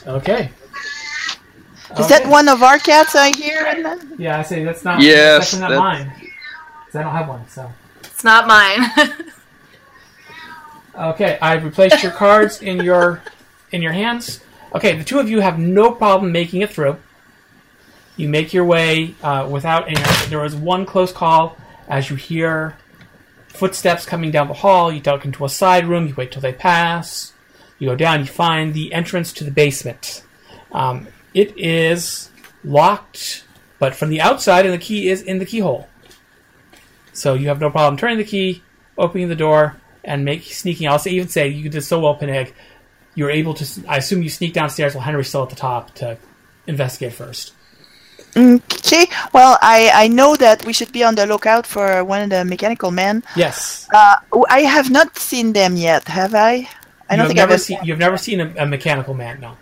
Okay. 0.07 0.51
Is 1.95 2.07
Okay. 2.07 2.09
that 2.25 2.27
one 2.29 2.49
of 2.49 2.63
our 2.63 2.79
cats 2.79 3.15
I 3.15 3.31
hear? 3.37 3.67
in 3.67 3.83
the- 3.83 4.07
Yeah, 4.19 4.39
I 4.39 4.43
say 4.43 4.65
that's 4.65 4.85
not. 4.85 5.01
Yes, 5.01 5.51
that's 5.53 5.61
not 5.61 5.71
that- 5.71 5.79
mine. 5.79 6.13
'Cause 6.87 6.97
I 6.97 7.03
don't 7.03 7.13
have 7.13 7.29
one. 7.29 7.49
So. 7.49 7.73
It's 8.03 8.25
not 8.25 8.47
mine. 8.47 8.91
Okay, 10.97 11.39
I've 11.43 11.65
replaced 11.65 12.03
your 12.05 12.13
cards 12.13 12.63
in 12.63 12.81
your 12.81 13.21
in 13.73 13.83
your 13.83 13.91
hands. 13.93 14.41
Okay, 14.75 14.97
the 14.97 15.03
two 15.03 15.19
of 15.19 15.29
you 15.29 15.41
have 15.41 15.59
no 15.59 15.91
problem 15.91 16.31
making 16.31 16.63
it 16.63 16.71
through. 16.73 16.99
You 18.17 18.29
make 18.29 18.55
your 18.55 18.65
way 18.65 19.15
uh, 19.23 19.49
without 19.51 19.89
any. 19.89 20.01
There 20.29 20.39
was 20.39 20.55
one 20.55 20.87
close 20.87 21.11
call 21.13 21.57
as 21.89 22.11
you 22.11 22.17
hear 22.17 22.77
footsteps 23.49 24.07
coming 24.07 24.31
down 24.31 24.47
the 24.47 24.55
hall. 24.55 24.93
You 24.93 25.01
duck 25.01 25.25
into 25.25 25.45
a 25.45 25.49
side 25.49 25.87
room. 25.89 26.07
You 26.07 26.15
wait 26.17 26.31
till 26.31 26.43
they 26.43 26.53
pass. 26.53 27.33
You 27.81 27.89
go 27.89 27.97
down. 27.97 28.21
You 28.21 28.27
find 28.27 28.73
the 28.73 28.93
entrance 28.93 29.33
to 29.33 29.43
the 29.45 29.51
basement. 29.51 30.23
Um, 30.71 31.09
it 31.35 31.59
is 31.59 32.31
locked, 32.65 33.45
but 33.79 33.95
from 33.95 34.09
the 34.09 34.21
outside, 34.21 34.65
and 34.65 34.73
the 34.73 34.79
key 34.79 35.09
is 35.09 35.21
in 35.21 35.39
the 35.39 35.47
keyhole. 35.47 35.89
So 37.13 37.35
you 37.35 37.49
have 37.49 37.61
no 37.61 37.71
problem 37.71 37.97
turning 37.97 38.19
the 38.19 38.25
key, 38.25 38.63
opening 38.97 39.29
the 39.29 39.37
door, 39.37 39.77
and 40.03 40.25
make 40.25 40.43
sneaking. 40.45 40.89
I'll 40.89 40.99
say, 40.99 41.11
even 41.13 41.29
say 41.29 41.49
you 41.49 41.69
did 41.69 41.83
so 41.83 42.01
well, 42.01 42.17
Peneg. 42.17 42.53
You 43.15 43.25
were 43.25 43.31
able 43.31 43.55
to. 43.55 43.85
I 43.87 43.99
assume 43.99 44.23
you 44.23 44.29
sneak 44.29 44.53
downstairs 44.55 44.95
while 44.95 45.05
Henry's 45.05 45.29
still 45.29 45.45
at 45.45 45.51
the 45.51 45.57
top 45.57 45.95
to 45.97 46.19
investigate 46.67 47.13
first. 47.13 47.53
Okay, 48.37 49.07
well, 49.33 49.59
I, 49.63 49.91
I 49.95 50.09
know 50.09 50.35
that 50.37 50.65
we 50.67 50.73
should 50.73 50.91
be 50.91 51.05
on 51.05 51.15
the 51.15 51.25
lookout 51.25 51.67
for 51.67 52.03
one 52.03 52.23
of 52.23 52.31
the 52.31 52.45
mechanical 52.45 52.91
men. 52.91 53.23
Yes, 53.37 53.89
Uh, 53.95 54.17
I 54.51 54.63
have 54.63 54.91
not 54.91 55.17
seen 55.17 55.53
them 55.53 55.77
yet, 55.77 56.09
have 56.09 56.35
I? 56.35 56.69
I 57.09 57.15
you 57.15 57.19
don't 57.19 57.29
think 57.29 57.39
I've 57.39 57.61
seen. 57.61 57.79
You've 57.85 57.99
never 57.99 58.17
seen 58.17 58.41
a, 58.41 58.53
a 58.59 58.67
mechanical 58.67 59.15
man, 59.15 59.41
no. 59.41 59.57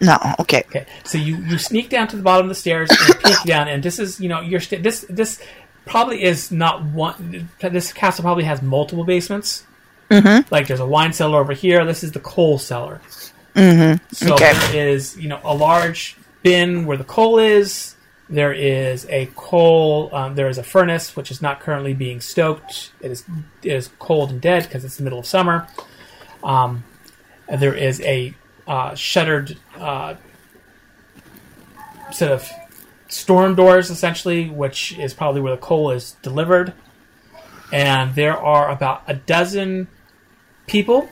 No, 0.00 0.18
okay. 0.40 0.64
Okay, 0.68 0.86
so 1.04 1.18
you 1.18 1.36
you 1.36 1.56
sneak 1.58 1.88
down 1.88 2.08
to 2.08 2.16
the 2.16 2.22
bottom 2.22 2.46
of 2.46 2.48
the 2.48 2.54
stairs 2.54 2.90
and 2.90 3.20
peek 3.20 3.42
down, 3.46 3.68
and 3.68 3.82
this 3.82 3.98
is 3.98 4.20
you 4.20 4.28
know 4.28 4.40
your 4.40 4.60
sta- 4.60 4.82
this 4.82 5.06
this 5.08 5.40
probably 5.86 6.22
is 6.22 6.50
not 6.50 6.82
one. 6.84 7.48
This 7.60 7.92
castle 7.92 8.22
probably 8.22 8.44
has 8.44 8.60
multiple 8.62 9.04
basements. 9.04 9.64
Mm-hmm. 10.10 10.52
Like 10.52 10.66
there's 10.66 10.80
a 10.80 10.86
wine 10.86 11.12
cellar 11.12 11.40
over 11.40 11.52
here. 11.54 11.84
This 11.84 12.04
is 12.04 12.12
the 12.12 12.20
coal 12.20 12.58
cellar. 12.58 13.00
Mm-hmm. 13.54 14.04
So 14.12 14.34
Okay. 14.34 14.52
there 14.72 14.88
is, 14.88 15.16
you 15.16 15.28
know, 15.28 15.40
a 15.44 15.54
large 15.54 16.16
bin 16.42 16.86
where 16.86 16.96
the 16.96 17.04
coal 17.04 17.38
is. 17.38 17.94
There 18.28 18.52
is 18.52 19.06
a 19.08 19.30
coal. 19.36 20.10
Um, 20.12 20.34
there 20.34 20.48
is 20.48 20.58
a 20.58 20.62
furnace 20.62 21.14
which 21.16 21.30
is 21.30 21.40
not 21.40 21.60
currently 21.60 21.94
being 21.94 22.20
stoked. 22.20 22.90
It 23.00 23.10
is 23.12 23.24
it 23.62 23.72
is 23.72 23.90
cold 23.98 24.30
and 24.30 24.40
dead 24.40 24.64
because 24.64 24.84
it's 24.84 24.96
the 24.96 25.02
middle 25.04 25.18
of 25.20 25.26
summer. 25.26 25.66
Um, 26.42 26.84
there 27.48 27.74
is 27.74 28.00
a 28.00 28.34
uh, 28.66 28.94
shuttered 28.94 29.56
uh, 29.78 30.14
set 32.12 32.30
of 32.30 32.48
storm 33.08 33.54
doors, 33.54 33.90
essentially, 33.90 34.48
which 34.48 34.98
is 34.98 35.14
probably 35.14 35.40
where 35.40 35.54
the 35.54 35.60
coal 35.60 35.90
is 35.90 36.12
delivered. 36.22 36.72
And 37.72 38.14
there 38.14 38.36
are 38.36 38.70
about 38.70 39.02
a 39.06 39.14
dozen 39.14 39.88
people, 40.66 41.08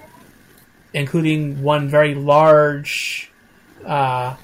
including 0.93 1.63
one 1.63 1.89
very 1.89 2.15
large, 2.15 3.31
uh, 3.85 4.37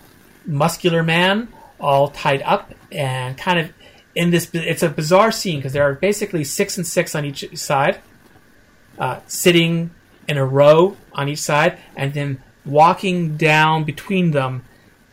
muscular 0.44 1.02
man, 1.02 1.48
all 1.80 2.08
tied 2.08 2.42
up 2.42 2.72
and 2.90 3.36
kind 3.36 3.58
of 3.60 3.72
in 4.14 4.30
this. 4.30 4.50
It's 4.52 4.82
a 4.82 4.88
bizarre 4.88 5.30
scene 5.30 5.58
because 5.58 5.72
there 5.72 5.84
are 5.84 5.94
basically 5.94 6.44
six 6.44 6.76
and 6.76 6.86
six 6.86 7.14
on 7.14 7.24
each 7.24 7.56
side, 7.56 8.00
uh, 8.98 9.20
sitting 9.26 9.90
in 10.26 10.36
a 10.36 10.44
row 10.44 10.96
on 11.12 11.28
each 11.28 11.40
side, 11.40 11.78
and 11.96 12.12
then 12.14 12.42
walking 12.64 13.36
down 13.36 13.84
between 13.84 14.30
them 14.32 14.64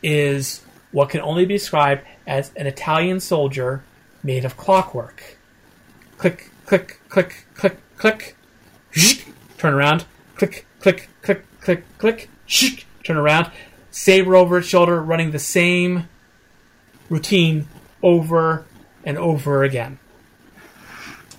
is 0.04 0.62
what 0.92 1.10
can 1.10 1.22
only 1.22 1.46
be 1.46 1.56
described 1.56 2.04
as 2.28 2.52
an 2.56 2.68
Italian 2.68 3.20
soldier 3.20 3.84
made 4.24 4.46
of 4.46 4.58
clockwork. 4.58 5.38
Click, 6.18 6.50
click, 6.66 7.00
click, 7.10 7.46
click, 7.54 7.78
click. 7.98 8.36
Turn 9.58 9.74
around. 9.74 10.06
Click, 10.36 10.66
click, 10.80 11.10
click, 11.22 11.44
click, 11.62 11.84
click. 11.98 12.30
Turn 13.04 13.18
around. 13.18 13.52
Saber 13.92 14.36
over 14.36 14.58
its 14.60 14.68
shoulder, 14.68 15.02
running 15.02 15.32
the 15.32 15.40
same 15.40 16.08
routine 17.10 17.68
over 18.02 18.66
and 19.04 19.18
over 19.18 19.64
again. 19.64 20.00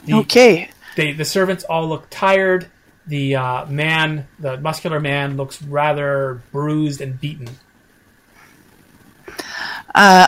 The, 0.04 0.14
Okay. 0.14 0.70
they, 0.96 1.12
the 1.12 1.24
servants 1.24 1.64
all 1.64 1.88
look 1.88 2.06
tired. 2.10 2.68
The 3.06 3.36
uh, 3.36 3.66
man, 3.66 4.26
the 4.38 4.56
muscular 4.58 5.00
man, 5.00 5.36
looks 5.36 5.62
rather 5.62 6.42
bruised 6.50 7.00
and 7.00 7.20
beaten. 7.20 7.48
Uh, 9.94 10.26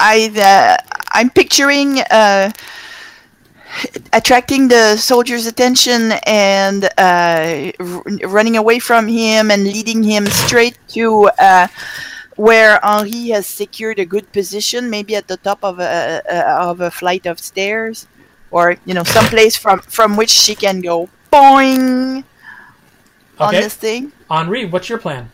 I 0.00 0.78
I'm 1.12 1.30
picturing 1.30 2.00
uh, 2.10 2.52
attracting 4.12 4.68
the 4.68 4.96
soldier's 4.96 5.46
attention 5.46 6.12
and 6.26 6.84
uh, 6.98 7.72
r- 7.78 8.02
running 8.24 8.56
away 8.56 8.78
from 8.78 9.06
him 9.06 9.50
and 9.50 9.64
leading 9.64 10.02
him 10.02 10.26
straight 10.26 10.78
to 10.88 11.30
uh, 11.38 11.68
where 12.36 12.84
Henri 12.84 13.28
has 13.28 13.46
secured 13.46 13.98
a 13.98 14.06
good 14.06 14.32
position, 14.32 14.88
maybe 14.88 15.14
at 15.14 15.28
the 15.28 15.36
top 15.36 15.62
of 15.62 15.78
a, 15.78 16.22
a 16.28 16.36
of 16.68 16.80
a 16.80 16.90
flight 16.90 17.26
of 17.26 17.38
stairs, 17.38 18.06
or 18.50 18.76
you 18.86 18.94
know, 18.94 19.04
someplace 19.04 19.56
from 19.56 19.80
from 19.80 20.16
which 20.16 20.30
she 20.30 20.54
can 20.54 20.80
go 20.80 21.08
boing 21.32 22.24
on 23.38 23.48
Okay. 23.48 23.60
this 23.62 23.74
thing. 23.74 24.12
Henri, 24.30 24.64
what's 24.64 24.88
your 24.88 24.98
plan? 24.98 25.30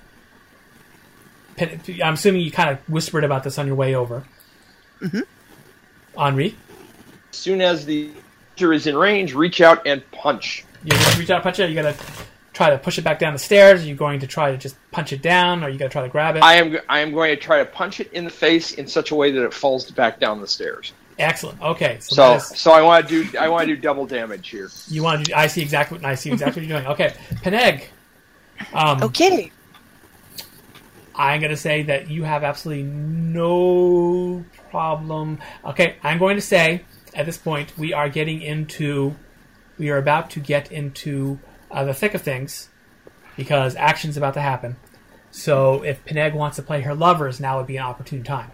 I'm 1.58 2.14
assuming 2.14 2.42
you 2.42 2.50
kind 2.50 2.70
of 2.70 2.78
whispered 2.88 3.24
about 3.24 3.42
this 3.44 3.58
on 3.58 3.66
your 3.66 3.76
way 3.76 3.94
over. 3.94 4.24
Mhm. 5.00 5.22
Henri, 6.16 6.54
As 7.32 7.36
soon 7.38 7.60
as 7.60 7.84
the 7.86 8.10
creature 8.56 8.72
is 8.72 8.86
in 8.86 8.96
range, 8.96 9.34
reach 9.34 9.60
out 9.60 9.86
and 9.86 10.08
punch. 10.12 10.64
you 10.84 10.90
just 10.92 11.18
reach 11.18 11.30
out, 11.30 11.42
punch 11.42 11.58
it. 11.60 11.68
You 11.70 11.74
gotta 11.74 11.94
try 12.52 12.70
to 12.70 12.78
push 12.78 12.96
it 12.98 13.02
back 13.02 13.18
down 13.18 13.32
the 13.32 13.38
stairs. 13.38 13.82
Are 13.82 13.86
you 13.86 13.94
going 13.94 14.20
to 14.20 14.26
try 14.26 14.50
to 14.50 14.56
just 14.56 14.76
punch 14.92 15.12
it 15.12 15.20
down, 15.20 15.62
or 15.62 15.66
are 15.66 15.70
you 15.70 15.78
gotta 15.78 15.90
try 15.90 16.02
to 16.02 16.08
grab 16.08 16.36
it? 16.36 16.42
I 16.42 16.54
am 16.54 16.78
I 16.88 17.00
am 17.00 17.12
going 17.12 17.34
to 17.34 17.40
try 17.40 17.58
to 17.58 17.64
punch 17.66 18.00
it 18.00 18.10
in 18.12 18.24
the 18.24 18.30
face 18.30 18.72
in 18.72 18.86
such 18.86 19.10
a 19.10 19.14
way 19.14 19.30
that 19.30 19.44
it 19.44 19.52
falls 19.52 19.90
back 19.90 20.20
down 20.20 20.40
the 20.40 20.46
stairs. 20.46 20.92
Excellent. 21.18 21.60
Okay, 21.62 21.96
so, 22.00 22.14
So 22.14 22.22
that 22.22 22.36
is, 22.36 22.60
so 22.60 22.72
I 22.72 22.82
want 22.82 23.08
to 23.08 23.22
do 23.24 23.38
I 23.38 23.48
want 23.48 23.66
to 23.68 23.74
do 23.74 23.80
double 23.80 24.06
damage 24.06 24.48
here. 24.50 24.70
you 24.88 25.02
want 25.02 25.24
to 25.24 25.30
do. 25.30 25.34
I 25.36 25.46
see 25.46 25.62
exactly. 25.62 25.98
I 26.04 26.14
see 26.14 26.30
exactly 26.30 26.62
what 26.62 26.68
you're 26.68 26.78
doing. 26.80 26.92
Okay, 26.92 27.14
Peneg. 27.42 27.84
Um, 28.74 29.02
Okay. 29.02 29.50
I'm 31.14 31.40
going 31.40 31.50
to 31.50 31.56
say 31.56 31.82
that 31.84 32.10
you 32.10 32.24
have 32.24 32.44
absolutely 32.44 32.82
no 32.84 34.44
problem. 34.70 35.38
Okay, 35.64 35.96
I'm 36.02 36.18
going 36.18 36.36
to 36.36 36.42
say 36.42 36.82
at 37.14 37.24
this 37.24 37.38
point 37.38 37.72
we 37.78 37.94
are 37.94 38.10
getting 38.10 38.42
into, 38.42 39.16
we 39.78 39.88
are 39.88 39.96
about 39.96 40.28
to 40.30 40.40
get 40.40 40.70
into 40.70 41.38
uh, 41.70 41.84
the 41.84 41.94
thick 41.94 42.12
of 42.12 42.20
things 42.20 42.68
because 43.34 43.74
action's 43.76 44.18
about 44.18 44.34
to 44.34 44.42
happen. 44.42 44.76
So 45.30 45.82
if 45.82 46.04
Peneg 46.04 46.34
wants 46.34 46.56
to 46.56 46.62
play 46.62 46.82
her 46.82 46.94
lovers, 46.94 47.40
now 47.40 47.56
would 47.58 47.66
be 47.66 47.78
an 47.78 47.84
opportune 47.84 48.22
time. 48.22 48.50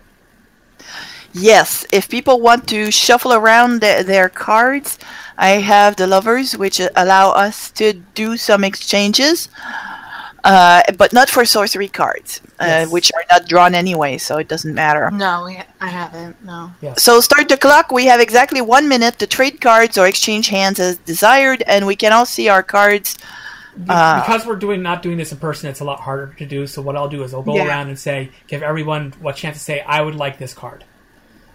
Yes, 1.35 1.87
if 1.93 2.09
people 2.09 2.41
want 2.41 2.69
to 2.69 2.91
shuffle 2.91 3.33
around 3.33 3.81
their, 3.81 4.03
their 4.03 4.29
cards, 4.29 4.99
I 5.39 5.51
have 5.53 5.97
the 5.97 6.07
lovers, 6.07 6.57
which 6.57 6.81
uh, 6.81 6.91
allow 6.95 7.31
us 7.31 7.71
to 7.73 7.95
do 8.15 8.37
some 8.37 8.65
exchanges, 8.65 9.49
uh, 10.45 10.83
but 10.99 11.13
not 11.13 11.31
for 11.31 11.45
sorcery 11.45 11.89
cards, 11.89 12.41
uh, 12.59 12.87
which 12.87 13.11
are 13.15 13.25
not 13.31 13.49
drawn 13.49 13.75
anyway, 13.75 14.19
so 14.19 14.37
it 14.39 14.49
doesn't 14.49 14.75
matter. 14.75 15.11
No, 15.11 15.45
we, 15.47 15.59
I 15.81 15.87
haven't. 15.89 16.45
No. 16.45 16.73
So 16.99 17.21
start 17.21 17.49
the 17.49 17.57
clock. 17.57 17.91
We 17.93 18.07
have 18.07 18.21
exactly 18.21 18.61
one 18.61 18.89
minute 18.89 19.19
to 19.21 19.27
trade 19.27 19.61
cards 19.61 19.97
or 19.97 20.07
exchange 20.07 20.49
hands 20.49 20.79
as 20.81 20.97
desired, 20.99 21.63
and 21.67 21.87
we 21.87 21.97
can 21.97 22.13
all 22.13 22.27
see 22.27 22.49
our 22.49 22.63
cards. 22.63 23.17
Uh, 23.89 24.21
because 24.21 24.45
we're 24.45 24.57
doing 24.57 24.83
not 24.83 25.01
doing 25.01 25.17
this 25.17 25.33
in 25.33 25.39
person, 25.39 25.71
it's 25.71 25.81
a 25.81 25.85
lot 25.85 26.01
harder 26.01 26.35
to 26.39 26.45
do. 26.45 26.67
So 26.67 26.83
what 26.83 26.95
I'll 26.95 27.09
do 27.09 27.23
is 27.23 27.33
I'll 27.33 27.43
go 27.43 27.57
Yeah. 27.57 27.67
around 27.69 27.89
and 27.89 27.99
say, 27.99 28.31
give 28.47 28.63
everyone 28.63 29.15
what 29.21 29.37
chance 29.37 29.57
to 29.57 29.63
say, 29.63 29.81
I 29.81 30.03
would 30.03 30.15
like 30.15 30.39
this 30.39 30.53
card, 30.53 30.85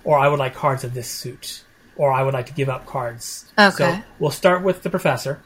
or 0.07 0.17
I 0.17 0.29
would 0.29 0.39
like 0.39 0.55
cards 0.55 0.85
of 0.85 0.93
this 0.93 1.09
suit, 1.09 1.63
or 1.97 2.13
I 2.13 2.23
would 2.23 2.33
like 2.33 2.45
to 2.45 2.53
give 2.53 2.69
up 2.69 2.85
cards. 2.85 3.45
Okay. 3.59 3.75
So 3.75 3.85
Okay. 3.89 4.03
we'll 4.19 4.31
start 4.31 4.63
with 4.63 4.81
the 4.81 4.89
professor. 4.89 5.41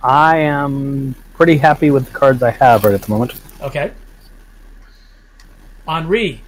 I 0.00 0.36
am 0.38 1.16
pretty 1.34 1.58
happy 1.58 1.90
with 1.90 2.06
the 2.06 2.12
cards 2.12 2.40
I 2.40 2.50
have 2.52 2.84
right 2.84 2.94
at 2.94 3.02
the 3.02 3.10
moment. 3.10 3.34
Okay. 3.60 3.90
Henri. 5.88 6.42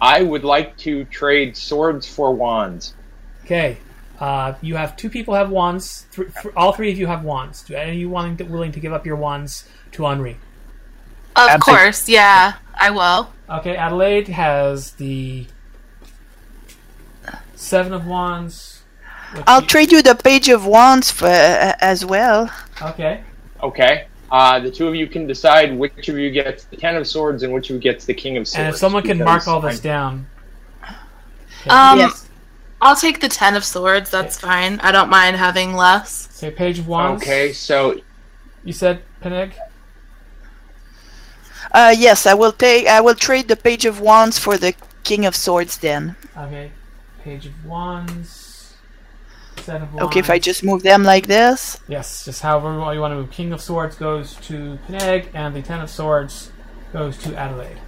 I 0.00 0.22
would 0.22 0.44
like 0.44 0.76
to 0.78 1.04
trade 1.04 1.56
swords 1.56 2.06
for 2.06 2.34
wands. 2.34 2.94
Okay. 3.44 3.78
Uh, 4.18 4.54
you 4.60 4.74
have 4.76 4.96
two 4.96 5.08
people 5.08 5.34
have 5.34 5.50
wands. 5.50 6.04
Three, 6.10 6.26
th- 6.42 6.54
all 6.56 6.72
three 6.72 6.90
of 6.90 6.98
you 6.98 7.06
have 7.06 7.22
wands. 7.24 7.62
Do 7.62 7.74
any 7.76 7.92
of 7.92 7.96
you 7.96 8.10
wanting 8.10 8.36
to, 8.38 8.44
willing 8.44 8.72
to 8.72 8.80
give 8.80 8.92
up 8.92 9.06
your 9.06 9.16
wands 9.16 9.68
to 9.92 10.04
Henri? 10.04 10.36
Of 11.36 11.48
Absent- 11.48 11.62
course, 11.62 12.08
yeah, 12.08 12.54
I 12.78 12.90
will. 12.90 13.32
Okay. 13.48 13.76
Adelaide 13.76 14.28
has 14.28 14.92
the 14.92 15.46
seven 17.54 17.92
of 17.92 18.06
wands. 18.06 18.82
which 19.34 19.44
I'll 19.46 19.60
you- 19.62 19.66
trade 19.66 19.92
you 19.92 20.02
the 20.02 20.14
page 20.14 20.48
of 20.48 20.66
wands 20.66 21.10
for, 21.10 21.26
uh, 21.26 21.74
as 21.80 22.04
well. 22.04 22.50
Okay. 22.80 23.22
Okay. 23.62 24.06
Uh, 24.30 24.58
the 24.60 24.70
two 24.70 24.88
of 24.88 24.94
you 24.94 25.06
can 25.06 25.26
decide 25.26 25.76
which 25.76 26.08
of 26.08 26.16
you 26.18 26.30
gets 26.30 26.64
the 26.64 26.76
ten 26.76 26.96
of 26.96 27.06
swords 27.06 27.42
and 27.42 27.52
which 27.52 27.68
of 27.70 27.76
you 27.76 27.80
gets 27.80 28.04
the 28.06 28.14
king 28.14 28.36
of 28.36 28.48
swords. 28.48 28.58
And 28.58 28.68
if 28.68 28.76
someone 28.76 29.02
can 29.02 29.18
mark 29.18 29.46
all 29.46 29.60
this 29.60 29.74
I'm- 29.76 29.82
down. 29.82 30.26
Um, 31.68 31.98
Yes. 31.98 32.28
I'll 32.80 32.96
take 32.96 33.20
the 33.20 33.28
ten 33.28 33.54
of 33.54 33.64
swords. 33.64 34.10
That's 34.10 34.36
fine. 34.38 34.80
I 34.80 34.90
don't 34.90 35.08
mind 35.10 35.36
having 35.36 35.74
less. 35.76 36.28
Say 36.32 36.50
page 36.50 36.78
of 36.80 36.88
wands. 36.88 37.22
Okay, 37.22 37.52
so 37.52 38.00
You 38.64 38.72
said 38.72 39.02
Peneg. 39.22 39.52
Uh, 41.72 41.94
yes, 41.96 42.26
I 42.26 42.34
will 42.34 42.52
take. 42.52 42.86
I 42.86 43.00
will 43.00 43.14
trade 43.14 43.48
the 43.48 43.56
page 43.56 43.84
of 43.86 44.00
wands 44.00 44.38
for 44.38 44.58
the 44.58 44.74
king 45.04 45.24
of 45.26 45.34
swords. 45.34 45.78
Then, 45.78 46.16
Okay. 46.36 46.70
Page 47.24 47.46
of 47.46 47.64
wands. 47.64 48.74
Set 49.58 49.80
of 49.82 49.92
wands. 49.94 50.06
okay, 50.06 50.20
if 50.20 50.28
I 50.30 50.38
just 50.38 50.64
move 50.64 50.82
them 50.82 51.02
like 51.04 51.26
this. 51.28 51.78
Yes, 51.88 52.24
just 52.24 52.42
however 52.42 52.72
you 52.92 53.00
want 53.00 53.12
to 53.12 53.16
move. 53.16 53.30
King 53.30 53.52
of 53.52 53.60
Swords 53.60 53.94
goes 53.96 54.34
to 54.48 54.78
Peneg, 54.88 55.28
and 55.34 55.54
the 55.54 55.62
Ten 55.62 55.80
of 55.80 55.88
Swords 55.88 56.50
goes 56.92 57.16
to 57.18 57.34
Adelaide. 57.36 57.78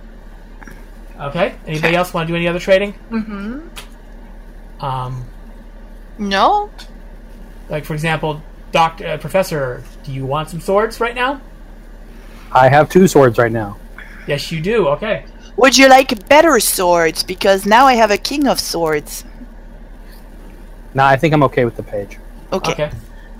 Okay. 1.20 1.55
Anybody 1.66 1.97
else 1.97 2.15
want 2.15 2.27
to 2.27 2.32
do 2.32 2.36
any 2.36 2.47
other 2.48 2.59
trading? 2.61 2.93
Mm-hmm. 3.11 4.85
Um, 4.85 5.24
No. 6.19 6.70
like 7.69 7.85
for 7.85 7.94
example, 7.94 8.43
Doctor 8.73 9.06
uh, 9.06 9.16
Professor, 9.19 9.82
do 10.05 10.12
you 10.12 10.27
want 10.27 10.51
some 10.51 10.61
swords 10.61 11.01
right 11.01 11.15
now? 11.15 11.40
I 12.55 12.68
have 12.68 12.89
two 12.89 13.09
swords 13.09 13.39
right 13.39 13.52
now. 13.52 13.76
Yes, 14.26 14.51
you 14.52 14.60
do. 14.60 14.89
Okay. 14.89 15.24
Would 15.56 15.76
you 15.76 15.89
like 15.89 16.28
better 16.28 16.59
swords? 16.60 17.22
Because 17.22 17.66
now 17.66 17.86
I 17.86 17.94
have 17.94 18.10
a 18.10 18.16
king 18.16 18.47
of 18.47 18.60
swords. 18.60 19.24
Now 20.94 21.06
I 21.06 21.16
think 21.16 21.35
I'm 21.35 21.43
okay 21.44 21.64
with 21.64 21.76
the 21.76 21.82
page. 21.82 22.18
Okay. 22.52 22.72
Okay. 22.72 22.90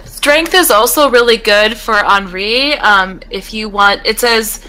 Strength 0.05 0.55
is 0.55 0.70
also 0.70 1.11
really 1.11 1.36
good 1.36 1.77
for 1.77 2.05
Henri. 2.05 2.74
Um, 2.74 3.20
if 3.31 3.55
you 3.55 3.69
want, 3.69 4.05
it 4.05 4.19
says 4.20 4.65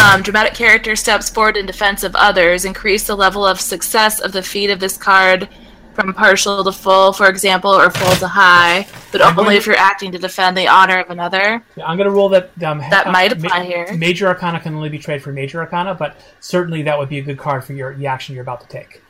um, 0.00 0.22
dramatic 0.22 0.54
character 0.54 0.96
steps 0.96 1.28
forward 1.28 1.56
in 1.56 1.66
defense 1.66 2.02
of 2.02 2.14
others. 2.16 2.64
Increase 2.64 3.06
the 3.06 3.16
level 3.16 3.46
of 3.46 3.60
success 3.60 4.20
of 4.20 4.32
the 4.32 4.42
feat 4.42 4.70
of 4.70 4.80
this 4.80 4.96
card 4.96 5.48
from 5.94 6.14
partial 6.14 6.64
to 6.64 6.72
full, 6.72 7.12
for 7.12 7.28
example, 7.28 7.70
or 7.70 7.90
full 7.90 8.14
to 8.16 8.26
high, 8.28 8.86
but 9.10 9.20
I'm 9.22 9.38
only 9.38 9.44
going 9.50 9.56
if 9.58 9.66
you're 9.66 9.76
acting 9.76 10.10
to 10.12 10.18
defend 10.18 10.56
the 10.56 10.66
honor 10.68 11.00
of 11.00 11.10
another. 11.10 11.62
Yeah, 11.76 11.86
I'm 11.86 11.96
going 11.96 12.08
to 12.08 12.12
rule 12.14 12.28
that 12.30 12.50
um, 12.62 12.78
That 12.78 13.06
uh, 13.06 13.12
might 13.12 13.38
ma- 13.38 13.46
apply 13.48 13.64
here. 13.64 13.92
Major 13.96 14.26
Arcana 14.28 14.60
can 14.60 14.74
only 14.74 14.88
be 14.88 14.98
traded 14.98 15.22
for 15.22 15.32
Major 15.32 15.60
Arcana, 15.60 15.94
but 15.94 16.16
certainly 16.40 16.82
that 16.82 16.98
would 16.98 17.08
be 17.08 17.18
a 17.18 17.22
good 17.22 17.38
card 17.38 17.64
for 17.64 17.72
your 17.74 17.94
the 17.94 18.06
action 18.06 18.34
you're 18.34 18.42
about 18.42 18.60
to 18.62 18.68
take. 18.68 19.02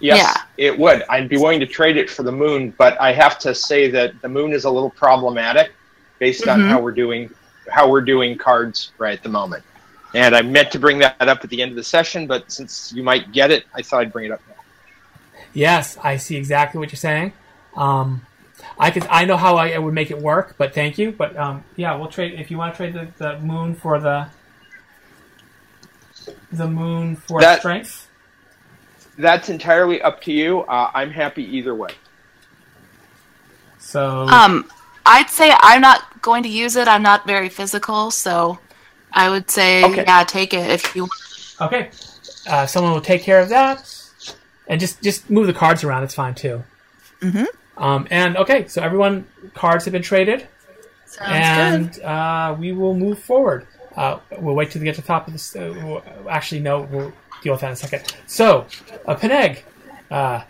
Yes, 0.00 0.18
Yeah. 0.18 0.42
it 0.56 0.78
would. 0.78 1.02
I'd 1.08 1.28
be 1.28 1.36
willing 1.36 1.58
to 1.60 1.66
trade 1.66 1.96
it 1.96 2.08
for 2.08 2.22
the 2.22 2.30
moon, 2.32 2.72
but 2.78 3.00
I 3.00 3.12
have 3.12 3.38
to 3.40 3.54
say 3.54 3.90
that 3.90 4.20
the 4.22 4.28
moon 4.28 4.52
is 4.52 4.64
a 4.64 4.70
little 4.70 4.90
problematic 4.90 5.72
based 6.20 6.46
on 6.46 6.60
Mhm. 6.60 6.68
how 6.68 6.80
we're 6.80 6.92
doing 6.92 7.30
how 7.70 7.86
we're 7.86 8.00
doing 8.00 8.38
cards 8.38 8.92
right 8.96 9.12
at 9.12 9.22
the 9.22 9.28
moment. 9.28 9.62
And 10.14 10.34
I 10.34 10.40
meant 10.40 10.70
to 10.70 10.78
bring 10.78 10.98
that 11.00 11.20
up 11.28 11.44
at 11.44 11.50
the 11.50 11.60
end 11.60 11.70
of 11.72 11.76
the 11.76 11.82
session, 11.84 12.26
but 12.26 12.50
since 12.50 12.94
you 12.96 13.02
might 13.02 13.30
get 13.30 13.50
it, 13.50 13.66
I 13.74 13.82
thought 13.82 14.00
I'd 14.00 14.10
bring 14.12 14.24
it 14.24 14.32
up 14.32 14.40
now. 14.48 14.54
Yes, 15.54 15.96
I 16.02 16.16
see 16.16 16.36
exactly 16.36 16.78
what 16.78 16.90
you're 16.90 16.96
saying. 16.98 17.32
Um, 17.76 18.22
I 18.78 18.90
could, 18.90 19.06
I 19.06 19.24
know 19.24 19.36
how 19.36 19.56
I, 19.56 19.70
I 19.70 19.78
would 19.78 19.94
make 19.94 20.10
it 20.10 20.18
work, 20.18 20.54
but 20.58 20.74
thank 20.74 20.98
you. 20.98 21.12
But 21.12 21.36
um, 21.36 21.64
yeah, 21.76 21.94
we'll 21.96 22.08
trade 22.08 22.38
if 22.38 22.50
you 22.50 22.58
want 22.58 22.74
to 22.74 22.76
trade 22.76 22.94
the, 22.94 23.08
the 23.18 23.38
moon 23.40 23.74
for 23.74 23.98
the 24.00 24.26
the 26.52 26.66
moon 26.66 27.16
for 27.16 27.40
That- 27.40 27.60
strength. 27.60 28.06
That's 29.16 29.48
entirely 29.48 30.00
up 30.00 30.20
to 30.22 30.32
you. 30.32 30.60
Uh, 30.60 30.90
I'm 30.94 31.10
happy 31.10 31.42
either 31.56 31.74
way. 31.74 31.90
So 33.78 34.28
Um, 34.28 34.70
I'd 35.06 35.28
say 35.28 35.52
I'm 35.60 35.80
not 35.80 36.22
going 36.22 36.44
to 36.44 36.48
use 36.48 36.76
it. 36.76 36.86
I'm 36.86 37.02
not 37.02 37.26
very 37.26 37.48
physical, 37.48 38.12
so 38.12 38.58
I 39.12 39.28
would 39.28 39.50
say, 39.50 39.82
Okay. 39.84 40.04
yeah, 40.06 40.22
take 40.22 40.54
it 40.54 40.70
if 40.70 40.94
you 40.94 41.02
want. 41.02 41.12
okay, 41.72 41.90
uh, 42.46 42.66
someone 42.66 42.92
will 42.92 43.00
take 43.00 43.22
care 43.22 43.40
of 43.40 43.48
that, 43.48 43.80
and 44.68 44.78
just 44.80 45.02
just 45.02 45.28
move 45.30 45.46
the 45.46 45.52
cards 45.52 45.82
around. 45.84 46.04
It's 46.04 46.14
fine 46.14 46.34
too. 46.34 46.62
Mhm. 47.20 47.46
Um, 47.76 48.06
and 48.10 48.36
okay, 48.36 48.68
so 48.68 48.82
everyone 48.82 49.26
cards 49.54 49.84
have 49.86 49.92
been 49.92 50.02
traded. 50.02 50.46
Sounds 51.06 51.98
and 51.98 52.04
uh, 52.04 52.54
we 52.58 52.72
will 52.72 52.94
move 52.94 53.18
forward. 53.18 53.66
Uh, 53.96 54.18
we'll 54.38 54.54
wait 54.54 54.70
till 54.70 54.80
we 54.80 54.84
get 54.84 54.94
to 54.96 55.00
the 55.00 55.06
top 55.06 55.26
of 55.26 55.32
this. 55.32 55.56
Uh, 55.56 55.72
we'll, 55.82 56.02
actually, 56.28 56.60
no, 56.60 56.82
we'll 56.82 57.12
deal 57.42 57.52
with 57.54 57.60
that 57.62 57.68
in 57.68 57.72
a 57.72 57.76
second. 57.76 58.14
So, 58.26 58.66
uh, 59.06 59.14
Peneg, 59.16 59.62
uh, 60.10 60.42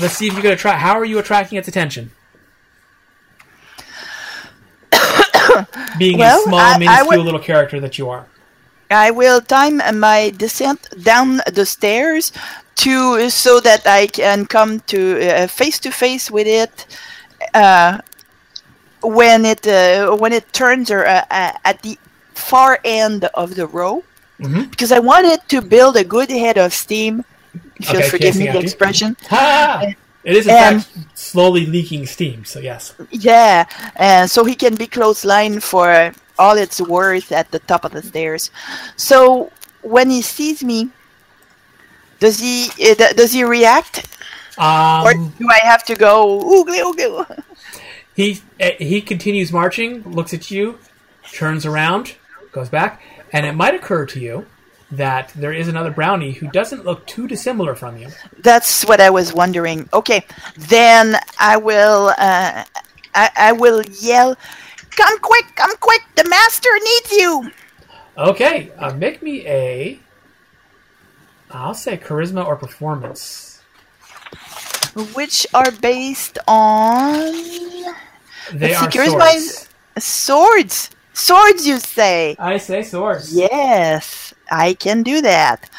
let's 0.00 0.14
see 0.16 0.26
if 0.26 0.32
you're 0.32 0.42
going 0.42 0.56
to 0.56 0.60
try. 0.60 0.72
How 0.76 0.94
are 0.94 1.04
you 1.04 1.18
attracting 1.18 1.58
its 1.58 1.68
attention? 1.68 2.12
Being 5.98 6.18
Well, 6.18 6.40
a 6.40 6.42
small, 6.44 6.58
I- 6.58 6.74
I 6.74 6.78
minuscule 6.78 7.08
would- 7.18 7.24
little 7.24 7.40
character 7.40 7.80
that 7.80 7.98
you 7.98 8.08
are. 8.10 8.26
I 8.90 9.10
will 9.10 9.40
time 9.40 9.80
my 9.98 10.30
descent 10.36 10.80
down 11.02 11.40
the 11.52 11.66
stairs 11.66 12.32
to 12.76 13.30
so 13.30 13.60
that 13.60 13.86
I 13.86 14.06
can 14.06 14.46
come 14.46 14.80
to 14.92 15.00
uh, 15.20 15.46
face 15.46 15.78
to 15.80 15.90
face 15.90 16.30
with 16.30 16.46
it 16.46 16.86
uh, 17.54 17.98
when 19.02 19.44
it 19.44 19.66
uh, 19.66 20.16
when 20.16 20.32
it 20.32 20.52
turns 20.52 20.90
or 20.90 21.06
uh, 21.06 21.24
uh, 21.30 21.52
at 21.64 21.82
the 21.82 21.98
far 22.34 22.78
end 22.84 23.24
of 23.34 23.54
the 23.54 23.66
row 23.66 24.02
Mhm. 24.40 24.68
because 24.70 24.90
I 24.90 24.98
wanted 24.98 25.40
to 25.48 25.62
build 25.62 25.96
a 25.96 26.02
good 26.04 26.28
head 26.28 26.58
of 26.58 26.74
steam. 26.74 27.24
If 27.78 27.92
you'll 27.92 28.02
forgive 28.02 28.34
me 28.36 28.48
the 28.48 28.58
expression. 28.58 29.16
It 30.24 30.34
is 30.36 30.46
in 30.46 30.54
fact 30.54 30.88
slowly 31.14 31.66
leaking 31.66 32.06
steam. 32.06 32.44
So 32.46 32.58
yes. 32.58 32.94
Yeah, 33.10 33.66
and 33.96 34.30
so 34.30 34.44
he 34.44 34.54
can 34.54 34.74
be 34.74 34.86
close 34.86 35.22
line 35.24 35.60
for 35.60 36.12
all 36.38 36.56
it's 36.56 36.80
worth 36.80 37.32
at 37.32 37.50
the 37.50 37.58
top 37.60 37.84
of 37.84 37.92
the 37.92 38.02
stairs. 38.02 38.50
So 38.96 39.50
when 39.82 40.10
he 40.10 40.22
sees 40.22 40.64
me, 40.64 40.90
does 42.20 42.40
he 42.40 42.70
uh, 42.90 43.12
does 43.12 43.32
he 43.32 43.44
react, 43.44 44.06
or 44.58 45.12
Um, 45.12 45.32
do 45.38 45.48
I 45.50 45.60
have 45.64 45.84
to 45.84 45.94
go 45.94 46.40
oogly 46.40 46.80
oogly? 46.80 47.42
He 48.14 48.40
uh, 48.60 48.70
he 48.78 49.00
continues 49.00 49.52
marching, 49.52 50.02
looks 50.04 50.32
at 50.32 50.50
you, 50.50 50.78
turns 51.32 51.66
around, 51.66 52.14
goes 52.52 52.68
back, 52.68 53.02
and 53.32 53.44
it 53.44 53.52
might 53.52 53.74
occur 53.74 54.06
to 54.06 54.20
you 54.20 54.46
that 54.90 55.32
there 55.34 55.52
is 55.52 55.66
another 55.66 55.90
brownie 55.90 56.32
who 56.32 56.46
doesn't 56.48 56.84
look 56.84 57.04
too 57.06 57.26
dissimilar 57.26 57.74
from 57.74 57.96
you. 57.96 58.08
That's 58.38 58.84
what 58.84 59.00
I 59.00 59.10
was 59.10 59.34
wondering. 59.34 59.88
Okay, 59.92 60.24
then 60.56 61.16
I 61.40 61.56
will 61.56 62.14
uh, 62.16 62.64
I, 63.14 63.30
I 63.36 63.52
will 63.52 63.82
yell, 64.00 64.36
"Come 64.96 65.18
quick! 65.20 65.46
Come 65.56 65.76
quick! 65.78 66.02
The 66.16 66.24
master 66.28 66.70
needs 66.84 67.12
you!" 67.12 67.50
Okay, 68.18 68.70
uh, 68.78 68.92
make 68.94 69.22
me 69.22 69.46
a. 69.46 69.98
I'll 71.50 71.74
say 71.74 71.96
charisma 71.96 72.44
or 72.46 72.56
performance. 72.56 73.60
Which 75.14 75.46
are 75.54 75.70
based 75.72 76.38
on 76.46 77.32
They 78.52 78.74
Let's 78.74 78.78
see, 78.78 78.86
are 78.86 78.90
charisma 78.90 79.30
swords. 79.32 79.68
is- 79.96 80.04
swords. 80.04 80.90
Swords, 81.12 81.66
you 81.66 81.78
say? 81.80 82.36
I 82.38 82.56
say 82.58 82.82
swords. 82.82 83.32
Yes, 83.32 84.34
I 84.50 84.74
can 84.74 85.02
do 85.02 85.20
that. 85.22 85.70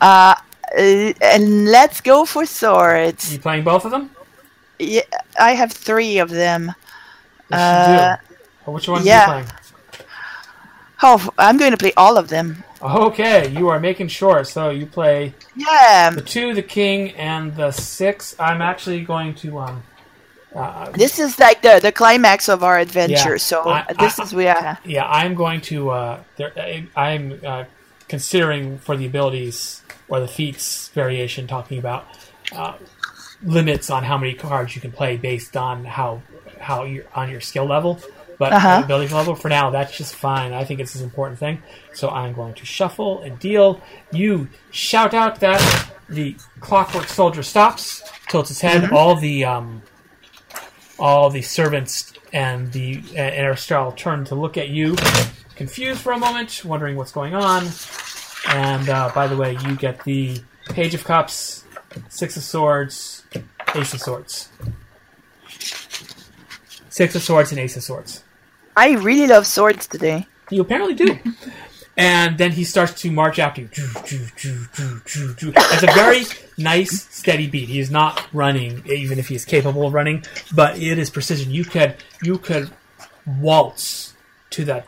Uh, 0.00 0.34
and 0.76 1.68
let's 1.68 2.00
go 2.02 2.24
for 2.24 2.44
swords. 2.46 3.32
You 3.32 3.38
playing 3.38 3.64
both 3.64 3.84
of 3.84 3.90
them? 3.90 4.10
Yeah, 4.78 5.02
I 5.40 5.52
have 5.54 5.72
three 5.72 6.18
of 6.18 6.30
them. 6.30 6.72
Uh, 7.50 8.16
which 8.72 8.88
ones 8.88 9.04
yeah. 9.04 9.30
are 9.30 9.38
you 9.40 9.44
playing? 9.44 9.58
Oh, 11.02 11.28
I'm 11.36 11.58
going 11.58 11.72
to 11.72 11.76
play 11.76 11.92
all 11.96 12.16
of 12.16 12.28
them. 12.28 12.64
Okay, 12.80 13.48
you 13.48 13.68
are 13.68 13.80
making 13.80 14.08
sure. 14.08 14.44
So 14.44 14.70
you 14.70 14.86
play 14.86 15.34
Yeah, 15.56 16.10
the 16.10 16.20
two, 16.22 16.54
the 16.54 16.62
king, 16.62 17.10
and 17.12 17.54
the 17.56 17.70
six. 17.72 18.34
I'm 18.38 18.62
actually 18.62 19.04
going 19.04 19.34
to 19.36 19.58
um. 19.58 19.82
Uh, 20.54 20.88
this 20.92 21.18
is 21.18 21.38
like 21.40 21.62
the, 21.62 21.80
the 21.82 21.90
climax 21.90 22.48
of 22.48 22.62
our 22.62 22.78
adventure. 22.78 23.32
Yeah, 23.32 23.36
so 23.38 23.68
I- 23.68 23.92
this 23.98 24.20
I- 24.20 24.22
is 24.22 24.34
where. 24.34 24.78
yeah, 24.84 25.06
I'm 25.08 25.34
going 25.34 25.60
to. 25.62 25.90
Uh, 25.90 26.20
there, 26.36 26.52
I, 26.56 26.86
I'm 26.94 27.40
uh, 27.44 27.64
considering 28.08 28.78
for 28.78 28.96
the 28.96 29.06
abilities 29.06 29.82
or 30.08 30.20
the 30.20 30.28
feats 30.28 30.88
variation, 30.88 31.46
talking 31.46 31.78
about 31.78 32.06
uh, 32.52 32.74
limits 33.42 33.90
on 33.90 34.04
how 34.04 34.16
many 34.16 34.34
cards 34.34 34.74
you 34.76 34.80
can 34.80 34.92
play 34.92 35.16
based 35.16 35.56
on 35.56 35.84
how 35.84 36.22
how 36.60 36.84
you're 36.84 37.04
on 37.14 37.30
your 37.30 37.40
skill 37.40 37.64
level. 37.66 37.98
But 38.38 38.52
Uh-huh. 38.52 38.80
ability 38.84 39.14
level 39.14 39.34
for 39.34 39.48
now, 39.48 39.70
that's 39.70 39.96
just 39.96 40.14
fine. 40.14 40.52
I 40.52 40.64
think 40.64 40.80
it's 40.80 40.94
an 40.96 41.04
important 41.04 41.38
thing. 41.38 41.62
So 41.92 42.08
I'm 42.10 42.32
going 42.32 42.54
to 42.54 42.66
shuffle 42.66 43.22
and 43.22 43.38
deal. 43.38 43.80
You 44.12 44.48
shout 44.70 45.14
out 45.14 45.40
that 45.40 45.60
the 46.08 46.36
clockwork 46.60 47.06
soldier 47.08 47.42
stops, 47.42 48.02
tilts 48.28 48.48
his 48.48 48.60
head. 48.60 48.90
All 48.90 49.14
the 49.14 49.44
um, 49.44 49.82
all 50.98 51.30
the 51.30 51.42
servants 51.42 52.12
and 52.32 52.72
the 52.72 53.00
uh, 53.16 53.20
Interstellar 53.20 53.94
turn 53.96 54.24
to 54.26 54.34
look 54.34 54.56
at 54.56 54.68
you, 54.68 54.96
confused 55.54 56.00
for 56.00 56.12
a 56.12 56.18
moment, 56.18 56.62
wondering 56.64 56.96
what's 56.96 57.12
going 57.12 57.34
on. 57.34 57.68
And 58.48 58.88
uh, 58.88 59.10
by 59.14 59.26
the 59.28 59.36
way, 59.36 59.56
you 59.64 59.76
get 59.76 60.02
the 60.04 60.40
Page 60.70 60.94
of 60.94 61.04
Cups, 61.04 61.64
Six 62.08 62.36
of 62.36 62.42
Swords, 62.42 63.24
Ace 63.74 63.94
of 63.94 64.00
Swords. 64.00 64.48
Six 66.90 67.14
of 67.14 67.22
Swords 67.22 67.50
and 67.52 67.60
Ace 67.60 67.76
of 67.76 67.82
Swords. 67.82 68.23
I 68.76 68.92
really 68.92 69.26
love 69.26 69.46
swords 69.46 69.86
today. 69.86 70.26
You 70.50 70.62
apparently 70.62 70.94
do. 70.94 71.18
And 71.96 72.38
then 72.38 72.50
he 72.50 72.64
starts 72.64 73.00
to 73.02 73.10
march 73.10 73.38
after 73.38 73.60
you. 73.60 73.68
It's 73.72 75.82
a 75.82 75.92
very 75.94 76.24
nice, 76.58 77.04
steady 77.04 77.46
beat. 77.46 77.68
He 77.68 77.78
is 77.78 77.90
not 77.90 78.26
running, 78.32 78.82
even 78.86 79.18
if 79.18 79.28
he 79.28 79.36
is 79.36 79.44
capable 79.44 79.86
of 79.86 79.94
running, 79.94 80.24
but 80.52 80.78
it 80.78 80.98
is 80.98 81.08
precision. 81.08 81.52
You 81.52 81.64
could 81.64 81.94
you 82.20 82.38
could 82.38 82.70
waltz 83.40 84.14
to 84.50 84.64
the 84.64 84.82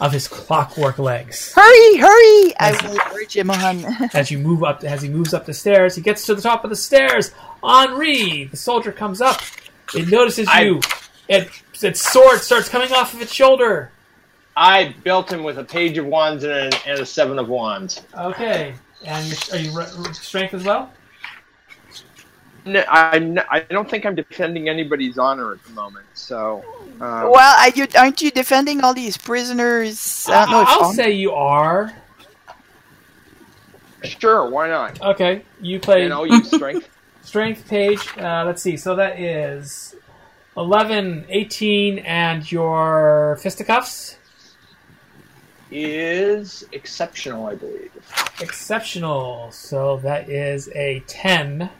of 0.00 0.12
his 0.12 0.28
clockwork 0.28 0.98
legs 0.98 1.52
Hurry, 1.54 1.96
hurry! 1.98 2.54
I 2.58 2.78
will 2.82 2.98
urge 3.16 3.36
him 3.36 3.50
on. 3.50 3.84
as 4.14 4.30
you 4.30 4.38
move 4.38 4.62
up. 4.62 4.84
As 4.84 5.02
he 5.02 5.08
moves 5.08 5.32
up 5.32 5.46
the 5.46 5.54
stairs, 5.54 5.94
he 5.94 6.02
gets 6.02 6.26
to 6.26 6.34
the 6.34 6.42
top 6.42 6.64
of 6.64 6.70
the 6.70 6.76
stairs. 6.76 7.32
Henri, 7.62 8.44
the 8.44 8.56
soldier, 8.56 8.92
comes 8.92 9.20
up. 9.20 9.40
It 9.94 10.08
notices 10.10 10.48
I- 10.48 10.62
you. 10.62 10.80
It 11.28 11.48
its 11.82 12.00
sword 12.12 12.40
starts 12.40 12.68
coming 12.68 12.92
off 12.92 13.14
of 13.14 13.22
its 13.22 13.32
shoulder. 13.32 13.90
I 14.56 14.94
built 15.02 15.32
him 15.32 15.42
with 15.42 15.58
a 15.58 15.64
page 15.64 15.98
of 15.98 16.06
wands 16.06 16.44
and 16.44 16.52
a, 16.52 16.70
and 16.86 17.00
a 17.00 17.06
seven 17.06 17.38
of 17.38 17.48
wands. 17.48 18.02
Okay. 18.16 18.74
And 19.04 19.26
you're, 19.52 19.60
you 19.60 19.76
re- 19.78 20.12
strength 20.12 20.54
as 20.54 20.64
well? 20.64 20.92
No, 22.66 22.82
I'm 22.88 23.34
not, 23.34 23.46
I 23.50 23.60
don't 23.60 23.90
think 23.90 24.06
I'm 24.06 24.14
defending 24.14 24.68
anybody's 24.68 25.18
honor 25.18 25.52
at 25.52 25.62
the 25.64 25.72
moment. 25.72 26.06
So, 26.14 26.64
um, 27.00 27.30
well, 27.30 27.58
are 27.58 27.70
you, 27.70 27.86
aren't 27.98 28.22
you 28.22 28.30
defending 28.30 28.82
all 28.82 28.94
these 28.94 29.16
prisoners? 29.16 30.26
I 30.28 30.42
don't 30.44 30.50
know 30.52 30.62
if 30.62 30.68
I'll 30.68 30.84
hon- 30.84 30.94
say 30.94 31.10
you 31.12 31.32
are. 31.32 31.92
sure, 34.04 34.48
why 34.48 34.68
not? 34.68 35.00
Okay. 35.02 35.42
You 35.60 35.80
play 35.80 36.04
And 36.04 36.12
I'll 36.12 36.26
use 36.26 36.48
strength. 36.50 36.88
Strength 37.24 37.66
page. 37.68 38.06
Uh, 38.16 38.44
let's 38.46 38.62
see. 38.62 38.76
So 38.76 38.94
that 38.96 39.18
is 39.18 39.96
11, 40.56 41.26
18, 41.28 41.98
and 42.00 42.50
your 42.50 43.38
fisticuffs. 43.42 44.18
is 45.70 46.64
exceptional, 46.70 47.46
I 47.46 47.56
believe. 47.56 47.90
Exceptional. 48.40 49.50
So 49.50 49.96
that 49.98 50.28
is 50.28 50.68
a 50.74 51.02
10. 51.08 51.70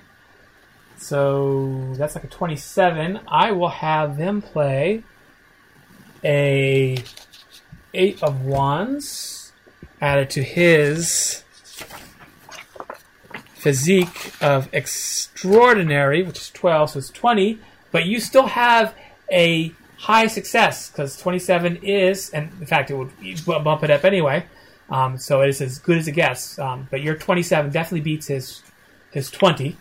So 0.96 1.94
that's 1.96 2.14
like 2.14 2.24
a 2.24 2.28
27. 2.28 3.20
I 3.28 3.52
will 3.52 3.68
have 3.68 4.16
them 4.16 4.42
play 4.42 5.04
a 6.24 7.04
8 7.92 8.22
of 8.22 8.44
wands 8.44 9.52
added 10.00 10.30
to 10.30 10.42
his 10.42 11.43
physique 13.64 14.34
of 14.42 14.68
extraordinary, 14.74 16.22
which 16.22 16.36
is 16.36 16.50
12, 16.50 16.90
so 16.90 16.98
it's 16.98 17.08
20. 17.08 17.58
But 17.92 18.04
you 18.04 18.20
still 18.20 18.46
have 18.46 18.94
a 19.32 19.72
high 19.96 20.26
success 20.26 20.90
because 20.90 21.16
27 21.16 21.76
is, 21.76 22.28
and 22.28 22.50
in 22.60 22.66
fact, 22.66 22.90
it 22.90 22.94
would 22.94 23.10
bump 23.46 23.82
it 23.82 23.90
up 23.90 24.04
anyway. 24.04 24.44
Um, 24.90 25.16
so 25.16 25.40
it 25.40 25.48
is 25.48 25.62
as 25.62 25.78
good 25.78 25.96
as 25.96 26.06
it 26.06 26.12
gets. 26.12 26.58
Um, 26.58 26.88
but 26.90 27.00
your 27.00 27.16
27 27.16 27.70
definitely 27.70 28.02
beats 28.02 28.26
his 28.26 28.62
his 29.12 29.30
20, 29.30 29.78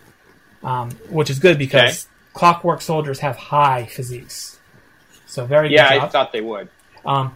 um, 0.62 0.90
which 1.10 1.28
is 1.28 1.38
good 1.38 1.58
because 1.58 2.08
Clockwork 2.32 2.80
Soldiers 2.80 3.18
have 3.18 3.36
high 3.36 3.84
physiques. 3.84 4.58
So 5.26 5.44
very 5.44 5.74
Yeah, 5.74 5.88
I 5.88 6.08
thought 6.08 6.32
they 6.32 6.40
would. 6.40 6.70
Um, 7.04 7.34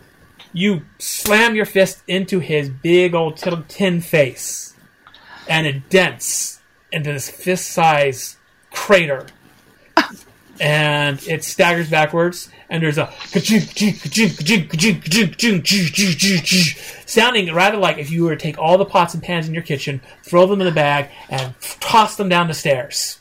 you 0.55 0.83
slam 0.99 1.55
your 1.55 1.67
fist 1.67 2.03
into 2.09 2.39
his 2.39 2.71
big 2.71 3.15
old 3.15 3.37
tin 3.69 4.01
face, 4.01 4.75
and 5.49 5.67
it 5.67 5.89
dents 5.89 6.61
into 6.93 7.13
this 7.13 7.29
fist-sized 7.29 8.37
crater. 8.71 9.27
And 10.61 11.23
it 11.29 11.45
staggers 11.45 11.89
backwards, 11.89 12.51
and 12.69 12.83
there's 12.83 12.99
a 12.99 13.07
sounding 17.07 17.55
rather 17.55 17.77
like 17.77 17.99
if 17.99 18.11
you 18.11 18.25
were 18.25 18.35
to 18.35 18.43
take 18.43 18.59
all 18.59 18.77
the 18.77 18.85
pots 18.85 19.15
and 19.15 19.23
pans 19.23 19.47
in 19.47 19.55
your 19.55 19.63
kitchen, 19.63 20.01
throw 20.25 20.47
them 20.47 20.61
in 20.61 20.67
the 20.67 20.73
bag, 20.73 21.11
and 21.29 21.55
toss 21.79 22.17
them 22.17 22.29
down 22.29 22.49
the 22.49 22.55
stairs. 22.55 23.21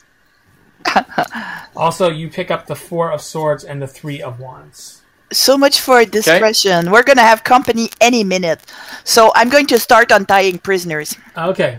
also, 1.76 2.10
you 2.10 2.28
pick 2.28 2.50
up 2.50 2.66
the 2.66 2.74
four 2.74 3.12
of 3.12 3.20
swords 3.20 3.62
and 3.62 3.80
the 3.80 3.86
three 3.86 4.20
of 4.20 4.40
wands. 4.40 5.02
So 5.30 5.56
much 5.56 5.80
for 5.80 6.04
discretion. 6.04 6.90
We're 6.90 7.04
gonna 7.04 7.22
have 7.22 7.44
company 7.44 7.90
any 8.00 8.24
minute. 8.24 8.60
So 9.04 9.30
I'm 9.36 9.48
going 9.48 9.66
to 9.66 9.78
start 9.78 10.10
untying 10.10 10.58
prisoners. 10.58 11.14
Okay. 11.36 11.78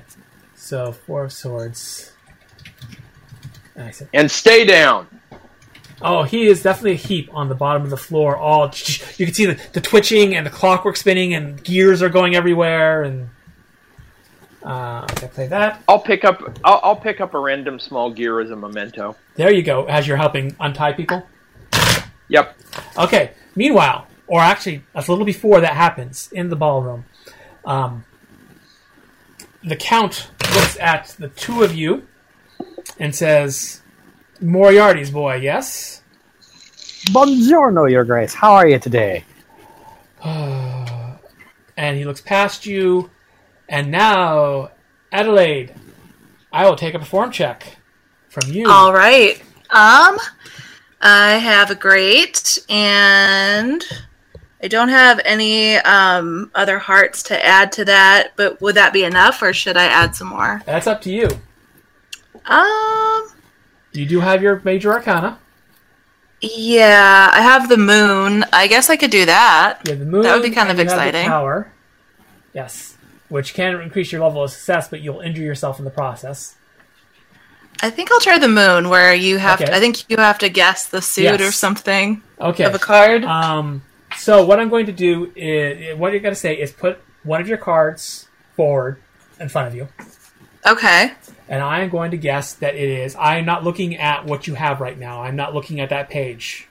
So 0.70 0.92
four 0.92 1.24
of 1.24 1.34
swords. 1.34 2.12
And 3.76 3.92
And 4.14 4.30
stay 4.30 4.66
down. 4.66 5.08
oh, 6.00 6.22
he 6.22 6.46
is 6.46 6.62
definitely 6.62 6.92
a 6.92 7.08
heap 7.08 7.28
on 7.34 7.50
the 7.50 7.56
bottom 7.56 7.82
of 7.82 7.90
the 7.90 7.98
floor. 7.98 8.38
All 8.38 8.68
you 9.18 9.26
can 9.26 9.34
see 9.34 9.48
the, 9.48 9.60
the 9.74 9.82
twitching 9.82 10.36
and 10.36 10.46
the 10.46 10.52
clockwork 10.52 10.96
spinning 10.96 11.34
and 11.34 11.64
gears 11.64 12.04
are 12.04 12.10
going 12.10 12.36
everywhere. 12.36 13.02
And 13.02 13.30
uh, 14.62 15.08
okay, 15.14 15.28
play 15.30 15.48
that. 15.48 15.82
I'll 15.88 15.98
pick 15.98 16.24
up. 16.24 16.60
I'll, 16.64 16.80
I'll 16.84 16.96
pick 16.96 17.20
up 17.20 17.34
a 17.34 17.40
random 17.40 17.80
small 17.80 18.12
gear 18.12 18.40
as 18.40 18.52
a 18.52 18.56
memento. 18.56 19.16
There 19.38 19.52
you 19.52 19.64
go. 19.64 19.86
As 19.86 20.08
you're 20.08 20.18
helping 20.18 20.56
untie 20.60 20.94
people. 20.94 21.26
Yep. 22.28 22.56
Okay. 22.96 23.32
Meanwhile, 23.56 24.06
or 24.28 24.40
actually, 24.40 24.84
a 24.94 25.00
little 25.00 25.26
before 25.26 25.62
that 25.62 25.74
happens 25.76 26.30
in 26.32 26.50
the 26.50 26.56
ballroom, 26.56 27.06
um, 27.66 28.06
the 29.64 29.76
count 29.76 30.30
looks 30.56 30.78
at 30.80 31.16
the 31.20 31.30
two 31.30 31.64
of 31.64 31.74
you 31.74 32.08
and 33.00 33.16
says, 33.16 33.82
"Moriarty's 34.42 35.12
boy, 35.12 35.36
yes." 35.36 36.02
Buongiorno, 37.12 37.90
Your 37.90 38.04
Grace. 38.04 38.34
How 38.34 38.54
are 38.54 38.68
you 38.68 38.80
today? 38.80 39.24
and 40.24 41.98
he 41.98 42.06
looks 42.06 42.22
past 42.22 42.66
you, 42.66 43.10
and 43.68 43.90
now, 43.90 44.72
Adelaide, 45.12 45.74
I 46.52 46.66
will 46.68 46.76
take 46.76 46.94
a 46.94 47.00
perform 47.00 47.32
check 47.32 47.78
from 48.30 48.52
you. 48.52 48.70
All 48.70 48.94
right. 48.94 49.42
Um, 49.70 50.18
I 51.02 51.38
have 51.38 51.72
a 51.72 51.76
great, 51.76 52.58
and 52.70 53.84
I 54.62 54.68
don't 54.68 54.90
have 54.90 55.22
any 55.26 55.78
um 55.78 56.52
other 56.56 56.80
hearts 56.80 57.24
to 57.24 57.46
add 57.46 57.72
to 57.74 57.86
that. 57.86 58.34
But 58.36 58.60
would 58.62 58.76
that 58.76 58.94
be 58.94 59.04
enough, 59.04 59.42
or 59.42 59.54
should 59.54 59.78
I 59.78 59.86
add 59.86 60.16
some 60.16 60.28
more? 60.28 60.62
That's 60.66 60.88
up 60.88 61.02
to 61.04 61.12
you. 61.12 61.28
Um, 62.46 63.30
You 63.94 64.06
do 64.06 64.20
have 64.20 64.42
your 64.42 64.62
major 64.64 64.92
arcana. 64.94 65.40
yeah, 66.42 67.30
I 67.34 67.42
have 67.42 67.70
the 67.70 67.78
moon. 67.78 68.46
I 68.54 68.68
guess 68.68 68.90
I 68.90 68.96
could 68.96 69.12
do 69.12 69.26
that. 69.26 69.80
Have 69.88 70.00
the 70.00 70.06
moon. 70.06 70.24
That 70.24 70.34
would 70.36 70.44
be 70.44 70.52
kind 70.52 70.70
of 70.70 70.78
you 70.78 70.86
have 70.86 70.96
the 70.98 71.04
exciting. 71.08 71.28
power. 71.28 71.72
Yes, 72.54 72.98
which 73.30 73.54
can 73.54 73.80
increase 73.82 74.12
your 74.12 74.22
level 74.22 74.44
of 74.44 74.52
success, 74.52 74.88
but 74.88 75.02
you'll 75.02 75.20
injure 75.22 75.44
yourself 75.44 75.80
in 75.80 75.86
the 75.86 75.92
process. 75.92 76.56
I 77.82 77.90
think 77.90 78.12
I'll 78.12 78.20
try 78.20 78.38
the 78.40 78.48
moon, 78.50 78.90
where 78.90 79.14
you 79.14 79.38
have. 79.38 79.62
Okay. 79.62 79.72
I 79.74 79.80
think 79.80 80.10
you 80.10 80.18
have 80.18 80.38
to 80.40 80.50
guess 80.50 80.88
the 80.88 81.02
suit 81.02 81.24
Yes. 81.24 81.42
or 81.42 81.52
something 81.52 82.22
Okay. 82.42 82.64
of 82.66 82.74
a 82.76 82.80
card. 82.80 83.24
Um, 83.24 83.84
so 84.20 84.46
what 84.46 84.60
I'm 84.60 84.70
going 84.70 84.86
to 84.88 84.92
do 84.92 85.32
is 85.36 85.88
eh, 85.90 85.94
what 85.94 86.12
you're 86.12 86.22
going 86.22 86.36
to 86.36 86.40
say 86.40 86.54
is 86.56 86.72
put 86.72 87.00
one 87.24 87.42
of 87.42 87.48
your 87.48 87.58
cards 87.58 88.28
forward 88.56 89.02
in 89.40 89.50
front 89.50 89.68
of 89.68 89.76
you, 89.76 89.88
okay. 90.66 91.14
and 91.48 91.64
I 91.64 91.80
am 91.82 91.90
going 91.90 92.12
to 92.12 92.18
guess 92.18 92.54
that 92.56 92.76
it 92.76 92.90
is. 92.90 93.16
I 93.16 93.38
am 93.38 93.46
not 93.46 93.64
looking 93.64 93.96
at 93.96 94.26
what 94.26 94.48
you 94.48 94.56
have 94.56 94.82
right 94.82 94.98
now. 94.98 95.24
I'm 95.24 95.36
not 95.36 95.54
looking 95.54 95.80
at 95.80 95.90
that 95.90 96.10
page. 96.10 96.68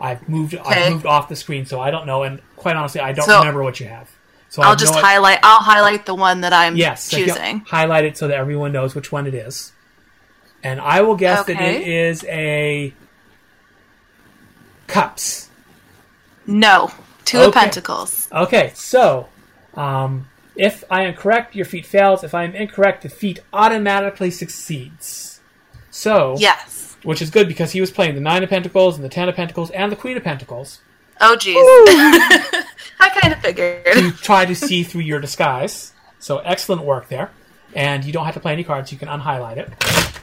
I've 0.00 0.28
moved. 0.28 0.54
Okay. 0.54 0.84
I've 0.86 0.92
moved 0.92 1.06
off 1.06 1.28
the 1.28 1.36
screen, 1.36 1.66
so 1.66 1.80
I 1.80 1.90
don't 1.90 2.06
know. 2.06 2.22
And 2.22 2.40
quite 2.56 2.74
honestly, 2.74 3.00
I 3.00 3.12
don't 3.12 3.26
So- 3.26 3.38
remember 3.38 3.62
what 3.62 3.78
you 3.80 3.86
have. 3.86 4.08
So 4.48 4.62
I'll 4.62 4.74
just 4.74 4.94
no- 4.94 5.00
highlight. 5.00 5.38
I'll 5.44 5.60
highlight 5.60 6.06
the 6.06 6.14
one 6.14 6.40
that 6.40 6.52
I'm 6.52 6.74
Yes, 6.74 7.08
choosing. 7.08 7.60
highlight 7.60 8.04
it 8.04 8.16
so 8.16 8.26
that 8.26 8.36
everyone 8.36 8.72
knows 8.72 8.96
which 8.96 9.12
one 9.12 9.28
it 9.28 9.34
is. 9.34 9.70
And 10.64 10.80
I 10.80 11.02
will 11.02 11.14
guess 11.14 11.46
that 11.46 11.60
it 11.60 11.86
is 11.86 12.24
a 12.24 12.92
cups. 14.88 15.49
No, 16.50 16.90
two 17.24 17.38
of 17.40 17.54
pentacles. 17.54 18.28
Okay, 18.32 18.72
so 18.74 19.28
um, 19.74 20.28
if 20.56 20.84
I 20.90 21.04
am 21.04 21.14
correct, 21.14 21.54
your 21.54 21.64
feat 21.64 21.86
fails. 21.86 22.24
If 22.24 22.34
I 22.34 22.44
am 22.44 22.54
incorrect, 22.54 23.02
the 23.02 23.08
feat 23.08 23.38
automatically 23.52 24.30
succeeds. 24.30 25.40
So, 25.90 26.36
Yes. 26.38 26.96
which 27.02 27.22
is 27.22 27.30
good 27.30 27.48
because 27.48 27.72
he 27.72 27.80
was 27.80 27.90
playing 27.90 28.14
the 28.14 28.20
nine 28.20 28.42
of 28.42 28.50
pentacles 28.50 28.96
and 28.96 29.04
the 29.04 29.08
ten 29.08 29.28
of 29.28 29.36
pentacles 29.36 29.70
and 29.70 29.90
the 29.90 29.96
queen 29.96 30.16
of 30.16 30.24
pentacles. 30.24 30.80
Oh, 31.20 31.36
geez. 31.36 31.56
I 33.00 33.08
kind 33.20 33.32
of 33.32 33.40
figured. 33.40 33.84
to 33.84 34.12
try 34.12 34.44
to 34.44 34.54
see 34.54 34.82
through 34.82 35.02
your 35.02 35.20
disguise. 35.20 35.92
So 36.18 36.38
excellent 36.38 36.82
work 36.82 37.08
there. 37.08 37.30
And 37.74 38.04
you 38.04 38.12
don't 38.12 38.24
have 38.24 38.34
to 38.34 38.40
play 38.40 38.52
any 38.52 38.64
cards; 38.64 38.90
you 38.90 38.98
can 38.98 39.08
unhighlight 39.08 39.56
it. 39.56 39.72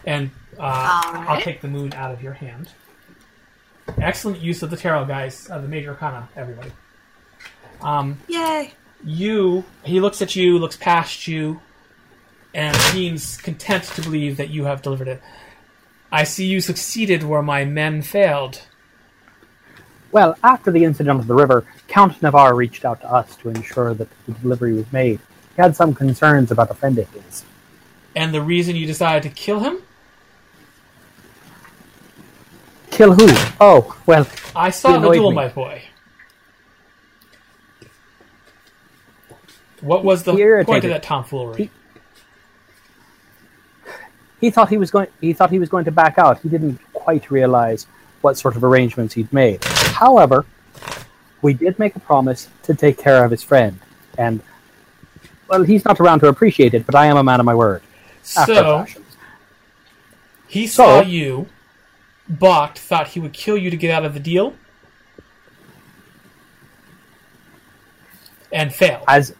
And 0.05 0.31
uh, 0.59 1.01
All 1.15 1.29
I'll 1.35 1.41
take 1.41 1.61
the 1.61 1.67
moon 1.69 1.93
out 1.93 2.11
of 2.11 2.21
your 2.21 2.33
hand. 2.33 2.69
Excellent 3.99 4.39
use 4.41 4.63
of 4.63 4.69
the 4.69 4.77
tarot, 4.77 5.05
guys. 5.05 5.47
Of 5.47 5.61
the 5.61 5.67
major 5.67 5.89
arcana, 5.91 6.29
everybody. 6.35 6.71
Um, 7.81 8.19
Yay. 8.27 8.73
you, 9.03 9.63
he 9.83 9.99
looks 9.99 10.21
at 10.21 10.35
you, 10.35 10.57
looks 10.57 10.75
past 10.77 11.27
you, 11.27 11.61
and 12.53 12.75
seems 12.75 13.37
content 13.37 13.83
to 13.83 14.01
believe 14.01 14.37
that 14.37 14.49
you 14.49 14.65
have 14.65 14.81
delivered 14.81 15.07
it. 15.07 15.21
I 16.11 16.23
see 16.23 16.45
you 16.45 16.61
succeeded 16.61 17.23
where 17.23 17.41
my 17.41 17.65
men 17.65 18.01
failed. 18.01 18.61
Well, 20.11 20.37
after 20.43 20.71
the 20.71 20.83
incident 20.83 21.19
of 21.19 21.27
the 21.27 21.35
river, 21.35 21.65
Count 21.87 22.21
Navarre 22.21 22.55
reached 22.55 22.85
out 22.85 23.01
to 23.01 23.11
us 23.11 23.35
to 23.37 23.49
ensure 23.49 23.93
that 23.93 24.07
the 24.25 24.31
delivery 24.33 24.73
was 24.73 24.91
made. 24.91 25.19
He 25.55 25.61
had 25.61 25.75
some 25.75 25.93
concerns 25.93 26.49
about 26.49 26.71
a 26.71 26.73
friend 26.73 26.97
of 26.97 27.09
his. 27.11 27.43
And 28.15 28.33
the 28.33 28.41
reason 28.41 28.75
you 28.75 28.87
decided 28.87 29.23
to 29.23 29.29
kill 29.29 29.59
him? 29.59 29.81
Kill 32.97 33.13
who? 33.13 33.27
Oh, 33.61 33.95
well, 34.07 34.27
I 34.55 34.71
saw 34.71 34.97
the 34.97 35.11
duel, 35.11 35.29
me. 35.29 35.35
my 35.35 35.49
boy. 35.49 35.83
What 39.81 40.03
was 40.03 40.23
the 40.23 40.33
He 40.33 40.63
point 40.65 40.83
of 40.83 40.89
that 40.89 41.03
tomfoolery? 41.03 41.65
He- 41.65 41.69
he 44.41 44.49
thought 44.49 44.69
he 44.69 44.77
was 44.77 44.89
going. 44.89 45.07
He 45.21 45.33
thought 45.33 45.51
he 45.51 45.59
was 45.59 45.69
going 45.69 45.85
to 45.85 45.91
back 45.91 46.17
out. 46.17 46.39
He 46.41 46.49
didn't 46.49 46.79
quite 46.93 47.29
realize 47.29 47.85
what 48.21 48.35
sort 48.35 48.55
of 48.55 48.63
arrangements 48.63 49.13
he'd 49.13 49.31
made. 49.31 49.63
However, 49.63 50.45
we 51.43 51.53
did 51.53 51.77
make 51.77 51.95
a 51.95 51.99
promise 51.99 52.47
to 52.63 52.73
take 52.73 52.97
care 52.97 53.23
of 53.23 53.29
his 53.29 53.43
friend, 53.43 53.79
and 54.17 54.41
well, 55.47 55.61
he's 55.61 55.85
not 55.85 55.99
around 55.99 56.21
to 56.21 56.27
appreciate 56.29 56.73
it. 56.73 56.85
But 56.87 56.95
I 56.95 57.05
am 57.05 57.17
a 57.17 57.23
man 57.23 57.39
of 57.39 57.45
my 57.45 57.53
word. 57.53 57.83
So 58.23 58.85
he 60.47 60.65
So- 60.65 60.83
saw 60.83 61.01
you, 61.01 61.47
balked, 62.29 62.79
thought 62.79 63.09
he 63.09 63.19
would 63.19 63.33
kill 63.33 63.57
you 63.57 63.69
to 63.69 63.77
get 63.77 63.91
out 63.91 64.05
of 64.05 64.13
the 64.13 64.19
deal, 64.19 64.53
and 68.51 68.73
failed. 68.73 69.03
as 69.07 69.35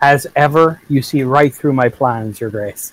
as 0.00 0.26
ever, 0.36 0.82
you 0.88 1.00
see 1.00 1.22
right 1.22 1.54
through 1.54 1.72
my 1.72 1.88
plans, 1.88 2.40
Your 2.40 2.50
Grace. 2.50 2.92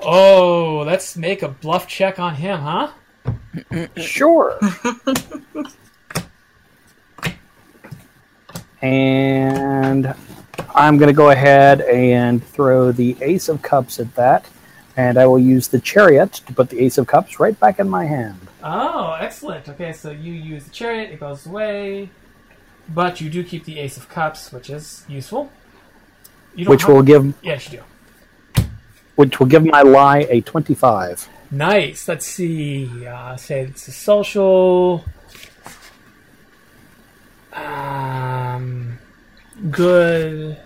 Oh, 0.00 0.84
let's 0.86 1.16
make 1.16 1.42
a 1.42 1.48
bluff 1.48 1.88
check 1.88 2.18
on 2.18 2.34
him, 2.34 2.60
huh? 2.60 2.90
Sure. 3.96 4.58
And 8.82 10.14
I'm 10.74 10.98
going 10.98 11.08
to 11.08 11.16
go 11.16 11.30
ahead 11.30 11.80
and 11.80 12.44
throw 12.44 12.92
the 12.92 13.16
Ace 13.20 13.48
of 13.48 13.62
Cups 13.62 13.98
at 13.98 14.14
that. 14.14 14.46
And 14.96 15.18
I 15.18 15.26
will 15.26 15.38
use 15.38 15.68
the 15.68 15.78
Chariot 15.80 16.32
to 16.46 16.52
put 16.54 16.70
the 16.70 16.80
Ace 16.82 16.96
of 16.98 17.06
Cups 17.06 17.38
right 17.38 17.58
back 17.60 17.78
in 17.78 17.88
my 17.88 18.04
hand. 18.06 18.40
Oh, 18.62 19.12
excellent. 19.20 19.68
Okay, 19.68 19.92
so 19.92 20.10
you 20.10 20.32
use 20.32 20.64
the 20.64 20.70
chariot, 20.70 21.10
it 21.12 21.20
goes 21.20 21.46
away, 21.46 22.08
but 22.88 23.20
you 23.20 23.28
do 23.30 23.44
keep 23.44 23.64
the 23.64 23.78
Ace 23.78 23.96
of 23.96 24.08
Cups, 24.08 24.50
which 24.52 24.70
is 24.70 25.04
useful. 25.08 25.52
You 26.54 26.64
don't 26.64 26.70
Which 26.72 26.82
have- 26.82 26.90
will 26.94 27.02
give 27.02 27.34
Yes, 27.42 27.70
you 27.70 27.82
do. 28.56 28.62
which 29.16 29.38
will 29.38 29.46
give 29.46 29.64
my 29.64 29.82
lie 29.82 30.26
a 30.30 30.40
25. 30.40 31.28
Nice. 31.50 32.08
Let's 32.08 32.26
see. 32.26 33.06
Uh, 33.06 33.36
say 33.36 33.60
it's 33.60 33.86
a 33.86 33.92
social. 33.92 35.04
Um, 37.52 38.98
good. 39.70 40.56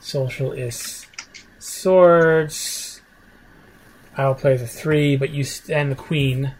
Social 0.00 0.52
is 0.52 1.05
swords. 1.66 3.00
I'll 4.16 4.34
play 4.34 4.56
the 4.56 4.66
three, 4.66 5.16
but 5.16 5.30
you 5.30 5.44
stand 5.44 5.90
the 5.90 5.96
queen 5.96 6.54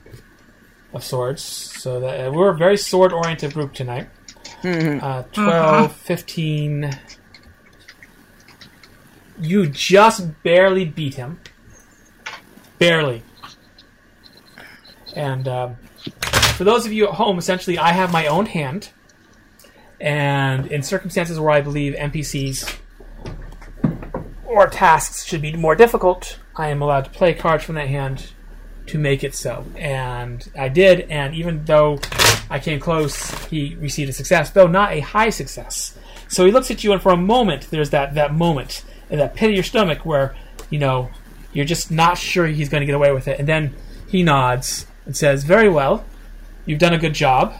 of 0.92 1.04
swords. 1.04 1.42
So 1.42 2.00
that 2.00 2.26
uh, 2.26 2.32
we're 2.32 2.50
a 2.50 2.56
very 2.56 2.76
sword 2.76 3.12
oriented 3.12 3.54
group 3.54 3.72
tonight. 3.72 4.08
Uh, 4.64 5.22
12, 5.32 5.94
15. 5.94 6.90
You 9.40 9.66
just 9.68 10.42
barely 10.42 10.84
beat 10.84 11.14
him. 11.14 11.40
Barely. 12.78 13.22
And 15.14 15.46
um, 15.46 15.76
for 16.56 16.64
those 16.64 16.84
of 16.84 16.92
you 16.92 17.06
at 17.06 17.14
home, 17.14 17.38
essentially, 17.38 17.78
I 17.78 17.92
have 17.92 18.12
my 18.12 18.26
own 18.26 18.46
hand. 18.46 18.90
And 20.00 20.66
in 20.66 20.82
circumstances 20.82 21.38
where 21.40 21.50
I 21.50 21.62
believe 21.62 21.94
NPCs 21.94 22.76
or 24.46 24.66
tasks 24.68 25.24
should 25.24 25.42
be 25.42 25.52
more 25.54 25.74
difficult, 25.74 26.38
I 26.54 26.68
am 26.68 26.82
allowed 26.82 27.04
to 27.04 27.10
play 27.10 27.34
cards 27.34 27.64
from 27.64 27.74
that 27.74 27.88
hand 27.88 28.32
to 28.86 28.98
make 28.98 29.24
it 29.24 29.34
so. 29.34 29.64
And 29.76 30.48
I 30.56 30.68
did, 30.68 31.10
and 31.10 31.34
even 31.34 31.64
though 31.64 31.98
I 32.48 32.58
came 32.58 32.80
close, 32.80 33.30
he 33.46 33.74
received 33.76 34.10
a 34.10 34.12
success, 34.12 34.50
though 34.50 34.66
not 34.66 34.92
a 34.92 35.00
high 35.00 35.30
success. 35.30 35.96
So 36.28 36.44
he 36.44 36.52
looks 36.52 36.70
at 36.70 36.84
you, 36.84 36.92
and 36.92 37.02
for 37.02 37.12
a 37.12 37.16
moment, 37.16 37.68
there's 37.70 37.90
that, 37.90 38.14
that 38.14 38.34
moment 38.34 38.84
that 39.08 39.34
pit 39.34 39.50
of 39.50 39.54
your 39.54 39.64
stomach 39.64 40.04
where, 40.04 40.34
you 40.70 40.78
know, 40.78 41.10
you're 41.52 41.64
just 41.64 41.90
not 41.90 42.18
sure 42.18 42.46
he's 42.46 42.68
going 42.68 42.80
to 42.80 42.86
get 42.86 42.94
away 42.94 43.12
with 43.12 43.28
it. 43.28 43.38
And 43.38 43.48
then 43.48 43.74
he 44.08 44.22
nods 44.22 44.86
and 45.04 45.16
says, 45.16 45.44
Very 45.44 45.68
well, 45.68 46.04
you've 46.64 46.78
done 46.78 46.92
a 46.92 46.98
good 46.98 47.14
job. 47.14 47.54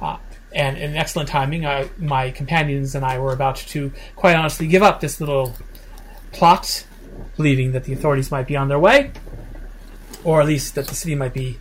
Uh, 0.00 0.18
and 0.52 0.76
in 0.78 0.96
excellent 0.96 1.28
timing, 1.28 1.66
I, 1.66 1.88
my 1.98 2.30
companions 2.30 2.94
and 2.94 3.04
I 3.04 3.18
were 3.18 3.32
about 3.32 3.56
to, 3.56 3.92
quite 4.14 4.36
honestly, 4.36 4.66
give 4.66 4.82
up 4.82 5.00
this 5.00 5.20
little 5.20 5.54
plot, 6.36 6.86
believing 7.36 7.72
that 7.72 7.84
the 7.84 7.92
authorities 7.92 8.30
might 8.30 8.46
be 8.46 8.56
on 8.56 8.68
their 8.68 8.78
way, 8.78 9.10
or 10.22 10.40
at 10.40 10.46
least 10.46 10.74
that 10.74 10.86
the 10.86 10.94
city 10.94 11.14
might 11.14 11.32
be 11.32 11.58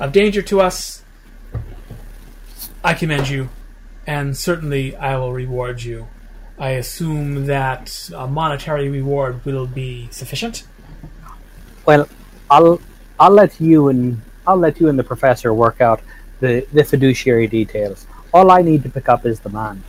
of 0.00 0.12
danger 0.12 0.42
to 0.42 0.60
us. 0.60 1.02
I 2.82 2.94
commend 2.94 3.28
you, 3.28 3.50
and 4.06 4.36
certainly 4.36 4.96
I 4.96 5.16
will 5.16 5.32
reward 5.32 5.82
you. 5.82 6.08
I 6.58 6.70
assume 6.70 7.46
that 7.46 8.10
a 8.14 8.26
monetary 8.26 8.88
reward 8.88 9.44
will 9.44 9.66
be 9.66 10.08
sufficient. 10.10 10.64
Well, 11.84 12.08
I'll 12.50 12.80
I'll 13.18 13.32
let 13.32 13.60
you 13.60 13.88
and 13.88 14.22
I'll 14.46 14.56
let 14.56 14.80
you 14.80 14.88
and 14.88 14.98
the 14.98 15.04
professor 15.04 15.52
work 15.52 15.80
out 15.80 16.00
the, 16.40 16.66
the 16.72 16.84
fiduciary 16.84 17.46
details. 17.46 18.06
All 18.32 18.50
I 18.50 18.62
need 18.62 18.82
to 18.82 18.88
pick 18.88 19.08
up 19.08 19.24
is 19.26 19.40
the 19.40 19.50
man. 19.50 19.82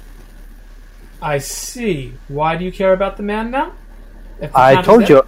I 1.22 1.40
see. 1.40 2.14
Why 2.28 2.56
do 2.56 2.64
you 2.64 2.72
care 2.72 2.94
about 2.94 3.18
the 3.18 3.24
man 3.24 3.52
now? 3.52 3.74
I 4.54 4.82
told 4.82 5.08
you 5.10 5.24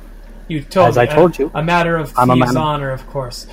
You 0.47 0.61
told 0.61 0.89
As 0.89 0.95
me. 0.95 1.01
I 1.01 1.05
told 1.05 1.37
you. 1.37 1.51
A 1.53 1.63
matter 1.63 1.97
of 1.97 2.13
I'm 2.17 2.29
a 2.29 2.35
thieves' 2.35 2.55
honor, 2.55 2.91
of 2.91 3.05
course. 3.07 3.47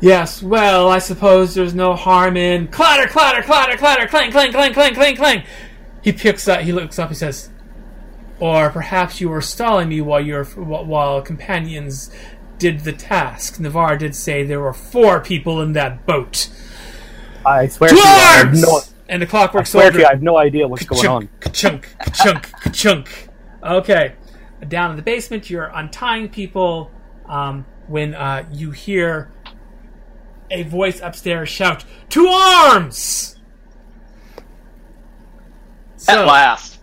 Yes, 0.00 0.42
well, 0.42 0.88
I 0.88 0.98
suppose 0.98 1.54
there's 1.54 1.74
no 1.74 1.94
harm 1.94 2.36
in 2.36 2.68
clatter, 2.68 3.06
clatter, 3.06 3.42
clatter, 3.42 3.76
clatter, 3.76 4.08
clang, 4.08 4.32
clang, 4.32 4.50
clang, 4.50 4.72
clang, 4.72 4.94
clang, 4.94 5.16
clang. 5.16 5.44
He 6.02 6.12
picks 6.12 6.48
up. 6.48 6.62
He 6.62 6.72
looks 6.72 6.98
up. 6.98 7.10
He 7.10 7.14
says, 7.14 7.50
"Or 8.40 8.70
perhaps 8.70 9.20
you 9.20 9.28
were 9.28 9.40
stalling 9.40 9.88
me 9.90 10.00
while 10.00 10.20
your 10.20 10.44
while 10.44 11.22
companions 11.22 12.10
did 12.58 12.80
the 12.80 12.92
task. 12.92 13.60
Navarre 13.60 13.96
did 13.96 14.16
say 14.16 14.42
there 14.42 14.60
were 14.60 14.72
four 14.72 15.20
people 15.20 15.60
in 15.60 15.72
that 15.74 16.06
boat. 16.06 16.48
I 17.44 17.68
swear 17.68 17.90
To 17.90 17.96
to 17.96 18.00
you, 18.00 18.06
I 18.06 18.36
have 18.38 18.54
no, 18.54 18.80
and 19.08 19.20
the 19.22 19.26
clockwork 19.26 19.62
I 19.62 19.64
swear 19.64 19.90
to 19.90 19.98
you, 19.98 20.06
I 20.06 20.10
have 20.10 20.22
no 20.22 20.36
idea 20.36 20.66
what's 20.66 20.84
going 20.84 21.06
on. 21.06 21.28
Ka-chunk, 21.40 21.88
ka-chunk, 21.98 22.50
ka-chunk. 22.60 23.28
Okay. 23.62 24.14
Down 24.68 24.90
in 24.90 24.96
the 24.96 25.02
basement, 25.02 25.50
you're 25.50 25.70
untying 25.74 26.28
people 26.28 26.90
um, 27.26 27.66
when 27.88 28.14
uh, 28.14 28.44
you 28.52 28.70
hear 28.70 29.30
a 30.50 30.62
voice 30.64 31.00
upstairs 31.00 31.48
shout, 31.48 31.84
To 32.10 32.26
arms! 32.28 33.36
At 36.08 36.26
last. 36.26 36.80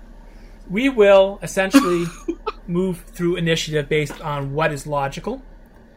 we 0.69 0.87
will 0.89 1.39
essentially 1.43 2.05
move 2.67 3.03
through 3.13 3.35
initiative 3.35 3.89
based 3.89 4.19
on 4.21 4.53
what 4.53 4.71
is 4.71 4.87
logical. 4.87 5.41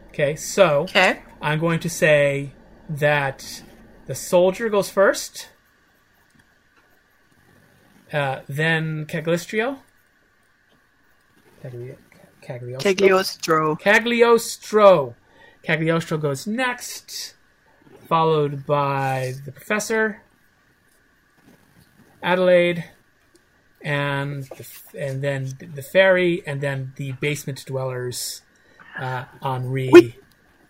Okay, 0.09 0.35
so 0.35 0.81
Okay. 0.83 1.21
I'm 1.41 1.59
going 1.59 1.79
to 1.79 1.89
say 1.89 2.51
that 2.89 3.63
the 4.05 4.13
soldier 4.15 4.69
goes 4.69 4.89
first, 4.89 5.49
uh, 8.11 8.41
then 8.47 9.05
Cagliostro. 9.05 9.79
Cagli- 11.63 11.95
Cagliostro. 12.41 12.83
Cagliostro. 12.93 13.75
Cagliostro. 13.77 15.15
Cagliostro 15.63 16.17
goes 16.17 16.45
next, 16.45 17.35
followed 18.09 18.65
by 18.65 19.33
the 19.45 19.51
professor, 19.51 20.21
Adelaide, 22.21 22.83
and 23.81 24.43
the, 24.43 24.65
and 24.97 25.21
then 25.21 25.53
the 25.73 25.81
fairy, 25.81 26.43
and 26.45 26.59
then 26.61 26.91
the 26.97 27.13
basement 27.13 27.65
dwellers, 27.65 28.41
uh, 28.99 29.23
Henri 29.41 29.89
We- 29.91 30.15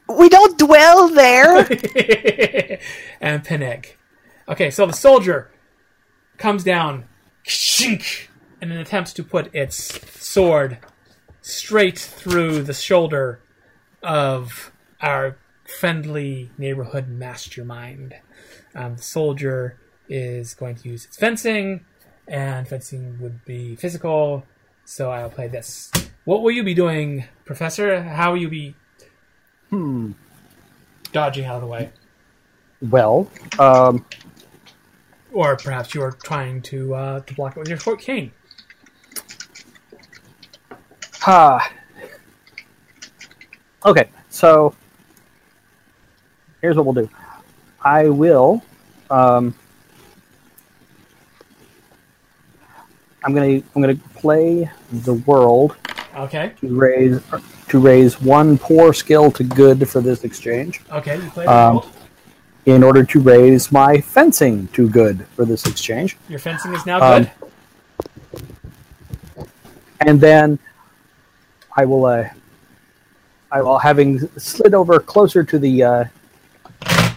We 0.09 0.29
don't 0.29 0.57
dwell 0.59 1.09
there. 1.09 1.57
and 3.21 3.43
Peneg. 3.43 3.93
Okay, 4.47 4.69
so 4.69 4.85
the 4.85 4.93
soldier 4.93 5.49
comes 6.37 6.63
down, 6.63 7.05
shink, 7.47 8.27
and 8.63 8.71
then 8.71 8.79
attempts 8.79 9.11
to 9.11 9.21
put 9.25 9.53
its 9.53 9.99
sword 10.25 10.77
straight 11.41 11.99
through 11.99 12.63
the 12.63 12.73
shoulder 12.73 13.41
of 14.01 14.71
our 15.01 15.35
friendly 15.81 16.49
neighborhood 16.57 17.09
mastermind. 17.09 18.15
Um, 18.73 18.95
the 18.95 19.01
soldier 19.03 19.77
is 20.07 20.53
going 20.53 20.75
to 20.77 20.87
use 20.87 21.03
its 21.03 21.17
fencing, 21.17 21.83
and 22.25 22.65
fencing 22.65 23.17
would 23.19 23.43
be 23.43 23.75
physical, 23.75 24.45
so 24.85 25.11
I'll 25.11 25.29
play 25.29 25.49
this. 25.49 25.91
What 26.23 26.41
will 26.41 26.51
you 26.51 26.63
be 26.63 26.73
doing, 26.73 27.25
Professor? 27.43 28.01
How 28.01 28.31
will 28.31 28.39
you 28.39 28.49
be 28.49 28.75
Hmm. 29.71 30.13
dodging 31.11 31.43
out 31.43 31.55
of 31.55 31.61
the 31.63 31.67
way? 31.67 31.89
Well, 32.81 33.29
um, 33.59 34.05
Or 35.33 35.57
perhaps 35.57 35.93
you 35.93 36.01
are 36.01 36.11
trying 36.11 36.61
to 36.63 36.93
uh, 36.95 37.19
to 37.21 37.33
block 37.33 37.57
it 37.57 37.59
with 37.59 37.67
your 37.67 37.79
short 37.79 37.99
cane. 37.99 38.31
Ha. 41.23 41.71
Okay, 43.85 44.09
so 44.29 44.73
here's 46.61 46.75
what 46.75 46.85
we'll 46.85 46.93
do. 47.05 47.09
I 47.81 48.07
will. 48.09 48.61
Um, 49.09 49.53
I'm 53.23 53.33
gonna 53.33 53.61
I'm 53.75 53.81
gonna 53.81 53.95
play 54.15 54.69
the 54.91 55.13
world 55.13 55.75
Okay. 56.15 56.51
to 56.61 56.75
raise 56.75 57.19
to 57.69 57.79
raise 57.79 58.21
one 58.21 58.57
poor 58.57 58.93
skill 58.93 59.31
to 59.31 59.43
good 59.43 59.87
for 59.89 60.01
this 60.01 60.23
exchange. 60.23 60.81
Okay. 60.91 61.15
You 61.15 61.29
play 61.31 61.45
the 61.45 61.51
Um, 61.51 61.75
world. 61.75 61.89
in 62.65 62.83
order 62.83 63.03
to 63.03 63.19
raise 63.19 63.71
my 63.71 63.99
fencing 64.01 64.67
to 64.73 64.89
good 64.89 65.25
for 65.35 65.45
this 65.45 65.65
exchange. 65.65 66.17
Your 66.29 66.39
fencing 66.39 66.73
is 66.73 66.85
now 66.85 67.01
um, 67.01 67.23
good. 67.23 67.31
And 70.01 70.19
then 70.19 70.59
I 71.75 71.85
will, 71.85 72.05
uh, 72.05 72.29
I 73.51 73.61
will, 73.61 73.79
having 73.79 74.19
slid 74.37 74.73
over 74.73 74.99
closer 74.99 75.43
to 75.43 75.59
the 75.59 75.83
uh, 75.83 76.05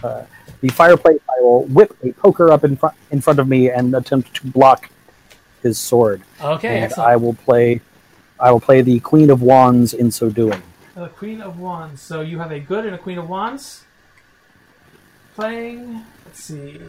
uh, 0.03 0.23
the 0.61 0.69
fireplace, 0.69 1.19
I 1.29 1.41
will 1.41 1.65
whip 1.65 1.95
a 2.03 2.11
poker 2.13 2.51
up 2.51 2.63
in 2.63 2.75
front 2.75 2.95
in 3.11 3.21
front 3.21 3.39
of 3.39 3.47
me 3.47 3.69
and 3.69 3.95
attempt 3.95 4.33
to 4.35 4.47
block 4.47 4.89
his 5.63 5.77
sword. 5.77 6.21
okay. 6.41 6.75
and 6.75 6.85
Excellent. 6.85 7.09
I 7.09 7.15
will 7.15 7.33
play, 7.33 7.81
I 8.39 8.51
will 8.51 8.59
play 8.59 8.81
the 8.81 8.99
Queen 8.99 9.29
of 9.29 9.41
Wands 9.41 9.93
in 9.93 10.11
so 10.11 10.29
doing. 10.29 10.61
the 10.95 11.07
Queen 11.09 11.41
of 11.41 11.59
Wands. 11.59 12.01
So 12.01 12.21
you 12.21 12.39
have 12.39 12.51
a 12.51 12.59
good 12.59 12.85
and 12.85 12.95
a 12.95 12.97
Queen 12.97 13.17
of 13.17 13.29
Wands. 13.29 13.83
Playing. 15.35 16.03
Let's 16.25 16.43
see. 16.43 16.79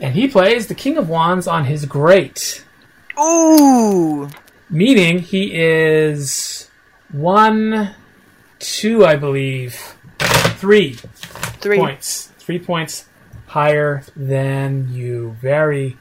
And 0.00 0.14
he 0.14 0.26
plays 0.26 0.66
the 0.66 0.74
King 0.74 0.96
of 0.96 1.08
Wands 1.08 1.46
on 1.46 1.66
his 1.66 1.84
great, 1.86 2.64
Ooh. 3.20 4.28
Meaning 4.72 5.20
he 5.20 5.52
is 5.54 6.68
one, 7.12 7.94
two, 8.58 9.04
I 9.04 9.16
believe, 9.16 9.94
three 10.56 10.96
Three. 11.60 11.78
points. 11.78 12.30
Three 12.38 12.58
points 12.58 13.04
higher 13.46 14.02
than 14.16 14.92
you. 14.92 15.36
Very, 15.40 15.96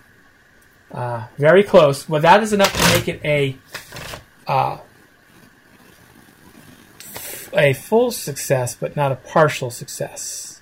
uh, 0.91 1.27
very 1.38 1.64
close. 1.64 2.10
Well, 2.10 2.22
that 2.22 2.41
is 2.41 2.53
enough 2.53 2.73
to 2.73 2.98
make 2.98 3.07
it 3.07 3.22
a, 3.23 3.57
uh, 4.48 4.77
a 7.53 7.73
full 7.73 8.11
success, 8.11 8.73
but 8.73 8.95
not 8.95 9.11
a 9.11 9.15
partial 9.15 9.69
success. 9.69 10.61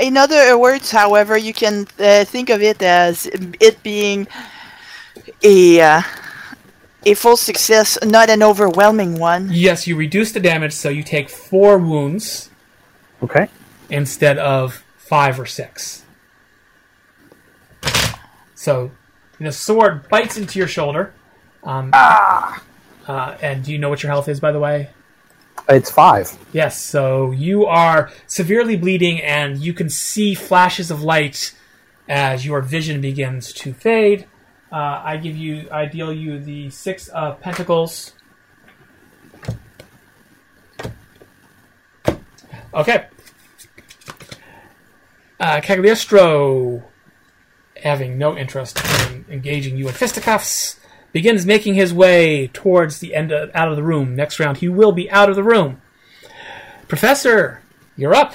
In 0.00 0.16
other 0.16 0.58
words, 0.58 0.90
however, 0.90 1.36
you 1.36 1.52
can 1.52 1.86
uh, 1.98 2.24
think 2.24 2.50
of 2.50 2.62
it 2.62 2.82
as 2.82 3.26
it 3.26 3.82
being 3.82 4.28
a 5.42 5.80
uh, 5.80 6.02
a 7.08 7.14
full 7.14 7.36
success, 7.38 7.96
not 8.04 8.28
an 8.28 8.42
overwhelming 8.42 9.18
one. 9.18 9.48
Yes, 9.50 9.86
you 9.86 9.96
reduce 9.96 10.32
the 10.32 10.40
damage, 10.40 10.74
so 10.74 10.90
you 10.90 11.02
take 11.02 11.30
four 11.30 11.78
wounds 11.78 12.50
Okay. 13.22 13.48
instead 13.88 14.36
of 14.38 14.84
five 14.98 15.40
or 15.40 15.46
six. 15.46 16.04
So, 18.54 18.90
the 19.40 19.52
sword 19.52 20.08
bites 20.08 20.36
into 20.36 20.58
your 20.58 20.68
shoulder. 20.68 21.14
Um, 21.64 21.90
uh, 21.94 22.58
and 23.40 23.64
do 23.64 23.72
you 23.72 23.78
know 23.78 23.88
what 23.88 24.02
your 24.02 24.12
health 24.12 24.28
is, 24.28 24.38
by 24.40 24.52
the 24.52 24.60
way? 24.60 24.90
It's 25.68 25.90
five. 25.90 26.36
Yes, 26.52 26.82
so 26.82 27.30
you 27.30 27.64
are 27.64 28.10
severely 28.26 28.76
bleeding, 28.76 29.20
and 29.22 29.58
you 29.58 29.72
can 29.72 29.88
see 29.88 30.34
flashes 30.34 30.90
of 30.90 31.02
light 31.02 31.54
as 32.06 32.44
your 32.44 32.60
vision 32.60 33.00
begins 33.00 33.52
to 33.54 33.72
fade. 33.72 34.26
Uh, 34.70 35.00
I 35.04 35.16
give 35.16 35.36
you, 35.36 35.68
I 35.70 35.86
deal 35.86 36.12
you 36.12 36.38
the 36.38 36.70
six 36.70 37.08
of 37.08 37.40
pentacles. 37.40 38.12
Okay. 42.74 43.06
Uh, 45.40 45.60
Cagliostro, 45.62 46.82
having 47.82 48.18
no 48.18 48.36
interest 48.36 48.78
in 49.10 49.24
engaging 49.30 49.76
you 49.76 49.88
in 49.88 49.94
fisticuffs, 49.94 50.78
begins 51.12 51.46
making 51.46 51.74
his 51.74 51.94
way 51.94 52.48
towards 52.48 52.98
the 52.98 53.14
end 53.14 53.32
of, 53.32 53.50
out 53.54 53.68
of 53.68 53.76
the 53.76 53.82
room. 53.82 54.14
Next 54.14 54.38
round, 54.38 54.58
he 54.58 54.68
will 54.68 54.92
be 54.92 55.10
out 55.10 55.30
of 55.30 55.36
the 55.36 55.42
room. 55.42 55.80
Professor, 56.88 57.62
you're 57.96 58.14
up. 58.14 58.34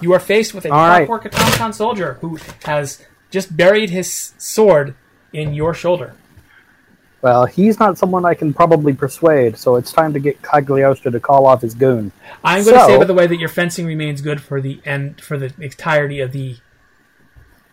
You 0.00 0.12
are 0.12 0.20
faced 0.20 0.54
with 0.54 0.64
a 0.64 0.70
All 0.70 0.88
right. 0.88 1.06
clockwork 1.06 1.26
automaton 1.34 1.72
soldier 1.72 2.14
who 2.20 2.38
has 2.64 3.04
just 3.30 3.56
buried 3.56 3.90
his 3.90 4.32
sword 4.38 4.94
in 5.34 5.52
your 5.52 5.74
shoulder. 5.74 6.14
Well, 7.20 7.46
he's 7.46 7.78
not 7.78 7.96
someone 7.96 8.24
I 8.26 8.34
can 8.34 8.52
probably 8.52 8.92
persuade, 8.92 9.56
so 9.56 9.76
it's 9.76 9.92
time 9.92 10.12
to 10.12 10.20
get 10.20 10.42
Cagliostro 10.42 11.10
to 11.10 11.20
call 11.20 11.46
off 11.46 11.62
his 11.62 11.74
goon. 11.74 12.12
I'm 12.44 12.62
going 12.64 12.74
to 12.76 12.80
say, 12.84 12.86
So- 12.92 12.98
by 12.98 13.04
the 13.04 13.14
way, 13.14 13.26
that 13.26 13.36
your 13.38 13.48
fencing 13.48 13.86
remains 13.86 14.20
good 14.20 14.40
for 14.42 14.60
the 14.60 14.80
end 14.84 15.20
for 15.20 15.38
the 15.38 15.52
entirety 15.58 16.20
of 16.20 16.32
the 16.32 16.56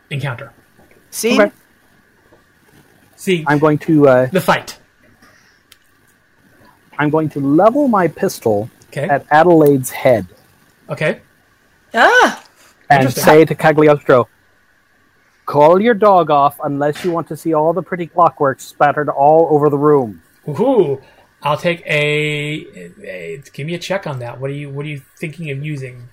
encounter. 0.09 0.53
See? 1.09 1.39
Okay. 1.39 1.51
See 3.17 3.43
I'm 3.47 3.59
going 3.59 3.77
to 3.79 4.07
uh, 4.07 4.25
the 4.27 4.41
fight. 4.41 4.77
I'm 6.97 7.09
going 7.09 7.29
to 7.29 7.39
level 7.39 7.88
my 7.88 8.07
pistol 8.07 8.69
Okay. 8.89 9.07
at 9.07 9.25
Adelaide's 9.31 9.89
head 9.89 10.27
Okay. 10.89 11.21
Ah, 11.93 12.43
and 12.89 13.11
say 13.13 13.45
to 13.45 13.55
Cagliostro, 13.55 14.27
"Call 15.52 15.82
your 15.82 15.94
dog 15.94 16.32
off 16.32 16.60
unless 16.64 17.03
you 17.03 17.11
want 17.11 17.28
to 17.28 17.38
see 17.38 17.53
all 17.53 17.73
the 17.73 17.84
pretty 17.84 18.07
clockwork 18.07 18.60
spattered 18.60 19.10
all 19.10 19.48
over 19.52 19.69
the 19.69 19.78
room." 19.78 20.22
Ooh. 20.48 21.02
I'll 21.44 21.57
take 21.57 21.82
a, 21.88 22.65
a. 23.03 23.44
Give 23.52 23.65
me 23.65 23.73
a 23.73 23.80
check 23.80 24.06
on 24.06 24.19
that. 24.19 24.40
What 24.40 24.52
are 24.52 24.53
you 24.53 24.69
What 24.69 24.86
are 24.86 24.90
you 24.90 25.02
thinking 25.19 25.49
of 25.49 25.64
using? 25.64 26.07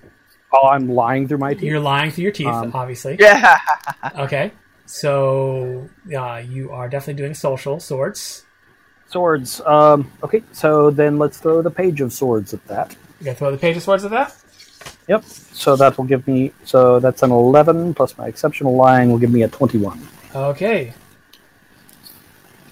Oh, 0.52 0.69
I'm 0.69 0.89
lying 0.89 1.28
through 1.28 1.39
my 1.39 1.52
teeth. 1.55 1.65
You're 1.65 1.81
lying 1.81 2.10
through 2.10 2.23
your 2.23 2.32
teeth, 2.32 2.47
Um, 2.47 2.73
obviously. 2.74 3.16
Yeah. 3.20 3.59
Okay. 4.19 4.52
So 4.86 5.89
uh, 6.16 6.36
you 6.36 6.70
are 6.70 6.89
definitely 6.89 7.20
doing 7.23 7.35
social 7.35 7.78
swords. 7.78 8.44
Swords. 9.09 9.60
Um, 9.66 10.10
okay, 10.23 10.43
so 10.52 10.90
then 10.90 11.19
let's 11.19 11.39
throw 11.39 11.60
the 11.60 11.70
page 11.70 12.01
of 12.01 12.12
swords 12.12 12.55
at 12.55 12.65
that. 12.69 12.97
You 13.20 13.27
gotta 13.27 13.36
throw 13.36 13.51
the 13.51 13.59
page 13.59 13.77
of 13.77 13.82
swords 13.82 14.05
at 14.05 14.10
that. 14.12 14.35
Yep. 15.09 15.24
So 15.24 15.77
that 15.77 15.97
will 15.97 16.05
give 16.05 16.27
me. 16.27 16.52
So 16.65 17.01
that's 17.01 17.23
an 17.23 17.31
11 17.31 17.94
plus 17.94 18.16
my 18.19 18.28
exceptional 18.28 18.77
lying 18.77 19.10
will 19.10 19.19
give 19.19 19.31
me 19.31 19.43
a 19.43 19.48
21. 19.48 20.01
Okay. 20.35 20.93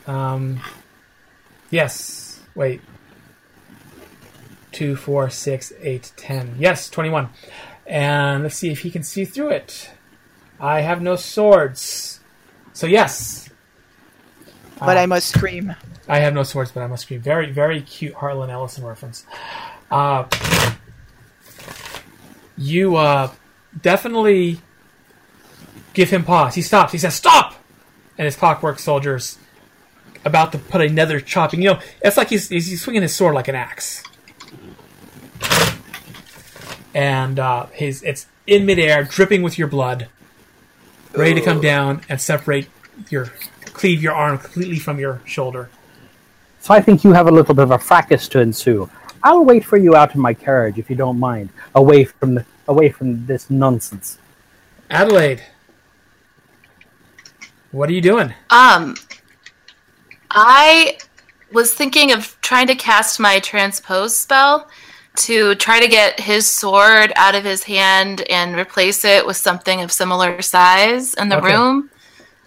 Um. 0.06 0.60
Yes. 1.70 2.40
Wait. 2.54 2.80
Two, 4.72 4.94
four, 4.94 5.30
six, 5.30 5.72
eight, 5.80 6.12
ten. 6.16 6.54
Yes, 6.58 6.90
twenty-one. 6.90 7.30
And 7.86 8.42
let's 8.42 8.56
see 8.56 8.70
if 8.70 8.80
he 8.80 8.90
can 8.90 9.02
see 9.02 9.24
through 9.24 9.48
it. 9.50 9.90
I 10.60 10.82
have 10.82 11.00
no 11.00 11.16
swords, 11.16 12.20
so 12.74 12.86
yes. 12.86 13.48
But 14.78 14.98
Uh, 14.98 15.00
I 15.00 15.06
must 15.06 15.28
scream. 15.28 15.74
I 16.08 16.18
have 16.18 16.34
no 16.34 16.42
swords, 16.42 16.72
but 16.72 16.82
I 16.82 16.86
must 16.88 17.04
scream. 17.04 17.20
Very, 17.22 17.50
very 17.50 17.80
cute 17.80 18.12
Harlan 18.14 18.50
Ellison 18.50 18.84
reference. 18.84 19.24
Uh, 19.90 20.24
you 22.56 22.96
uh, 22.96 23.30
definitely 23.80 24.60
give 25.94 26.10
him 26.10 26.24
pause. 26.24 26.54
He 26.54 26.62
stops. 26.62 26.92
He 26.92 26.98
says, 26.98 27.14
"Stop!" 27.14 27.54
And 28.18 28.24
his 28.24 28.36
clockwork 28.36 28.78
soldiers 28.78 29.38
about 30.24 30.52
to 30.52 30.58
put 30.58 30.80
another 30.80 31.20
chopping. 31.20 31.62
You 31.62 31.74
know, 31.74 31.80
it's 32.02 32.16
like 32.16 32.28
he's 32.28 32.48
he's 32.48 32.80
swinging 32.80 33.02
his 33.02 33.14
sword 33.14 33.34
like 33.34 33.48
an 33.48 33.54
axe, 33.54 34.02
and 36.94 37.38
uh, 37.38 37.66
his 37.66 38.02
it's 38.02 38.26
in 38.46 38.66
midair, 38.66 39.04
dripping 39.04 39.42
with 39.42 39.58
your 39.58 39.68
blood, 39.68 40.08
ready 41.14 41.34
to 41.34 41.40
come 41.40 41.60
down 41.60 42.02
and 42.08 42.20
separate 42.20 42.68
your 43.10 43.32
cleave 43.64 44.02
your 44.02 44.14
arm 44.14 44.38
completely 44.38 44.78
from 44.78 44.98
your 44.98 45.20
shoulder. 45.24 45.68
So 46.60 46.74
I 46.74 46.80
think 46.80 47.04
you 47.04 47.12
have 47.12 47.28
a 47.28 47.30
little 47.30 47.54
bit 47.54 47.62
of 47.62 47.70
a 47.70 47.78
fracas 47.78 48.28
to 48.28 48.40
ensue. 48.40 48.90
I'll 49.26 49.44
wait 49.44 49.64
for 49.64 49.76
you 49.76 49.96
out 49.96 50.14
in 50.14 50.20
my 50.20 50.32
carriage 50.32 50.78
if 50.78 50.88
you 50.88 50.94
don't 50.94 51.18
mind, 51.18 51.48
away 51.74 52.04
from 52.04 52.36
the, 52.36 52.44
away 52.68 52.90
from 52.90 53.26
this 53.26 53.50
nonsense. 53.50 54.18
Adelaide, 54.88 55.42
what 57.72 57.88
are 57.88 57.92
you 57.92 58.00
doing? 58.00 58.32
um, 58.50 58.94
I 60.30 60.98
was 61.52 61.74
thinking 61.74 62.12
of 62.12 62.38
trying 62.40 62.68
to 62.68 62.76
cast 62.76 63.18
my 63.18 63.40
transpose 63.40 64.16
spell 64.16 64.68
to 65.16 65.56
try 65.56 65.80
to 65.80 65.88
get 65.88 66.20
his 66.20 66.46
sword 66.46 67.12
out 67.16 67.34
of 67.34 67.42
his 67.42 67.64
hand 67.64 68.22
and 68.30 68.54
replace 68.54 69.04
it 69.04 69.26
with 69.26 69.36
something 69.36 69.80
of 69.80 69.90
similar 69.90 70.40
size 70.40 71.14
in 71.14 71.28
the 71.30 71.38
Okay. 71.38 71.52
room. 71.52 71.90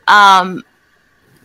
Um, 0.07 0.63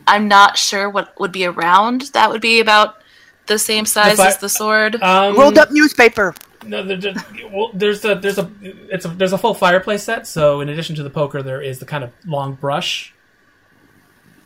I'm 0.07 0.29
not 0.29 0.57
sure 0.57 0.89
what 0.89 1.19
would 1.19 1.33
be 1.33 1.47
around. 1.47 2.03
That 2.13 2.31
would 2.31 2.41
be 2.43 2.61
about 2.61 3.03
the 3.47 3.59
same 3.59 3.87
size 3.87 4.17
fi- 4.17 4.29
as 4.29 4.39
the 4.39 4.49
sword. 4.49 5.01
Um, 5.03 5.37
Rolled 5.37 5.59
up 5.59 5.71
newspaper. 5.71 6.35
No, 6.67 6.83
there- 6.83 6.97
there- 6.97 7.15
well, 7.53 7.71
there's 7.75 8.05
a 8.05 8.15
there's 8.15 8.39
a 8.39 8.51
it's 8.63 9.05
a 9.05 9.09
there's 9.09 9.33
a 9.33 9.39
full 9.39 9.55
fireplace 9.55 10.03
set. 10.03 10.27
So 10.27 10.61
in 10.61 10.69
addition 10.69 10.97
to 10.97 11.03
the 11.03 11.11
poker, 11.11 11.43
there 11.43 11.61
is 11.61 11.79
the 11.79 11.85
kind 11.87 12.03
of 12.05 12.11
long 12.27 12.55
brush. 12.55 13.13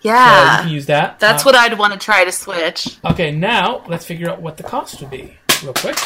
So 0.03 0.09
you 0.11 0.15
can 0.15 0.69
use 0.69 0.87
that. 0.87 1.19
that's 1.19 1.43
Uh, 1.43 1.47
what 1.47 1.55
I'd 1.57 1.77
want 1.79 1.93
to 1.93 1.99
try 1.99 2.25
to 2.25 2.31
switch. 2.33 2.99
Okay, 3.05 3.33
now 3.33 3.83
let's 3.89 4.05
figure 4.07 4.31
out 4.31 4.41
what 4.41 4.57
the 4.57 4.63
cost 4.63 5.01
would 5.01 5.11
be, 5.11 5.37
real 5.63 5.75
quick. 5.75 5.99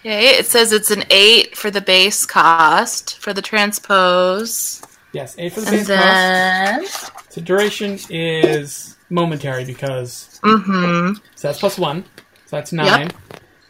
Okay, 0.00 0.36
it 0.38 0.46
says 0.46 0.72
it's 0.72 0.90
an 0.90 1.04
eight 1.10 1.56
for 1.56 1.70
the 1.70 1.80
base 1.80 2.26
cost 2.26 3.18
for 3.20 3.32
the 3.32 3.40
transpose, 3.42 4.82
Yes, 5.12 5.34
eight 5.38 5.52
for 5.52 5.60
the 5.60 5.68
and 5.68 5.76
base 5.76 5.86
cost. 5.86 7.12
then 7.12 7.22
So 7.30 7.40
duration 7.40 7.98
is 8.10 8.96
momentary 9.10 9.64
because 9.64 10.40
mm-hmm. 10.42 11.14
so 11.34 11.48
that's 11.48 11.60
plus 11.60 11.78
one. 11.78 12.04
So 12.46 12.56
that's 12.56 12.72
nine. 12.72 13.10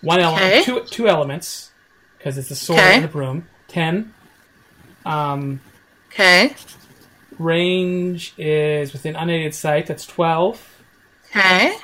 One 0.01 0.21
element, 0.21 0.45
Okay. 0.47 0.63
two 0.65 0.81
two 0.85 1.09
elements 1.09 1.73
because 2.17 2.39
it's 2.39 2.49
the 2.49 2.55
sword 2.55 2.81
Okay. 2.81 2.95
and 2.97 3.05
the 3.05 3.09
broom. 3.09 3.47
Ten. 3.69 4.15
Um, 5.05 5.61
Okay, 6.11 6.55
range 7.39 8.35
is 8.39 8.93
within 8.93 9.15
unaided 9.17 9.55
sight. 9.55 9.87
That's 9.87 10.07
twelve. 10.07 10.83
okay, 11.31 11.77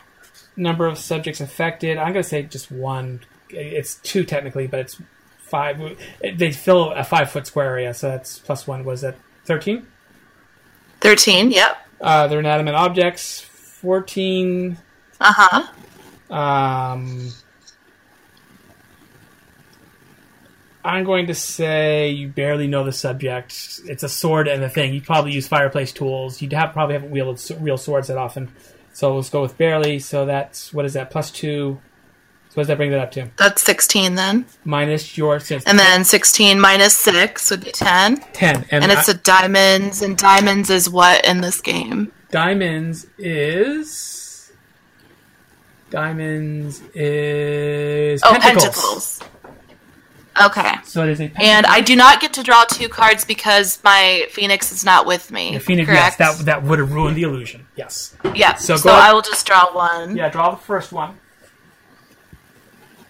number 0.56 0.86
of 0.86 0.98
subjects 0.98 1.40
affected. 1.40 1.98
I'm 1.98 2.12
going 2.12 2.22
to 2.22 2.28
say 2.28 2.42
just 2.42 2.70
one. 2.70 3.20
It's 3.50 3.96
two 3.96 4.24
technically, 4.24 4.66
but 4.66 4.80
it's 4.80 5.00
five. 5.38 5.80
They 6.20 6.50
fill 6.52 6.90
a 6.92 7.04
five 7.04 7.30
foot 7.30 7.46
square 7.46 7.70
area, 7.70 7.94
so 7.94 8.08
that's 8.10 8.38
plus 8.38 8.66
one. 8.66 8.84
Was 8.84 9.02
that 9.02 9.16
thirteen? 9.44 9.86
thirteen. 11.00 11.50
Yep. 11.50 11.76
Uh, 12.04 12.26
they're 12.26 12.40
inanimate 12.40 12.74
objects. 12.74 13.40
Fourteen. 13.40 14.76
Uh 15.18 15.32
huh. 15.34 16.34
Um, 16.34 17.30
I'm 20.84 21.04
going 21.04 21.28
to 21.28 21.34
say 21.34 22.10
you 22.10 22.28
barely 22.28 22.66
know 22.66 22.84
the 22.84 22.92
subject. 22.92 23.80
It's 23.86 24.02
a 24.02 24.08
sword 24.10 24.48
and 24.48 24.62
a 24.62 24.68
thing. 24.68 24.92
You 24.92 25.00
probably 25.00 25.32
use 25.32 25.48
fireplace 25.48 25.92
tools. 25.92 26.42
You 26.42 26.48
have 26.52 26.74
probably 26.74 26.92
haven't 26.92 27.10
wielded 27.10 27.40
real 27.58 27.78
swords 27.78 28.08
that 28.08 28.18
often. 28.18 28.52
So 28.92 29.16
let's 29.16 29.30
go 29.30 29.40
with 29.40 29.56
barely. 29.56 29.98
So 29.98 30.26
that's 30.26 30.74
what 30.74 30.84
is 30.84 30.92
that? 30.92 31.10
Plus 31.10 31.30
two. 31.30 31.80
So 32.54 32.60
what 32.60 32.62
does 32.62 32.68
that 32.68 32.76
bring 32.76 32.92
that 32.92 33.00
up 33.00 33.10
to? 33.12 33.28
That's 33.36 33.62
16 33.64 34.14
then. 34.14 34.46
Minus 34.64 35.18
your 35.18 35.40
since 35.40 35.64
And 35.64 35.76
then 35.76 36.04
16 36.04 36.60
minus 36.60 36.96
6 36.96 37.50
would 37.50 37.64
be 37.64 37.72
10. 37.72 38.18
ten. 38.32 38.64
And, 38.70 38.84
And 38.84 38.92
it's 38.92 39.08
I- 39.08 39.12
a 39.12 39.14
diamonds, 39.16 40.02
and 40.02 40.16
diamonds 40.16 40.70
is 40.70 40.88
what 40.88 41.24
in 41.26 41.40
this 41.40 41.60
game? 41.60 42.12
diamonds 42.30 43.06
is 43.18 44.52
diamonds 45.90 46.80
is 46.94 48.20
Oh, 48.24 48.30
pentacles. 48.38 48.62
pentacles. 48.64 49.20
Okay. 50.44 50.74
So 50.84 51.02
it 51.02 51.10
is 51.10 51.20
a 51.20 51.24
pentacle. 51.28 51.44
And 51.46 51.66
I 51.66 51.80
do 51.80 51.94
not 51.96 52.20
get 52.20 52.32
to 52.34 52.42
draw 52.44 52.64
two 52.64 52.88
cards 52.88 53.24
because 53.24 53.78
my 53.84 54.26
phoenix 54.30 54.70
is 54.72 54.84
not 54.84 55.06
with 55.06 55.30
me. 55.32 55.54
Yeah, 55.54 55.58
Phoenix, 55.60 55.88
yes, 55.88 56.16
correct? 56.16 56.18
that 56.38 56.44
that 56.46 56.62
would 56.64 56.78
have 56.78 56.92
ruined 56.92 57.16
the 57.16 57.22
illusion. 57.22 57.66
Yes. 57.76 58.16
yeah. 58.34 58.54
so 58.54 58.76
So. 58.76 58.90
I 58.90 59.12
will 59.12 59.22
just 59.22 59.44
draw 59.46 59.72
one. 59.74 60.16
Yeah, 60.16 60.28
draw 60.28 60.50
the 60.50 60.56
first 60.56 60.92
one. 60.92 61.18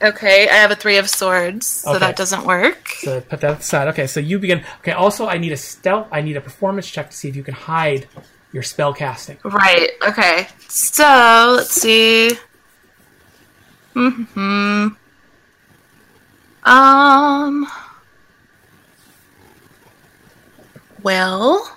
Okay, 0.05 0.49
I 0.49 0.55
have 0.55 0.71
a 0.71 0.77
three 0.77 0.99
of 0.99 1.09
swords, 1.09 1.67
so 1.67 1.91
Okay. 1.91 2.01
that 2.01 2.17
doesn't 2.17 2.45
work. 2.45 2.89
So 3.01 3.21
put 3.23 3.41
that 3.41 3.61
aside. 3.61 3.89
Okay, 3.89 4.07
so 4.07 4.21
you 4.21 4.39
begin. 4.39 4.63
Okay, 4.81 4.93
also 4.93 5.27
I 5.27 5.39
need 5.39 5.53
a 5.53 5.57
stealth. 5.57 6.09
I 6.13 6.21
need 6.21 6.37
a 6.37 6.41
performance 6.43 6.91
check 6.91 7.11
to 7.11 7.17
see 7.17 7.29
if 7.29 7.37
you 7.37 7.43
can 7.43 7.55
hide 7.55 8.07
your 8.53 8.63
spell 8.63 8.93
casting. 8.93 9.39
Right. 9.43 9.91
Okay. 10.07 10.47
So 10.69 11.55
let's 11.57 11.71
see. 11.73 12.33
Hmm. 13.95 14.89
Um. 16.65 17.67
Well, 21.03 21.77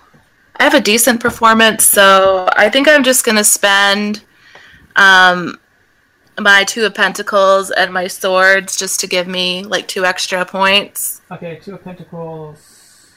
I 0.58 0.64
have 0.64 0.74
a 0.74 0.82
decent 0.82 1.20
performance, 1.22 1.86
so 1.86 2.48
I 2.54 2.70
think 2.70 2.88
I'm 2.88 3.04
just 3.04 3.24
gonna 3.26 3.44
spend 3.44 4.24
um 4.96 5.60
my 6.40 6.64
two 6.64 6.86
of 6.86 6.94
pentacles 6.94 7.72
and 7.72 7.92
my 7.92 8.08
swords 8.08 8.78
just 8.78 9.00
to 9.00 9.08
give 9.08 9.28
me 9.28 9.64
like 9.64 9.88
two 9.88 10.06
extra 10.06 10.46
points. 10.46 11.22
Okay, 11.32 11.60
two 11.62 11.76
of 11.76 11.84
pentacles. 11.84 13.12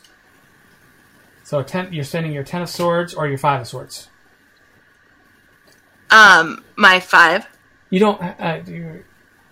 So 1.44 1.62
ten. 1.62 1.92
You're 1.92 2.04
spending 2.04 2.32
your 2.32 2.44
ten 2.44 2.62
of 2.62 2.68
swords 2.70 3.14
or 3.14 3.26
your 3.28 3.38
five 3.38 3.62
of 3.62 3.68
swords. 3.68 4.08
Um, 6.10 6.64
my 6.76 7.00
five. 7.00 7.46
You 7.90 8.00
don't. 8.00 8.20
Uh, 8.22 8.60
do 8.60 8.72
you, 8.72 9.04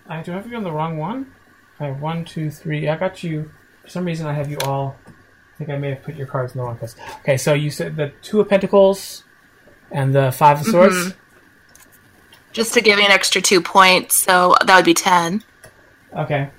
I 0.07 0.21
do 0.21 0.31
I 0.31 0.35
have 0.35 0.47
you 0.47 0.57
on 0.57 0.63
the 0.63 0.71
wrong 0.71 0.97
one. 0.97 1.33
I 1.79 1.85
have 1.87 2.01
one, 2.01 2.25
two, 2.25 2.49
three. 2.49 2.87
I 2.89 2.97
got 2.97 3.23
you. 3.23 3.51
For 3.83 3.89
some 3.89 4.05
reason, 4.05 4.27
I 4.27 4.33
have 4.33 4.49
you 4.49 4.57
all. 4.65 4.95
I 5.07 5.57
think 5.57 5.69
I 5.69 5.77
may 5.77 5.89
have 5.89 6.03
put 6.03 6.15
your 6.15 6.27
cards 6.27 6.53
in 6.53 6.59
the 6.59 6.63
wrong 6.63 6.77
place. 6.77 6.95
Okay, 7.19 7.37
so 7.37 7.53
you 7.53 7.69
said 7.69 7.95
the 7.95 8.13
two 8.21 8.39
of 8.39 8.49
pentacles 8.49 9.23
and 9.91 10.13
the 10.15 10.31
five 10.31 10.61
of 10.61 10.67
swords. 10.67 10.95
Mhm. 10.95 11.15
Just 12.51 12.73
to 12.73 12.81
give 12.81 12.97
me 12.97 13.05
an 13.05 13.11
extra 13.11 13.41
two 13.41 13.61
points, 13.61 14.15
so 14.15 14.55
that 14.65 14.75
would 14.75 14.85
be 14.85 14.93
ten. 14.93 15.43
Okay. 16.15 16.49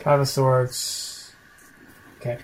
Five 0.00 0.20
of 0.20 0.28
swords. 0.28 1.32
Okay. 2.20 2.38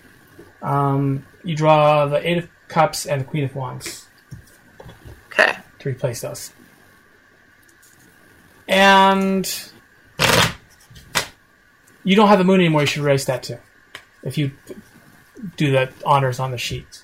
Um, 0.63 1.27
you 1.43 1.57
draw 1.57 2.07
the 2.07 2.27
eight 2.29 2.39
of 2.39 2.49
cups 2.69 3.07
and 3.07 3.21
the 3.23 3.25
queen 3.25 3.45
of 3.45 3.55
wands 3.57 4.07
Okay. 5.33 5.57
to 5.81 5.89
replace 5.89 6.21
those. 6.21 6.53
And 8.69 9.71
you 12.05 12.15
don't 12.17 12.29
have 12.29 12.39
the 12.39 12.45
moon 12.45 12.61
anymore. 12.61 12.83
You 12.83 12.87
should 12.87 13.03
erase 13.03 13.25
that 13.27 13.43
too. 13.43 13.59
If 14.23 14.39
you 14.39 14.53
do 15.57 15.71
the 15.73 15.91
honors 16.07 16.39
on 16.39 16.51
the 16.51 16.59
sheet. 16.59 17.03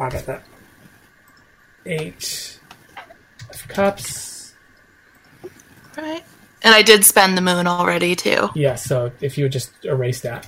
I 0.00 0.08
got 0.08 0.24
that. 0.26 0.44
Eight 1.88 2.60
of 3.50 3.66
cups. 3.68 4.54
Right. 5.96 6.22
And 6.62 6.74
I 6.74 6.82
did 6.82 7.04
spend 7.04 7.36
the 7.36 7.40
moon 7.40 7.66
already 7.66 8.14
too. 8.14 8.50
Yeah, 8.54 8.74
so 8.74 9.10
if 9.20 9.38
you 9.38 9.44
would 9.44 9.52
just 9.52 9.72
erase 9.84 10.20
that, 10.20 10.46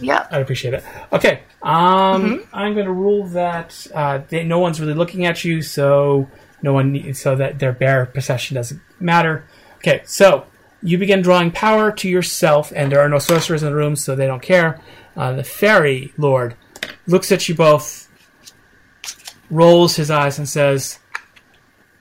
Yeah. 0.00 0.26
I'd 0.30 0.40
appreciate 0.42 0.74
it. 0.74 0.82
Okay, 1.12 1.42
um, 1.62 2.44
I'm 2.52 2.74
going 2.74 2.86
to 2.86 2.92
rule 2.92 3.26
that 3.28 3.86
uh, 3.94 4.20
they, 4.28 4.44
no 4.44 4.58
one's 4.58 4.80
really 4.80 4.94
looking 4.94 5.26
at 5.26 5.44
you, 5.44 5.62
so 5.62 6.28
no 6.62 6.72
one, 6.72 6.92
need, 6.92 7.16
so 7.16 7.36
that 7.36 7.58
their 7.58 7.72
bare 7.72 8.06
possession 8.06 8.54
doesn't 8.56 8.80
matter. 8.98 9.44
Okay, 9.76 10.02
so 10.04 10.46
you 10.82 10.96
begin 10.98 11.22
drawing 11.22 11.50
power 11.50 11.92
to 11.92 12.08
yourself, 12.08 12.72
and 12.74 12.90
there 12.90 13.00
are 13.00 13.08
no 13.08 13.18
sorcerers 13.18 13.62
in 13.62 13.68
the 13.68 13.74
room, 13.74 13.94
so 13.94 14.14
they 14.16 14.26
don't 14.26 14.42
care. 14.42 14.80
Uh, 15.16 15.32
the 15.32 15.44
fairy 15.44 16.12
lord 16.16 16.56
looks 17.06 17.30
at 17.30 17.48
you 17.48 17.54
both, 17.54 18.08
rolls 19.52 19.94
his 19.94 20.10
eyes, 20.10 20.38
and 20.38 20.48
says, 20.48 20.98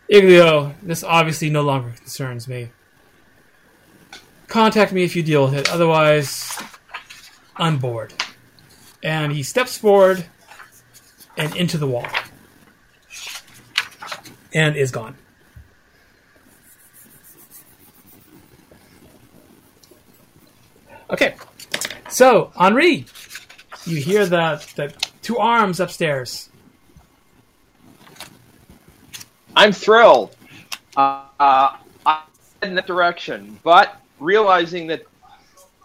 "Iglio, 0.10 0.73
this 0.82 1.03
obviously 1.03 1.52
no 1.52 1.61
longer 1.61 1.91
concerns 1.91 2.48
me. 2.48 2.69
Contact 4.48 4.91
me 4.91 5.03
if 5.03 5.15
you 5.15 5.23
deal 5.23 5.45
with 5.45 5.53
it. 5.53 5.69
Otherwise, 5.69 6.61
I'm 7.56 7.78
bored. 7.78 8.14
And 9.02 9.32
he 9.32 9.44
steps 9.44 9.78
forward 9.78 10.26
and 11.38 11.56
into 11.56 11.78
the 11.78 11.88
wall. 11.88 12.07
And 14.53 14.76
is 14.76 14.91
gone. 14.91 15.15
Okay. 21.10 21.36
So, 22.10 22.52
Henri, 22.56 23.06
you 23.86 23.98
hear 23.98 24.26
the, 24.26 24.61
the 24.76 24.94
two 25.22 25.38
arms 25.38 25.80
upstairs. 25.80 26.49
I'm 29.61 29.71
thrilled. 29.71 30.35
Uh, 30.97 31.25
uh, 31.39 31.77
I 32.03 32.23
in 32.63 32.73
that 32.73 32.88
direction, 32.88 33.59
but 33.61 34.01
realizing 34.19 34.88
that 34.88 35.03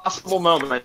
possible 0.02 0.38
moment 0.38 0.82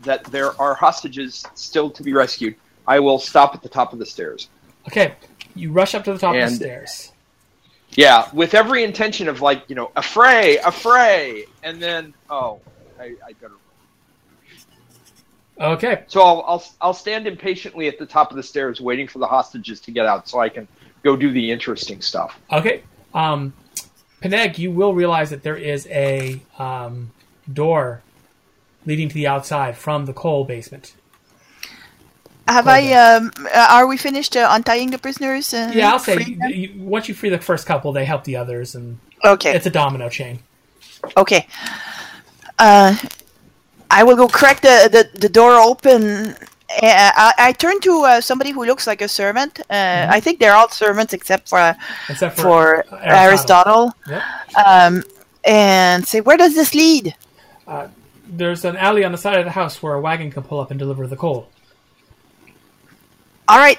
that 0.00 0.24
there 0.24 0.60
are 0.60 0.74
hostages 0.74 1.46
still 1.54 1.88
to 1.88 2.02
be 2.02 2.12
rescued, 2.12 2.56
I 2.88 2.98
will 2.98 3.20
stop 3.20 3.54
at 3.54 3.62
the 3.62 3.68
top 3.68 3.92
of 3.92 4.00
the 4.00 4.06
stairs. 4.06 4.48
Okay. 4.88 5.14
You 5.54 5.70
rush 5.70 5.94
up 5.94 6.02
to 6.04 6.12
the 6.12 6.18
top 6.18 6.34
of 6.34 6.50
the 6.50 6.56
stairs. 6.56 7.12
Yeah, 7.90 8.28
with 8.32 8.54
every 8.54 8.82
intention 8.82 9.28
of 9.28 9.40
like, 9.40 9.62
you 9.68 9.76
know, 9.76 9.92
a 9.94 10.02
fray, 10.02 10.58
a 10.58 10.72
fray, 10.72 11.44
and 11.62 11.80
then 11.80 12.12
oh, 12.28 12.58
I, 12.98 13.14
I 13.24 13.34
better. 13.40 13.54
Okay. 15.60 16.02
So 16.08 16.22
I'll, 16.22 16.44
I'll 16.44 16.64
I'll 16.80 16.94
stand 16.94 17.28
impatiently 17.28 17.86
at 17.86 18.00
the 18.00 18.06
top 18.06 18.32
of 18.32 18.36
the 18.36 18.42
stairs, 18.42 18.80
waiting 18.80 19.06
for 19.06 19.20
the 19.20 19.28
hostages 19.28 19.80
to 19.82 19.92
get 19.92 20.06
out, 20.06 20.28
so 20.28 20.40
I 20.40 20.48
can 20.48 20.66
go 21.06 21.16
do 21.16 21.30
the 21.32 21.50
interesting 21.50 22.00
stuff. 22.02 22.38
Okay. 22.50 22.82
Um, 23.14 23.52
Peneg, 24.22 24.58
you 24.58 24.70
will 24.70 24.92
realize 24.92 25.30
that 25.30 25.42
there 25.42 25.56
is 25.56 25.86
a 25.86 26.40
um, 26.58 27.12
door 27.52 28.02
leading 28.84 29.08
to 29.08 29.14
the 29.14 29.26
outside 29.26 29.76
from 29.76 30.06
the 30.06 30.12
coal 30.12 30.44
basement. 30.44 30.94
Have 32.48 32.68
I? 32.68 32.92
Um, 32.92 33.32
uh, 33.52 33.68
are 33.76 33.86
we 33.86 33.96
finished 33.96 34.36
uh, 34.36 34.48
untying 34.50 34.90
the 34.90 34.98
prisoners? 34.98 35.52
Yeah, 35.52 35.90
I'll 35.92 35.98
say 35.98 36.14
freeing 36.14 36.38
them? 36.38 36.50
you, 36.52 36.66
once 36.76 37.08
you 37.08 37.14
free 37.14 37.30
the 37.30 37.38
first 37.38 37.66
couple, 37.66 37.92
they 37.92 38.04
help 38.04 38.22
the 38.24 38.36
others, 38.36 38.76
and 38.76 38.98
Okay. 39.24 39.52
it's 39.56 39.66
a 39.66 39.70
domino 39.70 40.08
chain. 40.08 40.38
Okay. 41.16 41.46
Uh, 42.58 42.96
I 43.90 44.04
will 44.04 44.16
go 44.16 44.28
crack 44.28 44.60
the, 44.60 44.88
the, 44.90 45.18
the 45.18 45.28
door 45.28 45.54
open. 45.54 46.36
Uh, 46.82 47.10
I, 47.16 47.34
I 47.38 47.52
turn 47.52 47.80
to 47.80 48.02
uh, 48.02 48.20
somebody 48.20 48.50
who 48.50 48.64
looks 48.64 48.86
like 48.86 49.00
a 49.00 49.08
servant. 49.08 49.60
Uh, 49.70 50.06
I 50.10 50.20
think 50.20 50.40
they're 50.40 50.54
all 50.54 50.68
servants 50.68 51.12
except 51.12 51.48
for 51.48 51.74
Except 52.08 52.36
for, 52.36 52.84
for 52.88 52.94
uh, 52.94 52.98
Aristotle. 53.02 53.92
Yep. 54.08 54.22
Um, 54.66 55.02
and 55.44 56.06
say, 56.06 56.20
where 56.20 56.36
does 56.36 56.54
this 56.54 56.74
lead? 56.74 57.14
There's 58.28 58.64
an 58.64 58.76
alley 58.76 59.04
on 59.04 59.12
the 59.12 59.18
side 59.18 59.38
of 59.38 59.44
the 59.44 59.52
house 59.52 59.82
where 59.82 59.94
a 59.94 60.00
wagon 60.00 60.30
can 60.30 60.42
pull 60.42 60.60
up 60.60 60.70
and 60.70 60.78
deliver 60.78 61.06
the 61.06 61.16
coal. 61.16 61.48
All 63.48 63.58
right, 63.58 63.78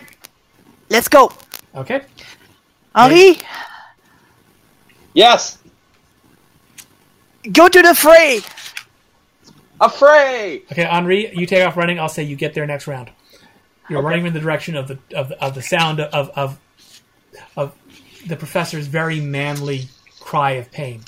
let's 0.90 1.10
go. 1.10 1.32
Okay. 1.76 2.02
Henri, 2.96 3.38
Yes, 5.14 5.58
go 7.52 7.68
to 7.68 7.82
the 7.82 7.94
fray. 7.96 8.42
A 9.80 9.90
fray. 9.90 10.64
Okay, 10.72 10.86
Henri, 10.86 11.36
you 11.38 11.46
take 11.46 11.66
off 11.66 11.78
running. 11.78 12.00
I'll 12.00 12.10
say 12.10 12.24
you 12.24 12.36
get 12.36 12.54
there 12.54 12.66
next 12.66 12.88
round. 12.88 13.12
You're 13.90 14.00
Okay. 14.00 14.08
running 14.08 14.26
in 14.26 14.34
the 14.34 14.40
direction 14.40 14.76
of 14.76 14.88
the 14.88 15.00
of 15.16 15.30
the, 15.30 15.44
of 15.44 15.56
the 15.56 15.62
sound 15.62 16.00
of, 16.00 16.30
of 16.36 16.60
of 17.56 17.76
the 18.26 18.36
professor's 18.36 18.88
very 18.88 19.20
manly 19.22 19.88
cry 20.20 20.52
of 20.52 20.72
pain. 20.72 21.02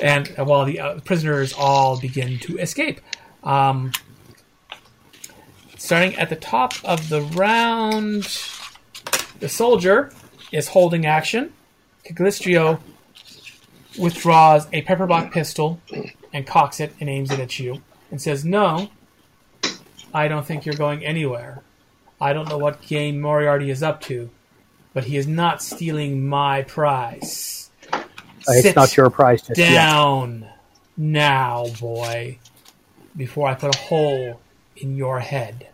And 0.00 0.28
while 0.36 0.64
the 0.64 0.80
uh, 0.80 1.00
prisoners 1.00 1.54
all 1.56 1.98
begin 1.98 2.38
to 2.40 2.58
escape, 2.58 3.00
um, 3.44 3.92
starting 5.78 6.14
at 6.16 6.28
the 6.28 6.36
top 6.36 6.74
of 6.84 7.08
the 7.08 7.22
round, 7.22 8.24
the 9.40 9.48
soldier 9.48 10.12
is 10.52 10.68
holding 10.68 11.06
action. 11.06 11.52
Cagliostro 12.04 12.80
withdraws 13.98 14.66
a 14.72 14.82
pepperbox 14.82 15.32
pistol 15.32 15.80
and 16.32 16.46
cocks 16.46 16.80
it 16.80 16.94
and 17.00 17.08
aims 17.08 17.30
it 17.30 17.40
at 17.40 17.58
you 17.58 17.82
and 18.10 18.20
says, 18.20 18.44
"No, 18.44 18.90
I 20.12 20.28
don't 20.28 20.46
think 20.46 20.64
you're 20.64 20.74
going 20.74 21.04
anywhere. 21.04 21.62
I 22.20 22.32
don't 22.32 22.48
know 22.48 22.58
what 22.58 22.82
game 22.82 23.20
Moriarty 23.20 23.70
is 23.70 23.82
up 23.82 24.00
to, 24.02 24.30
but 24.94 25.04
he 25.04 25.16
is 25.16 25.26
not 25.26 25.62
stealing 25.62 26.26
my 26.26 26.62
prize. 26.62 27.70
Uh, 27.92 28.02
it's 28.48 28.76
not 28.76 28.96
your 28.96 29.10
prize 29.10 29.42
just 29.42 29.58
yet. 29.58 29.74
down 29.74 30.48
now, 30.96 31.66
boy, 31.78 32.38
before 33.16 33.48
I 33.48 33.54
put 33.54 33.74
a 33.74 33.78
hole 33.78 34.40
in 34.76 34.96
your 34.96 35.20
head. 35.20 35.68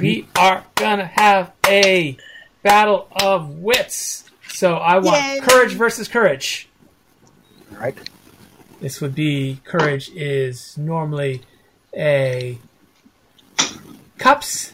We 0.00 0.28
are 0.36 0.64
gonna 0.74 1.06
have 1.06 1.52
a 1.66 2.16
battle 2.62 3.08
of 3.10 3.48
wits. 3.50 4.27
So 4.58 4.74
I 4.74 4.98
want 4.98 5.22
Yay. 5.22 5.38
courage 5.40 5.74
versus 5.74 6.08
courage. 6.08 6.68
All 7.70 7.78
right. 7.78 7.96
This 8.80 9.00
would 9.00 9.14
be 9.14 9.60
courage 9.62 10.10
is 10.16 10.76
normally 10.76 11.42
a 11.96 12.58
cups. 14.18 14.72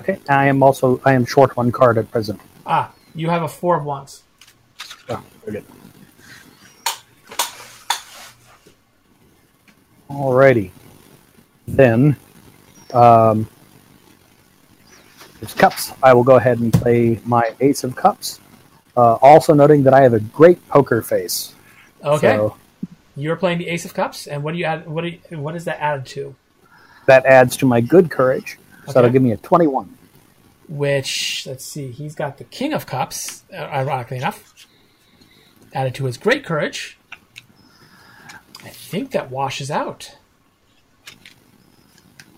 Okay. 0.00 0.18
I 0.26 0.46
am 0.46 0.62
also 0.62 1.02
I 1.04 1.12
am 1.12 1.26
short 1.26 1.54
one 1.54 1.70
card 1.70 1.98
at 1.98 2.10
present. 2.10 2.40
Ah, 2.64 2.94
you 3.14 3.28
have 3.28 3.42
a 3.42 3.48
four 3.48 3.76
of 3.76 3.84
wands. 3.84 4.22
Oh, 5.10 5.22
very 5.44 5.60
good. 5.60 5.64
Alrighty. 10.08 10.70
Then, 11.68 12.16
um, 12.94 13.46
there's 15.44 15.54
cups. 15.54 15.92
I 16.02 16.14
will 16.14 16.24
go 16.24 16.36
ahead 16.36 16.58
and 16.60 16.72
play 16.72 17.20
my 17.26 17.54
ace 17.60 17.84
of 17.84 17.94
cups. 17.94 18.40
Uh, 18.96 19.14
also 19.20 19.52
noting 19.52 19.82
that 19.82 19.92
I 19.92 20.00
have 20.00 20.14
a 20.14 20.20
great 20.20 20.66
poker 20.68 21.02
face. 21.02 21.54
Okay, 22.02 22.36
So 22.36 22.56
you're 23.14 23.36
playing 23.36 23.58
the 23.58 23.68
ace 23.68 23.84
of 23.84 23.92
cups, 23.92 24.26
and 24.26 24.42
what 24.42 24.52
do 24.52 24.58
you 24.58 24.64
add? 24.64 24.86
What 24.86 25.02
do 25.02 25.08
you, 25.08 25.38
what 25.38 25.54
is 25.54 25.64
that 25.66 25.80
added 25.80 26.06
to? 26.06 26.34
that 27.06 27.26
adds 27.26 27.54
to 27.58 27.66
my 27.66 27.82
good 27.82 28.10
courage. 28.10 28.58
So 28.86 28.92
that'll 28.92 29.10
give 29.10 29.20
me 29.20 29.32
a 29.32 29.36
21. 29.36 29.94
Which 30.68 31.46
let's 31.46 31.64
see, 31.64 31.90
he's 31.90 32.14
got 32.14 32.38
the 32.38 32.44
king 32.44 32.72
of 32.72 32.86
cups. 32.86 33.42
uh, 33.52 33.56
Ironically 33.56 34.16
enough, 34.16 34.66
added 35.74 35.94
to 35.96 36.06
his 36.06 36.16
great 36.16 36.44
courage. 36.46 36.96
I 38.64 38.68
think 38.70 39.10
that 39.10 39.30
washes 39.30 39.70
out. 39.70 40.16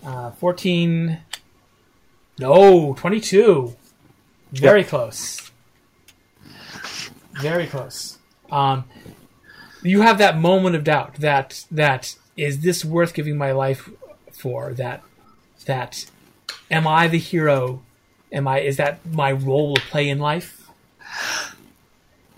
Uh, 0.03 0.31
14. 0.31 1.19
No, 2.39 2.93
22. 2.93 3.75
Very 4.51 4.83
close. 4.83 5.51
Very 7.41 7.67
close. 7.67 8.17
Um, 8.51 8.85
you 9.83 10.01
have 10.01 10.17
that 10.19 10.37
moment 10.37 10.75
of 10.75 10.83
doubt 10.83 11.15
that 11.15 11.65
that 11.71 12.15
is 12.35 12.61
this 12.61 12.85
worth 12.85 13.13
giving 13.13 13.37
my 13.37 13.51
life 13.51 13.89
for? 14.31 14.73
That 14.73 15.03
that 15.65 16.09
am 16.71 16.87
I 16.87 17.07
the 17.07 17.19
hero? 17.19 17.83
Am 18.31 18.47
I 18.47 18.59
is 18.59 18.77
that 18.77 19.05
my 19.05 19.31
role 19.31 19.75
to 19.75 19.81
play 19.81 20.09
in 20.09 20.19
life? 20.19 20.69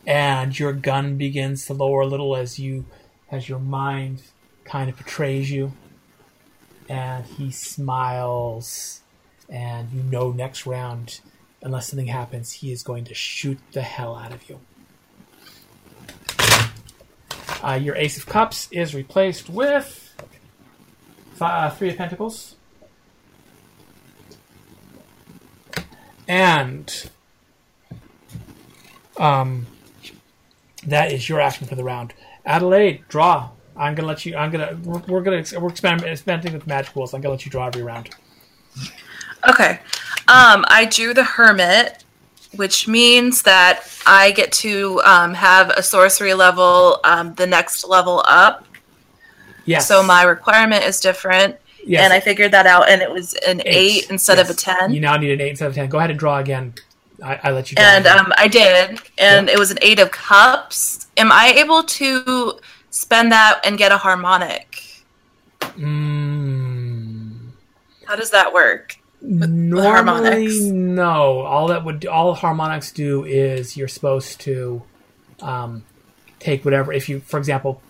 And 0.05 0.57
your 0.57 0.73
gun 0.73 1.17
begins 1.17 1.65
to 1.67 1.73
lower 1.73 2.01
a 2.01 2.07
little 2.07 2.35
as 2.35 2.57
you 2.57 2.85
as 3.31 3.47
your 3.47 3.59
mind 3.59 4.23
kind 4.63 4.89
of 4.89 4.97
betrays 4.97 5.51
you. 5.51 5.73
And 6.87 7.25
he 7.25 7.51
smiles 7.51 9.01
and 9.49 9.91
you 9.91 10.03
know 10.03 10.31
next 10.31 10.65
round 10.65 11.19
unless 11.61 11.89
something 11.89 12.07
happens 12.07 12.51
he 12.53 12.71
is 12.71 12.83
going 12.83 13.03
to 13.05 13.13
shoot 13.13 13.57
the 13.73 13.81
hell 13.81 14.15
out 14.15 14.33
of 14.33 14.49
you. 14.49 14.59
Uh, 17.61 17.73
your 17.73 17.95
Ace 17.95 18.17
of 18.17 18.25
Cups 18.25 18.69
is 18.71 18.95
replaced 18.95 19.49
with 19.49 20.13
fi- 21.33 21.65
uh, 21.65 21.69
Three 21.69 21.89
of 21.89 21.97
Pentacles. 21.97 22.55
And 26.27 27.09
um, 29.17 29.65
that 30.85 31.11
is 31.11 31.27
your 31.27 31.41
action 31.41 31.67
for 31.67 31.75
the 31.75 31.83
round. 31.83 32.13
Adelaide, 32.45 33.03
draw. 33.09 33.49
I'm 33.75 33.95
gonna 33.95 34.07
let 34.07 34.25
you. 34.25 34.35
I'm 34.35 34.51
gonna. 34.51 34.77
We're, 34.83 34.99
we're 35.07 35.21
gonna. 35.21 35.43
We're 35.59 35.69
experimenting 35.69 36.53
with 36.53 36.67
magic 36.67 36.95
rules. 36.95 37.13
I'm 37.13 37.21
gonna 37.21 37.33
let 37.33 37.45
you 37.45 37.51
draw 37.51 37.67
every 37.67 37.83
round. 37.83 38.09
Okay. 39.47 39.79
Um, 40.27 40.65
I 40.67 40.87
drew 40.89 41.13
the 41.13 41.23
hermit, 41.23 42.03
which 42.55 42.87
means 42.87 43.41
that 43.43 43.83
I 44.05 44.31
get 44.31 44.51
to 44.53 45.01
um, 45.05 45.33
have 45.33 45.69
a 45.71 45.83
sorcery 45.83 46.33
level 46.33 46.99
um, 47.03 47.33
the 47.35 47.47
next 47.47 47.87
level 47.87 48.23
up. 48.27 48.65
Yes. 49.65 49.87
So 49.87 50.01
my 50.01 50.23
requirement 50.23 50.83
is 50.83 50.99
different, 50.99 51.55
yes. 51.85 52.03
and 52.03 52.11
I 52.11 52.19
figured 52.19 52.51
that 52.53 52.65
out, 52.65 52.89
and 52.89 53.01
it 53.01 53.11
was 53.11 53.35
an 53.47 53.61
eight, 53.65 54.09
instead 54.09 54.39
of 54.39 54.49
a 54.49 54.53
ten. 54.53 54.91
You 54.91 54.99
now 54.99 55.15
need 55.17 55.31
an 55.31 55.41
eight 55.41 55.49
instead 55.49 55.67
of 55.67 55.75
ten. 55.75 55.89
Go 55.89 55.99
ahead 55.99 56.09
and 56.09 56.17
draw 56.17 56.39
again. 56.39 56.73
I, 57.23 57.39
I 57.43 57.51
let 57.51 57.71
you. 57.71 57.75
And 57.79 58.07
um, 58.07 58.33
I 58.35 58.47
did, 58.47 58.99
and 59.17 59.47
it 59.47 59.59
was 59.59 59.69
an 59.69 59.77
eight 59.81 59.99
of 59.99 60.09
cups. 60.09 61.07
Am 61.17 61.31
I 61.31 61.53
able 61.57 61.83
to 61.83 62.59
spend 62.89 63.31
that 63.31 63.61
and 63.63 63.77
get 63.77 63.91
a 63.91 63.97
harmonic? 63.97 65.03
Mm. 65.61 67.51
How 68.05 68.15
does 68.15 68.31
that 68.31 68.51
work? 68.51 68.97
Normally, 69.21 69.83
harmonics? 69.87 70.59
no. 70.61 71.39
All 71.41 71.67
that 71.67 71.83
would 71.83 72.05
all 72.05 72.33
harmonics 72.33 72.91
do 72.91 73.25
is 73.25 73.75
you're 73.75 73.87
supposed 73.89 74.39
to 74.41 74.81
um, 75.41 75.83
take 76.39 76.63
whatever. 76.63 76.93
If 76.93 77.09
you, 77.09 77.19
for 77.19 77.37
example, 77.37 77.81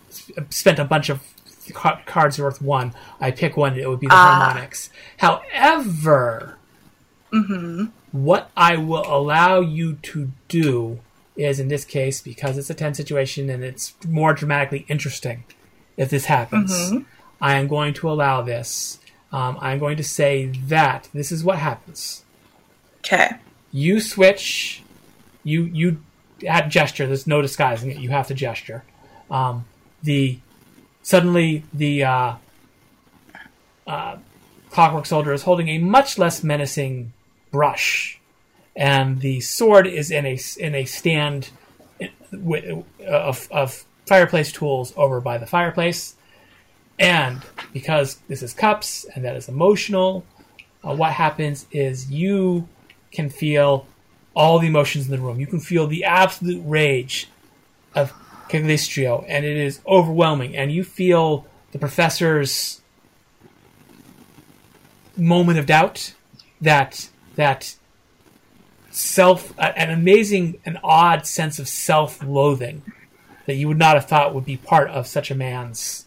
spent 0.49 0.79
a 0.79 0.85
bunch 0.85 1.09
of 1.09 1.21
cards 2.07 2.39
worth 2.39 2.61
one, 2.61 2.93
I 3.19 3.29
pick 3.31 3.55
one. 3.57 3.77
It 3.77 3.87
would 3.87 3.99
be 3.99 4.07
the 4.07 4.13
Ah. 4.13 4.39
harmonics. 4.39 4.89
However, 5.17 6.57
hmm 7.31 7.85
what 8.11 8.49
I 8.57 8.75
will 8.77 9.03
allow 9.05 9.59
you 9.59 9.93
to 10.01 10.31
do 10.47 10.97
is, 11.35 11.59
in 11.59 11.67
this 11.67 11.85
case, 11.85 12.21
because 12.21 12.57
it's 12.57 12.71
a 12.71 12.73
ten 12.73 12.95
situation 12.95 13.51
and 13.51 13.63
it's 13.63 13.93
more 14.07 14.33
dramatically 14.33 14.83
interesting. 14.89 15.43
If 15.95 16.09
this 16.09 16.25
happens, 16.25 16.71
Mhm. 16.71 17.05
I 17.39 17.53
am 17.57 17.67
going 17.67 17.93
to 17.95 18.09
allow 18.09 18.41
this. 18.41 18.99
Um, 19.31 19.57
I'm 19.61 19.79
going 19.79 19.97
to 19.97 20.03
say 20.03 20.47
that 20.67 21.07
this 21.13 21.31
is 21.31 21.43
what 21.43 21.59
happens. 21.59 22.23
Okay. 22.99 23.29
You 23.71 23.99
switch. 23.99 24.83
You 25.43 25.63
you 25.63 26.01
at 26.47 26.69
gesture. 26.69 27.07
There's 27.07 27.27
no 27.27 27.41
disguising 27.41 27.91
it. 27.91 27.97
You 27.97 28.09
have 28.09 28.27
to 28.27 28.33
gesture. 28.33 28.83
Um, 29.29 29.65
the 30.01 30.39
suddenly 31.03 31.63
the 31.73 32.03
uh, 32.03 32.33
uh, 33.85 34.17
clockwork 34.71 35.05
soldier 35.05 35.33
is 35.33 35.43
holding 35.43 35.69
a 35.69 35.77
much 35.77 36.17
less 36.17 36.43
menacing 36.43 37.13
brush, 37.51 38.19
and 38.75 39.19
the 39.21 39.39
sword 39.41 39.87
is 39.87 40.11
in 40.11 40.25
a 40.25 40.39
in 40.57 40.75
a 40.75 40.85
stand 40.85 41.49
of, 43.07 43.47
of 43.51 43.85
fireplace 44.05 44.51
tools 44.51 44.93
over 44.95 45.21
by 45.21 45.37
the 45.37 45.45
fireplace. 45.45 46.15
And 46.99 47.41
because 47.71 48.17
this 48.27 48.43
is 48.43 48.53
cups 48.53 49.05
and 49.15 49.23
that 49.23 49.35
is 49.35 49.47
emotional, 49.47 50.25
uh, 50.83 50.93
what 50.93 51.13
happens 51.13 51.65
is 51.71 52.11
you 52.11 52.67
can 53.11 53.29
feel 53.29 53.87
all 54.35 54.59
the 54.59 54.67
emotions 54.67 55.05
in 55.05 55.11
the 55.11 55.17
room. 55.17 55.39
You 55.39 55.47
can 55.47 55.59
feel 55.59 55.87
the 55.87 56.03
absolute 56.03 56.61
rage 56.65 57.29
of 57.95 58.13
Cagliostro, 58.49 59.25
and 59.27 59.45
it 59.45 59.57
is 59.57 59.79
overwhelming. 59.87 60.55
And 60.55 60.71
you 60.71 60.83
feel 60.83 61.45
the 61.71 61.79
professor's 61.79 62.81
moment 65.15 65.59
of 65.59 65.65
doubt 65.65 66.13
that 66.61 67.09
that 67.35 67.75
self 68.89 69.53
an 69.59 69.89
amazing 69.89 70.59
an 70.65 70.79
odd 70.83 71.25
sense 71.25 71.59
of 71.59 71.67
self-loathing 71.67 72.81
that 73.45 73.55
you 73.55 73.67
would 73.67 73.77
not 73.77 73.95
have 73.95 74.05
thought 74.05 74.33
would 74.33 74.45
be 74.45 74.57
part 74.57 74.89
of 74.89 75.07
such 75.07 75.29
a 75.29 75.35
man's 75.35 76.05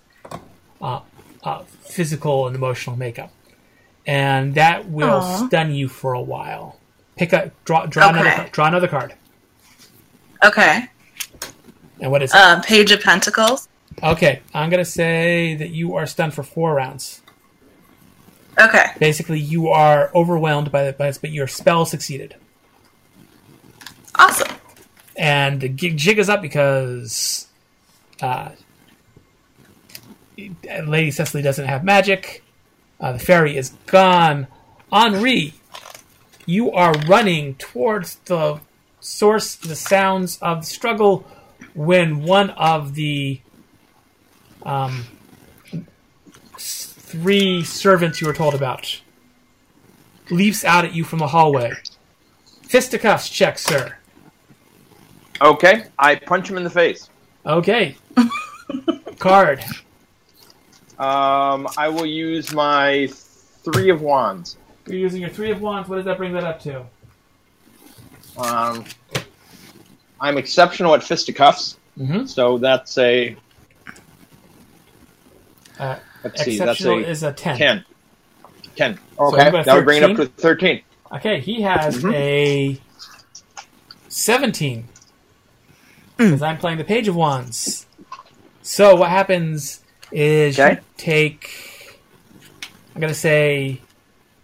uh, 0.82 1.00
uh, 1.44 1.62
physical 1.82 2.46
and 2.46 2.54
emotional 2.56 2.96
makeup 2.96 3.32
and 4.06 4.54
that 4.56 4.88
will 4.90 5.20
Aw. 5.20 5.46
stun 5.46 5.72
you 5.72 5.88
for 5.88 6.12
a 6.12 6.20
while 6.20 6.78
pick 7.16 7.32
a 7.32 7.52
draw 7.64 7.86
draw 7.86 8.08
Okay. 8.10 8.18
another 8.20 8.48
draw 8.52 8.66
another 8.66 8.88
card 8.88 9.14
Okay. 10.44 10.88
and 12.00 12.10
what 12.10 12.20
is 12.22 12.32
it? 12.34 12.36
Um, 12.36 12.60
Page 12.62 12.90
of 12.90 13.00
Pentacles. 13.00 13.68
okay 14.02 14.40
i'm 14.54 14.70
gonna 14.70 14.84
say 14.84 15.54
that 15.54 15.70
you 15.70 15.94
are 15.94 16.06
stunned 16.06 16.34
for 16.34 16.42
four 16.42 16.74
rounds 16.74 17.20
Okay. 18.60 18.86
basically 18.98 19.38
you 19.40 19.68
are 19.68 20.10
overwhelmed 20.14 20.70
by, 20.72 20.84
the, 20.84 20.92
by 20.92 21.06
this 21.06 21.18
but 21.18 21.30
your 21.30 21.46
spell 21.46 21.84
succeeded 21.86 22.34
Awesome. 24.16 24.54
and 25.16 25.60
the 25.60 25.68
gig 25.68 25.96
jig 25.96 26.18
is 26.18 26.28
up 26.28 26.42
because 26.42 27.46
uh, 28.20 28.50
Lady 30.36 31.10
Cecily 31.10 31.42
doesn't 31.42 31.66
have 31.66 31.84
magic. 31.84 32.42
Uh, 33.00 33.12
the 33.12 33.18
fairy 33.18 33.56
is 33.56 33.70
gone. 33.86 34.46
Henri, 34.92 35.54
you 36.46 36.70
are 36.72 36.92
running 37.08 37.54
towards 37.56 38.16
the 38.26 38.60
source 39.00 39.56
the 39.56 39.74
sounds 39.74 40.38
of 40.40 40.60
the 40.60 40.66
struggle 40.66 41.26
when 41.74 42.22
one 42.22 42.50
of 42.50 42.94
the 42.94 43.40
um, 44.62 45.04
three 46.56 47.62
servants 47.64 48.20
you 48.20 48.26
were 48.26 48.34
told 48.34 48.54
about 48.54 49.00
leaps 50.30 50.64
out 50.64 50.84
at 50.84 50.94
you 50.94 51.04
from 51.04 51.18
the 51.18 51.26
hallway. 51.26 51.72
Fisticuffs 52.62 53.28
check, 53.28 53.58
sir. 53.58 53.96
Okay, 55.40 55.84
I 55.98 56.14
punch 56.16 56.48
him 56.48 56.56
in 56.56 56.64
the 56.64 56.70
face. 56.70 57.10
Okay. 57.44 57.96
Card. 59.18 59.64
Um, 60.98 61.66
I 61.76 61.88
will 61.88 62.06
use 62.06 62.52
my 62.52 63.08
three 63.64 63.90
of 63.90 64.02
wands. 64.02 64.56
You're 64.86 64.98
using 64.98 65.20
your 65.20 65.30
three 65.30 65.50
of 65.50 65.60
wands. 65.60 65.88
What 65.88 65.96
does 65.96 66.04
that 66.04 66.16
bring 66.18 66.32
that 66.34 66.44
up 66.44 66.60
to? 66.62 66.84
Um, 68.36 68.84
I'm 70.20 70.38
exceptional 70.38 70.94
at 70.94 71.02
fisticuffs, 71.02 71.78
Mm-hmm. 71.98 72.24
so 72.24 72.56
that's 72.56 72.96
a 72.96 73.36
Uh, 75.78 75.98
let's 76.24 76.42
see, 76.42 76.56
that's 76.58 76.82
a 76.84 76.94
is 76.98 77.22
a 77.22 77.32
ten. 77.34 77.58
ten. 77.58 77.84
Ten. 78.76 78.98
Okay, 79.18 79.50
got 79.50 79.64
that 79.66 79.74
would 79.74 79.84
bring 79.84 79.98
it 80.02 80.04
up 80.04 80.16
13? 80.16 80.26
to 80.26 80.32
thirteen. 80.40 80.82
Okay, 81.12 81.40
he 81.40 81.60
has 81.60 82.02
Mhm. 82.02 82.14
a 82.14 82.80
17. 84.08 84.88
Because 86.16 86.40
I'm 86.40 86.56
playing 86.56 86.78
the 86.78 86.84
Page 86.84 87.08
of 87.08 87.16
Wands. 87.16 87.84
So 88.62 88.96
what 88.96 89.10
happens 89.10 89.81
is 90.12 90.58
Okay. 90.58 90.74
you 90.74 90.78
take, 90.96 91.98
I'm 92.94 93.00
going 93.00 93.12
to 93.12 93.18
say, 93.18 93.80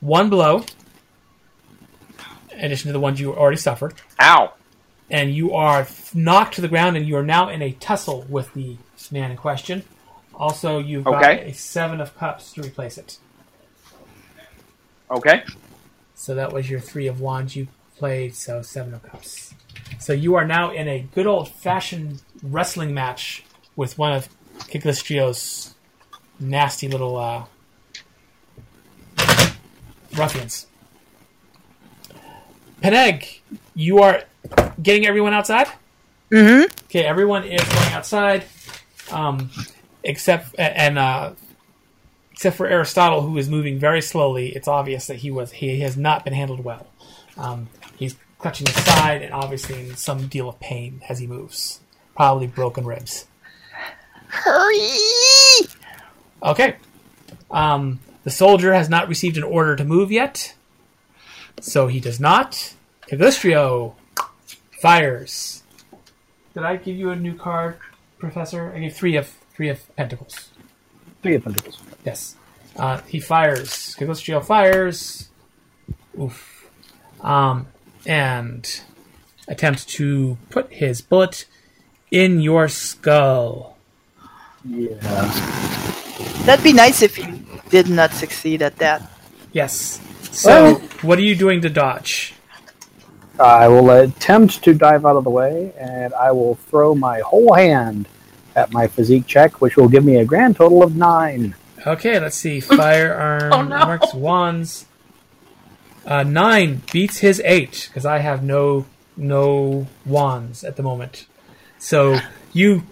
one 0.00 0.30
blow, 0.30 0.64
in 2.52 2.64
addition 2.64 2.88
to 2.88 2.92
the 2.92 3.00
ones 3.00 3.20
you 3.20 3.34
already 3.34 3.56
suffered, 3.56 3.94
Ow! 4.20 4.52
and 5.10 5.34
you 5.34 5.54
are 5.54 5.86
knocked 6.14 6.54
to 6.54 6.60
the 6.60 6.68
ground, 6.68 6.96
and 6.96 7.06
you 7.06 7.16
are 7.16 7.22
now 7.22 7.48
in 7.48 7.62
a 7.62 7.72
tussle 7.72 8.26
with 8.28 8.52
the 8.54 8.76
man 9.10 9.30
in 9.30 9.36
question. 9.36 9.84
Also, 10.34 10.78
you've 10.78 11.04
got 11.04 11.24
a 11.24 11.52
Seven 11.52 12.00
of 12.00 12.16
Cups 12.16 12.52
to 12.52 12.62
replace 12.62 12.98
it. 12.98 13.18
Okay. 15.10 15.42
So 16.14 16.34
that 16.34 16.52
was 16.52 16.68
your 16.68 16.80
three 16.80 17.06
of 17.06 17.20
wands 17.20 17.56
you 17.56 17.68
played, 17.96 18.34
so 18.34 18.62
seven 18.62 18.94
of 18.94 19.02
cups. 19.02 19.54
So 19.98 20.12
you 20.12 20.34
are 20.34 20.46
now 20.46 20.70
in 20.70 20.88
a 20.88 21.06
good 21.14 21.26
old 21.26 21.48
fashioned 21.48 22.22
wrestling 22.42 22.94
match 22.94 23.44
with 23.76 23.98
one 23.98 24.12
of 24.12 24.28
Cagliostro's 24.60 25.74
nasty 26.40 26.88
little 26.88 27.16
uh, 27.16 27.44
ruffians. 30.16 30.66
Peneg, 32.82 33.40
you 33.74 33.98
are 33.98 34.22
getting 34.80 35.06
everyone 35.06 35.34
outside? 35.34 35.68
Mm-hmm. 36.30 36.72
Okay, 36.84 37.04
everyone 37.04 37.44
is 37.44 37.62
going 37.62 37.92
outside, 37.92 38.44
um, 39.10 39.50
except 40.04 40.54
and 40.58 40.98
uh, 40.98 41.32
except 42.32 42.56
for 42.56 42.66
Aristotle, 42.66 43.22
who 43.22 43.36
is 43.38 43.48
moving 43.48 43.78
very 43.78 44.00
slowly. 44.00 44.50
It's 44.54 44.68
obvious 44.68 45.06
that 45.06 45.16
he 45.16 45.30
was 45.30 45.50
he 45.52 45.80
has 45.80 45.96
not 45.96 46.24
been 46.24 46.34
handled 46.34 46.62
well. 46.62 46.86
Um, 47.36 47.68
he's 47.96 48.16
clutching 48.38 48.66
his 48.66 48.76
side 48.84 49.22
and 49.22 49.32
obviously 49.32 49.88
in 49.88 49.96
some 49.96 50.28
deal 50.28 50.48
of 50.48 50.60
pain 50.60 51.02
as 51.08 51.18
he 51.18 51.26
moves, 51.26 51.80
probably 52.14 52.46
broken 52.46 52.86
ribs. 52.86 53.26
Hurry! 54.44 55.68
Okay, 56.42 56.76
um, 57.50 58.00
the 58.24 58.30
soldier 58.30 58.72
has 58.72 58.88
not 58.88 59.08
received 59.08 59.36
an 59.36 59.42
order 59.42 59.74
to 59.74 59.84
move 59.84 60.12
yet, 60.12 60.54
so 61.60 61.88
he 61.88 62.00
does 62.00 62.20
not. 62.20 62.74
Cagliostro 63.06 63.96
fires. 64.80 65.62
Did 66.54 66.62
I 66.62 66.76
give 66.76 66.96
you 66.96 67.10
a 67.10 67.16
new 67.16 67.34
card, 67.34 67.78
Professor? 68.18 68.72
I 68.74 68.80
gave 68.80 68.94
three 68.94 69.16
of 69.16 69.28
three 69.54 69.68
of 69.68 69.96
pentacles. 69.96 70.50
Three 71.22 71.34
of 71.34 71.44
Pentacles. 71.44 71.80
Yes. 72.04 72.36
Uh, 72.76 73.00
he 73.08 73.18
fires. 73.18 73.94
Cagliostro 73.98 74.40
fires. 74.40 75.30
Oof. 76.20 76.70
Um, 77.20 77.66
and 78.06 78.80
attempts 79.48 79.84
to 79.84 80.38
put 80.50 80.72
his 80.72 81.00
bullet 81.00 81.46
in 82.10 82.40
your 82.40 82.68
skull. 82.68 83.77
Yeah. 84.68 84.94
That'd 86.44 86.64
be 86.64 86.72
nice 86.72 87.02
if 87.02 87.18
you 87.18 87.40
did 87.70 87.88
not 87.88 88.12
succeed 88.12 88.62
at 88.62 88.76
that. 88.76 89.10
Yes. 89.52 90.00
So, 90.30 90.74
what 91.02 91.18
are 91.18 91.22
you 91.22 91.34
doing 91.34 91.60
to 91.62 91.68
dodge? 91.70 92.34
I 93.40 93.68
will 93.68 93.90
attempt 93.90 94.62
to 94.64 94.74
dive 94.74 95.06
out 95.06 95.16
of 95.16 95.24
the 95.24 95.30
way, 95.30 95.72
and 95.78 96.12
I 96.14 96.32
will 96.32 96.56
throw 96.56 96.94
my 96.94 97.20
whole 97.20 97.54
hand 97.54 98.08
at 98.56 98.72
my 98.72 98.86
physique 98.88 99.26
check, 99.26 99.60
which 99.60 99.76
will 99.76 99.88
give 99.88 100.04
me 100.04 100.16
a 100.16 100.24
grand 100.24 100.56
total 100.56 100.82
of 100.82 100.96
nine. 100.96 101.54
Okay, 101.86 102.18
let's 102.18 102.36
see. 102.36 102.60
Firearm, 102.60 103.52
Oh, 103.52 103.62
no. 103.62 103.78
marks 103.78 104.12
wands. 104.14 104.86
Uh, 106.04 106.22
nine 106.24 106.82
beats 106.92 107.18
his 107.18 107.40
eight 107.44 107.88
because 107.88 108.04
I 108.06 108.18
have 108.18 108.42
no 108.42 108.86
no 109.16 109.86
wands 110.06 110.64
at 110.64 110.76
the 110.76 110.82
moment. 110.82 111.26
So 111.78 112.18
you 112.52 112.82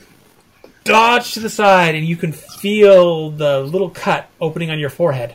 dodge 0.87 1.35
to 1.35 1.41
the 1.41 1.51
side 1.51 1.95
and 1.95 2.07
you 2.07 2.17
can 2.17 2.33
feel 2.33 3.31
the 3.31 3.61
little 3.61 3.91
cut 3.91 4.29
opening 4.41 4.71
on 4.71 4.79
your 4.79 4.91
forehead 4.91 5.35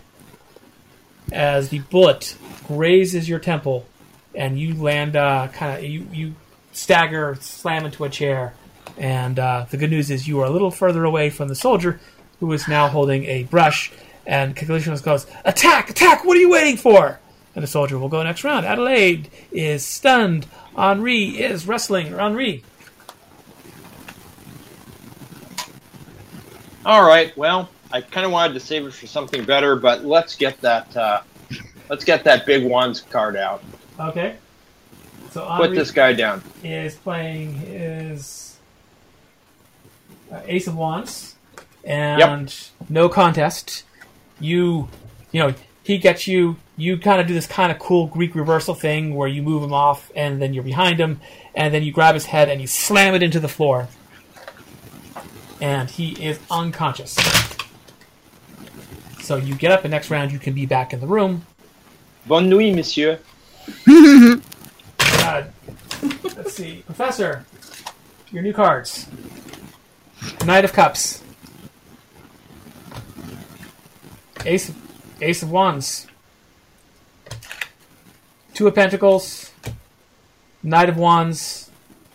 as 1.31 1.69
the 1.69 1.79
bullet 1.79 2.35
grazes 2.67 3.27
your 3.27 3.39
temple 3.39 3.85
and 4.33 4.59
you 4.59 4.73
land 4.75 5.15
uh, 5.15 5.47
kind 5.49 5.77
of 5.77 5.83
you 5.83 6.07
you 6.11 6.35
stagger, 6.71 7.37
slam 7.39 7.85
into 7.85 8.03
a 8.03 8.09
chair. 8.09 8.53
And 8.97 9.39
uh, 9.39 9.65
the 9.69 9.77
good 9.77 9.89
news 9.89 10.11
is 10.11 10.27
you 10.27 10.39
are 10.41 10.45
a 10.45 10.49
little 10.49 10.71
further 10.71 11.03
away 11.03 11.29
from 11.29 11.47
the 11.47 11.55
soldier, 11.55 11.99
who 12.39 12.51
is 12.53 12.67
now 12.67 12.87
holding 12.87 13.25
a 13.25 13.43
brush. 13.43 13.91
And 14.25 14.55
Cagliostro 14.55 14.97
goes, 14.97 15.25
"Attack! 15.45 15.89
Attack! 15.89 16.25
What 16.25 16.37
are 16.37 16.39
you 16.39 16.51
waiting 16.51 16.77
for?" 16.77 17.19
And 17.55 17.63
the 17.63 17.67
soldier 17.67 17.97
will 17.97 18.09
go 18.09 18.23
next 18.23 18.43
round. 18.43 18.65
Adelaide 18.65 19.29
is 19.51 19.85
stunned. 19.85 20.45
Henri 20.75 21.25
is 21.25 21.67
wrestling. 21.67 22.13
Henri. 22.13 22.63
All 26.85 27.05
right. 27.05 27.35
Well, 27.37 27.69
I 27.91 28.01
kind 28.01 28.25
of 28.25 28.31
wanted 28.31 28.53
to 28.53 28.59
save 28.59 28.85
it 28.85 28.93
for 28.93 29.07
something 29.07 29.43
better, 29.43 29.75
but 29.75 30.03
let's 30.03 30.35
get 30.35 30.59
that. 30.61 30.95
Uh, 30.95 31.21
let's 31.89 32.03
get 32.03 32.23
that 32.23 32.45
big 32.45 32.65
wands 32.65 33.01
card 33.01 33.35
out. 33.35 33.63
Okay. 33.99 34.35
So 35.31 35.47
Put 35.57 35.73
this 35.73 35.91
guy 35.91 36.13
down. 36.13 36.43
He 36.61 36.73
is 36.73 36.95
playing 36.95 37.53
his 37.53 38.57
uh, 40.31 40.41
Ace 40.45 40.67
of 40.67 40.75
Wands, 40.75 41.35
and 41.85 42.53
no 42.89 43.07
contest. 43.07 43.83
You, 44.39 44.89
you 45.31 45.39
know, 45.41 45.53
he 45.83 45.97
gets 45.97 46.27
you. 46.27 46.57
You 46.75 46.97
kind 46.97 47.21
of 47.21 47.27
do 47.27 47.33
this 47.33 47.47
kind 47.47 47.71
of 47.71 47.79
cool 47.79 48.07
Greek 48.07 48.33
reversal 48.33 48.73
thing 48.73 49.13
where 49.13 49.27
you 49.27 49.41
move 49.41 49.63
him 49.63 49.73
off, 49.73 50.11
and 50.15 50.41
then 50.41 50.53
you're 50.53 50.63
behind 50.63 50.99
him, 50.99 51.21
and 51.55 51.73
then 51.73 51.83
you 51.83 51.91
grab 51.91 52.15
his 52.15 52.25
head 52.25 52.49
and 52.49 52.59
you 52.59 52.67
slam 52.67 53.13
it 53.13 53.21
into 53.21 53.39
the 53.39 53.47
floor, 53.47 53.87
and 55.61 55.89
he 55.89 56.11
is 56.23 56.39
unconscious. 56.49 57.15
So 59.21 59.37
you 59.37 59.55
get 59.55 59.71
up, 59.71 59.85
and 59.85 59.91
next 59.91 60.09
round 60.09 60.31
you 60.31 60.39
can 60.39 60.53
be 60.53 60.65
back 60.65 60.91
in 60.91 60.99
the 60.99 61.07
room. 61.07 61.45
Bonne 62.25 62.49
nuit, 62.49 62.75
monsieur. 62.75 63.19
Uh, 64.99 65.43
let's 66.35 66.53
see, 66.53 66.83
Professor, 66.85 67.45
your 68.31 68.41
new 68.43 68.53
cards. 68.53 69.07
Knight 70.45 70.65
of 70.65 70.73
Cups, 70.73 71.23
Ace, 74.45 74.69
of, 74.69 74.75
Ace 75.21 75.41
of 75.41 75.49
Wands, 75.49 76.07
Two 78.53 78.67
of 78.67 78.75
Pentacles, 78.75 79.51
Knight 80.61 80.89
of 80.89 80.97
Wands, 80.97 81.71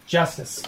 Justice. 0.06 0.62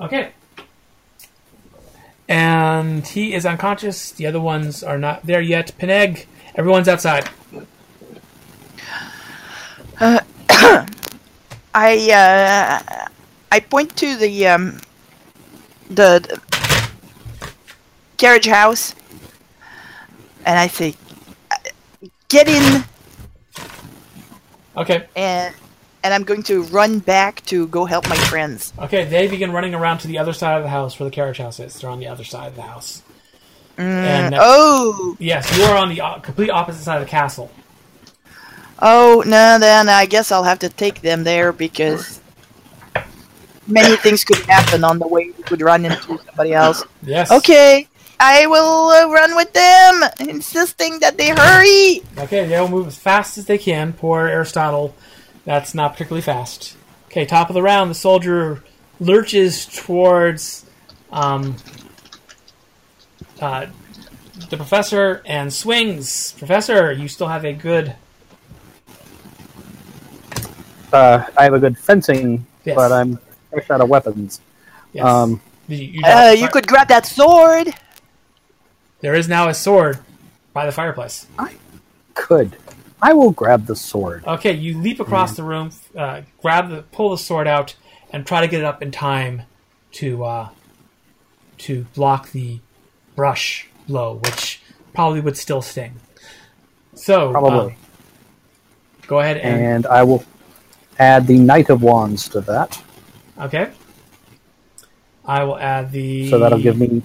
Okay. 0.00 0.32
And 2.28 3.06
he 3.06 3.34
is 3.34 3.46
unconscious. 3.46 4.12
The 4.12 4.26
other 4.26 4.40
ones 4.40 4.82
are 4.82 4.98
not 4.98 5.24
there 5.24 5.40
yet. 5.40 5.72
Peneg, 5.78 6.26
everyone's 6.54 6.88
outside. 6.88 7.28
I 11.74 12.10
uh, 12.12 13.08
I 13.50 13.60
point 13.60 13.96
to 13.96 14.16
the 14.16 14.46
um, 14.46 14.80
the, 15.88 16.20
the 16.20 16.40
carriage 18.16 18.46
house, 18.46 18.94
and 20.44 20.58
I 20.58 20.68
say, 20.68 20.94
"Get 22.28 22.48
in!" 22.48 22.84
Okay. 24.76 25.08
and 25.16 25.54
and 26.08 26.14
I'm 26.14 26.24
going 26.24 26.42
to 26.44 26.62
run 26.64 27.00
back 27.00 27.44
to 27.46 27.66
go 27.66 27.84
help 27.84 28.08
my 28.08 28.16
friends. 28.16 28.72
Okay, 28.78 29.04
they 29.04 29.28
begin 29.28 29.52
running 29.52 29.74
around 29.74 29.98
to 29.98 30.06
the 30.08 30.16
other 30.16 30.32
side 30.32 30.56
of 30.56 30.62
the 30.62 30.70
house 30.70 30.98
where 30.98 31.06
the 31.06 31.14
carriage 31.14 31.36
house 31.36 31.60
is. 31.60 31.78
They're 31.78 31.90
on 31.90 32.00
the 32.00 32.06
other 32.08 32.24
side 32.24 32.46
of 32.48 32.56
the 32.56 32.62
house. 32.62 33.02
And 33.76 34.34
uh, 34.34 34.38
Oh, 34.40 35.16
yes, 35.20 35.54
you 35.54 35.64
are 35.64 35.76
on 35.76 35.90
the 35.90 36.00
complete 36.22 36.48
opposite 36.48 36.82
side 36.82 36.96
of 36.96 37.04
the 37.04 37.10
castle. 37.10 37.50
oh, 38.80 39.22
no, 39.26 39.58
then 39.58 39.90
I 39.90 40.06
guess 40.06 40.32
I'll 40.32 40.44
have 40.44 40.60
to 40.60 40.70
take 40.70 41.02
them 41.02 41.24
there 41.24 41.52
because 41.52 42.20
many 43.66 43.96
things 43.96 44.24
could 44.24 44.38
happen 44.46 44.82
on 44.84 44.98
the 44.98 45.06
way. 45.06 45.24
You 45.36 45.44
could 45.44 45.60
run 45.60 45.84
into 45.84 46.00
somebody 46.24 46.54
else. 46.54 46.82
Yes. 47.02 47.30
Okay, 47.30 47.86
I 48.18 48.46
will 48.46 48.88
uh, 48.88 49.12
run 49.12 49.36
with 49.36 49.52
them, 49.52 50.02
insisting 50.30 51.00
that 51.00 51.18
they 51.18 51.28
hurry. 51.28 52.02
Okay, 52.16 52.46
they'll 52.46 52.66
move 52.68 52.86
as 52.86 52.96
fast 52.98 53.36
as 53.36 53.44
they 53.44 53.58
can. 53.58 53.92
Poor 53.92 54.26
Aristotle, 54.26 54.94
that's 55.48 55.74
not 55.74 55.92
particularly 55.92 56.20
fast. 56.20 56.76
Okay, 57.06 57.24
top 57.24 57.48
of 57.48 57.54
the 57.54 57.62
round, 57.62 57.90
the 57.90 57.94
soldier 57.94 58.62
lurches 59.00 59.64
towards 59.64 60.66
um, 61.10 61.56
uh, 63.40 63.64
the 64.50 64.58
professor 64.58 65.22
and 65.24 65.50
swings. 65.50 66.32
Professor, 66.32 66.92
you 66.92 67.08
still 67.08 67.28
have 67.28 67.46
a 67.46 67.54
good. 67.54 67.96
Uh, 70.92 71.24
I 71.34 71.44
have 71.44 71.54
a 71.54 71.58
good 71.58 71.78
fencing, 71.78 72.46
Yes. 72.66 72.76
but 72.76 72.92
I'm 72.92 73.18
fresh 73.50 73.70
out 73.70 73.80
of 73.80 73.88
weapons. 73.88 74.42
Yes. 74.92 75.06
Um, 75.06 75.40
you, 75.66 75.78
you 75.78 76.02
Uh, 76.04 76.34
you 76.38 76.48
could 76.48 76.66
grab 76.66 76.88
that 76.88 77.06
sword. 77.06 77.74
There 79.00 79.14
is 79.14 79.28
now 79.28 79.48
a 79.48 79.54
sword 79.54 79.98
by 80.52 80.66
the 80.66 80.72
fireplace. 80.72 81.26
I 81.38 81.54
could. 82.12 82.54
I 83.00 83.12
will 83.12 83.30
grab 83.30 83.66
the 83.66 83.76
sword. 83.76 84.24
Okay, 84.26 84.52
you 84.52 84.78
leap 84.78 85.00
across 85.00 85.36
the 85.36 85.42
room, 85.44 85.70
uh, 85.96 86.22
grab 86.42 86.68
the, 86.70 86.82
pull 86.82 87.10
the 87.10 87.18
sword 87.18 87.46
out, 87.46 87.76
and 88.12 88.26
try 88.26 88.40
to 88.40 88.48
get 88.48 88.60
it 88.60 88.64
up 88.66 88.82
in 88.82 88.90
time 88.90 89.42
to 89.92 90.24
uh, 90.24 90.48
to 91.58 91.84
block 91.94 92.30
the 92.32 92.60
brush 93.14 93.68
blow, 93.86 94.14
which 94.16 94.60
probably 94.94 95.20
would 95.20 95.36
still 95.36 95.62
sting. 95.62 95.94
So, 96.94 97.30
Probably. 97.30 97.72
uh, 97.74 99.06
go 99.06 99.20
ahead 99.20 99.36
and 99.38 99.64
And 99.64 99.86
I 99.86 100.02
will 100.02 100.24
add 100.98 101.26
the 101.26 101.38
Knight 101.38 101.70
of 101.70 101.82
Wands 101.82 102.28
to 102.30 102.40
that. 102.42 102.82
okay. 103.40 103.70
I 105.24 105.44
will 105.44 105.58
add 105.58 105.92
the 105.92 106.28
So 106.30 106.38
that'll 106.38 106.58
give 106.60 106.78
me 106.78 106.86
an 106.88 107.02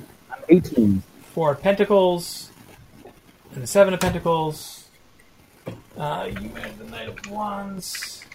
18. 0.49 1.03
four 1.33 1.51
of 1.51 1.61
pentacles 1.61 2.49
and 3.53 3.61
the 3.61 3.67
seven 3.67 3.93
of 3.93 3.99
pentacles. 3.99 4.72
Uh, 5.97 6.29
you 6.29 6.51
add 6.57 6.77
the 6.77 6.85
knight 6.85 7.07
of 7.07 7.29
wands. 7.29 8.25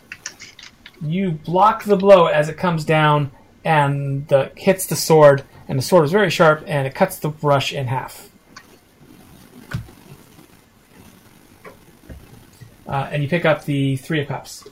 You 1.00 1.32
block 1.32 1.84
the 1.84 1.96
blow 1.96 2.26
as 2.26 2.48
it 2.48 2.56
comes 2.56 2.84
down 2.84 3.30
and 3.64 4.26
the 4.28 4.50
hits 4.56 4.86
the 4.86 4.96
sword, 4.96 5.44
and 5.68 5.78
the 5.78 5.82
sword 5.82 6.04
is 6.04 6.12
very 6.12 6.30
sharp 6.30 6.64
and 6.66 6.86
it 6.86 6.94
cuts 6.94 7.18
the 7.18 7.28
brush 7.28 7.72
in 7.72 7.86
half. 7.86 8.30
Uh, 12.86 13.08
and 13.12 13.22
you 13.22 13.28
pick 13.28 13.44
up 13.44 13.64
the 13.64 13.96
three 13.96 14.22
of 14.22 14.28
cups. 14.28 14.64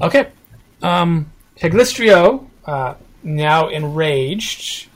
Okay. 0.00 0.28
Um, 0.82 1.30
Cagliostro, 1.56 2.50
uh, 2.64 2.94
now 3.22 3.68
enraged, 3.68 4.88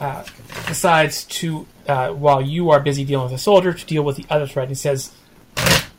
uh, 0.00 0.24
decides 0.66 1.24
to, 1.24 1.66
uh, 1.88 2.10
while 2.10 2.42
you 2.42 2.70
are 2.70 2.80
busy 2.80 3.04
dealing 3.04 3.24
with 3.24 3.34
a 3.34 3.42
soldier, 3.42 3.72
to 3.72 3.86
deal 3.86 4.02
with 4.02 4.16
the 4.16 4.26
other 4.30 4.46
threat. 4.46 4.68
He 4.68 4.74
says, 4.74 5.14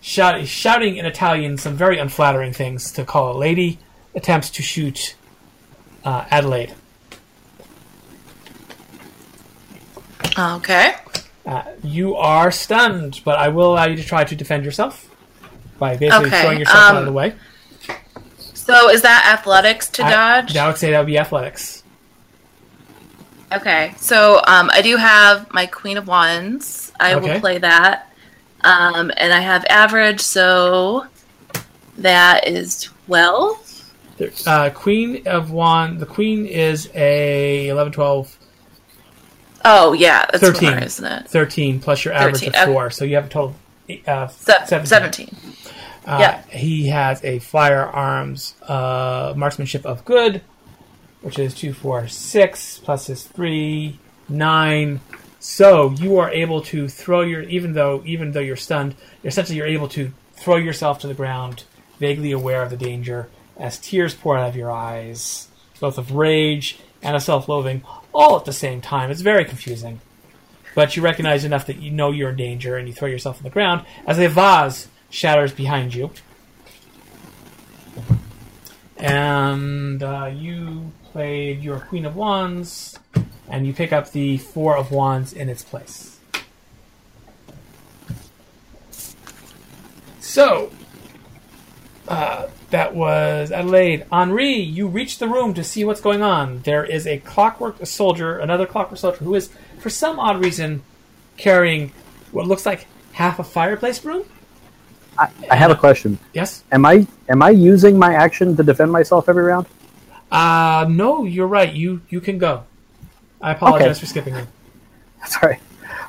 shout, 0.02 0.46
shouting 0.48 0.98
in 0.98 1.06
Italian 1.06 1.58
some 1.58 1.76
very 1.76 1.98
unflattering 1.98 2.54
things 2.54 2.92
to 2.94 3.06
call 3.06 3.36
a 3.36 3.38
lady, 3.38 3.80
attempts 4.14 4.50
to 4.52 4.62
shoot 4.62 5.16
uh, 6.04 6.26
Adelaide. 6.30 6.74
Okay. 10.38 10.96
Uh, 11.46 11.64
you 11.84 12.16
are 12.16 12.52
stunned, 12.52 13.22
but 13.24 13.38
I 13.38 13.50
will 13.50 13.74
allow 13.74 13.86
you 13.86 13.96
to 13.96 14.04
try 14.04 14.24
to 14.24 14.36
defend 14.36 14.66
yourself 14.66 15.10
by 15.78 15.96
basically 15.96 16.28
Okay, 16.28 16.42
throwing 16.42 16.60
yourself 16.60 16.78
out 16.78 16.96
of 16.96 17.00
um, 17.00 17.06
the 17.06 17.12
way. 17.12 17.36
So 18.54 18.90
is 18.90 19.04
that 19.04 19.32
athletics 19.32 19.88
to 19.90 20.04
I- 20.04 20.12
dodge? 20.12 20.58
I 20.58 20.68
would 20.68 20.78
say 20.78 20.92
that 20.92 21.00
would 21.00 21.08
be 21.08 21.20
athletics. 21.20 21.75
Okay, 23.54 23.94
so 23.98 24.42
um, 24.48 24.70
I 24.74 24.82
do 24.82 24.98
have 24.98 25.52
my 25.54 25.66
Queen 25.66 25.98
of 25.98 26.08
Wands. 26.08 26.92
I 27.00 27.14
Okay. 27.14 27.34
will 27.34 27.40
play 27.40 27.58
that. 27.60 28.12
Um, 28.64 29.12
and 29.18 29.32
I 29.32 29.40
have 29.42 29.64
average, 29.70 30.20
so 30.22 31.06
that 32.00 32.48
is 32.48 32.90
12. 33.06 33.92
Uh, 34.48 34.70
Queen 34.72 35.28
of 35.28 35.52
Wand. 35.52 36.00
The 36.00 36.06
Queen 36.06 36.46
is 36.48 36.90
a 36.96 37.68
11, 37.70 37.94
12, 37.94 38.38
Oh, 39.68 39.94
yeah, 39.94 40.26
that's 40.32 40.40
13. 40.44 40.70
more, 40.72 40.80
isn't 40.84 41.06
it? 41.06 41.28
13 41.28 41.80
plus 41.80 42.06
your 42.06 42.14
average 42.14 42.36
13, 42.42 42.50
of 42.50 42.56
okay. 42.56 42.72
4. 42.74 42.90
So 42.92 43.06
you 43.06 43.16
have 43.16 43.26
a 43.26 43.30
total 43.30 43.56
of 43.90 44.08
uh, 44.08 44.28
Se- 44.28 44.66
17. 44.66 44.86
17. 44.86 45.30
Uh, 46.08 46.18
yeah. 46.20 46.42
He 46.56 46.88
has 46.88 47.24
a 47.24 47.40
firearms 47.40 48.56
uh, 48.68 49.34
marksmanship 49.36 49.86
of 49.86 50.06
good, 50.06 50.42
which 51.26 51.40
is 51.40 51.56
2, 51.56 51.74
4, 51.74 52.08
6, 52.08 52.78
plus 52.84 53.08
his 53.08 53.24
3, 53.24 53.98
9. 54.30 55.00
So 55.40 55.90
you 55.90 56.20
are 56.20 56.30
able 56.30 56.62
to 56.62 56.88
throw 56.88 57.22
your 57.22 57.42
even 57.42 57.74
though 57.74 58.04
even 58.06 58.34
though 58.34 58.42
you're 58.42 58.56
stunned, 58.56 58.94
essentially 59.24 59.58
you're 59.58 59.66
able 59.66 59.88
to 59.90 60.12
throw 60.34 60.58
yourself 60.58 61.00
to 61.00 61.08
the 61.08 61.16
ground, 61.16 61.64
vaguely 61.98 62.32
aware 62.32 62.62
of 62.62 62.70
the 62.70 62.78
danger, 62.78 63.28
as 63.58 63.80
tears 63.80 64.14
pour 64.14 64.38
out 64.38 64.48
of 64.48 64.56
your 64.56 64.72
eyes, 64.72 65.48
both 65.80 65.98
of 65.98 66.12
rage 66.12 66.78
and 67.02 67.16
of 67.16 67.24
self-loathing, 67.24 67.82
all 68.14 68.38
at 68.38 68.46
the 68.46 68.54
same 68.54 68.80
time. 68.80 69.10
It's 69.10 69.22
very 69.22 69.46
confusing. 69.46 70.02
But 70.76 70.96
you 70.96 71.02
recognize 71.02 71.44
enough 71.44 71.66
that 71.66 71.82
you 71.82 71.90
know 71.90 72.12
you're 72.12 72.30
in 72.30 72.36
danger 72.36 72.78
and 72.78 72.88
you 72.88 72.94
throw 72.94 73.08
yourself 73.08 73.38
on 73.38 73.44
the 73.44 73.50
ground 73.50 73.84
as 74.06 74.20
a 74.20 74.30
vase 74.30 74.90
shatters 75.10 75.54
behind 75.54 75.96
you. 75.96 76.12
And 79.06 80.02
uh, 80.02 80.32
you 80.34 80.92
played 81.12 81.62
your 81.62 81.80
Queen 81.80 82.06
of 82.06 82.16
Wands, 82.16 82.98
and 83.48 83.68
you 83.68 83.72
pick 83.72 83.94
up 83.94 84.12
the 84.12 84.40
Four 84.40 84.76
of 84.76 84.90
Wands 84.90 85.32
in 85.32 85.48
its 85.48 85.64
place. 85.64 86.20
So, 90.20 90.72
uh, 92.08 92.48
that 92.72 92.96
was 92.96 93.52
Adelaide. 93.52 94.08
Henri, 94.12 94.54
you 94.56 94.88
reach 94.88 95.20
the 95.20 95.28
room 95.28 95.54
to 95.54 95.64
see 95.64 95.86
what's 95.86 96.02
going 96.02 96.24
on. 96.24 96.62
There 96.64 96.84
is 96.84 97.06
a 97.06 97.20
clockwork 97.20 97.86
soldier, 97.86 98.40
another 98.40 98.66
clockwork 98.66 98.98
soldier, 98.98 99.20
who 99.20 99.36
is, 99.36 99.52
for 99.78 99.92
some 99.92 100.20
odd 100.20 100.44
reason, 100.44 100.82
carrying 101.38 101.92
what 102.32 102.48
looks 102.48 102.66
like 102.66 102.88
half 103.12 103.38
a 103.38 103.44
fireplace 103.44 104.00
broom. 104.00 104.26
I, 105.18 105.30
I 105.50 105.56
have 105.56 105.72
a 105.72 105.76
question. 105.76 106.20
Yes. 106.34 106.64
Am 106.72 106.86
I 106.86 107.08
am 107.30 107.42
I 107.42 107.50
using 107.52 107.98
my 107.98 108.14
action 108.14 108.56
to 108.58 108.64
defend 108.64 108.92
myself 108.92 109.30
every 109.30 109.44
round? 109.44 109.68
Uh, 110.32 110.86
no, 110.90 111.24
you're 111.24 111.48
right. 111.48 111.72
You 111.74 112.02
you 112.10 112.20
can 112.22 112.38
go. 112.38 112.64
I 113.42 113.52
apologize 113.52 113.92
Okay. 113.92 114.00
for 114.00 114.06
skipping 114.06 114.36
you. 114.36 114.48
Sorry. 115.28 115.60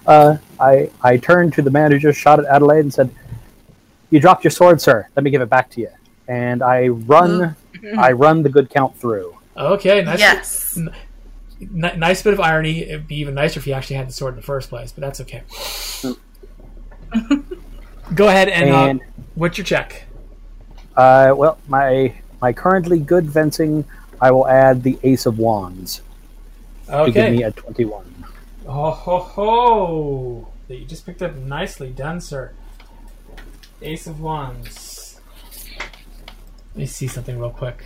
Uh, 0.07 0.37
I 0.59 0.91
I 1.03 1.17
turned 1.19 1.53
to 1.55 1.63
the 1.63 1.71
man 1.71 1.93
who 1.93 1.99
just 1.99 2.19
shot 2.19 2.39
at 2.39 2.47
Adelaide 2.47 2.81
and 2.81 2.93
said, 2.95 3.11
"You 4.11 4.21
dropped 4.21 4.45
your 4.45 4.51
sword, 4.51 4.81
sir. 4.81 5.09
Let 5.17 5.23
me 5.25 5.31
give 5.31 5.43
it 5.43 5.49
back 5.51 5.71
to 5.71 5.81
you." 5.81 5.91
And 6.29 6.63
I 6.63 6.89
run, 6.89 7.55
I 7.97 8.13
run 8.13 8.43
the 8.43 8.49
good 8.49 8.69
count 8.71 8.97
through. 8.99 9.37
Okay, 9.57 10.03
nice. 10.03 10.19
Yes. 10.19 10.77
N- 11.61 11.99
nice 11.99 12.23
bit 12.23 12.33
of 12.33 12.41
irony. 12.41 12.81
It'd 12.83 13.07
be 13.07 13.17
even 13.17 13.35
nicer 13.35 13.61
if 13.61 13.67
you 13.67 13.75
actually 13.75 13.97
had 13.97 14.09
the 14.09 14.13
sword 14.13 14.35
in 14.35 14.41
the 14.41 14.47
first 14.47 14.69
place, 14.69 14.91
but 14.93 15.03
that's 15.03 15.21
okay. 15.21 15.43
Go 18.15 18.29
ahead 18.29 18.49
and, 18.49 18.71
And 18.71 19.01
uh, 19.01 19.05
what's 19.35 19.59
your 19.59 19.65
check? 19.65 20.05
uh, 20.97 21.35
well, 21.37 21.59
my 21.69 22.15
my 22.41 22.53
currently 22.53 22.99
good 22.99 23.33
fencing, 23.33 23.85
I 24.21 24.31
will 24.31 24.47
add 24.47 24.83
the 24.83 24.99
Ace 25.03 25.27
of 25.27 25.39
Wands 25.39 26.03
to 26.87 27.11
give 27.11 27.31
me 27.31 27.39
Okay. 27.39 27.43
a 27.43 27.51
twenty-one. 27.53 28.25
Oh 28.67 28.91
ho 28.91 29.19
ho! 29.19 30.49
That 30.69 30.77
you 30.77 30.85
just 30.87 31.05
picked 31.05 31.23
up 31.23 31.35
nicely 31.37 31.91
done, 31.91 32.21
sir. 32.21 32.53
Ace 33.83 34.07
of 34.07 34.21
Wands. 34.21 35.21
Let 36.75 36.77
me 36.77 36.87
see 36.87 37.07
something 37.09 37.39
real 37.39 37.51
quick. 37.51 37.83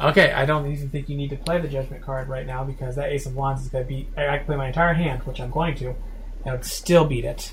Okay, 0.00 0.32
I 0.32 0.46
don't 0.46 0.70
even 0.72 0.88
think 0.88 1.10
you 1.10 1.16
need 1.16 1.28
to 1.30 1.36
play 1.36 1.60
the 1.60 1.68
Judgment 1.68 2.02
card 2.02 2.28
right 2.28 2.46
now 2.46 2.64
because 2.64 2.96
that 2.96 3.10
Ace 3.10 3.26
of 3.26 3.36
Wands 3.36 3.62
is 3.62 3.68
going 3.68 3.84
to 3.84 3.88
beat. 3.88 4.08
I 4.16 4.38
can 4.38 4.46
play 4.46 4.56
my 4.56 4.68
entire 4.68 4.94
hand, 4.94 5.22
which 5.24 5.40
I'm 5.40 5.50
going 5.50 5.74
to, 5.76 5.94
and 6.44 6.52
would 6.52 6.64
still 6.64 7.04
beat 7.04 7.26
it. 7.26 7.52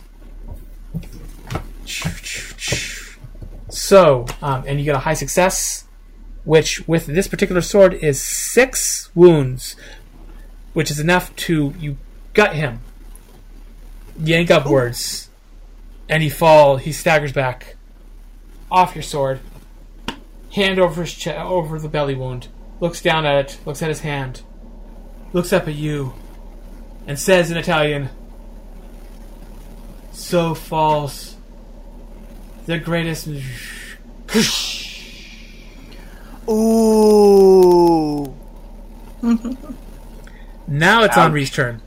So, 3.70 4.26
um, 4.42 4.64
and 4.66 4.80
you 4.80 4.86
get 4.86 4.96
a 4.96 5.00
high 5.00 5.14
success, 5.14 5.86
which 6.46 6.88
with 6.88 7.06
this 7.08 7.28
particular 7.28 7.60
sword 7.62 7.94
is 7.96 8.22
six 8.22 9.14
wounds, 9.14 9.76
which 10.74 10.90
is 10.90 11.02
enough 11.02 11.36
to 11.36 11.74
you 11.78 11.98
gut 12.34 12.56
him, 12.56 12.80
yank 14.18 14.50
upwards, 14.50 15.30
and 16.08 16.24
he 16.24 16.30
fall. 16.30 16.78
He 16.78 16.94
staggers 16.94 17.34
back 17.34 17.76
off 18.72 18.96
your 18.96 19.04
sword, 19.04 19.42
hand 20.58 20.80
over 20.80 21.02
his 21.02 21.14
che- 21.14 21.36
over 21.38 21.80
the 21.80 21.88
belly 21.88 22.16
wound, 22.16 22.50
looks 22.82 23.02
down 23.02 23.26
at 23.26 23.36
it, 23.38 23.58
looks 23.66 23.82
at 23.82 23.88
his 23.90 24.02
hand, 24.02 24.42
looks 25.32 25.54
up 25.54 25.68
at 25.68 25.76
you, 25.76 26.14
and 27.08 27.18
says 27.18 27.50
in 27.50 27.58
Italian, 27.58 28.10
"So 30.12 30.54
false, 30.54 31.38
the 32.66 32.78
greatest." 32.78 33.30
Ooh. 36.50 38.34
Now 40.70 41.04
it's 41.04 41.16
on 41.18 41.30
Ouch. 41.30 41.34
Ree's 41.34 41.50
turn. 41.50 41.82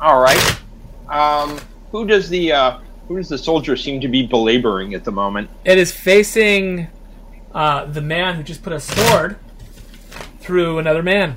All 0.00 0.20
right. 0.20 0.60
Um, 1.08 1.60
who 1.92 2.06
does 2.06 2.28
the 2.28 2.50
uh, 2.52 2.78
who 3.06 3.16
does 3.16 3.28
the 3.28 3.38
soldier 3.38 3.76
seem 3.76 4.00
to 4.00 4.08
be 4.08 4.26
belaboring 4.26 4.94
at 4.94 5.04
the 5.04 5.12
moment? 5.12 5.48
It 5.64 5.78
is 5.78 5.92
facing 5.92 6.88
uh, 7.58 7.84
the 7.86 8.00
man 8.00 8.36
who 8.36 8.44
just 8.44 8.62
put 8.62 8.72
a 8.72 8.78
sword 8.78 9.36
through 10.38 10.78
another 10.78 11.02
man. 11.02 11.36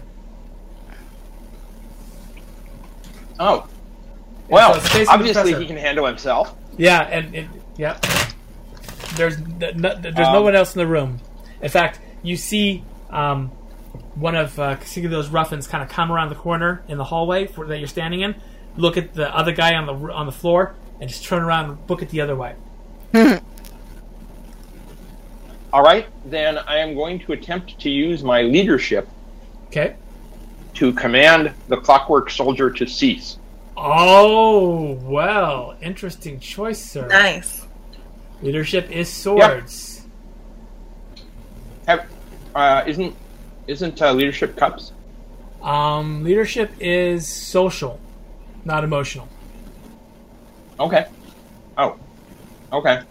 Oh, 3.40 3.68
well, 4.48 4.74
so 4.74 4.78
it's 4.80 4.88
facing 4.90 5.06
the 5.06 5.12
obviously 5.12 5.42
professor. 5.42 5.60
he 5.62 5.66
can 5.66 5.78
handle 5.78 6.06
himself. 6.06 6.56
Yeah, 6.78 7.02
and 7.02 7.36
it, 7.36 7.48
yeah. 7.76 8.00
There's 9.16 9.38
n- 9.38 9.74
no, 9.78 9.96
there's 9.96 10.16
no 10.16 10.38
Um, 10.38 10.44
one 10.44 10.56
else 10.56 10.76
in 10.76 10.80
the 10.80 10.86
room. 10.86 11.20
In 11.60 11.70
fact, 11.70 12.00
you 12.22 12.38
see 12.38 12.84
um, 13.10 13.48
one 14.14 14.36
of 14.36 14.60
uh, 14.60 14.80
see 14.82 15.06
those 15.08 15.30
ruffians 15.30 15.66
kind 15.68 15.84
of 15.84 15.90
come 15.90 16.12
around 16.12 16.30
the 16.30 16.36
corner 16.36 16.84
in 16.88 17.00
the 17.00 17.04
hallway 17.06 17.48
for, 17.48 17.66
that 17.66 17.80
you're 17.80 17.88
standing 17.88 18.22
in. 18.22 18.36
Look 18.78 18.96
at 18.96 19.16
the 19.16 19.36
other 19.36 19.54
guy 19.54 19.74
on 19.74 19.88
the 19.88 20.14
on 20.14 20.28
the 20.28 20.32
floor 20.32 20.76
and 21.00 21.10
just 21.10 21.24
turn 21.26 21.42
around 21.42 21.66
and 21.72 21.88
book 21.88 22.04
it 22.04 22.10
the 22.10 22.22
other 22.22 22.36
way. 22.36 22.54
All 25.74 25.82
right, 25.84 26.08
then 26.26 26.58
I 26.58 26.78
am 26.78 26.96
going 26.96 27.20
to 27.20 27.32
attempt 27.32 27.80
to 27.80 27.90
use 27.90 28.24
my 28.24 28.42
leadership 28.42 29.08
Okay. 29.68 29.96
to 30.74 30.92
command 30.94 31.54
the 31.70 31.78
clockwork 31.78 32.30
soldier 32.30 32.70
to 32.72 32.86
cease. 32.86 33.38
Oh 33.78 34.94
well, 35.02 35.76
interesting 35.82 36.40
choice, 36.40 36.84
sir. 36.84 37.08
Nice. 37.08 37.66
Leadership 38.42 38.92
is 38.92 39.08
swords. 39.12 40.06
Have, 41.88 42.06
uh, 42.54 42.84
isn't 42.86 43.16
isn't 43.68 44.02
uh, 44.02 44.12
leadership 44.12 44.58
cups? 44.58 44.92
Um, 45.62 46.24
leadership 46.24 46.72
is 46.80 47.28
social, 47.28 48.00
not 48.66 48.84
emotional. 48.84 49.28
Okay. 50.80 51.06
Oh. 51.78 51.98
Okay. 52.74 53.02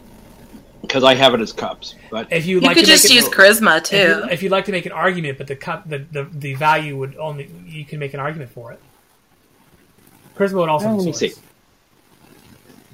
Because 0.80 1.04
I 1.04 1.14
have 1.14 1.34
it 1.34 1.40
as 1.40 1.52
cups, 1.52 1.94
but 2.10 2.32
If 2.32 2.46
you 2.46 2.56
You 2.56 2.62
like 2.62 2.74
could 2.76 2.84
to 2.84 2.90
just 2.90 3.04
make 3.04 3.12
it, 3.12 3.14
use 3.16 3.28
charisma 3.28 3.78
if, 3.78 3.92
you, 3.92 3.98
too. 3.98 4.28
if 4.30 4.42
you'd 4.42 4.52
like 4.52 4.64
to 4.64 4.72
make 4.72 4.86
an 4.86 4.92
argument, 4.92 5.38
but 5.38 5.46
the 5.46 5.54
cup, 5.56 5.88
the, 5.88 5.98
the 5.98 6.24
the 6.32 6.54
value 6.54 6.96
would 6.96 7.16
only 7.16 7.50
you 7.66 7.84
can 7.84 7.98
make 7.98 8.14
an 8.14 8.20
argument 8.20 8.50
for 8.50 8.72
it. 8.72 8.80
Charisma 10.36 10.54
would 10.54 10.68
also. 10.68 10.86
Well, 10.86 10.96
be 10.96 11.02
let 11.02 11.06
me 11.06 11.12
see. 11.12 11.32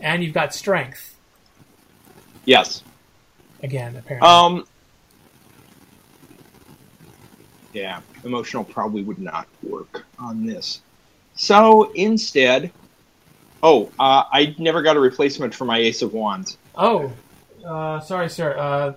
And 0.01 0.23
you've 0.23 0.35
got 0.35 0.53
strength 0.55 1.17
yes. 2.45 2.83
again, 3.63 3.97
apparently. 3.97 4.29
Um. 4.29 4.67
Yeah, 7.73 8.01
emotional 8.25 8.65
probably 8.65 9.03
would 9.03 9.19
not 9.19 9.47
work 9.63 10.07
on 10.19 10.45
this. 10.47 10.81
So 11.35 11.93
instead, 11.93 12.73
oh, 13.63 13.93
uh, 14.01 14.25
I 14.33 14.55
never 14.59 14.83
got 14.83 14.97
a 14.97 15.01
replacement 15.01 15.55
for 15.55 15.67
my 15.67 15.79
Ace 15.79 16.01
of 16.03 16.15
Wands. 16.15 16.57
oh, 16.75 17.13
uh, 17.67 18.01
sorry, 18.01 18.29
sir. 18.31 18.57
Uh, 18.57 18.93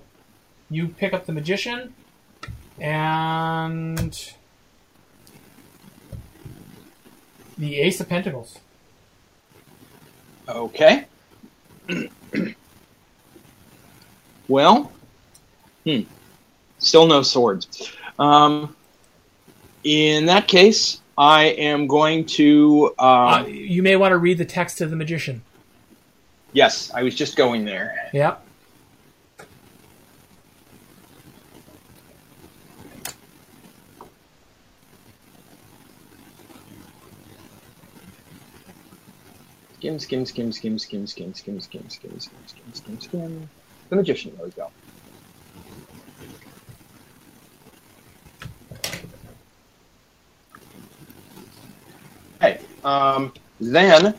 you 0.69 0.87
pick 0.89 1.13
up 1.13 1.25
the 1.25 1.31
magician, 1.33 1.93
and 2.79 4.31
the 7.57 7.79
Ace 7.79 7.99
of 7.99 8.07
Pentacles. 8.09 8.59
Okay. 10.47 11.05
well, 14.47 14.91
hmm. 15.83 16.01
Still 16.79 17.07
no 17.07 17.21
swords. 17.21 17.91
Um, 18.17 18.75
in 19.83 20.25
that 20.27 20.47
case, 20.47 21.01
I 21.17 21.45
am 21.45 21.87
going 21.87 22.25
to. 22.27 22.93
Uh, 22.97 23.43
Um, 23.45 23.49
you 23.49 23.83
may 23.83 23.95
want 23.95 24.11
to 24.13 24.17
read 24.17 24.37
the 24.37 24.45
text 24.45 24.81
of 24.81 24.89
the 24.89 24.95
magician. 24.95 25.41
yes, 26.53 26.91
I 26.93 27.03
was 27.03 27.15
just 27.15 27.35
going 27.35 27.65
there. 27.65 28.09
Yep. 28.13 28.45
Skim, 39.79 39.97
skim, 39.97 40.25
skim, 40.25 40.51
skim, 40.51 40.77
skim, 40.77 41.07
skim, 41.07 41.33
skim, 41.33 41.57
skim, 41.61 41.89
skim, 41.89 42.19
skim, 42.19 42.37
skim, 42.47 42.73
skim, 42.73 42.99
skim. 42.99 43.49
The 43.87 43.95
magician. 43.95 44.35
There 44.35 44.45
we 44.45 44.51
go. 44.51 44.69
Okay. 52.35 52.59
Um, 52.83 53.31
then 53.61 54.13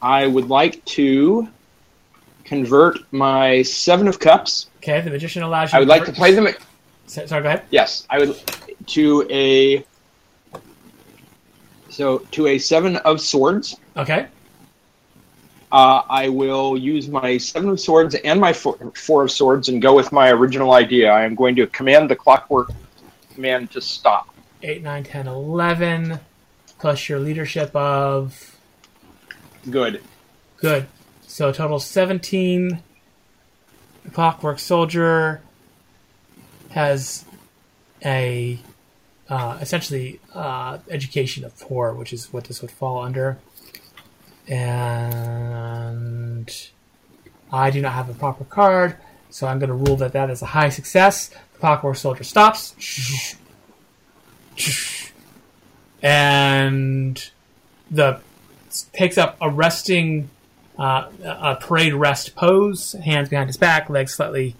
I 0.00 0.28
would 0.28 0.48
like 0.48 0.84
to 0.84 1.48
convert 2.44 2.98
my 3.12 3.62
seven 3.62 4.06
of 4.06 4.20
cups. 4.20 4.68
Okay, 4.76 5.00
the 5.00 5.10
magician 5.10 5.42
allows 5.42 5.72
you. 5.72 5.76
I 5.76 5.80
would 5.80 5.88
like 5.88 6.04
to 6.04 6.12
play 6.12 6.32
them. 6.32 6.46
Sorry, 7.06 7.26
go 7.26 7.38
ahead. 7.48 7.64
Yes, 7.70 8.06
I 8.10 8.20
would 8.20 8.40
to 8.86 9.26
a 9.28 9.84
so 11.94 12.18
to 12.32 12.48
a 12.48 12.58
seven 12.58 12.96
of 12.96 13.20
swords. 13.20 13.76
Okay. 13.96 14.26
Uh, 15.70 16.02
I 16.08 16.28
will 16.28 16.76
use 16.76 17.08
my 17.08 17.36
seven 17.36 17.70
of 17.70 17.80
swords 17.80 18.14
and 18.14 18.40
my 18.40 18.52
four, 18.52 18.76
four 18.94 19.24
of 19.24 19.30
swords 19.30 19.68
and 19.68 19.82
go 19.82 19.94
with 19.94 20.12
my 20.12 20.30
original 20.30 20.72
idea. 20.72 21.10
I 21.10 21.24
am 21.24 21.34
going 21.34 21.56
to 21.56 21.66
command 21.68 22.10
the 22.10 22.16
clockwork 22.16 22.70
man 23.36 23.66
to 23.68 23.80
stop. 23.80 24.34
8, 24.62 24.82
9, 24.82 25.04
10, 25.04 25.26
11, 25.28 26.20
plus 26.78 27.08
your 27.08 27.18
leadership 27.18 27.74
of. 27.74 28.56
Good. 29.70 30.00
Good. 30.58 30.86
So 31.26 31.52
total 31.52 31.80
17. 31.80 32.80
The 34.04 34.10
Clockwork 34.10 34.58
Soldier 34.58 35.40
has 36.70 37.24
a. 38.04 38.58
Uh, 39.28 39.58
essentially, 39.60 40.20
uh, 40.34 40.78
education 40.90 41.44
of 41.44 41.52
four, 41.52 41.94
which 41.94 42.12
is 42.12 42.32
what 42.32 42.44
this 42.44 42.62
would 42.62 42.70
fall 42.70 43.02
under. 43.02 43.38
And. 44.46 46.50
I 47.54 47.70
do 47.70 47.80
not 47.80 47.92
have 47.92 48.08
a 48.08 48.14
proper 48.14 48.44
card, 48.44 48.96
so 49.30 49.46
I'm 49.46 49.60
going 49.60 49.68
to 49.68 49.74
rule 49.74 49.96
that 49.98 50.12
that 50.12 50.28
is 50.28 50.42
a 50.42 50.46
high 50.46 50.70
success. 50.70 51.28
The 51.28 51.58
Clockwork 51.60 51.96
Soldier 51.96 52.24
stops. 52.24 52.74
and 56.02 57.30
the 57.90 58.20
takes 58.92 59.16
up 59.16 59.36
a 59.40 59.48
resting 59.48 60.30
uh, 60.76 61.08
a 61.22 61.54
parade 61.54 61.94
rest 61.94 62.34
pose, 62.34 62.92
hands 63.04 63.28
behind 63.28 63.48
his 63.48 63.56
back, 63.56 63.88
legs 63.88 64.14
slightly 64.14 64.56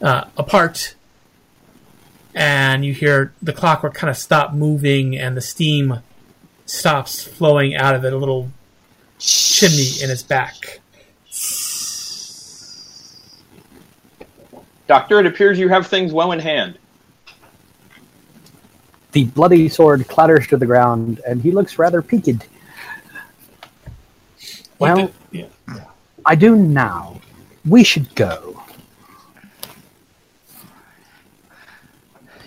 uh, 0.00 0.26
apart, 0.36 0.94
and 2.34 2.84
you 2.84 2.94
hear 2.94 3.32
the 3.42 3.52
clockwork 3.52 3.94
kind 3.94 4.10
of 4.10 4.16
stop 4.16 4.52
moving, 4.52 5.16
and 5.16 5.36
the 5.36 5.40
steam 5.40 6.00
stops 6.66 7.24
flowing 7.24 7.74
out 7.74 7.94
of 7.94 8.04
it, 8.04 8.12
a 8.12 8.16
little 8.16 8.50
chimney 9.18 10.02
in 10.02 10.10
its 10.10 10.22
back. 10.22 10.80
Doctor, 14.86 15.20
it 15.20 15.26
appears 15.26 15.58
you 15.58 15.68
have 15.68 15.86
things 15.86 16.12
well 16.12 16.32
in 16.32 16.40
hand. 16.40 16.76
The 19.12 19.24
bloody 19.24 19.68
sword 19.68 20.06
clatters 20.08 20.46
to 20.48 20.56
the 20.56 20.66
ground, 20.66 21.20
and 21.26 21.42
he 21.42 21.50
looks 21.50 21.78
rather 21.78 22.02
peaked. 22.02 22.48
Well, 24.78 25.10
yeah. 25.32 25.46
I 26.24 26.34
do 26.34 26.56
now. 26.56 27.20
We 27.68 27.84
should 27.84 28.14
go. 28.14 28.62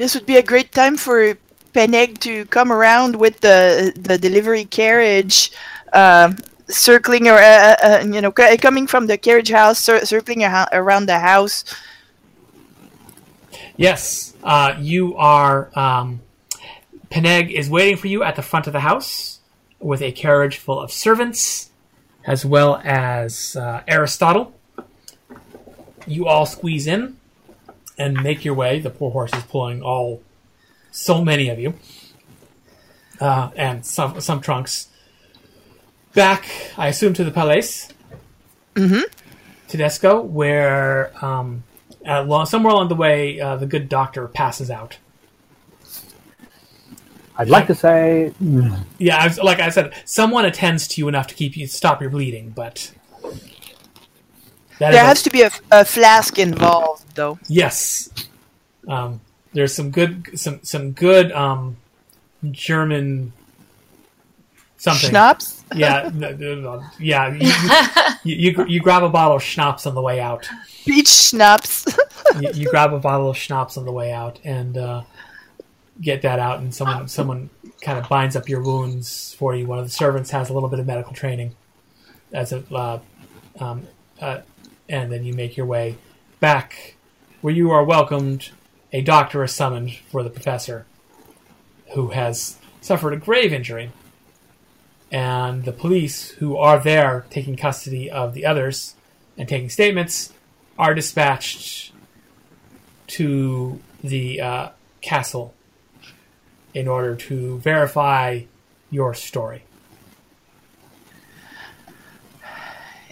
This 0.03 0.15
would 0.15 0.25
be 0.25 0.35
a 0.35 0.43
great 0.43 0.73
time 0.73 0.97
for 0.97 1.37
Peneg 1.73 2.17
to 2.27 2.43
come 2.47 2.73
around 2.73 3.15
with 3.15 3.39
the 3.39 3.93
the 3.95 4.17
delivery 4.17 4.65
carriage, 4.65 5.49
um, 5.93 6.35
circling 6.67 7.29
or 7.29 7.39
uh, 7.39 7.75
uh, 7.81 8.03
you 8.05 8.19
know 8.19 8.33
coming 8.33 8.85
from 8.85 9.07
the 9.07 9.17
carriage 9.17 9.49
house, 9.49 9.79
cir- 9.79 10.03
circling 10.03 10.43
around 10.43 11.05
the 11.05 11.19
house. 11.19 11.63
Yes, 13.77 14.33
uh, 14.43 14.75
you 14.77 15.15
are. 15.15 15.71
Um, 15.73 16.19
Peneg 17.09 17.49
is 17.51 17.69
waiting 17.69 17.95
for 17.95 18.07
you 18.07 18.23
at 18.23 18.35
the 18.35 18.41
front 18.41 18.67
of 18.67 18.73
the 18.73 18.81
house, 18.81 19.39
with 19.79 20.01
a 20.01 20.11
carriage 20.11 20.57
full 20.57 20.81
of 20.81 20.91
servants, 20.91 21.71
as 22.27 22.43
well 22.43 22.81
as 22.83 23.55
uh, 23.55 23.83
Aristotle. 23.87 24.51
You 26.05 26.27
all 26.27 26.45
squeeze 26.45 26.87
in 26.87 27.22
and 27.97 28.21
make 28.23 28.43
your 28.45 28.53
way. 28.53 28.79
The 28.79 28.89
poor 28.89 29.11
horse 29.11 29.33
is 29.33 29.43
pulling 29.43 29.81
all 29.81 30.21
so 30.91 31.23
many 31.23 31.49
of 31.49 31.59
you, 31.59 31.73
uh, 33.19 33.49
and 33.55 33.85
some 33.85 34.19
some 34.21 34.41
trunks. 34.41 34.87
Back, 36.13 36.45
I 36.77 36.89
assume, 36.89 37.13
to 37.15 37.23
the 37.23 37.31
palace. 37.31 37.89
Mhm. 38.75 39.03
Tedesco, 39.67 40.21
where 40.21 41.11
um, 41.25 41.63
uh, 42.05 42.45
somewhere 42.45 42.73
along 42.73 42.89
the 42.89 42.95
way, 42.95 43.39
uh, 43.39 43.55
the 43.55 43.65
good 43.65 43.89
doctor 43.89 44.27
passes 44.27 44.69
out. 44.69 44.97
I'd 47.35 47.49
like 47.49 47.65
to 47.67 47.75
say, 47.75 48.31
Yeah, 48.99 49.17
I 49.17 49.27
was, 49.27 49.39
like 49.39 49.59
I 49.59 49.69
said, 49.69 49.93
someone 50.05 50.45
attends 50.45 50.87
to 50.89 51.01
you 51.01 51.07
enough 51.07 51.25
to 51.27 51.35
keep 51.35 51.57
you 51.57 51.65
stop 51.65 51.99
your 51.99 52.11
bleeding, 52.11 52.51
but 52.51 52.91
that 54.79 54.91
There 54.91 55.03
a- 55.03 55.05
has 55.05 55.21
to 55.23 55.29
be 55.29 55.41
a, 55.41 55.51
a 55.71 55.85
flask 55.85 56.37
involved, 56.39 57.15
though. 57.15 57.39
yes. 57.47 58.09
Um, 58.87 59.21
there's 59.53 59.73
some 59.73 59.91
good 59.91 60.37
some 60.37 60.59
some 60.63 60.91
good 60.91 61.31
um, 61.31 61.77
German 62.51 63.31
something. 64.77 65.09
Schnapps? 65.09 65.63
Yeah, 65.75 66.09
yeah. 66.99 67.33
You, 67.33 67.51
you, 68.23 68.35
you, 68.51 68.65
you 68.67 68.79
grab 68.81 69.03
a 69.03 69.09
bottle 69.09 69.37
of 69.37 69.43
schnapps 69.43 69.85
on 69.87 69.95
the 69.95 70.01
way 70.01 70.19
out. 70.19 70.49
Peach 70.85 71.07
schnapps. 71.07 71.85
you, 72.41 72.49
you 72.53 72.69
grab 72.69 72.93
a 72.93 72.99
bottle 72.99 73.29
of 73.29 73.37
schnapps 73.37 73.77
on 73.77 73.85
the 73.85 73.91
way 73.91 74.11
out 74.11 74.39
and 74.43 74.77
uh, 74.77 75.03
get 76.01 76.21
that 76.23 76.39
out, 76.39 76.59
and 76.59 76.73
someone 76.75 77.07
someone 77.07 77.49
kind 77.81 77.97
of 77.97 78.09
binds 78.09 78.35
up 78.35 78.49
your 78.49 78.61
wounds 78.61 79.33
for 79.35 79.55
you. 79.55 79.65
One 79.65 79.79
of 79.79 79.85
the 79.85 79.91
servants 79.91 80.29
has 80.31 80.49
a 80.49 80.53
little 80.53 80.69
bit 80.69 80.79
of 80.79 80.87
medical 80.87 81.13
training, 81.13 81.55
as 82.33 82.51
a 82.51 82.63
uh, 82.73 82.99
um, 83.59 83.87
uh, 84.19 84.41
and 84.93 85.11
then 85.11 85.23
you 85.23 85.33
make 85.33 85.57
your 85.57 85.65
way 85.65 85.97
back 86.39 86.93
where 87.41 87.53
you 87.53 87.71
are 87.71 87.83
welcomed. 87.83 88.51
A 88.91 89.01
doctor 89.01 89.43
is 89.43 89.51
summoned 89.51 89.95
for 90.11 90.21
the 90.21 90.29
professor, 90.29 90.85
who 91.95 92.09
has 92.09 92.59
suffered 92.79 93.11
a 93.11 93.17
grave 93.17 93.51
injury, 93.51 93.91
and 95.11 95.65
the 95.65 95.71
police 95.71 96.29
who 96.33 96.55
are 96.57 96.79
there 96.79 97.25
taking 97.31 97.55
custody 97.55 98.07
of 98.07 98.35
the 98.35 98.45
others 98.45 98.95
and 99.35 99.49
taking 99.49 99.67
statements 99.67 100.31
are 100.77 100.93
dispatched 100.93 101.91
to 103.07 103.79
the 104.03 104.39
uh, 104.39 104.69
castle 105.01 105.55
in 106.75 106.87
order 106.87 107.15
to 107.15 107.57
verify 107.57 108.41
your 108.91 109.15
story. 109.15 109.63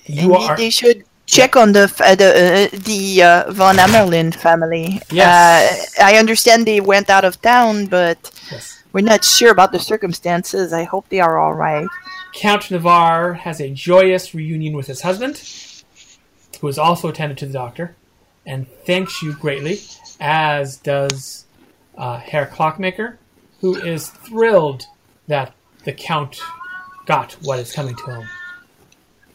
You 0.05 0.35
And 0.35 0.43
are 0.43 0.57
they 0.57 0.69
should 0.69 1.05
check 1.31 1.55
on 1.55 1.71
the 1.71 1.83
uh, 1.99 2.15
the 2.15 2.29
uh, 2.29 2.77
the 2.77 3.23
uh, 3.23 3.51
von 3.53 3.77
Amerlin 3.77 4.35
family. 4.35 5.01
Yes. 5.11 5.97
Uh, 5.97 6.03
I 6.03 6.17
understand 6.17 6.67
they 6.67 6.81
went 6.81 7.09
out 7.09 7.25
of 7.25 7.41
town, 7.41 7.87
but 7.87 8.19
yes. 8.51 8.83
we're 8.93 9.09
not 9.13 9.23
sure 9.23 9.51
about 9.51 9.71
the 9.71 9.79
circumstances. 9.79 10.73
I 10.73 10.83
hope 10.83 11.07
they 11.09 11.21
are 11.21 11.39
all 11.39 11.53
right. 11.53 11.87
Count 12.33 12.69
Navarre 12.69 13.33
has 13.33 13.59
a 13.59 13.69
joyous 13.69 14.35
reunion 14.35 14.75
with 14.75 14.87
his 14.87 15.01
husband, 15.01 15.41
who 16.59 16.67
is 16.67 16.77
also 16.77 17.07
attended 17.09 17.37
to 17.39 17.45
the 17.45 17.53
doctor, 17.53 17.95
and 18.45 18.67
thanks 18.85 19.21
you 19.21 19.33
greatly, 19.33 19.79
as 20.19 20.77
does 20.77 21.45
uh, 21.97 22.17
Herr 22.17 22.45
Clockmaker, 22.45 23.17
who 23.59 23.75
is 23.75 24.09
thrilled 24.09 24.85
that 25.27 25.53
the 25.83 25.93
Count 25.93 26.41
got 27.05 27.33
what 27.41 27.59
is 27.59 27.73
coming 27.73 27.95
to 27.95 28.05
him. 28.05 28.29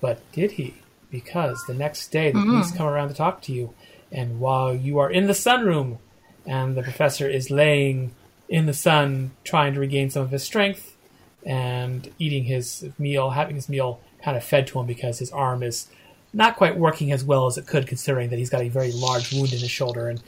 But 0.01 0.21
did 0.33 0.53
he? 0.53 0.75
Because 1.11 1.63
the 1.67 1.75
next 1.75 2.09
day 2.09 2.33
the 2.33 2.43
police 2.43 2.73
come 2.73 2.87
around 2.87 3.09
to 3.09 3.15
talk 3.15 3.43
to 3.43 3.53
you, 3.53 3.75
and 4.11 4.41
while 4.41 4.75
you 4.75 4.99
are 4.99 5.11
in 5.11 5.27
the 5.27 5.33
sunroom, 5.33 5.99
and 6.45 6.77
the 6.77 6.83
professor 6.83 7.29
is 7.29 7.51
laying 7.51 8.15
in 8.49 8.67
the 8.67 8.75
sun 8.75 9.33
trying 9.45 9.75
to 9.75 9.81
regain 9.81 10.11
some 10.11 10.23
of 10.23 10.31
his 10.31 10.43
strength, 10.43 10.97
and 11.45 12.13
eating 12.19 12.45
his 12.45 12.89
meal, 12.99 13.31
having 13.31 13.55
his 13.55 13.69
meal 13.69 14.01
kind 14.23 14.37
of 14.37 14.43
fed 14.43 14.67
to 14.67 14.81
him 14.81 14.87
because 14.87 15.19
his 15.21 15.31
arm 15.31 15.63
is 15.63 15.87
not 16.33 16.57
quite 16.57 16.77
working 16.77 17.13
as 17.13 17.25
well 17.25 17.47
as 17.47 17.57
it 17.57 17.67
could, 17.67 17.87
considering 17.87 18.31
that 18.31 18.39
he's 18.39 18.51
got 18.51 18.63
a 18.63 18.69
very 18.69 18.93
large 18.93 19.33
wound 19.33 19.53
in 19.53 19.61
his 19.61 19.71
shoulder. 19.71 20.09
And 20.09 20.23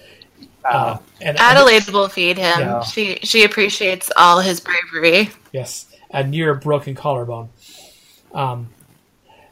uh, 0.65 0.99
and 1.21 1.37
Adelaide 1.39 1.89
will 1.89 2.09
feed 2.09 2.39
him. 2.39 2.61
Yeah. 2.61 2.83
She 2.83 3.17
she 3.23 3.45
appreciates 3.45 4.11
all 4.17 4.41
his 4.41 4.61
bravery. 4.61 5.31
yes, 5.53 5.87
a 6.11 6.25
near 6.25 6.55
broken 6.55 6.95
collarbone. 6.95 7.49
Um, 8.33 8.69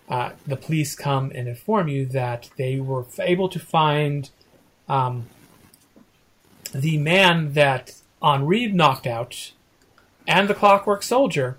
uh, 0.08 0.30
the 0.46 0.56
police 0.56 0.94
come 0.94 1.32
and 1.34 1.48
inform 1.48 1.88
you 1.88 2.06
that 2.06 2.50
they 2.56 2.78
were 2.78 3.04
able 3.18 3.48
to 3.48 3.58
find 3.58 4.30
um, 4.88 5.26
the 6.72 6.96
man 6.98 7.52
that 7.54 7.94
Henri 8.22 8.66
knocked 8.66 9.06
out 9.06 9.52
and 10.26 10.48
the 10.48 10.54
clockwork 10.54 11.02
soldier, 11.02 11.56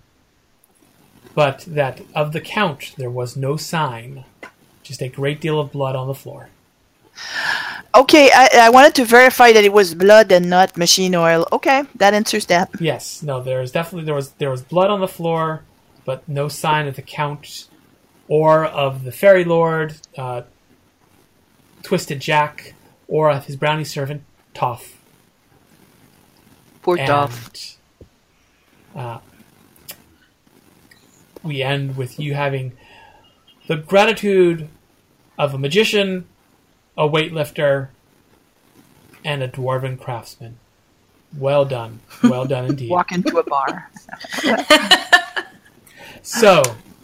but 1.36 1.60
that 1.68 2.02
of 2.16 2.32
the 2.32 2.42
count 2.42 2.94
there 2.98 3.10
was 3.10 3.36
no 3.36 3.58
sign, 3.58 4.24
just 4.84 5.02
a 5.02 5.10
great 5.10 5.42
deal 5.42 5.60
of 5.60 5.72
blood 5.72 5.96
on 5.96 6.08
the 6.08 6.16
floor. 6.16 6.50
Okay, 7.96 8.30
I, 8.34 8.50
I 8.62 8.70
wanted 8.70 8.94
to 8.96 9.06
verify 9.06 9.52
that 9.52 9.64
it 9.64 9.74
was 9.74 9.96
blood 9.96 10.32
and 10.32 10.50
not 10.50 10.78
machine 10.78 11.16
oil. 11.16 11.48
Okay, 11.52 11.84
that 11.96 12.14
answers 12.14 12.46
that. 12.46 12.70
Yes, 12.80 13.24
no, 13.24 13.42
there 13.42 13.62
is 13.62 13.72
definitely 13.72 14.06
there 14.06 14.16
was 14.16 14.32
there 14.32 14.52
was 14.52 14.62
blood 14.62 14.90
on 14.90 15.00
the 15.00 15.08
floor, 15.08 15.64
but 16.06 16.28
no 16.30 16.48
sign 16.48 16.88
of 16.88 16.96
the 16.96 17.02
count 17.02 17.68
or 18.28 18.66
of 18.66 19.04
the 19.04 19.12
fairy 19.12 19.44
lord, 19.44 19.96
uh, 20.18 20.42
Twisted 21.84 22.20
Jack, 22.20 22.74
or 23.08 23.30
of 23.32 23.46
his 23.46 23.56
brownie 23.56 23.84
servant 23.86 24.24
Toff. 24.54 24.98
Poor 26.82 26.98
And 26.98 27.08
Toff. 27.08 27.78
uh, 28.96 29.20
we 31.44 31.62
end 31.62 31.96
with 31.98 32.20
you 32.20 32.34
having 32.34 32.74
the 33.68 33.78
gratitude 33.78 34.68
of 35.38 35.54
a 35.54 35.58
magician, 35.58 36.26
a 36.98 37.08
weightlifter, 37.08 37.90
and 39.24 39.44
a 39.44 39.48
dwarven 39.48 40.00
craftsman. 40.00 40.58
Well 41.38 41.66
done. 41.66 42.00
Well 42.24 42.46
done 42.46 42.66
indeed. 42.70 42.90
Walk 42.90 43.12
into 43.12 43.38
a 43.38 43.44
bar. 43.44 43.90
So, 46.24 46.62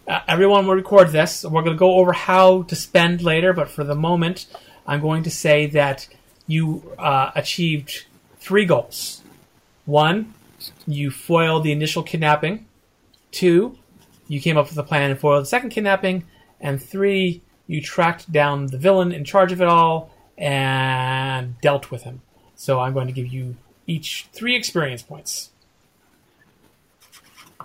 uh, 0.08 0.20
everyone 0.28 0.68
will 0.68 0.76
record 0.76 1.10
this. 1.10 1.44
We're 1.44 1.62
going 1.62 1.76
to 1.76 1.80
go 1.80 1.96
over 1.96 2.14
how 2.14 2.64
to 2.64 2.76
spend 2.76 3.22
later, 3.22 3.54
but 3.54 3.70
for 3.70 3.84
the 3.84 3.96
moment, 3.96 4.48
I'm 4.86 5.02
going 5.02 5.24
to 5.24 5.32
say 5.32 5.68
that 5.68 6.08
you 6.48 6.92
uh, 7.00 7.32
achieved 7.36 8.06
three 8.38 8.66
goals. 8.66 9.22
One, 9.86 10.34
you 10.86 11.12
foiled 11.12 11.64
the 11.64 11.72
initial 11.72 12.04
kidnapping. 12.04 12.66
Two, 13.32 13.78
you 14.28 14.42
came 14.42 14.58
up 14.58 14.70
with 14.70 14.78
a 14.78 14.84
plan 14.84 15.12
and 15.12 15.20
foiled 15.20 15.44
the 15.44 15.48
second 15.48 15.70
kidnapping. 15.70 16.26
And 16.60 16.82
three, 16.82 17.42
you 17.68 17.82
tracked 17.82 18.32
down 18.32 18.68
the 18.68 18.78
villain 18.78 19.12
in 19.12 19.24
charge 19.24 19.52
of 19.52 19.62
it 19.62 19.68
all 19.68 20.12
and 20.38 21.60
dealt 21.62 21.92
with 21.92 22.04
him. 22.04 22.22
So 22.56 22.80
I'm 22.80 22.94
going 22.94 23.08
to 23.08 23.14
give 23.14 23.28
you 23.28 23.56
each 23.88 24.28
three 24.34 24.56
experience 24.56 25.02
points. 25.02 25.50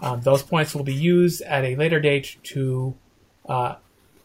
Um, 0.01 0.21
those 0.21 0.43
points 0.43 0.75
will 0.75 0.85
be 0.85 0.95
used 0.95 1.43
at 1.43 1.65
a 1.65 1.77
later 1.77 2.01
date 2.01 2.37
to 2.45 2.95
uh, 3.49 3.77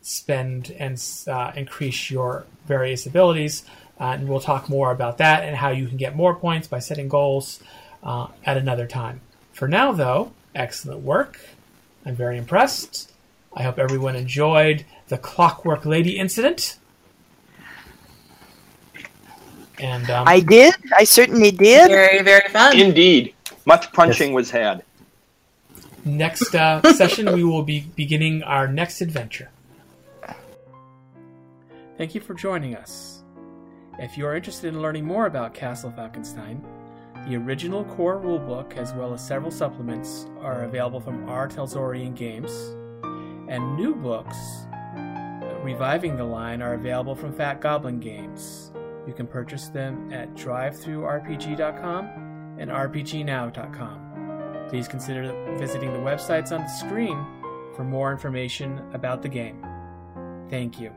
spend 0.01 0.71
and 0.77 1.01
uh, 1.27 1.51
increase 1.55 2.11
your 2.11 2.45
various 2.67 3.05
abilities. 3.05 3.63
Uh, 3.99 4.05
and 4.05 4.27
we'll 4.27 4.39
talk 4.39 4.69
more 4.69 4.91
about 4.91 5.17
that 5.19 5.43
and 5.43 5.55
how 5.55 5.69
you 5.69 5.87
can 5.87 5.97
get 5.97 6.15
more 6.15 6.35
points 6.35 6.67
by 6.67 6.79
setting 6.79 7.07
goals 7.07 7.61
uh, 8.03 8.27
at 8.45 8.57
another 8.57 8.87
time. 8.87 9.21
For 9.53 9.67
now, 9.67 9.91
though, 9.91 10.33
excellent 10.55 11.01
work. 11.01 11.39
I'm 12.05 12.15
very 12.15 12.37
impressed. 12.37 13.11
I 13.55 13.63
hope 13.63 13.77
everyone 13.79 14.15
enjoyed 14.15 14.85
the 15.07 15.17
Clockwork 15.17 15.85
Lady 15.85 16.17
incident. 16.17 16.77
And 19.79 20.09
um, 20.09 20.27
I 20.27 20.39
did. 20.39 20.73
I 20.97 21.03
certainly 21.03 21.51
did. 21.51 21.89
Very 21.89 22.21
very 22.21 22.47
fun. 22.49 22.77
Indeed, 22.77 23.33
much 23.65 23.91
punching 23.91 24.33
was 24.33 24.51
had. 24.51 24.83
Next 26.05 26.53
uh, 26.53 26.81
session, 26.93 27.33
we 27.33 27.43
will 27.43 27.63
be 27.63 27.81
beginning 27.95 28.43
our 28.43 28.67
next 28.67 29.01
adventure. 29.01 29.49
Thank 31.97 32.15
you 32.15 32.21
for 32.21 32.33
joining 32.33 32.75
us. 32.75 33.23
If 33.99 34.17
you 34.17 34.25
are 34.25 34.35
interested 34.35 34.73
in 34.73 34.81
learning 34.81 35.05
more 35.05 35.27
about 35.27 35.53
Castle 35.53 35.93
Falkenstein, 35.95 36.63
the 37.27 37.37
original 37.37 37.85
core 37.85 38.19
rulebook, 38.19 38.75
as 38.75 38.91
well 38.93 39.13
as 39.13 39.25
several 39.25 39.51
supplements, 39.51 40.25
are 40.41 40.63
available 40.63 40.99
from 40.99 41.29
R. 41.29 41.47
Talsorian 41.47 42.15
Games, 42.15 42.51
and 43.47 43.77
new 43.77 43.95
books 43.95 44.37
reviving 45.63 46.17
the 46.17 46.23
line 46.23 46.61
are 46.61 46.73
available 46.73 47.15
from 47.15 47.31
Fat 47.31 47.61
Goblin 47.61 47.99
Games. 47.99 48.71
You 49.07 49.13
can 49.13 49.27
purchase 49.27 49.69
them 49.69 50.11
at 50.11 50.33
drivethrurpg.com 50.35 52.05
and 52.59 52.69
rpgnow.com. 52.69 54.02
Please 54.73 54.87
consider 54.87 55.31
visiting 55.59 55.93
the 55.93 55.99
websites 55.99 56.51
on 56.51 56.61
the 56.61 56.67
screen 56.67 57.23
for 57.75 57.83
more 57.83 58.11
information 58.11 58.81
about 58.91 59.21
the 59.21 59.29
game. 59.29 59.63
Thank 60.49 60.79
you. 60.79 60.91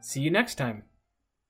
See 0.00 0.20
you 0.20 0.32
next 0.32 0.56
time. 0.56 0.82